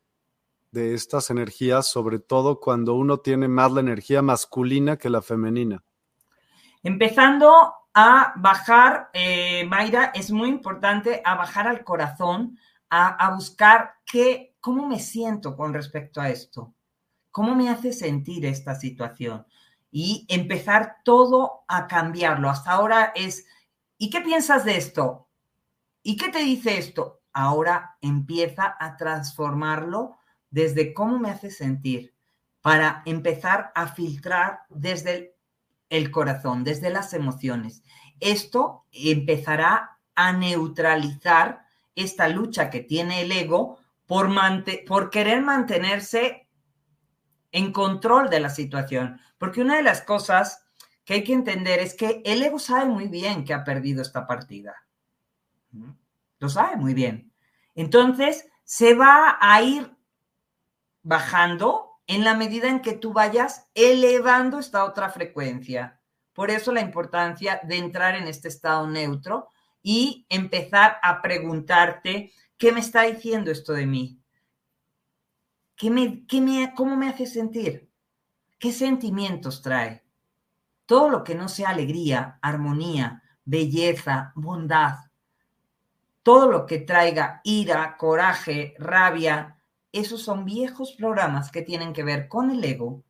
de 0.71 0.95
estas 0.95 1.31
energías, 1.31 1.87
sobre 1.87 2.19
todo 2.19 2.61
cuando 2.61 2.95
uno 2.95 3.19
tiene 3.19 3.49
más 3.49 3.73
la 3.73 3.81
energía 3.81 4.23
masculina 4.23 4.97
que 4.97 5.11
la 5.11 5.21
femenina? 5.21 5.85
Empezando 6.83 7.75
a 7.95 8.33
bajar, 8.37 9.11
eh, 9.13 9.65
Mayra, 9.67 10.13
es 10.15 10.31
muy 10.31 10.49
importante 10.49 11.21
a 11.25 11.35
bajar 11.35 11.69
al 11.69 11.85
corazón, 11.85 12.59
a, 12.89 13.35
buscar 13.35 13.95
qué, 14.05 14.55
cómo 14.61 14.87
me 14.87 14.99
siento 14.99 15.57
con 15.57 15.73
respecto 15.73 16.21
a 16.21 16.29
esto, 16.29 16.75
cómo 17.31 17.55
me 17.55 17.71
hace 17.71 17.93
sentir 17.95 18.45
esta 18.45 18.75
situación 18.75 19.47
y 19.93 20.27
empezar 20.29 20.97
todo 21.05 21.65
a 21.69 21.87
cambiarlo. 21.87 22.49
Hasta 22.49 22.73
ahora 22.73 23.13
es, 23.15 23.47
¿y 23.99 24.09
qué 24.11 24.23
piensas 24.23 24.65
de 24.65 24.79
esto? 24.79 25.29
¿Y 26.03 26.17
qué 26.17 26.31
te 26.31 26.39
dice 26.39 26.79
esto? 26.79 27.21
Ahora 27.33 27.99
empieza 28.01 28.75
a 28.81 28.97
transformarlo 28.97 30.17
desde 30.51 30.95
cómo 30.95 31.19
me 31.19 31.31
hace 31.31 31.51
sentir 31.51 32.15
para 32.63 33.03
empezar 33.05 33.71
a 33.75 33.89
filtrar 33.89 34.61
desde 34.71 35.37
el 35.91 36.11
corazón, 36.11 36.65
desde 36.65 36.91
las 36.91 37.13
emociones. 37.13 37.83
Esto 38.19 38.87
empezará 38.93 39.99
a 40.15 40.33
neutralizar 40.33 41.67
esta 41.95 42.29
lucha 42.29 42.71
que 42.71 42.81
tiene 42.81 43.21
el 43.21 43.33
ego 43.33 43.79
por, 44.07 44.31
por 44.87 45.11
querer 45.11 45.43
mantenerse 45.43 46.49
en 47.51 47.73
control 47.73 48.31
de 48.31 48.41
la 48.41 48.49
situación. 48.49 49.21
Porque 49.43 49.61
una 49.61 49.75
de 49.75 49.83
las 49.83 50.03
cosas 50.03 50.65
que 51.05 51.15
hay 51.15 51.25
que 51.25 51.33
entender 51.33 51.81
es 51.81 51.95
que 51.95 52.23
el 52.25 52.45
ego 52.45 52.61
sabe 52.61 52.85
muy 52.85 53.09
bien 53.09 53.45
que 53.45 53.53
ha 53.53 53.65
perdido 53.65 54.01
esta 54.01 54.25
partida. 54.25 54.87
Lo 56.39 56.49
sabe 56.49 56.77
muy 56.77 56.95
bien. 56.95 57.33
Entonces, 57.75 58.49
se 58.63 58.95
va 58.95 59.39
a 59.41 59.61
ir 59.61 59.97
bajando 61.03 61.91
en 62.07 62.23
la 62.23 62.37
medida 62.37 62.69
en 62.69 62.83
que 62.83 62.93
tú 62.93 63.13
vayas 63.13 63.69
elevando 63.75 64.61
esta 64.61 64.85
otra 64.85 65.11
frecuencia. 65.11 66.01
Por 66.35 66.53
eso 66.53 66.71
la 66.71 66.81
importancia 66.81 67.61
de 67.65 67.79
entrar 67.79 68.15
en 68.15 68.29
este 68.29 68.47
estado 68.47 68.87
neutro 68.87 69.49
y 69.83 70.25
empezar 70.29 71.01
a 71.03 71.21
preguntarte, 71.21 72.33
¿qué 72.57 72.71
me 72.71 72.79
está 72.79 73.03
diciendo 73.03 73.51
esto 73.51 73.73
de 73.73 73.87
mí? 73.87 74.21
¿Qué 75.75 75.91
me, 75.91 76.25
qué 76.29 76.41
me, 76.41 76.73
¿Cómo 76.77 76.95
me 76.95 77.09
hace 77.09 77.27
sentir? 77.27 77.92
¿Qué 78.63 78.71
sentimientos 78.71 79.61
trae? 79.61 80.05
Todo 80.87 81.09
lo 81.09 81.25
que 81.25 81.35
no 81.35 81.49
sea 81.49 81.71
alegría, 81.71 82.39
armonía, 82.41 83.21
belleza, 83.45 84.31
bondad, 84.37 84.99
todo 86.23 86.49
lo 86.49 86.65
que 86.65 86.79
traiga 86.79 87.41
ira, 87.43 87.97
coraje, 87.97 88.77
rabia, 88.79 89.59
esos 89.91 90.23
son 90.23 90.45
viejos 90.45 90.93
programas 90.93 91.51
que 91.51 91.63
tienen 91.63 91.93
que 91.93 92.05
ver 92.05 92.29
con 92.29 92.53
el 92.53 92.63
ego. 92.63 93.03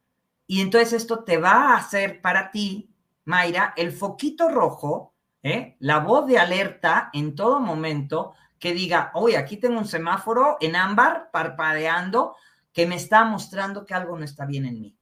Y 0.47 0.63
entonces 0.63 0.95
esto 0.95 1.23
te 1.23 1.37
va 1.37 1.75
a 1.75 1.77
hacer 1.77 2.23
para 2.23 2.51
ti, 2.51 2.91
Mayra, 3.27 3.75
el 3.77 3.93
foquito 3.93 4.49
rojo, 4.49 5.13
¿eh? 5.43 5.77
la 5.81 5.99
voz 5.99 6.27
de 6.29 6.39
alerta 6.39 7.11
en 7.13 7.35
todo 7.35 7.61
momento 7.61 8.33
que 8.59 8.73
diga, 8.73 9.11
oye, 9.13 9.37
aquí 9.37 9.59
tengo 9.59 9.79
un 9.79 9.87
semáforo 9.87 10.57
en 10.63 10.77
ámbar 10.77 11.29
parpadeando 11.31 12.37
que 12.73 12.87
me 12.87 12.95
está 12.95 13.27
mostrando 13.27 13.85
que 13.85 13.93
algo 13.93 14.17
no 14.17 14.25
está 14.25 14.47
bien 14.47 14.65
en 14.65 14.81
mí. 14.81 14.97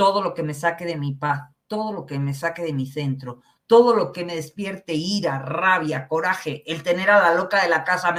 Todo 0.00 0.22
lo 0.22 0.32
que 0.32 0.42
me 0.42 0.54
saque 0.54 0.86
de 0.86 0.96
mi 0.96 1.12
paz, 1.12 1.50
todo 1.66 1.92
lo 1.92 2.06
que 2.06 2.18
me 2.18 2.32
saque 2.32 2.62
de 2.62 2.72
mi 2.72 2.86
centro, 2.86 3.42
todo 3.66 3.94
lo 3.94 4.12
que 4.12 4.24
me 4.24 4.34
despierte 4.34 4.94
ira, 4.94 5.40
rabia, 5.40 6.08
coraje, 6.08 6.62
el 6.64 6.82
tener 6.82 7.10
a 7.10 7.20
la 7.20 7.34
loca 7.34 7.62
de 7.62 7.68
la 7.68 7.84
casa, 7.84 8.14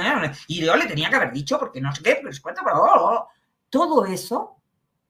y 0.46 0.64
yo 0.64 0.76
le 0.76 0.86
tenía 0.86 1.10
que 1.10 1.16
haber 1.16 1.32
dicho 1.32 1.58
porque 1.58 1.80
no 1.80 1.92
sé 1.92 2.04
qué, 2.04 2.20
pero 2.22 2.30
cuenta, 2.40 2.62
pero 2.64 3.26
todo 3.68 4.06
eso 4.06 4.58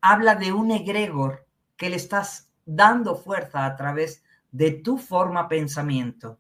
habla 0.01 0.35
de 0.35 0.51
un 0.51 0.71
egregor 0.71 1.47
que 1.77 1.91
le 1.91 1.97
estás 1.97 2.51
dando 2.65 3.17
fuerza 3.17 3.67
a 3.67 3.77
través 3.77 4.25
de 4.51 4.71
tu 4.71 4.97
forma 4.97 5.49
pensamiento. 5.49 6.39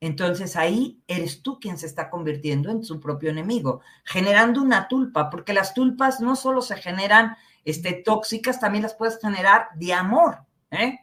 Entonces 0.00 0.56
ahí 0.56 1.00
eres 1.06 1.40
tú 1.40 1.60
quien 1.60 1.78
se 1.78 1.86
está 1.86 2.10
convirtiendo 2.10 2.68
en 2.70 2.82
su 2.82 2.98
propio 2.98 3.30
enemigo, 3.30 3.80
generando 4.04 4.60
una 4.60 4.88
tulpa, 4.88 5.30
porque 5.30 5.54
las 5.54 5.72
tulpas 5.72 6.20
no 6.20 6.34
solo 6.34 6.62
se 6.62 6.76
generan 6.76 7.36
este, 7.66 7.92
tóxicas, 7.92 8.58
también 8.58 8.82
las 8.82 8.94
puedes 8.94 9.20
generar 9.20 9.68
de 9.74 9.92
amor. 9.92 10.38
¿eh? 10.70 11.00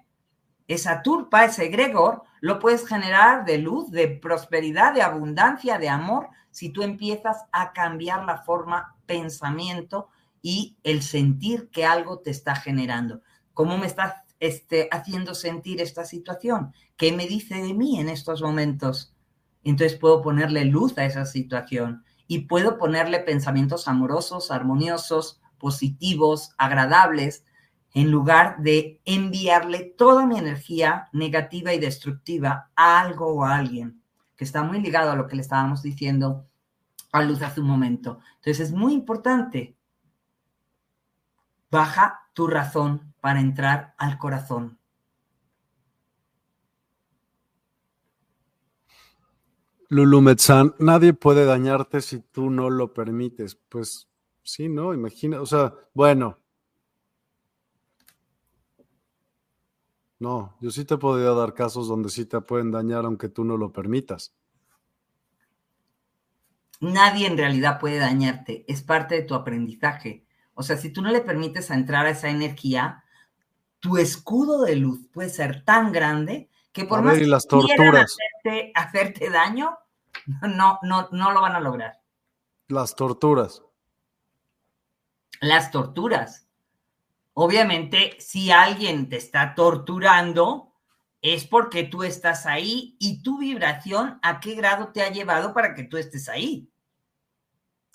esa 0.68 1.02
turpa, 1.02 1.46
ese 1.46 1.66
egregor, 1.66 2.24
lo 2.42 2.60
puedes 2.60 2.88
generar 2.88 3.46
de 3.46 3.58
luz, 3.58 3.92
de 3.92 4.08
prosperidad, 4.08 4.94
de 4.94 5.02
abundancia, 5.02 5.78
de 5.78 5.90
amor, 5.90 6.30
si 6.52 6.70
tú 6.70 6.84
empiezas 6.84 7.46
a 7.52 7.74
cambiar 7.74 8.26
la 8.26 8.38
forma 8.40 8.96
pensamiento 9.06 10.10
y 10.42 10.78
el 10.84 11.02
sentir 11.02 11.70
que 11.70 11.86
algo 11.86 12.20
te 12.20 12.32
está 12.32 12.56
generando. 12.56 13.22
¿Cómo 13.54 13.78
me 13.78 13.88
estás 13.88 14.16
este, 14.40 14.90
haciendo 14.92 15.36
sentir 15.36 15.82
esta 15.82 16.06
situación? 16.06 16.74
¿Qué 16.98 17.12
me 17.12 17.28
dice 17.28 17.56
de 17.56 17.74
mí 17.74 18.00
en 18.00 18.10
estos 18.10 18.42
momentos? 18.42 19.16
Entonces 19.64 19.98
puedo 19.98 20.22
ponerle 20.22 20.66
luz 20.66 20.98
a 20.98 21.06
esa 21.06 21.26
situación 21.26 22.04
y 22.28 22.40
puedo 22.40 22.78
ponerle 22.78 23.20
pensamientos 23.20 23.88
amorosos, 23.88 24.52
armoniosos, 24.52 25.42
positivos, 25.64 26.52
agradables, 26.58 27.46
en 27.94 28.12
lugar 28.12 28.58
de 28.58 29.00
enviarle 29.06 29.96
toda 29.98 30.26
mi 30.26 30.38
energía 30.38 31.08
negativa 31.14 31.74
y 31.74 31.80
destructiva 31.80 32.70
a 32.76 33.00
algo 33.00 33.28
o 33.28 33.46
a 33.46 33.56
alguien, 33.56 34.04
que 34.36 34.44
está 34.44 34.62
muy 34.62 34.82
ligado 34.82 35.10
a 35.10 35.16
lo 35.16 35.26
que 35.26 35.38
le 35.38 35.42
estábamos 35.42 35.82
diciendo 35.82 36.46
a 37.14 37.22
Luz 37.22 37.42
hace 37.42 37.62
un 37.62 37.68
momento. 37.68 38.20
Entonces 38.36 38.60
es 38.60 38.72
muy 38.74 38.92
importante. 38.92 39.78
Baja 41.72 42.28
tu 42.34 42.48
razón 42.48 43.14
para 43.22 43.40
entrar 43.40 43.96
al 43.98 44.18
corazón. 44.18 44.78
Lulu 49.88 50.20
Metzán, 50.20 50.76
nadie 50.78 51.14
puede 51.14 51.46
dañarte 51.46 52.02
si 52.02 52.20
tú 52.20 52.50
no 52.50 52.70
lo 52.70 52.94
permites. 52.94 53.56
Pues 53.70 54.10
sí, 54.44 54.70
¿no? 54.70 54.94
Imagina, 54.94 55.42
o 55.42 55.46
sea, 55.46 55.74
bueno, 55.94 56.38
No, 60.24 60.56
yo 60.62 60.72
sí 60.72 60.86
te 60.86 60.98
podría 60.98 61.32
dar 61.32 61.54
casos 61.54 61.90
donde 61.90 62.08
sí 62.10 62.26
te 62.26 62.40
pueden 62.40 62.72
dañar 62.72 63.04
aunque 63.04 63.28
tú 63.28 63.44
no 63.44 63.58
lo 63.58 63.74
permitas. 63.74 64.34
Nadie 66.80 67.28
en 67.28 67.38
realidad 67.38 67.78
puede 67.78 67.98
dañarte, 67.98 68.64
es 68.70 68.84
parte 68.84 69.16
de 69.16 69.24
tu 69.24 69.36
aprendizaje. 69.36 70.26
O 70.54 70.64
sea, 70.64 70.78
si 70.78 70.92
tú 70.92 71.02
no 71.02 71.12
le 71.12 71.20
permites 71.20 71.70
entrar 71.72 72.06
a 72.06 72.12
esa 72.12 72.30
energía, 72.30 73.04
tu 73.82 73.98
escudo 73.98 74.62
de 74.64 74.78
luz 74.78 75.02
puede 75.12 75.28
ser 75.28 75.66
tan 75.66 75.92
grande 75.92 76.50
que 76.72 76.86
por 76.86 77.02
más 77.02 77.18
que 77.18 77.28
las 77.28 77.46
torturas. 77.46 78.16
Hacerte, 78.42 78.72
hacerte 78.76 79.30
daño, 79.30 79.78
no, 80.42 80.80
no, 80.84 81.10
no 81.12 81.32
lo 81.34 81.42
van 81.42 81.58
a 81.58 81.60
lograr. 81.60 82.00
Las 82.70 82.96
torturas. 82.96 83.62
Las 85.42 85.72
torturas. 85.72 86.48
Obviamente, 87.34 88.16
si 88.20 88.52
alguien 88.52 89.10
te 89.10 89.18
está 89.18 89.56
torturando, 89.56 90.74
es 91.22 91.46
porque 91.46 91.84
tú 91.84 92.04
estás 92.04 92.46
ahí 92.46 92.96
y 93.00 93.24
tu 93.24 93.40
vibración, 93.40 94.20
¿a 94.22 94.40
qué 94.40 94.56
grado 94.56 94.90
te 94.90 95.02
ha 95.02 95.10
llevado 95.10 95.54
para 95.54 95.74
que 95.74 95.84
tú 95.84 95.98
estés 95.98 96.30
ahí? 96.30 96.70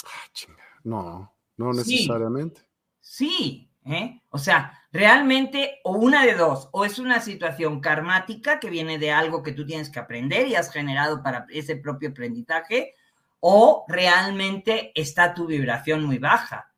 Ah, 0.05 0.47
no, 0.82 1.35
no 1.56 1.73
necesariamente. 1.73 2.62
Sí, 3.01 3.70
¿eh? 3.85 4.23
o 4.31 4.39
sea, 4.39 4.73
realmente, 4.90 5.78
o 5.85 5.93
una 5.93 6.24
de 6.24 6.35
dos, 6.35 6.69
o 6.73 6.85
es 6.85 6.98
una 6.98 7.20
situación 7.20 7.81
karmática 7.81 8.59
que 8.59 8.70
viene 8.70 8.98
de 8.98 9.12
algo 9.12 9.43
que 9.43 9.52
tú 9.52 9.65
tienes 9.65 9.89
que 9.89 10.01
aprender 10.01 10.48
y 10.48 10.56
has 10.56 10.73
generado 10.73 11.23
para 11.23 11.47
ese 11.51 11.77
propio 11.77 12.09
aprendizaje, 12.09 12.94
o 13.40 13.85
realmente 13.89 14.90
está 15.01 15.32
tu 15.32 15.47
vibración 15.47 16.05
muy 16.05 16.19
baja 16.19 16.69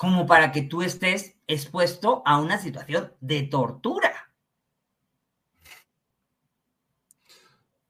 como 0.00 0.26
para 0.26 0.50
que 0.50 0.62
tú 0.62 0.80
estés 0.80 1.36
expuesto 1.46 2.22
a 2.24 2.38
una 2.38 2.56
situación 2.56 3.12
de 3.20 3.42
tortura. 3.42 4.32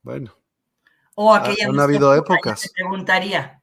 Bueno. 0.02 0.34
O 1.14 1.32
aquella 1.32 1.68
han 1.68 1.78
habido 1.78 2.12
épocas. 2.12 2.62
Te 2.62 2.70
preguntaría. 2.74 3.62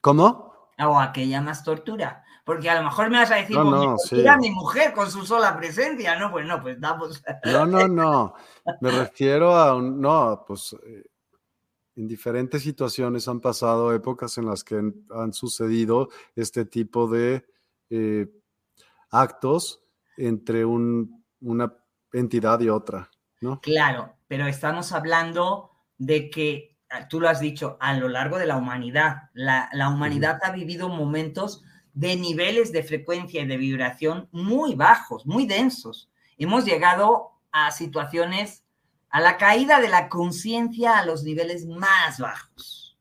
¿Cómo? 0.00 0.68
O 0.80 0.98
aquella 0.98 1.40
más 1.40 1.62
tortura. 1.62 2.24
Porque 2.44 2.68
a 2.68 2.74
lo 2.74 2.82
mejor 2.82 3.08
me 3.08 3.18
vas 3.18 3.30
a 3.30 3.36
decir, 3.36 3.56
no, 3.56 3.96
mi 4.38 4.50
mujer 4.50 4.94
con 4.94 5.08
su 5.08 5.24
sola 5.24 5.56
presencia, 5.56 6.18
¿no? 6.18 6.32
Pues 6.32 6.44
no, 6.44 6.60
pues 6.60 6.80
damos. 6.80 7.22
No, 7.44 7.66
no, 7.66 7.86
no. 7.86 8.34
Me 8.80 8.90
refiero 8.90 9.54
a 9.54 9.76
un. 9.76 10.00
No, 10.00 10.44
pues. 10.44 10.72
Eh, 10.72 11.04
en 11.96 12.08
diferentes 12.08 12.62
situaciones 12.62 13.28
han 13.28 13.40
pasado 13.40 13.92
épocas 13.94 14.36
en 14.38 14.46
las 14.46 14.64
que 14.64 14.76
han, 14.76 15.32
sucedido 15.32 16.08
este 16.34 16.64
tipo 16.64 17.08
de 17.08 17.46
eh, 17.90 18.26
actos 19.10 19.82
entre 20.16 20.64
una 20.64 21.74
entidad 22.12 22.60
y 22.60 22.68
otra, 22.68 23.10
¿no? 23.40 23.60
Claro, 23.60 24.16
pero 24.28 24.46
estamos 24.46 24.92
hablando 24.92 25.70
de 25.98 26.30
que, 26.30 26.76
ah, 26.90 27.08
tú 27.08 27.20
lo 27.20 27.28
has 27.28 27.40
dicho, 27.40 27.76
a 27.80 27.94
lo 27.94 28.08
largo 28.08 28.38
de 28.38 28.46
la 28.46 28.56
humanidad, 28.56 29.30
la, 29.32 29.68
humanidad 29.88 30.38
ha 30.42 30.52
vivido 30.52 30.88
momentos 30.88 31.62
de 31.92 32.16
niveles 32.16 32.72
de 32.72 32.82
frecuencia 32.82 33.42
y 33.42 33.46
de 33.46 33.56
vibración 33.56 34.28
muy 34.32 34.74
bajos, 34.74 35.26
muy 35.26 35.46
densos. 35.46 36.10
Hemos 36.38 36.64
llegado 36.64 37.30
a 37.52 37.70
situaciones 37.70 38.63
a 39.14 39.20
la 39.20 39.36
caída 39.36 39.80
de 39.80 39.88
la 39.88 40.08
conciencia 40.08 40.98
a 40.98 41.06
los 41.06 41.22
niveles 41.22 41.66
más 41.66 42.18
bajos. 42.18 42.98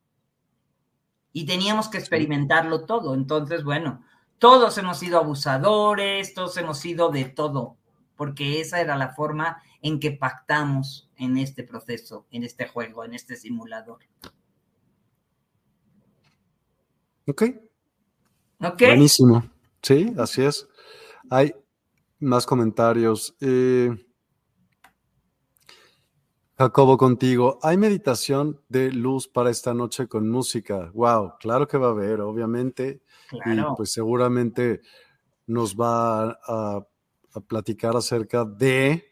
Y 1.31 1.47
teníamos 1.47 1.89
que 1.89 1.97
experimentarlo 1.97 2.85
todo. 2.85 3.15
Entonces, 3.15 3.63
bueno, 3.63 4.05
todos 4.37 4.77
hemos 4.77 4.99
sido 4.99 5.17
abusadores, 5.17 6.35
todos 6.35 6.55
hemos 6.57 6.77
sido 6.77 7.09
de 7.09 7.25
todo, 7.25 7.77
porque 8.15 8.61
esa 8.61 8.79
era 8.79 8.95
la 8.95 9.15
forma 9.15 9.63
en 9.81 9.99
que 9.99 10.11
pactamos 10.11 11.09
en 11.15 11.39
este 11.39 11.63
proceso, 11.63 12.27
en 12.29 12.43
este 12.43 12.67
juego, 12.67 13.03
en 13.03 13.15
este 13.15 13.35
simulador. 13.35 14.01
Ok. 17.25 17.43
Ok. 18.59 18.81
Buenísimo. 18.81 19.49
Sí, 19.81 20.13
así 20.19 20.43
es. 20.43 20.67
Hay 21.31 21.55
más 22.19 22.45
comentarios. 22.45 23.35
Eh, 23.41 23.89
Jacobo, 26.63 26.97
contigo. 26.97 27.59
¿Hay 27.61 27.75
meditación 27.75 28.61
de 28.69 28.89
luz 28.89 29.27
para 29.27 29.49
esta 29.49 29.73
noche 29.73 30.07
con 30.07 30.29
música? 30.29 30.91
Wow, 30.93 31.33
claro 31.37 31.67
que 31.67 31.77
va 31.77 31.87
a 31.87 31.91
haber, 31.91 32.21
obviamente. 32.21 33.01
Y 33.33 33.61
pues 33.75 33.91
seguramente 33.91 34.79
nos 35.45 35.75
va 35.75 36.39
a, 36.47 36.87
platicar 37.49 37.97
acerca 37.97 38.45
de 38.45 39.09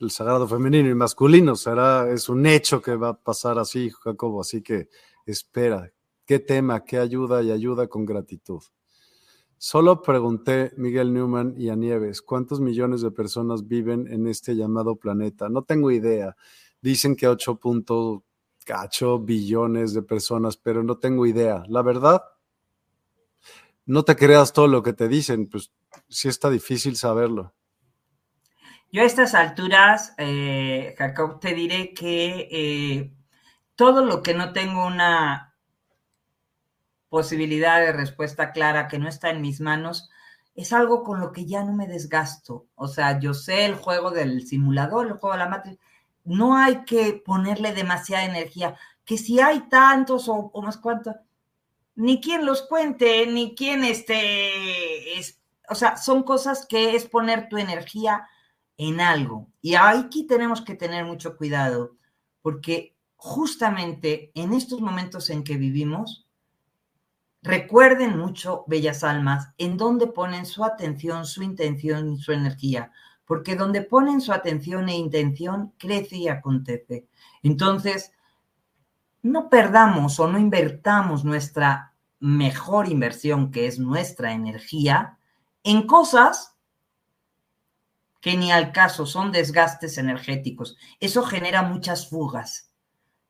el 0.00 0.10
sagrado 0.10 0.48
femenino 0.48 0.90
y 0.90 0.96
masculino. 0.96 1.54
Será, 1.54 2.10
es 2.10 2.28
un 2.28 2.44
hecho 2.44 2.82
que 2.82 2.96
va 2.96 3.10
a 3.10 3.20
pasar 3.22 3.60
así, 3.60 3.90
Jacobo. 3.90 4.40
Así 4.40 4.62
que 4.62 4.88
espera. 5.24 5.92
¿Qué 6.26 6.40
tema? 6.40 6.82
¿Qué 6.82 6.98
ayuda 6.98 7.40
y 7.44 7.52
ayuda 7.52 7.86
con 7.86 8.04
gratitud? 8.04 8.62
Solo 9.64 10.02
pregunté, 10.02 10.72
Miguel 10.76 11.14
Newman 11.14 11.54
y 11.56 11.68
a 11.68 11.76
Nieves, 11.76 12.20
¿cuántos 12.20 12.58
millones 12.60 13.00
de 13.00 13.12
personas 13.12 13.68
viven 13.68 14.12
en 14.12 14.26
este 14.26 14.56
llamado 14.56 14.96
planeta? 14.96 15.48
No 15.48 15.62
tengo 15.62 15.92
idea. 15.92 16.34
Dicen 16.80 17.14
que 17.14 17.28
8.8 17.28 19.24
billones 19.24 19.94
de 19.94 20.02
personas, 20.02 20.56
pero 20.56 20.82
no 20.82 20.98
tengo 20.98 21.26
idea. 21.26 21.62
La 21.68 21.82
verdad, 21.82 22.24
no 23.86 24.02
te 24.02 24.16
creas 24.16 24.52
todo 24.52 24.66
lo 24.66 24.82
que 24.82 24.94
te 24.94 25.06
dicen, 25.06 25.48
pues 25.48 25.70
sí 26.08 26.26
está 26.26 26.50
difícil 26.50 26.96
saberlo. 26.96 27.54
Yo 28.90 29.02
a 29.02 29.04
estas 29.04 29.32
alturas, 29.36 30.12
eh, 30.18 30.96
Jacob, 30.98 31.38
te 31.38 31.54
diré 31.54 31.94
que 31.94 32.48
eh, 32.50 33.14
todo 33.76 34.04
lo 34.04 34.24
que 34.24 34.34
no 34.34 34.52
tengo 34.52 34.84
una 34.84 35.51
posibilidad 37.12 37.78
de 37.78 37.92
respuesta 37.92 38.52
clara 38.52 38.88
que 38.88 38.98
no 38.98 39.06
está 39.06 39.28
en 39.28 39.42
mis 39.42 39.60
manos, 39.60 40.08
es 40.54 40.72
algo 40.72 41.04
con 41.04 41.20
lo 41.20 41.30
que 41.30 41.44
ya 41.44 41.62
no 41.62 41.74
me 41.74 41.86
desgasto. 41.86 42.68
O 42.74 42.88
sea, 42.88 43.20
yo 43.20 43.34
sé 43.34 43.66
el 43.66 43.74
juego 43.74 44.10
del 44.10 44.46
simulador, 44.46 45.06
el 45.06 45.18
juego 45.18 45.34
de 45.34 45.38
la 45.40 45.48
matriz. 45.50 45.78
No 46.24 46.56
hay 46.56 46.86
que 46.86 47.12
ponerle 47.12 47.74
demasiada 47.74 48.24
energía. 48.24 48.76
Que 49.04 49.18
si 49.18 49.40
hay 49.40 49.60
tantos 49.68 50.26
o, 50.26 50.50
más 50.62 50.78
cuantos, 50.78 51.16
ni 51.96 52.18
quien 52.18 52.46
los 52.46 52.62
cuente, 52.62 53.26
ni 53.26 53.54
quien 53.54 53.84
este, 53.84 55.18
es, 55.18 55.38
o 55.68 55.74
sea, 55.74 55.98
son 55.98 56.22
cosas 56.22 56.64
que 56.64 56.96
es 56.96 57.04
poner 57.04 57.50
tu 57.50 57.58
energía 57.58 58.26
en 58.78 59.02
algo. 59.02 59.48
Y 59.60 59.74
aquí 59.74 60.26
tenemos 60.26 60.62
que 60.62 60.76
tener 60.76 61.04
mucho 61.04 61.36
cuidado, 61.36 61.94
porque 62.40 62.96
justamente 63.16 64.32
en 64.34 64.54
estos 64.54 64.80
momentos 64.80 65.28
en 65.28 65.44
que 65.44 65.58
vivimos, 65.58 66.26
recuerden 67.42 68.18
mucho, 68.18 68.64
bellas 68.66 69.04
almas, 69.04 69.50
en 69.58 69.76
dónde 69.76 70.06
ponen 70.06 70.46
su 70.46 70.64
atención, 70.64 71.26
su 71.26 71.42
intención 71.42 72.12
y 72.12 72.18
su 72.18 72.32
energía, 72.32 72.92
porque 73.26 73.56
donde 73.56 73.82
ponen 73.82 74.20
su 74.20 74.32
atención 74.32 74.88
e 74.88 74.96
intención, 74.96 75.72
crece 75.78 76.16
y 76.16 76.28
acontece. 76.28 77.06
Entonces, 77.42 78.12
no 79.22 79.48
perdamos 79.48 80.18
o 80.20 80.28
no 80.28 80.38
invertamos 80.38 81.24
nuestra 81.24 81.94
mejor 82.20 82.88
inversión, 82.88 83.50
que 83.50 83.66
es 83.66 83.78
nuestra 83.78 84.32
energía, 84.32 85.18
en 85.64 85.86
cosas 85.86 86.56
que 88.20 88.36
ni 88.36 88.52
al 88.52 88.70
caso 88.70 89.04
son 89.04 89.32
desgastes 89.32 89.98
energéticos. 89.98 90.76
Eso 91.00 91.24
genera 91.24 91.62
muchas 91.62 92.08
fugas. 92.08 92.70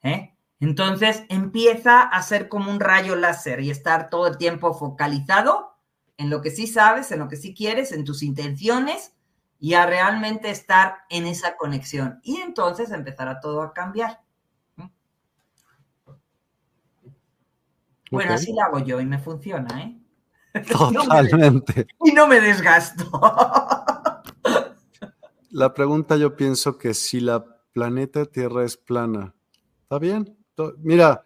¿eh? 0.03 0.35
Entonces 0.63 1.25
empieza 1.29 2.03
a 2.03 2.23
ser 2.23 2.49
como 2.49 2.71
un 2.71 2.79
rayo 2.79 3.17
láser 3.17 3.59
y 3.59 3.71
estar 3.71 4.09
todo 4.09 4.29
el 4.29 4.39
tiempo 4.39 4.73
focalizado 4.75 5.77
en 6.19 6.31
lo 6.31 6.41
que 6.41 6.53
sí 6.53 6.69
sabes, 6.69 7.11
en 7.11 7.19
lo 7.19 7.27
que 7.27 7.35
sí 7.35 7.53
quieres, 7.53 7.91
en 7.91 8.05
tus 8.05 8.23
intenciones 8.23 9.13
y 9.59 9.75
a 9.75 9.87
realmente 9.87 10.51
estar 10.51 10.99
en 11.11 11.27
esa 11.27 11.57
conexión. 11.57 12.21
Y 12.23 12.37
entonces 12.37 12.93
empezará 12.93 13.41
todo 13.41 13.61
a 13.61 13.73
cambiar. 13.73 14.21
Bueno, 18.13 18.35
así 18.35 18.53
lo 18.53 18.63
hago 18.63 18.79
yo 18.79 19.01
y 19.01 19.05
me 19.05 19.19
funciona, 19.19 19.83
¿eh? 19.83 20.01
Totalmente. 20.71 21.89
y 22.05 22.13
no 22.13 22.29
me 22.29 22.41
desgasto. 22.41 23.11
la 25.51 25.75
pregunta 25.75 26.17
yo 26.17 26.37
pienso 26.37 26.79
que 26.79 26.95
si 26.95 27.19
la 27.19 27.45
planeta 27.73 28.27
Tierra 28.27 28.65
es 28.65 28.77
plana, 28.77 29.35
¿está 29.83 29.99
bien? 29.99 30.42
Mira, 30.79 31.25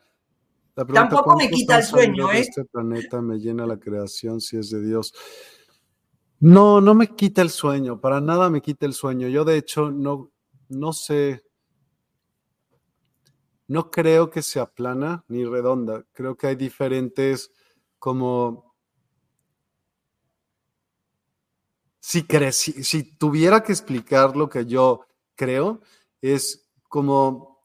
la 0.76 0.84
tampoco 0.84 1.36
me 1.36 1.48
quita 1.48 1.78
el 1.78 1.84
sueño, 1.84 2.32
¿eh? 2.32 2.40
Este 2.40 2.64
planeta 2.64 3.20
me 3.22 3.38
llena 3.38 3.66
la 3.66 3.78
creación 3.78 4.40
si 4.40 4.58
es 4.58 4.70
de 4.70 4.82
Dios. 4.82 5.12
No, 6.38 6.80
no 6.82 6.94
me 6.94 7.14
quita 7.14 7.40
el 7.40 7.50
sueño, 7.50 7.98
para 8.00 8.20
nada 8.20 8.50
me 8.50 8.60
quita 8.60 8.84
el 8.84 8.92
sueño. 8.92 9.28
Yo 9.28 9.44
de 9.44 9.56
hecho 9.56 9.90
no, 9.90 10.30
no 10.68 10.92
sé, 10.92 11.44
no 13.68 13.90
creo 13.90 14.30
que 14.30 14.42
sea 14.42 14.66
plana 14.66 15.24
ni 15.28 15.44
redonda. 15.44 16.04
Creo 16.12 16.36
que 16.36 16.48
hay 16.48 16.56
diferentes 16.56 17.50
como... 17.98 18.74
Si, 21.98 22.24
si 22.52 23.02
tuviera 23.16 23.64
que 23.64 23.72
explicar 23.72 24.36
lo 24.36 24.48
que 24.48 24.64
yo 24.64 25.00
creo, 25.34 25.80
es 26.20 26.70
como 26.88 27.55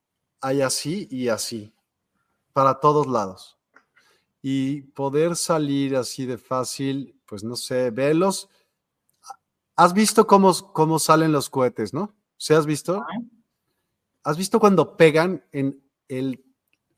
hay 0.41 0.61
así 0.61 1.07
y 1.09 1.29
así, 1.29 1.73
para 2.53 2.79
todos 2.79 3.07
lados. 3.07 3.57
Y 4.41 4.81
poder 4.81 5.35
salir 5.35 5.95
así 5.95 6.25
de 6.25 6.37
fácil, 6.37 7.19
pues 7.25 7.43
no 7.43 7.55
sé, 7.55 7.91
velos. 7.91 8.49
¿Has 9.75 9.93
visto 9.93 10.25
cómo, 10.27 10.53
cómo 10.73 10.99
salen 10.99 11.31
los 11.31 11.49
cohetes, 11.49 11.93
no? 11.93 12.13
¿Se 12.37 12.55
has 12.55 12.65
visto? 12.65 13.05
¿Has 14.23 14.37
visto 14.37 14.59
cuando 14.59 14.97
pegan 14.97 15.45
en 15.51 15.81
el, 16.07 16.43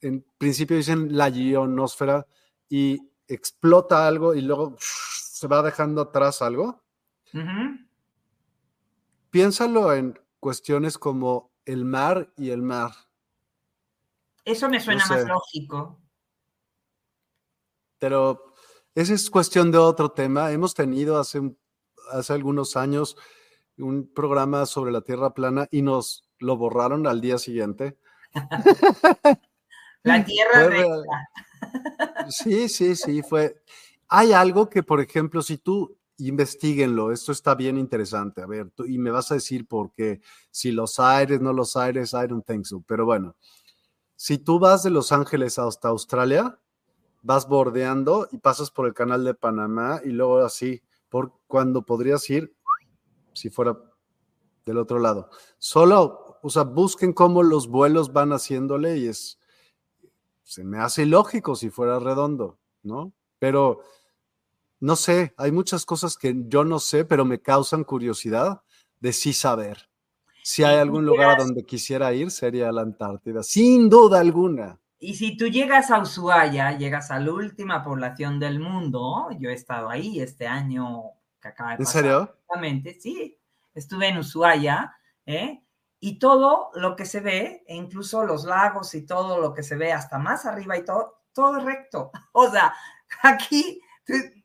en 0.01 0.25
principio 0.37 0.77
dicen 0.77 1.15
la 1.15 1.29
ionosfera 1.29 2.25
y 2.69 3.09
explota 3.27 4.07
algo 4.07 4.33
y 4.35 4.41
luego 4.41 4.75
se 4.79 5.47
va 5.47 5.61
dejando 5.61 6.01
atrás 6.01 6.41
algo? 6.41 6.81
Piénsalo 9.29 9.93
en 9.93 10.19
cuestiones 10.39 10.97
como 10.97 11.51
el 11.65 11.85
mar 11.85 12.33
y 12.37 12.49
el 12.51 12.61
mar. 12.61 12.91
Eso 14.45 14.69
me 14.69 14.79
suena 14.79 15.05
más 15.07 15.25
lógico. 15.25 16.01
Pero 17.99 18.53
esa 18.95 19.13
es 19.13 19.29
cuestión 19.29 19.71
de 19.71 19.77
otro 19.77 20.11
tema. 20.11 20.51
Hemos 20.51 20.73
tenido 20.73 21.17
hace, 21.17 21.41
hace 22.11 22.33
algunos 22.33 22.75
años 22.75 23.15
un 23.77 24.11
programa 24.13 24.65
sobre 24.65 24.91
la 24.91 25.01
Tierra 25.01 25.33
plana 25.33 25.67
y 25.71 25.81
nos 25.81 26.29
lo 26.39 26.57
borraron 26.57 27.07
al 27.07 27.21
día 27.21 27.37
siguiente. 27.37 27.97
la 30.03 30.25
Tierra 30.25 30.67
recta. 30.67 31.29
Sí, 32.29 32.69
sí, 32.69 32.95
sí, 32.95 33.21
fue. 33.23 33.63
Hay 34.09 34.33
algo 34.33 34.69
que, 34.69 34.83
por 34.83 34.99
ejemplo, 34.99 35.41
si 35.41 35.57
tú 35.57 35.97
investiguenlo, 36.17 37.11
esto 37.11 37.31
está 37.31 37.55
bien 37.55 37.77
interesante. 37.77 38.41
A 38.41 38.45
ver, 38.45 38.69
tú, 38.71 38.85
y 38.85 38.97
me 38.97 39.11
vas 39.11 39.31
a 39.31 39.35
decir 39.35 39.67
por 39.67 39.93
qué, 39.93 40.21
si 40.51 40.71
los 40.71 40.99
aires, 40.99 41.41
no 41.41 41.53
los 41.53 41.75
aires, 41.75 42.13
I 42.13 42.27
don't 42.27 42.45
think 42.45 42.65
so. 42.65 42.83
Pero 42.85 43.05
bueno, 43.05 43.35
si 44.23 44.37
tú 44.37 44.57
vas 44.57 44.83
de 44.83 44.89
Los 44.89 45.11
Ángeles 45.11 45.59
hasta 45.59 45.89
Australia, 45.89 46.57
vas 47.23 47.45
bordeando 47.45 48.29
y 48.31 48.37
pasas 48.37 48.71
por 48.71 48.87
el 48.87 48.93
canal 48.93 49.25
de 49.25 49.33
Panamá 49.33 49.99
y 50.01 50.11
luego 50.11 50.37
así, 50.37 50.81
por 51.09 51.33
cuando 51.45 51.85
podrías 51.85 52.29
ir 52.29 52.55
si 53.33 53.49
fuera 53.49 53.77
del 54.65 54.77
otro 54.77 54.99
lado. 54.99 55.29
Solo, 55.57 56.39
o 56.41 56.49
sea, 56.49 56.63
busquen 56.63 57.11
cómo 57.11 57.43
los 57.43 57.67
vuelos 57.67 58.13
van 58.13 58.31
haciéndole 58.31 58.95
y 58.95 59.07
es, 59.07 59.39
se 60.43 60.63
me 60.63 60.79
hace 60.79 61.05
lógico 61.05 61.57
si 61.57 61.69
fuera 61.69 61.99
redondo, 61.99 62.57
¿no? 62.81 63.11
Pero 63.39 63.81
no 64.79 64.95
sé, 64.95 65.33
hay 65.35 65.51
muchas 65.51 65.85
cosas 65.85 66.15
que 66.15 66.33
yo 66.47 66.63
no 66.63 66.79
sé, 66.79 67.03
pero 67.03 67.25
me 67.25 67.41
causan 67.41 67.83
curiosidad 67.83 68.61
de 69.01 69.11
sí 69.11 69.33
saber. 69.33 69.89
Si 70.43 70.63
hay 70.63 70.75
algún 70.75 71.05
lugar 71.05 71.31
a 71.31 71.43
donde 71.43 71.65
quisiera 71.65 72.13
ir, 72.13 72.29
sería 72.29 72.71
la 72.71 72.81
Antártida, 72.81 73.41
sin 73.43 73.89
duda 73.89 74.19
alguna. 74.19 74.77
Y 74.99 75.15
si 75.15 75.37
tú 75.37 75.47
llegas 75.47 75.89
a 75.89 75.99
Ushuaia, 75.99 76.77
llegas 76.77 77.11
a 77.11 77.19
la 77.19 77.31
última 77.31 77.83
población 77.83 78.39
del 78.39 78.59
mundo, 78.59 79.29
yo 79.39 79.49
he 79.49 79.53
estado 79.53 79.89
ahí 79.89 80.19
este 80.19 80.45
año 80.45 81.03
que 81.41 81.47
acaba 81.47 81.71
de 81.71 81.77
pasar. 81.77 81.95
¿En 81.95 82.03
serio? 82.03 82.21
Exactamente, 82.23 82.99
sí. 82.99 83.37
Estuve 83.73 84.09
en 84.09 84.17
Ushuaia, 84.17 84.95
¿eh? 85.25 85.61
Y 85.99 86.19
todo 86.19 86.71
lo 86.75 86.95
que 86.97 87.05
se 87.05 87.21
ve, 87.21 87.63
e 87.65 87.75
incluso 87.75 88.25
los 88.25 88.43
lagos 88.43 88.93
y 88.95 89.05
todo 89.05 89.39
lo 89.39 89.53
que 89.53 89.63
se 89.63 89.77
ve 89.77 89.93
hasta 89.93 90.17
más 90.17 90.45
arriba 90.45 90.77
y 90.77 90.83
todo, 90.83 91.21
todo 91.33 91.59
recto. 91.59 92.11
O 92.33 92.49
sea, 92.49 92.73
aquí 93.21 93.81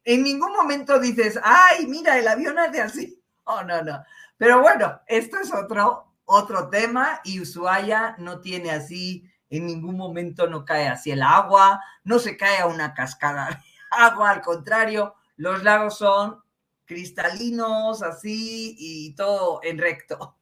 en 0.04 0.22
ningún 0.22 0.52
momento 0.52 1.00
dices, 1.00 1.38
ay, 1.42 1.86
mira, 1.86 2.18
el 2.18 2.28
avión 2.28 2.58
hace 2.58 2.80
así. 2.80 3.22
Oh, 3.44 3.62
no, 3.66 3.82
no. 3.82 4.02
Pero 4.38 4.60
bueno, 4.60 5.00
esto 5.06 5.36
es 5.38 5.52
otro, 5.52 6.14
otro 6.24 6.70
tema 6.70 7.20
y 7.24 7.40
Ushuaia 7.40 8.14
no 8.18 8.40
tiene 8.40 8.70
así, 8.70 9.28
en 9.50 9.66
ningún 9.66 9.96
momento 9.96 10.46
no 10.46 10.64
cae 10.64 10.88
así 10.88 11.10
el 11.10 11.22
agua, 11.22 11.80
no 12.04 12.18
se 12.18 12.36
cae 12.36 12.58
a 12.58 12.66
una 12.66 12.94
cascada 12.94 13.48
de 13.48 13.56
agua, 13.90 14.30
al 14.30 14.40
contrario, 14.40 15.14
los 15.36 15.62
lagos 15.62 15.98
son 15.98 16.40
cristalinos 16.84 18.02
así 18.02 18.74
y 18.78 19.14
todo 19.14 19.60
en 19.62 19.78
recto. 19.78 20.36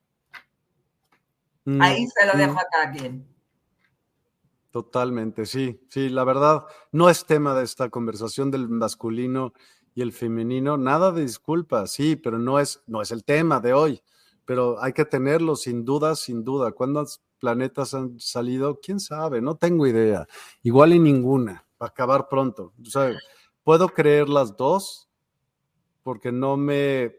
Mm, 1.64 1.82
Ahí 1.82 2.06
se 2.06 2.26
lo 2.26 2.34
dejo 2.34 2.54
mm. 2.54 2.58
a 2.58 2.64
cada 2.70 2.92
quien. 2.92 3.36
Totalmente, 4.70 5.46
sí, 5.46 5.80
sí, 5.88 6.10
la 6.10 6.22
verdad, 6.24 6.64
no 6.92 7.08
es 7.08 7.24
tema 7.24 7.54
de 7.54 7.64
esta 7.64 7.88
conversación 7.88 8.50
del 8.50 8.68
masculino 8.68 9.54
y 9.96 10.02
el 10.02 10.12
femenino, 10.12 10.76
nada 10.76 11.10
de 11.10 11.22
disculpa, 11.22 11.86
sí, 11.86 12.16
pero 12.16 12.38
no 12.38 12.60
es, 12.60 12.82
no 12.86 13.00
es 13.00 13.10
el 13.12 13.24
tema 13.24 13.60
de 13.60 13.72
hoy, 13.72 14.02
pero 14.44 14.76
hay 14.82 14.92
que 14.92 15.06
tenerlo 15.06 15.56
sin 15.56 15.86
duda, 15.86 16.14
sin 16.16 16.44
duda. 16.44 16.72
¿Cuántos 16.72 17.22
planetas 17.40 17.94
han 17.94 18.20
salido? 18.20 18.78
¿Quién 18.78 19.00
sabe? 19.00 19.40
No 19.40 19.56
tengo 19.56 19.86
idea. 19.86 20.28
Igual 20.62 20.92
y 20.92 20.98
ninguna, 20.98 21.64
para 21.78 21.88
acabar 21.88 22.28
pronto. 22.28 22.74
O 22.78 23.00
puedo 23.64 23.88
creer 23.88 24.28
las 24.28 24.54
dos 24.54 25.08
porque 26.02 26.30
no 26.30 26.58
me... 26.58 27.16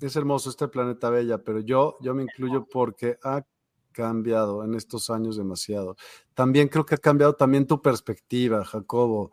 Es 0.00 0.14
hermoso 0.14 0.50
este 0.50 0.68
planeta 0.68 1.10
bella, 1.10 1.38
pero 1.38 1.58
yo, 1.58 1.96
yo 2.00 2.14
me 2.14 2.22
incluyo 2.22 2.64
porque 2.64 3.18
ha 3.24 3.44
cambiado 3.90 4.62
en 4.62 4.74
estos 4.74 5.10
años 5.10 5.36
demasiado. 5.36 5.96
También 6.32 6.68
creo 6.68 6.86
que 6.86 6.94
ha 6.94 6.98
cambiado 6.98 7.34
también 7.34 7.66
tu 7.66 7.82
perspectiva, 7.82 8.64
Jacobo 8.64 9.32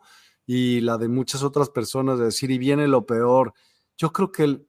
y 0.54 0.82
la 0.82 0.98
de 0.98 1.08
muchas 1.08 1.42
otras 1.42 1.70
personas 1.70 2.18
de 2.18 2.26
decir, 2.26 2.50
y 2.50 2.58
viene 2.58 2.86
lo 2.86 3.06
peor. 3.06 3.54
Yo 3.96 4.12
creo 4.12 4.30
que 4.30 4.60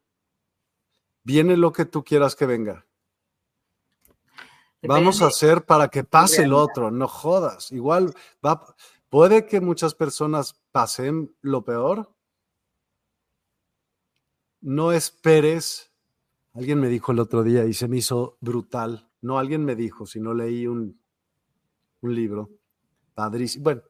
viene 1.25 1.57
lo 1.57 1.73
que 1.73 1.83
tú 1.83 2.05
quieras 2.05 2.37
que 2.37 2.45
venga. 2.45 2.85
Vamos 4.81 5.21
a 5.21 5.27
hacer 5.27 5.65
para 5.65 5.89
que 5.89 6.05
pase 6.05 6.43
el 6.43 6.53
otro, 6.53 6.89
no 6.89 7.09
jodas. 7.09 7.73
Igual 7.73 8.13
va, 8.45 8.73
puede 9.09 9.45
que 9.45 9.59
muchas 9.59 9.93
personas 9.93 10.55
pasen 10.71 11.35
lo 11.41 11.65
peor. 11.65 12.15
No 14.61 14.93
esperes. 14.93 15.91
Alguien 16.53 16.79
me 16.79 16.87
dijo 16.87 17.11
el 17.11 17.19
otro 17.19 17.43
día 17.43 17.65
y 17.65 17.73
se 17.73 17.89
me 17.89 17.97
hizo 17.97 18.37
brutal. 18.39 19.09
No 19.19 19.37
alguien 19.37 19.65
me 19.65 19.75
dijo, 19.75 20.05
sino 20.05 20.33
leí 20.33 20.65
un, 20.65 20.97
un 21.99 22.15
libro 22.15 22.51
padrísimo. 23.13 23.65
Bueno, 23.65 23.81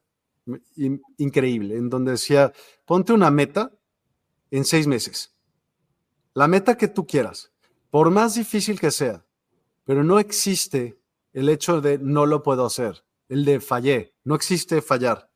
increíble, 1.16 1.76
en 1.76 1.88
donde 1.88 2.12
decía, 2.12 2.52
ponte 2.84 3.12
una 3.12 3.30
meta 3.30 3.72
en 4.50 4.64
seis 4.64 4.86
meses. 4.86 5.34
La 6.34 6.48
meta 6.48 6.76
que 6.76 6.88
tú 6.88 7.06
quieras, 7.06 7.52
por 7.90 8.10
más 8.10 8.34
difícil 8.34 8.78
que 8.78 8.90
sea, 8.90 9.24
pero 9.84 10.02
no 10.02 10.18
existe 10.18 10.98
el 11.32 11.48
hecho 11.48 11.80
de 11.80 11.98
no 11.98 12.26
lo 12.26 12.42
puedo 12.42 12.64
hacer, 12.64 13.04
el 13.28 13.44
de 13.44 13.60
fallé, 13.60 14.14
no 14.24 14.34
existe 14.34 14.82
fallar. 14.82 15.30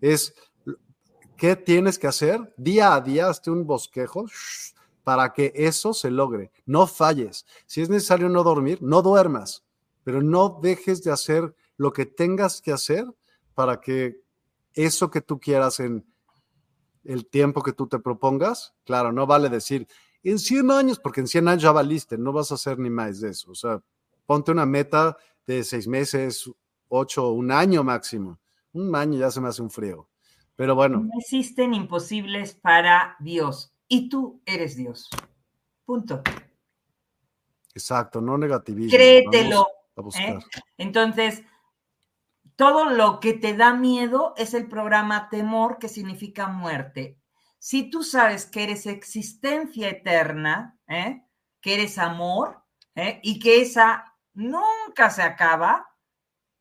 Es 0.00 0.34
qué 1.36 1.56
tienes 1.56 1.98
que 1.98 2.06
hacer 2.06 2.54
día 2.56 2.94
a 2.94 3.00
día, 3.00 3.28
hazte 3.28 3.50
un 3.50 3.66
bosquejo 3.66 4.26
para 5.04 5.32
que 5.32 5.52
eso 5.54 5.94
se 5.94 6.10
logre. 6.10 6.52
No 6.66 6.86
falles. 6.86 7.46
Si 7.66 7.80
es 7.80 7.88
necesario 7.88 8.28
no 8.28 8.42
dormir, 8.44 8.80
no 8.82 9.02
duermas, 9.02 9.64
pero 10.04 10.22
no 10.22 10.60
dejes 10.62 11.02
de 11.02 11.10
hacer 11.10 11.54
lo 11.76 11.92
que 11.92 12.06
tengas 12.06 12.60
que 12.60 12.72
hacer 12.72 13.04
para 13.54 13.80
que 13.80 14.20
eso 14.74 15.10
que 15.10 15.20
tú 15.20 15.38
quieras 15.38 15.80
en 15.80 16.04
el 17.04 17.26
tiempo 17.26 17.62
que 17.62 17.72
tú 17.72 17.88
te 17.88 17.98
propongas, 17.98 18.74
claro, 18.84 19.12
no 19.12 19.26
vale 19.26 19.48
decir 19.48 19.88
en 20.22 20.38
100 20.38 20.70
años, 20.70 20.98
porque 20.98 21.20
en 21.20 21.28
100 21.28 21.48
años 21.48 21.62
ya 21.62 21.72
valiste, 21.72 22.16
no 22.16 22.32
vas 22.32 22.52
a 22.52 22.54
hacer 22.54 22.78
ni 22.78 22.90
más 22.90 23.20
de 23.20 23.30
eso. 23.30 23.50
O 23.50 23.54
sea, 23.54 23.82
ponte 24.26 24.52
una 24.52 24.66
meta 24.66 25.16
de 25.46 25.64
seis 25.64 25.88
meses, 25.88 26.50
ocho, 26.88 27.30
un 27.30 27.50
año 27.50 27.82
máximo. 27.82 28.38
Un 28.72 28.94
año 28.94 29.18
ya 29.18 29.30
se 29.30 29.40
me 29.40 29.48
hace 29.48 29.62
un 29.62 29.70
frío. 29.70 30.08
Pero 30.56 30.74
bueno. 30.74 31.00
No 31.00 31.18
existen 31.18 31.74
imposibles 31.74 32.54
para 32.54 33.16
Dios 33.18 33.74
y 33.88 34.08
tú 34.08 34.40
eres 34.46 34.76
Dios. 34.76 35.08
Punto. 35.84 36.22
Exacto, 37.74 38.20
no 38.20 38.38
negativismo. 38.38 38.96
Créetelo. 38.96 39.66
¿eh? 40.18 40.38
Entonces, 40.78 41.42
todo 42.56 42.90
lo 42.90 43.20
que 43.20 43.32
te 43.32 43.56
da 43.56 43.74
miedo 43.74 44.34
es 44.36 44.54
el 44.54 44.68
programa 44.68 45.28
temor, 45.28 45.78
que 45.78 45.88
significa 45.88 46.48
muerte. 46.48 47.18
Si 47.58 47.90
tú 47.90 48.02
sabes 48.02 48.46
que 48.46 48.64
eres 48.64 48.86
existencia 48.86 49.88
eterna, 49.88 50.78
¿eh? 50.88 51.24
que 51.60 51.74
eres 51.74 51.98
amor, 51.98 52.64
¿eh? 52.94 53.20
y 53.22 53.38
que 53.38 53.62
esa 53.62 54.16
nunca 54.34 55.10
se 55.10 55.22
acaba, 55.22 55.88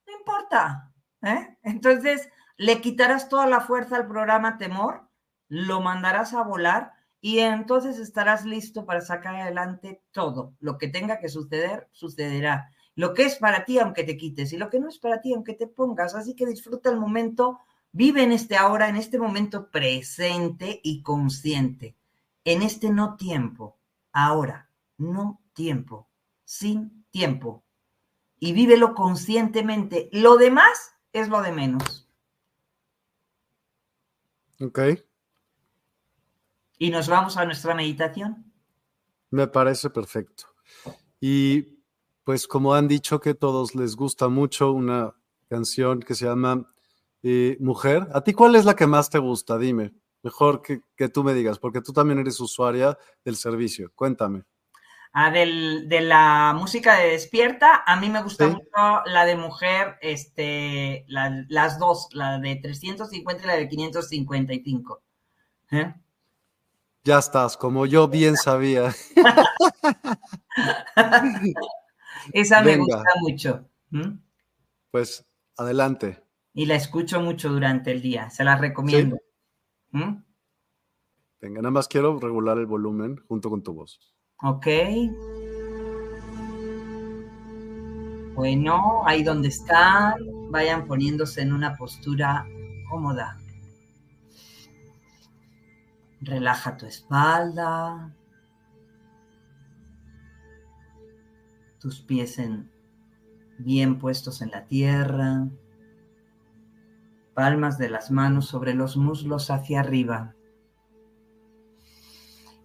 no 0.05 0.13
importa. 0.13 0.93
¿eh? 1.23 1.57
Entonces, 1.63 2.29
le 2.57 2.81
quitarás 2.81 3.29
toda 3.29 3.47
la 3.47 3.61
fuerza 3.61 3.95
al 3.95 4.07
programa 4.07 4.57
temor, 4.57 5.09
lo 5.47 5.81
mandarás 5.81 6.33
a 6.33 6.43
volar 6.43 6.93
y 7.19 7.39
entonces 7.39 7.97
estarás 7.97 8.45
listo 8.45 8.85
para 8.85 9.01
sacar 9.01 9.35
adelante 9.35 10.03
todo. 10.11 10.55
Lo 10.59 10.77
que 10.77 10.87
tenga 10.87 11.19
que 11.19 11.29
suceder, 11.29 11.89
sucederá 11.91 12.71
lo 13.01 13.15
que 13.15 13.23
es 13.23 13.37
para 13.37 13.65
ti 13.65 13.79
aunque 13.79 14.03
te 14.03 14.15
quites 14.15 14.53
y 14.53 14.57
lo 14.57 14.69
que 14.69 14.79
no 14.79 14.87
es 14.87 14.99
para 14.99 15.21
ti 15.21 15.33
aunque 15.33 15.55
te 15.55 15.65
pongas. 15.65 16.13
Así 16.13 16.35
que 16.35 16.45
disfruta 16.45 16.91
el 16.91 16.99
momento, 16.99 17.59
vive 17.91 18.21
en 18.21 18.31
este 18.31 18.57
ahora, 18.57 18.89
en 18.89 18.95
este 18.95 19.17
momento 19.17 19.71
presente 19.71 20.79
y 20.83 21.01
consciente, 21.01 21.95
en 22.45 22.61
este 22.61 22.91
no 22.91 23.15
tiempo, 23.15 23.79
ahora, 24.11 24.69
no 24.99 25.41
tiempo, 25.53 26.09
sin 26.45 27.07
tiempo. 27.09 27.63
Y 28.37 28.53
vívelo 28.53 28.93
conscientemente. 28.93 30.07
Lo 30.11 30.37
demás 30.37 30.93
es 31.11 31.27
lo 31.27 31.41
de 31.41 31.53
menos. 31.53 32.07
Ok. 34.59 34.79
Y 36.77 36.91
nos 36.91 37.07
vamos 37.07 37.35
a 37.35 37.45
nuestra 37.45 37.73
meditación. 37.73 38.53
Me 39.31 39.47
parece 39.47 39.89
perfecto. 39.89 40.53
Y 41.19 41.70
pues 42.23 42.47
como 42.47 42.73
han 42.73 42.87
dicho 42.87 43.19
que 43.19 43.33
todos 43.33 43.75
les 43.75 43.95
gusta 43.95 44.27
mucho 44.27 44.71
una 44.71 45.13
canción 45.49 45.99
que 45.99 46.15
se 46.15 46.25
llama 46.25 46.71
eh, 47.23 47.57
Mujer. 47.59 48.07
¿A 48.13 48.21
ti 48.21 48.33
cuál 48.33 48.55
es 48.55 48.65
la 48.65 48.75
que 48.75 48.87
más 48.87 49.09
te 49.09 49.19
gusta? 49.19 49.57
Dime. 49.57 49.91
Mejor 50.23 50.61
que, 50.61 51.09
tú 51.09 51.23
me 51.23 51.33
digas, 51.33 51.57
porque 51.57 51.81
tú 51.81 51.93
también 51.93 52.19
eres 52.19 52.39
usuaria 52.39 52.95
del 53.25 53.35
servicio. 53.35 53.91
Cuéntame. 53.95 54.43
Ah, 55.13 55.31
de 55.31 56.01
la 56.01 56.53
música 56.55 56.95
de 56.95 57.09
Despierta, 57.09 57.83
a 57.85 57.95
mí 57.97 58.07
me 58.09 58.21
gusta 58.21 58.47
mucho 58.47 58.63
la 59.05 59.25
de 59.25 59.35
Mujer, 59.35 59.97
este, 59.99 61.05
las 61.07 61.79
dos, 61.79 62.07
la 62.11 62.37
de 62.39 62.55
350 62.57 63.43
y 63.43 63.47
la 63.47 63.55
de 63.55 63.67
555. 63.67 65.01
¿Eh? 65.71 65.93
Ya 67.03 67.17
estás, 67.17 67.57
como 67.57 67.87
yo 67.87 68.07
bien 68.07 68.37
sabía. 68.37 68.93
Esa 72.33 72.61
me 72.61 72.77
gusta 72.77 73.03
mucho. 73.21 73.69
Pues 74.91 75.25
adelante. 75.57 76.23
Y 76.53 76.65
la 76.65 76.75
escucho 76.75 77.21
mucho 77.21 77.49
durante 77.49 77.91
el 77.91 78.01
día, 78.01 78.29
se 78.29 78.43
la 78.43 78.57
recomiendo. 78.57 79.17
Venga, 79.91 81.61
nada 81.61 81.71
más 81.71 81.87
quiero 81.87 82.19
regular 82.19 82.57
el 82.57 82.65
volumen 82.65 83.17
junto 83.27 83.49
con 83.49 83.63
tu 83.63 83.73
voz. 83.73 83.99
Ok. 84.43 84.67
Bueno, 88.35 89.01
ahí 89.05 89.23
donde 89.23 89.49
están, 89.49 90.15
vayan 90.49 90.87
poniéndose 90.87 91.41
en 91.41 91.53
una 91.53 91.75
postura 91.75 92.45
cómoda. 92.89 93.37
Relaja 96.21 96.77
tu 96.77 96.85
espalda, 96.85 98.15
tus 101.81 101.99
pies 101.99 102.37
en, 102.37 102.69
bien 103.57 103.97
puestos 103.97 104.43
en 104.43 104.51
la 104.51 104.65
tierra, 104.67 105.47
palmas 107.33 107.79
de 107.79 107.89
las 107.89 108.11
manos 108.11 108.45
sobre 108.45 108.75
los 108.75 108.97
muslos 108.97 109.49
hacia 109.49 109.79
arriba. 109.79 110.35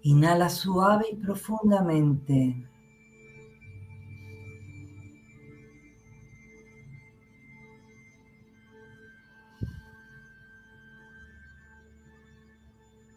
Inhala 0.02 0.50
suave 0.50 1.06
y 1.12 1.16
profundamente. 1.16 2.68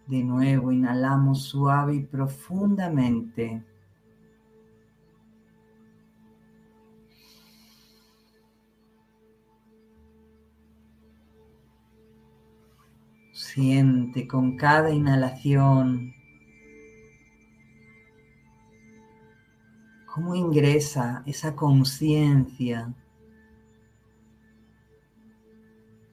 De 0.07 0.23
nuevo, 0.23 0.71
inhalamos 0.71 1.43
suave 1.43 1.95
y 1.95 1.99
profundamente. 2.03 3.63
Con 14.29 14.55
cada 14.55 14.89
inhalación 14.89 16.13
cómo 20.05 20.33
ingresa 20.33 21.23
esa 21.25 21.57
conciencia, 21.57 22.93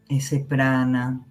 ese 0.09 0.41
prana. 0.41 1.25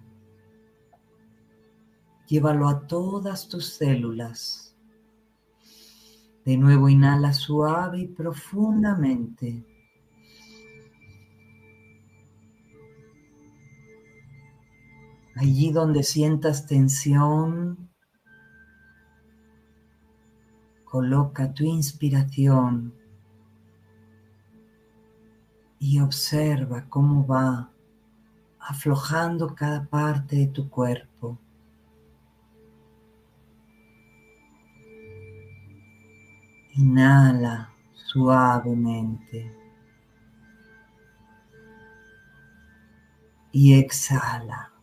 Llévalo 2.26 2.68
a 2.68 2.86
todas 2.86 3.46
tus 3.48 3.74
células. 3.74 4.74
De 6.46 6.56
nuevo 6.56 6.88
inhala 6.88 7.34
suave 7.34 8.00
y 8.00 8.06
profundamente. 8.06 9.75
Allí 15.38 15.70
donde 15.70 16.02
sientas 16.02 16.66
tensión, 16.66 17.90
coloca 20.84 21.52
tu 21.52 21.64
inspiración 21.64 22.94
y 25.78 26.00
observa 26.00 26.86
cómo 26.88 27.26
va 27.26 27.70
aflojando 28.58 29.54
cada 29.54 29.84
parte 29.84 30.36
de 30.36 30.46
tu 30.46 30.70
cuerpo. 30.70 31.38
Inhala 36.76 37.74
suavemente 37.92 39.54
y 43.52 43.74
exhala. 43.74 44.75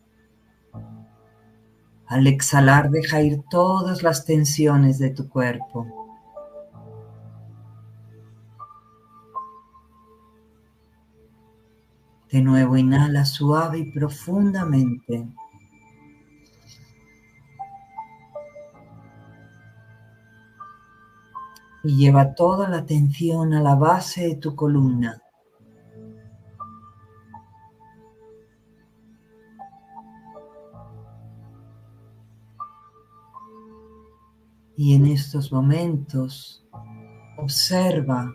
Al 2.14 2.28
exhalar 2.28 2.90
deja 2.90 3.22
ir 3.22 3.42
todas 3.50 4.04
las 4.04 4.24
tensiones 4.24 5.00
de 5.00 5.10
tu 5.10 5.28
cuerpo. 5.28 5.84
De 12.30 12.40
nuevo 12.40 12.76
inhala 12.76 13.24
suave 13.24 13.80
y 13.80 13.90
profundamente. 13.90 15.26
Y 21.82 21.96
lleva 21.96 22.36
toda 22.36 22.68
la 22.68 22.76
atención 22.76 23.54
a 23.54 23.60
la 23.60 23.74
base 23.74 24.28
de 24.28 24.36
tu 24.36 24.54
columna. 24.54 25.23
Y 34.76 34.94
en 34.94 35.06
estos 35.06 35.52
momentos 35.52 36.64
observa 37.38 38.32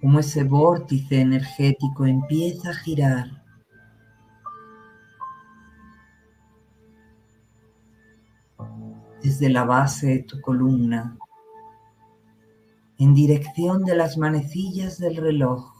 cómo 0.00 0.20
ese 0.20 0.44
vórtice 0.44 1.20
energético 1.20 2.06
empieza 2.06 2.70
a 2.70 2.74
girar. 2.74 3.42
Desde 9.22 9.50
la 9.50 9.64
base 9.64 10.06
de 10.06 10.22
tu 10.24 10.40
columna, 10.40 11.18
en 12.98 13.14
dirección 13.14 13.84
de 13.84 13.96
las 13.96 14.18
manecillas 14.18 14.98
del 14.98 15.16
reloj. 15.16 15.72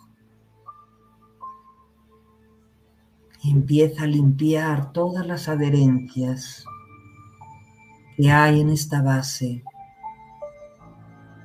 Y 3.42 3.50
empieza 3.50 4.04
a 4.04 4.06
limpiar 4.06 4.92
todas 4.92 5.26
las 5.26 5.48
adherencias 5.48 6.64
que 8.20 8.30
hay 8.30 8.60
en 8.60 8.68
esta 8.68 9.00
base 9.00 9.64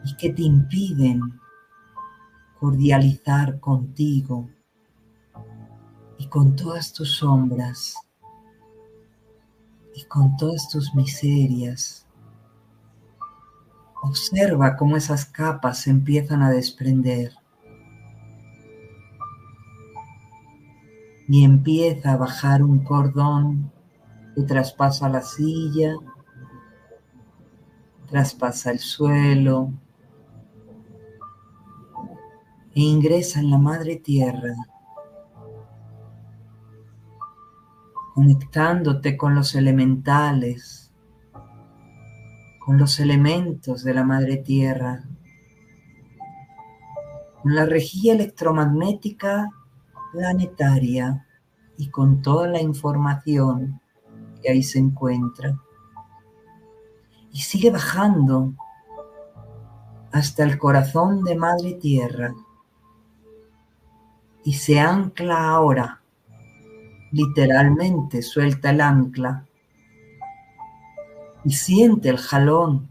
y 0.04 0.18
que 0.18 0.34
te 0.34 0.42
impiden 0.42 1.22
cordializar 2.60 3.62
contigo 3.62 4.50
y 6.18 6.28
con 6.28 6.58
todas 6.58 6.92
tus 6.92 7.16
sombras 7.16 7.96
y 9.94 10.04
con 10.04 10.36
todas 10.36 10.68
tus 10.68 10.94
miserias. 10.94 12.06
Observa 14.04 14.76
cómo 14.76 14.98
esas 14.98 15.26
capas 15.26 15.80
se 15.80 15.92
empiezan 15.92 16.42
a 16.42 16.52
desprender 16.52 17.32
y 21.30 21.46
empieza 21.46 22.12
a 22.12 22.18
bajar 22.18 22.64
un 22.64 22.84
cordón 22.84 23.72
que 24.36 24.44
traspasa 24.44 25.08
la 25.08 25.22
silla, 25.22 25.96
traspasa 28.06 28.72
el 28.72 28.80
suelo, 28.80 29.72
e 32.76 32.82
ingresa 32.82 33.40
en 33.40 33.50
la 33.50 33.58
madre 33.58 33.96
tierra, 33.96 34.54
conectándote 38.14 39.16
con 39.16 39.34
los 39.34 39.56
elementales, 39.56 40.92
con 42.60 42.78
los 42.78 43.00
elementos 43.00 43.84
de 43.84 43.94
la 43.94 44.04
madre 44.04 44.38
tierra, 44.38 45.04
con 47.42 47.56
la 47.56 47.66
rejilla 47.66 48.14
electromagnética 48.14 49.50
planetaria 50.12 51.26
y 51.78 51.90
con 51.90 52.22
toda 52.22 52.48
la 52.48 52.62
información 52.62 53.80
que 54.42 54.52
ahí 54.52 54.64
se 54.64 54.80
encuentra. 54.80 55.58
Y 57.36 57.40
sigue 57.40 57.70
bajando 57.70 58.54
hasta 60.14 60.46
el 60.46 60.58
corazón 60.58 61.26
de 61.26 61.36
Madre 61.36 61.74
Tierra 61.74 62.34
y 64.46 64.54
se 64.54 64.80
ancla 64.80 65.50
ahora. 65.50 66.02
Literalmente 67.12 68.22
suelta 68.22 68.70
el 68.70 68.80
ancla 68.80 69.46
y 71.44 71.52
siente 71.52 72.08
el 72.08 72.20
jalón 72.20 72.88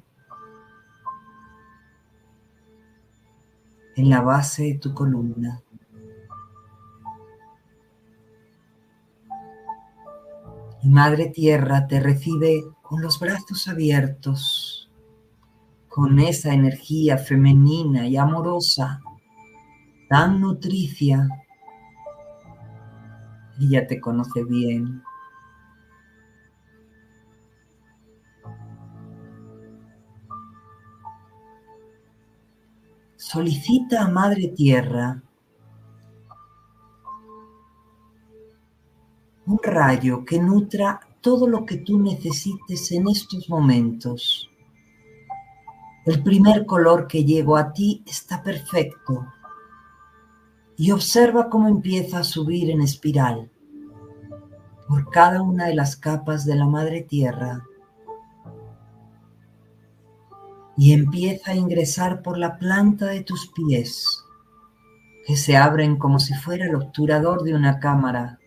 en 3.97 4.11
la 4.11 4.21
base 4.21 4.65
de 4.65 4.75
tu 4.75 4.93
columna. 4.93 5.63
Y 10.83 10.91
Madre 10.91 11.31
Tierra 11.31 11.87
te 11.87 11.99
recibe 11.99 12.74
con 12.95 13.03
los 13.03 13.19
brazos 13.19 13.67
abiertos, 13.67 14.89
con 15.89 16.21
esa 16.21 16.55
energía 16.55 17.19
femenina 17.19 18.07
y 18.07 18.17
amorosa, 18.17 19.01
tan 20.09 20.41
nutricia 20.41 21.29
ella 23.61 23.85
te 23.89 24.01
conoce 24.01 24.45
bien. 24.45 25.03
Solicita 33.17 34.05
a 34.05 34.09
Madre 34.09 34.53
Tierra 34.55 35.21
un 39.47 39.59
rayo 39.61 40.25
que 40.25 40.39
nutra 40.39 41.01
todo 41.25 41.49
lo 41.49 41.65
que 41.65 41.79
tú 41.79 41.99
necesites 41.99 42.93
en 42.93 43.09
estos 43.09 43.49
momentos. 43.49 44.51
El 46.05 46.23
primer 46.23 46.67
color 46.67 47.07
que 47.07 47.25
llegó 47.25 47.57
a 47.57 47.73
ti 47.73 48.05
está 48.07 48.43
perfecto. 48.43 49.27
Y 50.77 50.91
observa 50.91 51.49
cómo 51.49 51.69
empieza 51.69 52.19
a 52.19 52.25
subir 52.25 52.69
en 52.69 52.83
espiral. 52.83 53.51
Por 54.87 55.09
cada 55.09 55.41
una 55.41 55.69
de 55.69 55.75
las 55.75 55.97
capas 55.97 56.45
de 56.45 56.57
la 56.57 56.67
madre 56.67 57.01
tierra. 57.01 57.65
Y 60.77 60.93
empieza 60.93 61.53
a 61.53 61.57
ingresar 61.57 62.21
por 62.21 62.37
la 62.37 62.59
planta 62.59 63.07
de 63.07 63.23
tus 63.23 63.51
pies 63.51 64.23
que 65.27 65.39
se 65.39 65.57
abren 65.57 65.97
como 65.97 66.21
si 66.21 66.35
fuera 66.35 66.67
el 66.67 66.75
obturador 66.75 67.45
de 67.45 67.55
una 67.55 67.81
cámara 67.81 68.41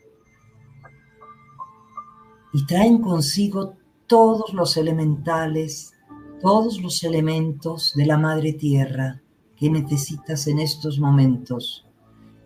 y 2.54 2.66
traen 2.66 3.02
consigo 3.02 3.76
todos 4.08 4.54
los 4.54 4.78
elementales, 4.78 5.94
todos 6.42 6.82
los 6.82 7.04
elementos 7.04 7.94
de 7.96 8.06
la 8.06 8.18
madre 8.18 8.54
tierra 8.54 9.22
que 9.56 9.70
necesitas 9.70 10.48
en 10.48 10.60
estos 10.60 11.00
momentos. 11.00 11.86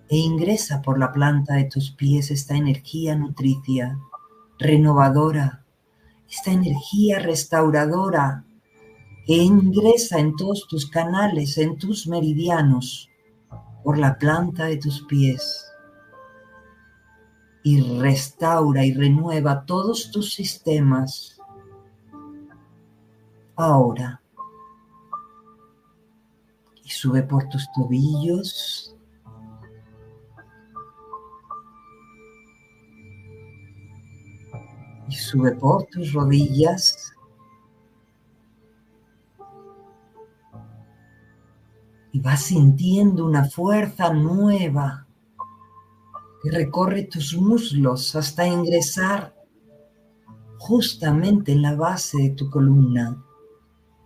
E 0.10 0.18
ingresa 0.18 0.82
por 0.82 1.00
la 1.00 1.12
planta 1.12 1.56
de 1.56 1.66
tus 1.66 1.92
pies 1.92 2.32
esta 2.32 2.56
energía 2.56 3.16
nutricia, 3.16 3.98
renovadora, 4.60 5.64
esta 6.30 6.52
energía 6.52 7.20
restauradora 7.20 8.46
que 9.26 9.38
ingresa 9.38 10.20
en 10.20 10.36
todos 10.36 10.68
tus 10.68 10.90
canales, 10.90 11.58
en 11.58 11.78
tus 11.78 12.08
meridianos, 12.08 13.10
por 13.84 13.98
la 13.98 14.18
planta 14.18 14.66
de 14.66 14.78
tus 14.78 15.04
pies 15.04 15.71
y 17.64 18.00
restaura 18.00 18.86
y 18.86 18.94
renueva 18.94 19.66
todos 19.66 20.12
tus 20.12 20.34
sistemas. 20.34 21.40
Ahora. 23.56 24.22
Y 26.84 26.90
sube 26.90 27.24
por 27.24 27.48
tus 27.50 27.72
tobillos, 27.74 28.96
y 35.12 35.16
sube 35.16 35.52
por 35.52 35.84
tus 35.88 36.14
rodillas. 36.14 37.14
Y 42.14 42.20
vas 42.22 42.44
sintiendo 42.44 43.26
una 43.26 43.46
fuerza 43.46 44.14
nueva 44.14 45.06
que 46.42 46.52
recorre 46.52 47.04
tus 47.04 47.36
muslos 47.36 48.16
hasta 48.16 48.48
ingresar 48.48 49.36
justamente 50.58 51.52
en 51.52 51.62
la 51.62 51.76
base 51.76 52.18
de 52.22 52.30
tu 52.32 52.50
columna 52.50 53.24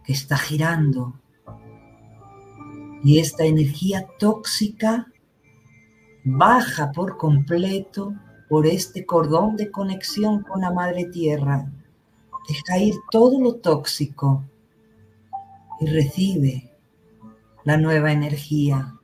que 0.04 0.14
está 0.14 0.38
girando. 0.38 1.20
Y 3.04 3.20
esta 3.20 3.46
energía 3.46 4.08
tóxica 4.20 5.08
baja 6.24 6.92
por 6.92 7.18
completo 7.18 8.14
por 8.50 8.66
este 8.66 9.06
cordón 9.06 9.56
de 9.56 9.72
conexión 9.72 10.44
con 10.44 10.62
la 10.62 10.72
Madre 10.72 11.06
Tierra. 11.06 11.72
Deja 12.48 12.78
ir 12.80 12.96
todo 13.12 13.40
lo 13.42 13.56
tóxico 13.56 14.44
y 15.80 15.88
recibe 15.88 16.72
la 17.64 17.78
nueva 17.78 18.12
energía. 18.12 18.95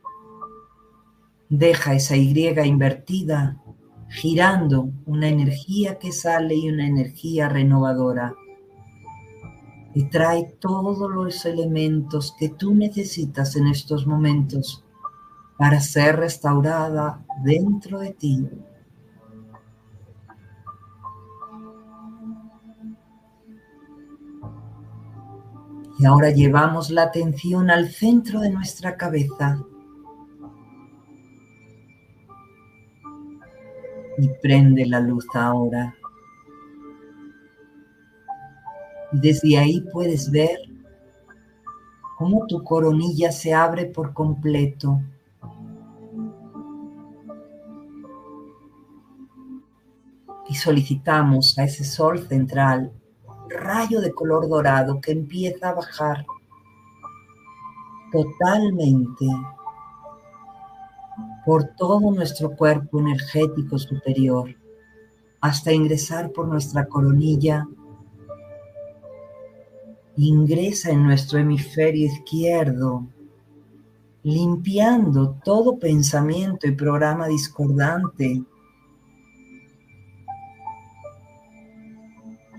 Deja 1.52 1.94
esa 1.96 2.16
Y 2.16 2.32
invertida 2.66 3.58
girando 4.08 4.90
una 5.06 5.28
energía 5.28 6.00
que 6.00 6.14
sale 6.14 6.56
y 6.56 6.70
una 6.70 6.88
energía 6.88 7.50
renovadora. 7.50 8.34
Y 9.94 10.06
trae 10.06 10.46
todos 10.62 11.12
los 11.12 11.46
elementos 11.46 12.34
que 12.40 12.48
tú 12.48 12.74
necesitas 12.74 13.58
en 13.58 13.68
estos 13.68 14.08
momentos 14.08 14.82
para 15.58 15.82
ser 15.82 16.16
restaurada 16.16 17.22
dentro 17.44 18.00
de 18.00 18.12
ti. 18.12 18.48
Y 26.00 26.06
ahora 26.06 26.32
llevamos 26.32 26.90
la 26.92 27.04
atención 27.04 27.70
al 27.70 27.90
centro 27.90 28.40
de 28.40 28.52
nuestra 28.52 28.96
cabeza. 28.96 29.66
Y 34.22 34.30
prende 34.40 34.86
la 34.86 35.00
luz 35.00 35.26
ahora. 35.34 35.96
Y 39.12 39.20
desde 39.20 39.58
ahí 39.58 39.82
puedes 39.92 40.30
ver 40.30 40.60
cómo 42.20 42.46
tu 42.46 42.64
coronilla 42.64 43.32
se 43.32 43.52
abre 43.52 43.88
por 43.88 44.14
completo. 44.14 45.02
Y 50.48 50.54
solicitamos 50.54 51.58
a 51.58 51.64
ese 51.64 51.84
sol 51.84 52.20
central 52.28 52.92
rayo 53.50 54.02
de 54.02 54.14
color 54.14 54.48
dorado 54.48 55.02
que 55.02 55.14
empieza 55.14 55.70
a 55.70 55.74
bajar 55.74 56.26
totalmente 58.12 59.26
por 61.46 61.64
todo 61.76 62.12
nuestro 62.12 62.52
cuerpo 62.56 63.00
energético 63.00 63.78
superior 63.78 64.56
hasta 65.42 65.74
ingresar 65.74 66.32
por 66.32 66.48
nuestra 66.48 66.86
coronilla. 66.86 67.68
Ingresa 70.16 70.92
en 70.92 71.04
nuestro 71.04 71.40
hemisferio 71.40 72.06
izquierdo, 72.06 73.08
limpiando 74.24 75.36
todo 75.44 75.80
pensamiento 75.80 76.68
y 76.68 76.74
programa 76.74 77.28
discordante 77.28 78.44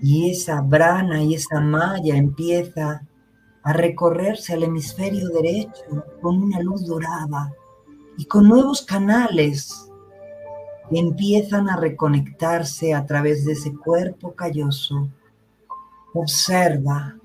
y 0.01 0.29
esa 0.29 0.59
brana 0.59 1.23
y 1.23 1.35
esa 1.35 1.61
malla 1.61 2.17
empieza 2.17 3.07
a 3.63 3.71
recorrerse 3.71 4.51
al 4.51 4.63
hemisferio 4.63 5.29
derecho 5.29 6.03
con 6.21 6.43
una 6.43 6.59
luz 6.59 6.85
dorada 6.85 7.53
y 8.17 8.25
con 8.25 8.47
nuevos 8.47 8.81
canales 8.81 9.89
empiezan 10.91 11.69
a 11.69 11.77
reconectarse 11.77 12.93
a 12.93 13.05
través 13.05 13.45
de 13.45 13.53
ese 13.53 13.73
cuerpo 13.73 14.33
calloso. 14.33 15.09
Observa 16.13 17.15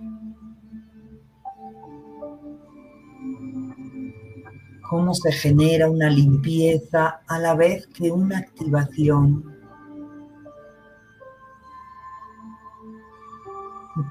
cómo 4.89 5.12
se 5.15 5.32
genera 5.32 5.90
una 5.90 6.09
limpieza 6.09 7.20
a 7.27 7.39
la 7.39 7.55
vez 7.55 7.86
que 7.89 8.10
una 8.10 8.39
activación. 8.39 9.59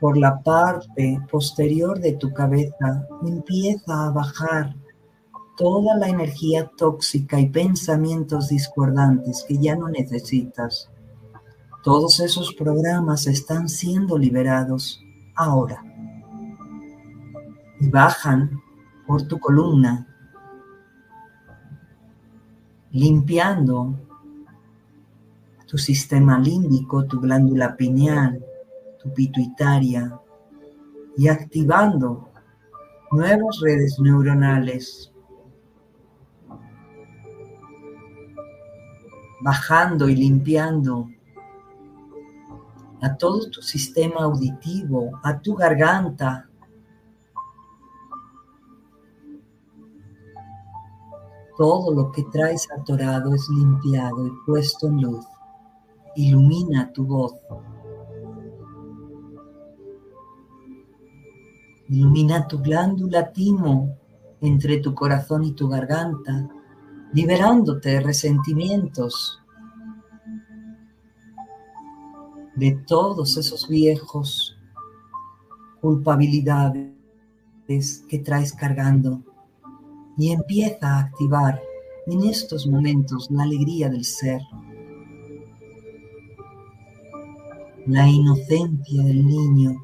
por 0.01 0.17
la 0.17 0.41
parte 0.41 1.21
posterior 1.31 1.99
de 1.99 2.13
tu 2.13 2.33
cabeza 2.33 3.07
empieza 3.25 4.07
a 4.07 4.11
bajar 4.11 4.75
toda 5.57 5.97
la 5.97 6.07
energía 6.07 6.71
tóxica 6.77 7.39
y 7.39 7.49
pensamientos 7.49 8.47
discordantes 8.47 9.43
que 9.47 9.57
ya 9.57 9.75
no 9.75 9.89
necesitas. 9.89 10.89
Todos 11.83 12.19
esos 12.19 12.53
programas 12.53 13.27
están 13.27 13.67
siendo 13.67 14.17
liberados 14.17 15.01
ahora. 15.35 15.83
Y 17.79 17.89
bajan 17.89 18.61
por 19.05 19.23
tu 19.23 19.39
columna, 19.39 20.07
limpiando 22.91 23.99
tu 25.67 25.77
sistema 25.77 26.39
límbico, 26.39 27.05
tu 27.05 27.19
glándula 27.19 27.75
pineal, 27.75 28.43
pituitaria 29.15 30.19
y 31.17 31.27
activando 31.27 32.29
nuevas 33.11 33.59
redes 33.61 33.97
neuronales, 33.99 35.11
bajando 39.41 40.09
y 40.09 40.15
limpiando 40.15 41.09
a 43.01 43.15
todo 43.15 43.49
tu 43.49 43.61
sistema 43.61 44.21
auditivo, 44.21 45.19
a 45.23 45.39
tu 45.39 45.55
garganta. 45.55 46.49
Todo 51.57 51.93
lo 51.93 52.11
que 52.11 52.23
traes 52.23 52.67
atorado 52.71 53.33
es 53.33 53.47
limpiado 53.49 54.27
y 54.27 54.31
puesto 54.45 54.87
en 54.87 55.01
luz. 55.01 55.25
Ilumina 56.15 56.91
tu 56.93 57.05
voz. 57.05 57.33
Ilumina 61.89 62.47
tu 62.47 62.59
glándula 62.59 63.31
timo 63.31 63.95
entre 64.41 64.79
tu 64.79 64.93
corazón 64.93 65.43
y 65.45 65.53
tu 65.53 65.67
garganta, 65.67 66.47
liberándote 67.13 67.89
de 67.89 67.99
resentimientos, 68.01 69.41
de 72.55 72.71
todos 72.87 73.37
esos 73.37 73.67
viejos 73.67 74.57
culpabilidades 75.79 76.91
que 78.09 78.19
traes 78.19 78.53
cargando. 78.53 79.21
Y 80.17 80.31
empieza 80.31 80.87
a 80.87 80.99
activar 81.01 81.61
en 82.07 82.23
estos 82.23 82.65
momentos 82.65 83.29
la 83.29 83.43
alegría 83.43 83.89
del 83.89 84.03
ser, 84.03 84.41
la 87.85 88.07
inocencia 88.07 89.03
del 89.03 89.25
niño. 89.25 89.75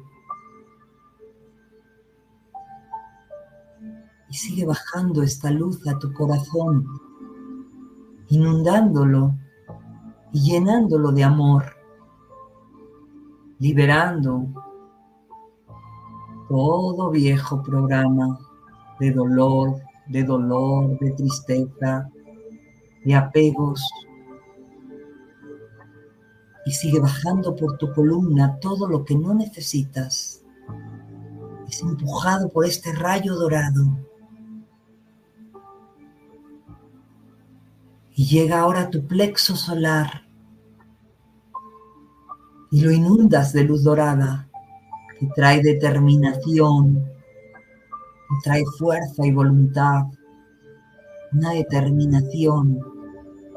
Y 4.28 4.34
sigue 4.34 4.66
bajando 4.66 5.22
esta 5.22 5.50
luz 5.50 5.86
a 5.86 5.96
tu 5.98 6.12
corazón, 6.12 6.88
inundándolo 8.28 9.34
y 10.32 10.40
llenándolo 10.40 11.12
de 11.12 11.24
amor, 11.24 11.64
liberando 13.58 14.46
todo 16.48 17.10
viejo 17.10 17.62
programa 17.62 18.38
de 19.00 19.12
dolor, 19.12 19.80
de 20.08 20.24
dolor, 20.24 20.98
de 20.98 21.10
tristeza, 21.12 22.10
de 23.04 23.14
apegos. 23.14 23.82
Y 26.66 26.72
sigue 26.72 26.98
bajando 26.98 27.54
por 27.54 27.76
tu 27.76 27.92
columna 27.92 28.58
todo 28.58 28.88
lo 28.88 29.04
que 29.04 29.14
no 29.14 29.34
necesitas. 29.34 30.42
Es 31.68 31.82
empujado 31.82 32.48
por 32.48 32.64
este 32.64 32.92
rayo 32.92 33.34
dorado 33.34 33.82
y 38.14 38.26
llega 38.26 38.60
ahora 38.60 38.90
tu 38.90 39.06
plexo 39.06 39.56
solar 39.56 40.22
y 42.70 42.80
lo 42.80 42.90
inundas 42.90 43.52
de 43.52 43.64
luz 43.64 43.82
dorada 43.82 44.48
que 45.18 45.28
trae 45.34 45.62
determinación, 45.62 47.04
que 48.28 48.34
trae 48.42 48.64
fuerza 48.78 49.26
y 49.26 49.32
voluntad, 49.32 50.04
una 51.32 51.52
determinación 51.52 52.80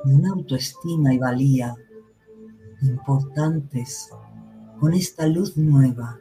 y 0.05 0.11
una 0.11 0.29
autoestima 0.29 1.13
y 1.13 1.17
valía 1.19 1.75
importantes 2.81 4.09
con 4.79 4.93
esta 4.93 5.27
luz 5.27 5.57
nueva, 5.57 6.17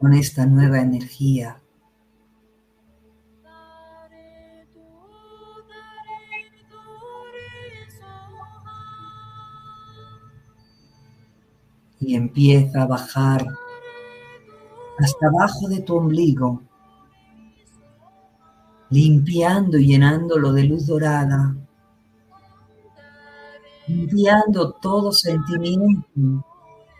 con 0.00 0.12
esta 0.14 0.46
nueva 0.46 0.80
energía 0.80 1.60
y 12.06 12.14
empieza 12.14 12.82
a 12.82 12.86
bajar 12.86 13.46
hasta 14.98 15.26
abajo 15.26 15.68
de 15.68 15.80
tu 15.80 15.96
ombligo, 15.96 16.62
limpiando 18.90 19.78
y 19.78 19.86
llenándolo 19.86 20.52
de 20.52 20.64
luz 20.64 20.86
dorada, 20.86 21.56
limpiando 23.88 24.72
todo 24.72 25.12
sentimiento 25.12 26.44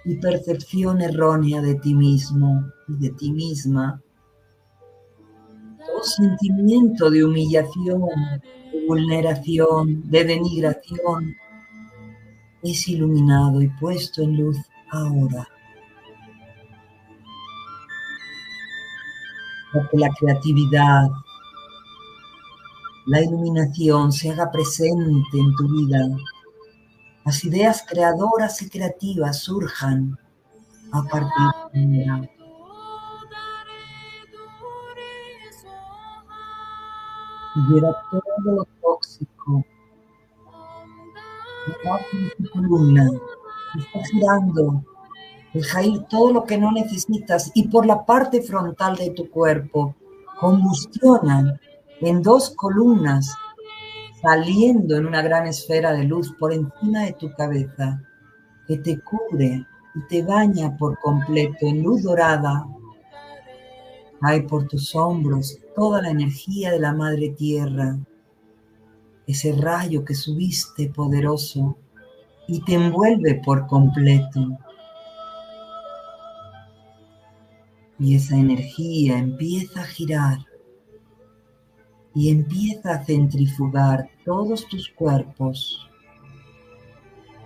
y 0.05 0.16
percepción 0.16 1.01
errónea 1.01 1.62
de 1.62 1.76
ti 1.76 1.94
mismo 1.94 2.64
y 2.89 2.97
de 2.97 3.10
ti 3.10 3.32
misma, 3.32 4.02
todo 5.86 6.02
sentimiento 6.02 7.10
de 7.10 7.24
humillación, 7.24 8.02
de 8.72 8.86
vulneración, 8.86 10.10
de 10.10 10.24
denigración, 10.24 11.36
es 12.62 12.89
iluminado 12.89 13.60
y 13.62 13.68
puesto 13.68 14.22
en 14.22 14.36
luz 14.39 14.56
ahora. 14.95 15.49
Porque 19.73 19.97
la 19.99 20.09
creatividad, 20.19 21.09
la 23.07 23.21
iluminación 23.21 24.12
se 24.12 24.31
haga 24.31 24.51
presente 24.51 25.39
en 25.39 25.55
tu 25.57 25.69
vida. 25.69 26.07
Las 27.25 27.45
ideas 27.45 27.85
creadoras 27.89 28.62
y 28.62 28.69
creativas 28.69 29.39
surjan 29.39 30.19
a 30.93 31.03
partir 31.03 31.53
de 31.73 32.09
ahora. 32.09 32.31
Lleva 37.69 37.97
todo 38.11 38.53
lo 38.53 38.65
tóxico 38.83 39.65
tu 42.37 42.51
columna. 42.51 43.11
Está 43.79 44.01
girando. 44.11 44.85
Deja 45.53 45.83
ir 45.83 46.03
todo 46.05 46.33
lo 46.33 46.45
que 46.45 46.59
no 46.59 46.73
necesitas 46.73 47.51
y 47.55 47.69
por 47.69 47.87
la 47.87 48.05
parte 48.05 48.43
frontal 48.43 48.97
de 48.97 49.11
tu 49.11 49.31
cuerpo 49.31 49.95
combustionan 50.41 51.61
en 52.01 52.23
dos 52.23 52.51
columnas 52.51 53.35
saliendo 54.21 54.97
en 54.97 55.07
una 55.07 55.23
gran 55.23 55.47
esfera 55.47 55.93
de 55.93 56.05
luz 56.05 56.35
por 56.39 56.53
encima 56.53 57.03
de 57.03 57.13
tu 57.13 57.33
cabeza 57.35 58.03
que 58.67 58.79
te 58.79 58.99
cubre 59.01 59.67
y 59.95 60.07
te 60.09 60.23
baña 60.23 60.77
por 60.77 60.99
completo 60.99 61.67
en 61.67 61.83
luz 61.83 62.03
dorada. 62.03 62.67
Hay 64.23 64.43
por 64.43 64.67
tus 64.67 64.95
hombros 64.95 65.59
toda 65.77 66.01
la 66.01 66.11
energía 66.11 66.71
de 66.71 66.81
la 66.81 66.95
Madre 66.95 67.31
Tierra, 67.31 67.99
ese 69.27 69.53
rayo 69.53 70.05
que 70.05 70.15
subiste 70.15 70.89
poderoso 70.89 71.77
y 72.47 72.61
te 72.61 72.75
envuelve 72.75 73.41
por 73.45 73.66
completo. 73.66 74.59
Y 77.99 78.16
esa 78.16 78.37
energía 78.37 79.19
empieza 79.19 79.83
a 79.83 79.87
girar 79.87 80.39
y 82.15 82.31
empieza 82.31 82.95
a 82.95 83.05
centrifugar 83.05 84.09
todos 84.25 84.66
tus 84.69 84.89
cuerpos 84.91 85.89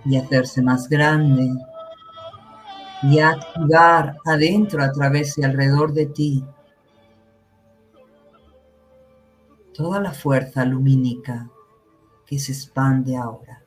y 0.05 0.17
hacerse 0.17 0.61
más 0.61 0.87
grande 0.87 1.49
y 3.03 3.19
activar 3.19 4.17
adentro, 4.25 4.83
a 4.83 4.91
través 4.91 5.37
y 5.37 5.43
alrededor 5.43 5.93
de 5.93 6.07
ti 6.07 6.43
toda 9.73 10.01
la 10.01 10.11
fuerza 10.11 10.65
lumínica 10.65 11.49
que 12.25 12.37
se 12.37 12.51
expande 12.51 13.15
ahora. 13.15 13.58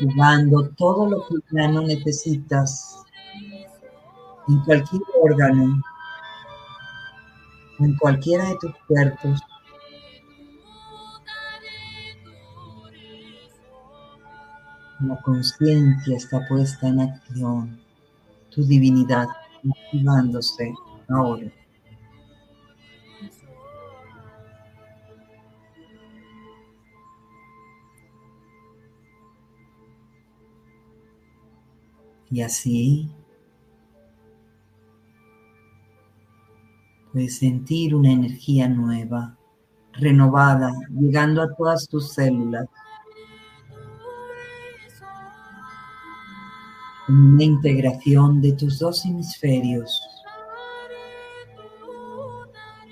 Jugando 0.00 0.68
todo 0.76 1.08
lo 1.08 1.26
que 1.26 1.36
ya 1.50 1.68
no 1.68 1.82
necesitas 1.82 3.02
en 4.48 4.60
cualquier 4.60 5.02
órgano, 5.22 5.82
en 7.80 7.96
cualquiera 7.96 8.44
de 8.44 8.56
tus 8.56 8.74
cuerpos. 8.86 9.40
La 15.00 15.20
conciencia 15.22 16.16
está 16.16 16.46
puesta 16.48 16.88
en 16.88 17.00
acción, 17.00 17.80
tu 18.50 18.64
divinidad 18.64 19.28
activándose 19.70 20.72
ahora. 21.08 21.52
Y 32.30 32.42
así 32.42 33.10
puedes 37.12 37.38
sentir 37.38 37.94
una 37.94 38.12
energía 38.12 38.68
nueva, 38.68 39.36
renovada, 39.92 40.72
llegando 40.90 41.42
a 41.42 41.54
todas 41.54 41.88
tus 41.88 42.12
células. 42.12 42.66
Una 47.08 47.42
integración 47.42 48.42
de 48.42 48.52
tus 48.52 48.78
dos 48.78 49.06
hemisferios, 49.06 50.02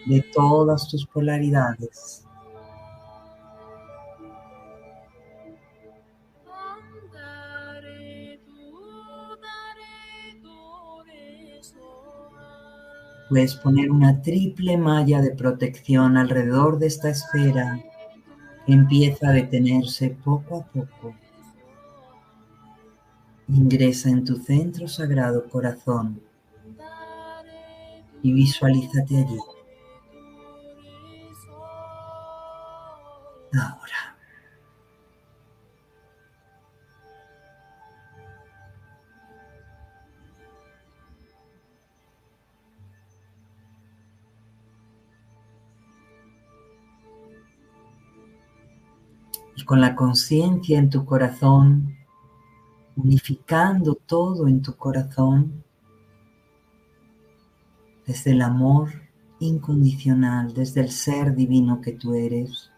de 0.07 0.25
todas 0.33 0.89
tus 0.89 1.07
polaridades. 1.07 2.26
Puedes 13.29 13.57
poner 13.57 13.91
una 13.91 14.23
triple 14.23 14.77
malla 14.77 15.21
de 15.21 15.33
protección 15.33 16.17
alrededor 16.17 16.79
de 16.79 16.87
esta 16.87 17.11
esfera 17.11 17.81
que 18.65 18.73
empieza 18.73 19.29
a 19.29 19.33
detenerse 19.33 20.11
poco 20.11 20.61
a 20.61 20.65
poco. 20.67 21.15
Ingresa 23.49 24.11
en 24.11 24.25
tu 24.25 24.37
centro 24.37 24.87
sagrado 24.89 25.49
corazón 25.49 26.21
y 28.23 28.33
visualízate 28.33 29.17
allí. 29.17 29.39
Ahora. 33.53 34.06
Con 49.67 49.81
la 49.81 49.97
conciencia 49.97 50.79
en 50.79 50.89
tu 50.89 51.05
corazón, 51.05 51.97
unificando 52.97 53.97
todo 53.97 54.47
en 54.49 54.63
tu 54.63 54.77
corazón, 54.77 55.65
desde 58.07 58.31
el 58.31 58.43
amor 58.43 58.91
incondicional, 59.41 60.55
desde 60.55 60.81
el 60.81 60.91
ser 60.91 61.35
divino 61.35 61.81
que 61.81 61.93
tú 61.93 62.15
eres. 62.15 62.71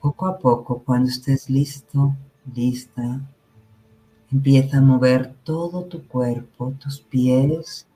Poco 0.00 0.26
a 0.26 0.38
poco, 0.38 0.82
cuando 0.82 1.10
estés 1.10 1.50
listo, 1.50 2.16
lista, 2.54 3.20
empieza 4.32 4.78
a 4.78 4.80
mover 4.80 5.34
todo 5.44 5.84
tu 5.84 6.06
cuerpo, 6.08 6.72
tus 6.80 7.00
pies, 7.00 7.86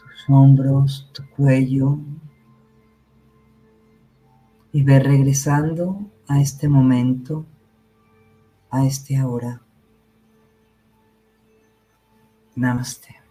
tus 0.00 0.34
hombros, 0.34 1.10
tu 1.12 1.22
cuello, 1.36 1.98
y 4.76 4.82
ve 4.82 4.98
regresando 4.98 5.98
a 6.28 6.38
este 6.38 6.68
momento, 6.68 7.46
a 8.68 8.84
este 8.84 9.16
ahora. 9.16 9.62
Namaste. 12.54 13.25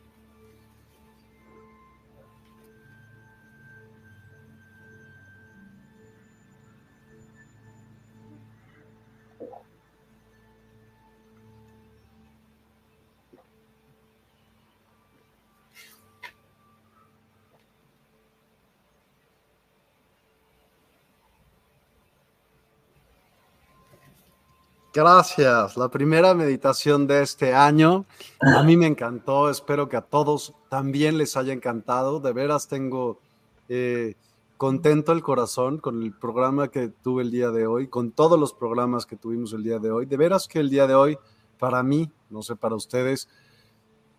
Gracias. 24.95 25.75
La 25.75 25.89
primera 25.89 26.33
meditación 26.33 27.05
de 27.05 27.21
este 27.21 27.53
año. 27.53 28.05
A 28.39 28.63
mí 28.63 28.77
me 28.77 28.87
encantó. 28.87 29.49
Espero 29.49 29.89
que 29.89 29.97
a 29.97 30.01
todos 30.01 30.53
también 30.69 31.17
les 31.17 31.35
haya 31.35 31.51
encantado. 31.51 32.21
De 32.21 32.31
veras 32.31 32.69
tengo 32.69 33.19
eh, 33.67 34.15
contento 34.55 35.11
el 35.11 35.21
corazón 35.21 35.79
con 35.79 36.01
el 36.01 36.13
programa 36.13 36.69
que 36.69 36.87
tuve 36.87 37.23
el 37.23 37.31
día 37.31 37.51
de 37.51 37.67
hoy, 37.67 37.89
con 37.89 38.11
todos 38.13 38.39
los 38.39 38.53
programas 38.53 39.05
que 39.05 39.17
tuvimos 39.17 39.51
el 39.51 39.63
día 39.63 39.79
de 39.79 39.91
hoy. 39.91 40.05
De 40.05 40.15
veras 40.15 40.47
que 40.47 40.61
el 40.61 40.69
día 40.69 40.87
de 40.87 40.95
hoy, 40.95 41.17
para 41.59 41.83
mí, 41.83 42.09
no 42.29 42.41
sé, 42.41 42.55
para 42.55 42.75
ustedes, 42.75 43.27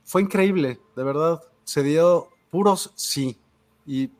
fue 0.04 0.20
increíble. 0.20 0.78
De 0.94 1.02
verdad, 1.02 1.40
se 1.64 1.82
dio 1.82 2.28
puros 2.50 2.92
sí. 2.96 3.38
Y 3.86 4.10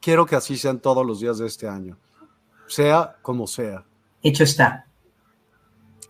quiero 0.00 0.26
que 0.26 0.36
así 0.36 0.56
sean 0.56 0.78
todos 0.78 1.04
los 1.04 1.18
días 1.18 1.38
de 1.38 1.48
este 1.48 1.66
año. 1.66 1.98
Sea 2.68 3.16
como 3.20 3.48
sea. 3.48 3.84
Hecho 4.22 4.44
está 4.44 4.86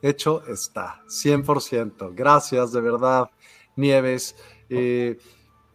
hecho 0.03 0.45
está, 0.47 1.03
100%. 1.07 2.13
Gracias 2.15 2.73
de 2.73 2.81
verdad, 2.81 3.31
Nieves, 3.77 4.37
eh, 4.69 5.19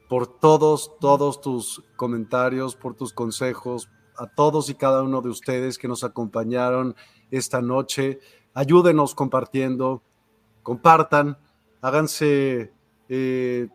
por 0.08 0.28
todos, 0.40 0.91
todos 0.99 1.41
tus 1.41 1.84
comentarios, 1.95 2.76
por 2.76 2.94
tus 2.95 3.14
consejos, 3.14 3.90
a 4.18 4.28
todos 4.28 4.70
y 4.70 4.76
cada 4.76 5.04
uno 5.04 5.22
de 5.22 5.30
ustedes 5.30 5.78
que 5.78 5.88
nos 5.88 6.04
acompañaron 6.04 6.95
esta 7.32 7.62
noche, 7.62 8.20
ayúdenos 8.54 9.16
compartiendo, 9.16 10.02
compartan, 10.64 11.38
háganse 11.82 12.74
eh, 13.10 13.70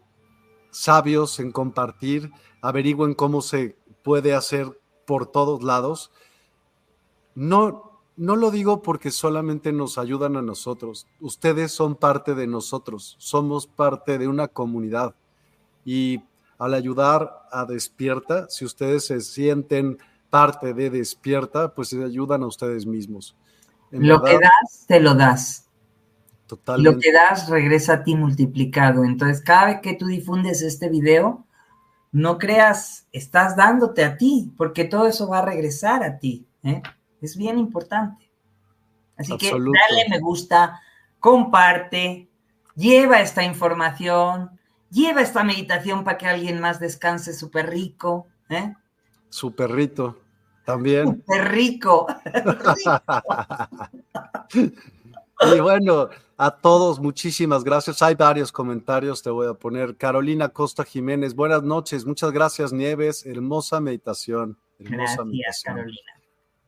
sabios 0.71 1.39
en 1.39 1.53
compartir, 1.53 2.31
averigüen 2.61 3.15
cómo 3.15 3.41
se 3.43 3.77
puede 4.03 4.35
hacer 4.35 4.81
por 5.07 5.27
todos 5.27 5.63
lados. 5.63 6.11
No, 7.35 7.92
no 8.17 8.37
lo 8.37 8.51
digo 8.51 8.83
porque 8.83 9.11
solamente 9.11 9.73
nos 9.73 9.99
ayudan 9.99 10.37
a 10.37 10.43
nosotros. 10.43 11.07
Ustedes 11.21 11.73
son 11.73 11.97
parte 11.97 12.35
de 12.35 12.47
nosotros, 12.47 13.17
somos 13.19 13.67
parte 13.67 14.19
de 14.19 14.29
una 14.29 14.49
comunidad. 14.49 15.15
Y 15.85 16.23
al 16.59 16.75
ayudar 16.75 17.43
a 17.51 17.65
Despierta, 17.65 18.49
si 18.49 18.65
ustedes 18.65 19.07
se 19.07 19.21
sienten 19.21 19.99
parte 20.31 20.75
de 20.75 20.91
Despierta, 20.91 21.75
pues 21.75 21.89
se 21.89 22.03
ayudan 22.03 22.43
a 22.43 22.47
ustedes 22.47 22.87
mismos. 22.87 23.37
lo 23.91 24.23
que 24.23 24.33
das, 24.35 24.85
te 24.87 25.01
lo 25.01 25.15
das. 25.15 25.67
Totalmente. 26.47 26.93
Lo 26.93 27.01
que 27.01 27.13
das 27.13 27.49
regresa 27.49 27.95
a 27.95 28.05
ti 28.05 28.15
multiplicado. 28.15 29.05
Entonces, 29.05 29.43
cada 29.43 29.67
vez 29.67 29.81
que 29.81 29.95
tú 29.95 30.07
difundes 30.07 30.63
este 30.63 30.89
video, 30.89 31.47
no 32.13 32.39
creas, 32.39 33.07
estás 33.11 33.57
dándote 33.57 34.05
a 34.05 34.17
ti, 34.19 34.53
porque 34.57 34.85
todo 34.85 35.07
eso 35.07 35.29
va 35.29 35.39
a 35.39 35.47
regresar 35.47 36.03
a 36.03 36.19
ti. 36.19 36.47
¿eh? 36.63 36.83
Es 37.23 37.37
bien 37.37 37.59
importante. 37.59 38.29
Así 39.17 39.37
que 39.39 39.51
dale 39.51 40.09
me 40.11 40.19
gusta, 40.19 40.83
comparte, 41.21 42.29
lleva 42.75 43.21
esta 43.21 43.45
información, 43.45 44.59
lleva 44.91 45.23
esta 45.23 45.45
meditación 45.45 46.03
para 46.03 46.19
que 46.19 46.27
alguien 46.27 46.61
más 46.61 46.81
descanse 46.81 47.33
súper 47.33 47.71
rico. 47.71 48.27
¿eh? 48.49 48.75
Su 49.29 49.55
perrito, 49.55 50.19
también. 50.65 51.07
Súper 51.07 51.53
rico. 51.53 52.07
y 55.55 55.61
bueno, 55.61 56.09
a 56.37 56.51
todos, 56.51 56.99
muchísimas 56.99 57.63
gracias. 57.63 58.03
Hay 58.03 58.17
varios 58.17 58.51
comentarios, 58.51 59.23
te 59.23 59.31
voy 59.31 59.47
a 59.47 59.55
poner. 59.55 59.97
Carolina 59.97 60.49
Costa 60.49 60.85
Jiménez, 60.85 61.35
buenas 61.35 61.63
noches, 61.63 62.05
muchas 62.05 62.33
gracias, 62.33 62.73
Nieves. 62.73 63.25
Hermosa 63.25 63.81
meditación. 63.81 64.59
Hermosa 64.81 65.23
gracias, 65.25 65.63
Carolina. 65.63 66.22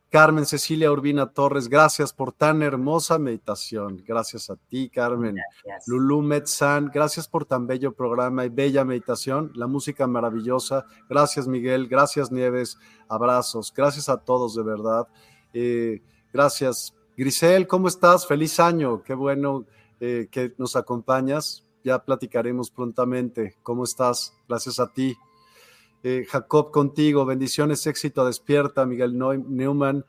Carmen 0.09 0.45
Cecilia 0.45 0.91
Urbina 0.91 1.27
Torres, 1.27 1.67
gracias 1.67 2.13
por 2.13 2.31
tan 2.31 2.61
hermosa 2.61 3.19
meditación. 3.19 4.01
Gracias 4.05 4.49
a 4.49 4.55
ti, 4.55 4.89
Carmen. 4.89 5.35
Gracias. 5.35 5.87
Lulu 5.87 6.21
Metzan, 6.21 6.89
gracias 6.93 7.27
por 7.27 7.45
tan 7.45 7.67
bello 7.67 7.93
programa 7.93 8.45
y 8.45 8.49
bella 8.49 8.85
meditación. 8.85 9.51
La 9.55 9.67
música 9.67 10.07
maravillosa. 10.07 10.85
Gracias, 11.09 11.47
Miguel. 11.47 11.87
Gracias, 11.87 12.31
Nieves. 12.31 12.77
Abrazos. 13.09 13.73
Gracias 13.75 14.07
a 14.07 14.17
todos, 14.17 14.55
de 14.55 14.63
verdad. 14.63 15.07
Eh, 15.53 16.01
gracias. 16.31 16.93
Grisel, 17.17 17.67
¿cómo 17.67 17.87
estás? 17.87 18.25
Feliz 18.25 18.59
año. 18.59 19.03
Qué 19.03 19.15
bueno 19.15 19.65
eh, 19.99 20.27
que 20.31 20.53
nos 20.57 20.75
acompañas. 20.75 21.65
Ya 21.83 21.99
platicaremos 21.99 22.71
prontamente. 22.71 23.57
¿Cómo 23.63 23.83
estás? 23.83 24.33
Gracias 24.47 24.79
a 24.79 24.91
ti. 24.91 25.17
Eh, 26.07 26.23
Jacob 26.29 26.69
contigo, 26.69 27.25
bendiciones, 27.25 27.87
éxito, 27.87 28.23
despierta, 28.27 28.85
Miguel 28.85 29.17
Neumann. 29.17 30.05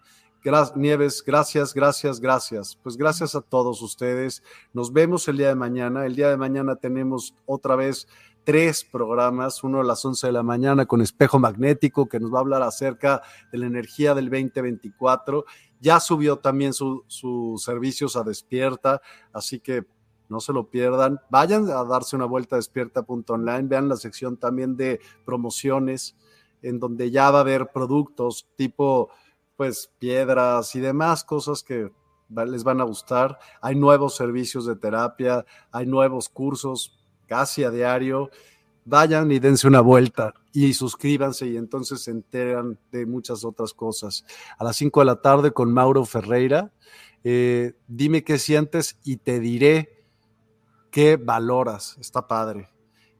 Nieves, 0.74 1.24
gracias, 1.24 1.72
gracias, 1.72 2.20
gracias. 2.20 2.78
Pues 2.82 2.98
gracias 2.98 3.34
a 3.34 3.40
todos 3.40 3.80
ustedes. 3.80 4.42
Nos 4.74 4.92
vemos 4.92 5.26
el 5.26 5.38
día 5.38 5.48
de 5.48 5.54
mañana. 5.54 6.04
El 6.04 6.14
día 6.14 6.28
de 6.28 6.36
mañana 6.36 6.76
tenemos 6.76 7.34
otra 7.46 7.76
vez 7.76 8.08
tres 8.44 8.84
programas, 8.84 9.64
uno 9.64 9.80
a 9.80 9.84
las 9.84 10.04
11 10.04 10.26
de 10.26 10.32
la 10.34 10.42
mañana 10.42 10.84
con 10.84 11.00
espejo 11.00 11.38
magnético 11.38 12.10
que 12.10 12.20
nos 12.20 12.30
va 12.30 12.36
a 12.36 12.42
hablar 12.42 12.62
acerca 12.62 13.22
de 13.50 13.56
la 13.56 13.64
energía 13.64 14.14
del 14.14 14.28
2024. 14.28 15.46
Ya 15.80 15.98
subió 15.98 16.36
también 16.36 16.74
sus 16.74 17.64
servicios 17.64 18.16
a 18.16 18.22
despierta, 18.22 19.00
así 19.32 19.60
que 19.60 19.86
no 20.28 20.40
se 20.40 20.52
lo 20.52 20.68
pierdan. 20.68 21.20
Vayan 21.30 21.68
a 21.70 21.84
darse 21.84 22.16
una 22.16 22.26
vuelta 22.26 22.56
a 22.56 22.58
despierta.online, 22.58 23.62
vean 23.64 23.88
la 23.88 23.96
sección 23.96 24.36
también 24.36 24.76
de 24.76 25.00
promociones, 25.24 26.16
en 26.62 26.78
donde 26.78 27.10
ya 27.10 27.30
va 27.30 27.38
a 27.38 27.40
haber 27.42 27.68
productos 27.72 28.48
tipo, 28.56 29.10
pues, 29.56 29.90
piedras 29.98 30.74
y 30.74 30.80
demás 30.80 31.24
cosas 31.24 31.62
que 31.62 31.90
les 32.28 32.64
van 32.64 32.80
a 32.80 32.84
gustar. 32.84 33.38
Hay 33.60 33.74
nuevos 33.74 34.16
servicios 34.16 34.66
de 34.66 34.76
terapia, 34.76 35.44
hay 35.70 35.86
nuevos 35.86 36.28
cursos 36.28 36.98
casi 37.26 37.64
a 37.64 37.70
diario. 37.70 38.30
Vayan 38.84 39.32
y 39.32 39.40
dense 39.40 39.66
una 39.66 39.80
vuelta 39.80 40.32
y 40.52 40.72
suscríbanse 40.72 41.48
y 41.48 41.56
entonces 41.56 42.02
se 42.02 42.12
enteran 42.12 42.78
de 42.92 43.04
muchas 43.04 43.44
otras 43.44 43.74
cosas. 43.74 44.24
A 44.58 44.64
las 44.64 44.76
5 44.76 45.00
de 45.00 45.06
la 45.06 45.20
tarde 45.20 45.50
con 45.50 45.72
Mauro 45.72 46.04
Ferreira. 46.04 46.72
Eh, 47.24 47.72
dime 47.88 48.22
qué 48.22 48.38
sientes 48.38 49.00
y 49.02 49.16
te 49.16 49.40
diré 49.40 49.95
qué 50.96 51.18
valoras. 51.18 51.98
Está 52.00 52.26
padre. 52.26 52.70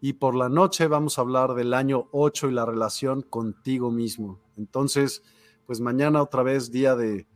Y 0.01 0.15
por 0.15 0.35
la 0.35 0.49
noche 0.49 0.87
vamos 0.87 1.19
a 1.19 1.21
hablar 1.21 1.53
del 1.53 1.75
año 1.75 2.09
8 2.11 2.49
y 2.49 2.53
la 2.53 2.65
relación 2.65 3.21
contigo 3.21 3.91
mismo. 3.91 4.41
Entonces, 4.57 5.23
pues 5.67 5.83
mañana 5.83 6.23
otra 6.23 6.43
vez 6.43 6.73
día 6.73 6.97
de, 6.97 7.27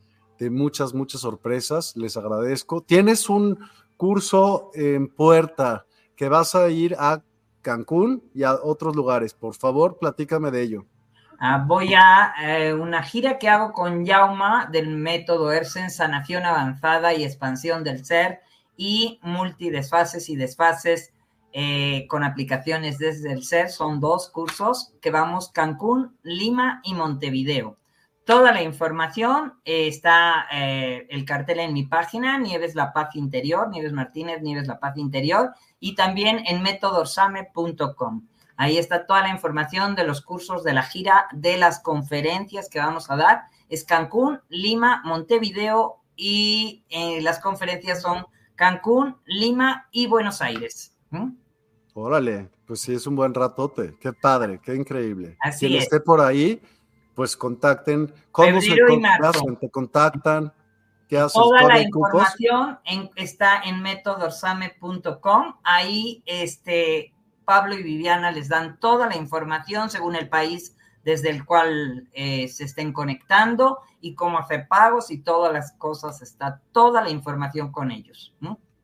muchas, 0.51 0.95
muchas 0.95 1.21
sorpresas. 1.21 1.95
Les 1.95 2.17
agradezco. 2.17 2.81
Tienes 2.81 3.29
un 3.29 3.59
curso 3.99 4.71
en 4.73 5.09
puerta 5.09 5.85
que 6.17 6.31
vas 6.31 6.55
a 6.55 6.71
ir 6.71 6.97
a 6.99 7.23
Cancún 7.61 8.25
y 8.33 8.45
a 8.45 8.55
otros 8.55 8.97
lugares. 8.97 9.35
Por 9.35 9.55
favor, 9.55 9.99
platícame 9.99 10.51
de 10.51 10.63
ello. 10.63 10.87
Ah, 11.39 11.63
voy 11.67 11.93
a 11.93 12.33
eh, 12.43 12.73
una 12.73 13.03
gira 13.03 13.39
que 13.39 13.51
hago 13.51 13.75
con 13.75 14.07
Yauma 14.07 14.71
del 14.73 14.89
método 14.89 15.53
ERSEN, 15.53 15.91
sanación 15.91 16.47
avanzada 16.47 17.13
y 17.13 17.25
expansión 17.25 17.85
del 17.85 18.07
ser 18.07 18.41
y 18.81 19.21
multidesfases 19.21 20.31
y 20.31 20.37
desfases 20.37 21.13
eh, 21.53 22.07
con 22.09 22.25
aplicaciones 22.25 22.97
desde 22.97 23.31
el 23.31 23.45
ser. 23.45 23.69
Son 23.69 24.01
dos 24.01 24.31
cursos 24.31 24.95
que 25.03 25.11
vamos 25.11 25.51
Cancún, 25.51 26.17
Lima 26.23 26.81
y 26.83 26.95
Montevideo. 26.95 27.77
Toda 28.25 28.53
la 28.53 28.63
información 28.63 29.53
eh, 29.67 29.87
está 29.87 30.47
eh, 30.51 31.07
el 31.11 31.27
cartel 31.27 31.61
en 31.61 31.75
mi 31.75 31.85
página, 31.85 32.39
Nieves 32.39 32.75
La 32.75 32.95
Paz 32.95 33.17
Interior, 33.17 33.69
Nieves 33.69 33.93
Martínez, 33.93 34.41
Nieves 34.41 34.67
La 34.67 34.81
Paz 34.81 34.97
Interior, 34.97 35.53
y 35.79 35.95
también 35.95 36.43
en 36.47 36.63
métodorsame.com. 36.63 38.29
Ahí 38.57 38.79
está 38.79 39.05
toda 39.05 39.21
la 39.21 39.29
información 39.29 39.95
de 39.95 40.05
los 40.05 40.23
cursos 40.23 40.65
de 40.65 40.73
la 40.73 40.85
gira, 40.85 41.27
de 41.33 41.59
las 41.59 41.81
conferencias 41.81 42.71
que 42.71 42.79
vamos 42.79 43.11
a 43.11 43.17
dar. 43.17 43.43
Es 43.69 43.85
Cancún, 43.85 44.41
Lima, 44.49 45.03
Montevideo 45.05 46.01
y 46.17 46.85
las 47.21 47.41
conferencias 47.41 48.01
son 48.01 48.27
Cancún, 48.61 49.17
Lima 49.25 49.89
y 49.91 50.07
Buenos 50.07 50.43
Aires. 50.43 50.95
Órale, 51.95 52.51
pues 52.67 52.83
sí, 52.83 52.93
es 52.93 53.07
un 53.07 53.17
buen 53.17 53.33
ratote. 53.33 53.97
Qué 53.99 54.13
padre, 54.13 54.61
qué 54.63 54.75
increíble. 54.75 55.35
Así 55.41 55.67
Quien 55.67 55.81
esté 55.81 55.99
por 55.99 56.21
ahí, 56.21 56.61
pues 57.15 57.39
contacten. 57.39 58.13
¿Cómo 58.31 58.61
se 58.61 58.77
contactan? 58.87 59.57
¿Te 59.57 59.71
contactan? 59.71 60.53
¿Qué 61.09 61.17
haces? 61.17 61.33
Toda 61.33 61.63
la 61.63 61.81
información 61.81 62.79
está 63.17 63.63
en 63.63 63.81
metodorsame.com. 63.81 65.55
Ahí 65.63 66.23
este, 66.27 67.15
Pablo 67.47 67.77
y 67.77 67.83
Viviana 67.83 68.31
les 68.31 68.51
dan 68.51 68.79
toda 68.79 69.07
la 69.07 69.17
información 69.17 69.89
según 69.89 70.17
el 70.17 70.29
país 70.29 70.77
desde 71.11 71.31
el 71.31 71.45
cual 71.45 72.09
eh, 72.13 72.47
se 72.47 72.63
estén 72.65 72.93
conectando 72.93 73.79
y 74.01 74.15
cómo 74.15 74.39
hacer 74.39 74.69
pagos 74.69 75.11
y 75.11 75.19
todas 75.19 75.53
las 75.53 75.73
cosas, 75.73 76.23
está 76.23 76.63
toda 76.71 77.03
la 77.03 77.11
información 77.11 77.73
con 77.73 77.91
ellos. 77.91 78.33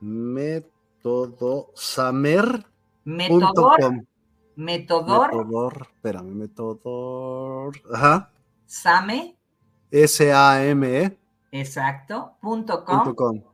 Métodosamer. 0.00 2.64
Metodor. 3.04 4.06
Metodor. 4.54 5.34
Metodor. 5.34 5.88
Espérame, 5.96 6.34
metodor. 6.34 7.72
Ajá. 7.92 8.30
Same. 8.66 9.36
S-A-M-E. 9.90 11.18
Exacto. 11.50 12.36
Punto 12.40 12.84
com. 12.84 13.49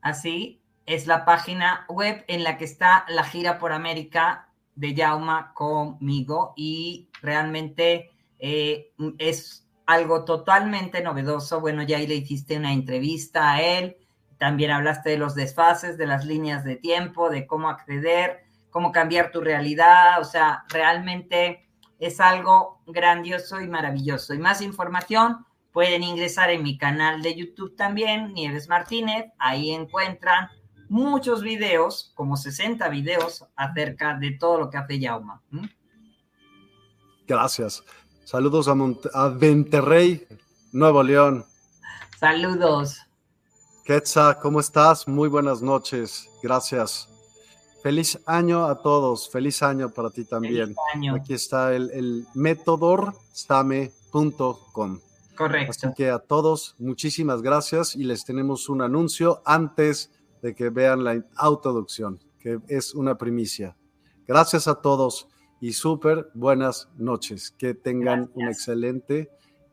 Así 0.00 0.62
es 0.86 1.06
la 1.06 1.24
página 1.24 1.84
web 1.88 2.24
en 2.26 2.42
la 2.42 2.58
que 2.58 2.64
está 2.64 3.04
la 3.08 3.24
gira 3.24 3.58
por 3.58 3.72
América 3.72 4.48
de 4.74 4.94
Yauma 4.94 5.52
conmigo 5.54 6.54
y 6.56 7.10
realmente 7.22 8.10
eh, 8.38 8.92
es 9.18 9.68
algo 9.86 10.24
totalmente 10.24 11.02
novedoso. 11.02 11.60
Bueno, 11.60 11.82
ya 11.82 11.98
ahí 11.98 12.06
le 12.06 12.16
hiciste 12.16 12.56
una 12.56 12.72
entrevista 12.72 13.52
a 13.52 13.62
él, 13.62 13.96
también 14.38 14.70
hablaste 14.70 15.10
de 15.10 15.18
los 15.18 15.34
desfases, 15.34 15.98
de 15.98 16.06
las 16.06 16.24
líneas 16.24 16.64
de 16.64 16.76
tiempo, 16.76 17.28
de 17.28 17.46
cómo 17.46 17.68
acceder, 17.68 18.44
cómo 18.70 18.90
cambiar 18.90 19.30
tu 19.30 19.40
realidad, 19.40 20.18
o 20.20 20.24
sea, 20.24 20.64
realmente 20.70 21.68
es 21.98 22.20
algo 22.20 22.80
grandioso 22.86 23.60
y 23.60 23.68
maravilloso. 23.68 24.32
Y 24.32 24.38
más 24.38 24.62
información, 24.62 25.44
Pueden 25.72 26.02
ingresar 26.02 26.50
en 26.50 26.62
mi 26.62 26.76
canal 26.76 27.22
de 27.22 27.36
YouTube 27.36 27.76
también, 27.76 28.34
Nieves 28.34 28.68
Martínez, 28.68 29.26
ahí 29.38 29.70
encuentran 29.70 30.48
muchos 30.88 31.42
videos, 31.42 32.12
como 32.14 32.36
60 32.36 32.88
videos, 32.88 33.44
acerca 33.54 34.14
de 34.14 34.32
todo 34.32 34.58
lo 34.58 34.70
que 34.70 34.78
hace 34.78 34.98
Yauma. 34.98 35.40
Gracias. 37.26 37.84
Saludos 38.24 38.68
a, 38.68 38.74
a 39.14 39.28
Venterrey, 39.28 40.26
Nuevo 40.72 41.02
León. 41.02 41.44
Saludos. 42.18 43.00
Quetza, 43.84 44.38
¿cómo 44.40 44.60
estás? 44.60 45.08
Muy 45.08 45.28
buenas 45.28 45.62
noches. 45.62 46.28
Gracias. 46.42 47.08
Feliz 47.82 48.20
año 48.26 48.66
a 48.66 48.82
todos. 48.82 49.30
Feliz 49.30 49.62
año 49.62 49.90
para 49.90 50.10
ti 50.10 50.24
también. 50.24 50.74
Aquí 51.14 51.34
está 51.34 51.74
el, 51.74 51.90
el. 51.90 52.26
Correcto. 55.36 55.70
Así 55.70 55.94
que 55.96 56.10
a 56.10 56.18
todos, 56.18 56.76
muchísimas 56.78 57.42
gracias 57.42 57.96
y 57.96 58.04
les 58.04 58.24
tenemos 58.24 58.68
un 58.68 58.82
anuncio 58.82 59.42
antes 59.44 60.10
de 60.42 60.54
que 60.54 60.70
vean 60.70 61.04
la 61.04 61.24
autoducción, 61.36 62.18
que 62.38 62.58
es 62.68 62.94
una 62.94 63.16
primicia. 63.16 63.76
Gracias 64.26 64.68
a 64.68 64.76
todos 64.76 65.28
y 65.60 65.72
súper 65.72 66.30
buenas 66.34 66.88
noches. 66.96 67.50
Que 67.50 67.74
tengan 67.74 68.30
un 68.34 68.48
excelente 68.48 69.30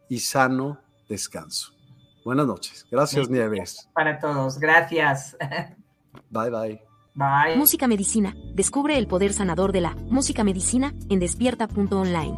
y 0.10 0.20
sano 0.20 0.80
descanso. 1.08 1.74
Buenas 2.26 2.48
noches. 2.48 2.86
Gracias, 2.92 3.30
Nieves. 3.30 3.90
Para 3.94 4.20
todos. 4.20 4.60
Gracias. 4.60 5.38
Bye, 6.30 6.50
bye. 6.50 6.82
Bye. 7.14 7.56
Música 7.56 7.88
Medicina. 7.88 8.36
Descubre 8.54 8.98
el 8.98 9.08
poder 9.08 9.34
sanador 9.34 9.72
de 9.72 9.82
la 9.82 9.96
música 9.96 10.44
medicina 10.44 10.94
en 11.10 11.20
despierta.online. 11.20 12.38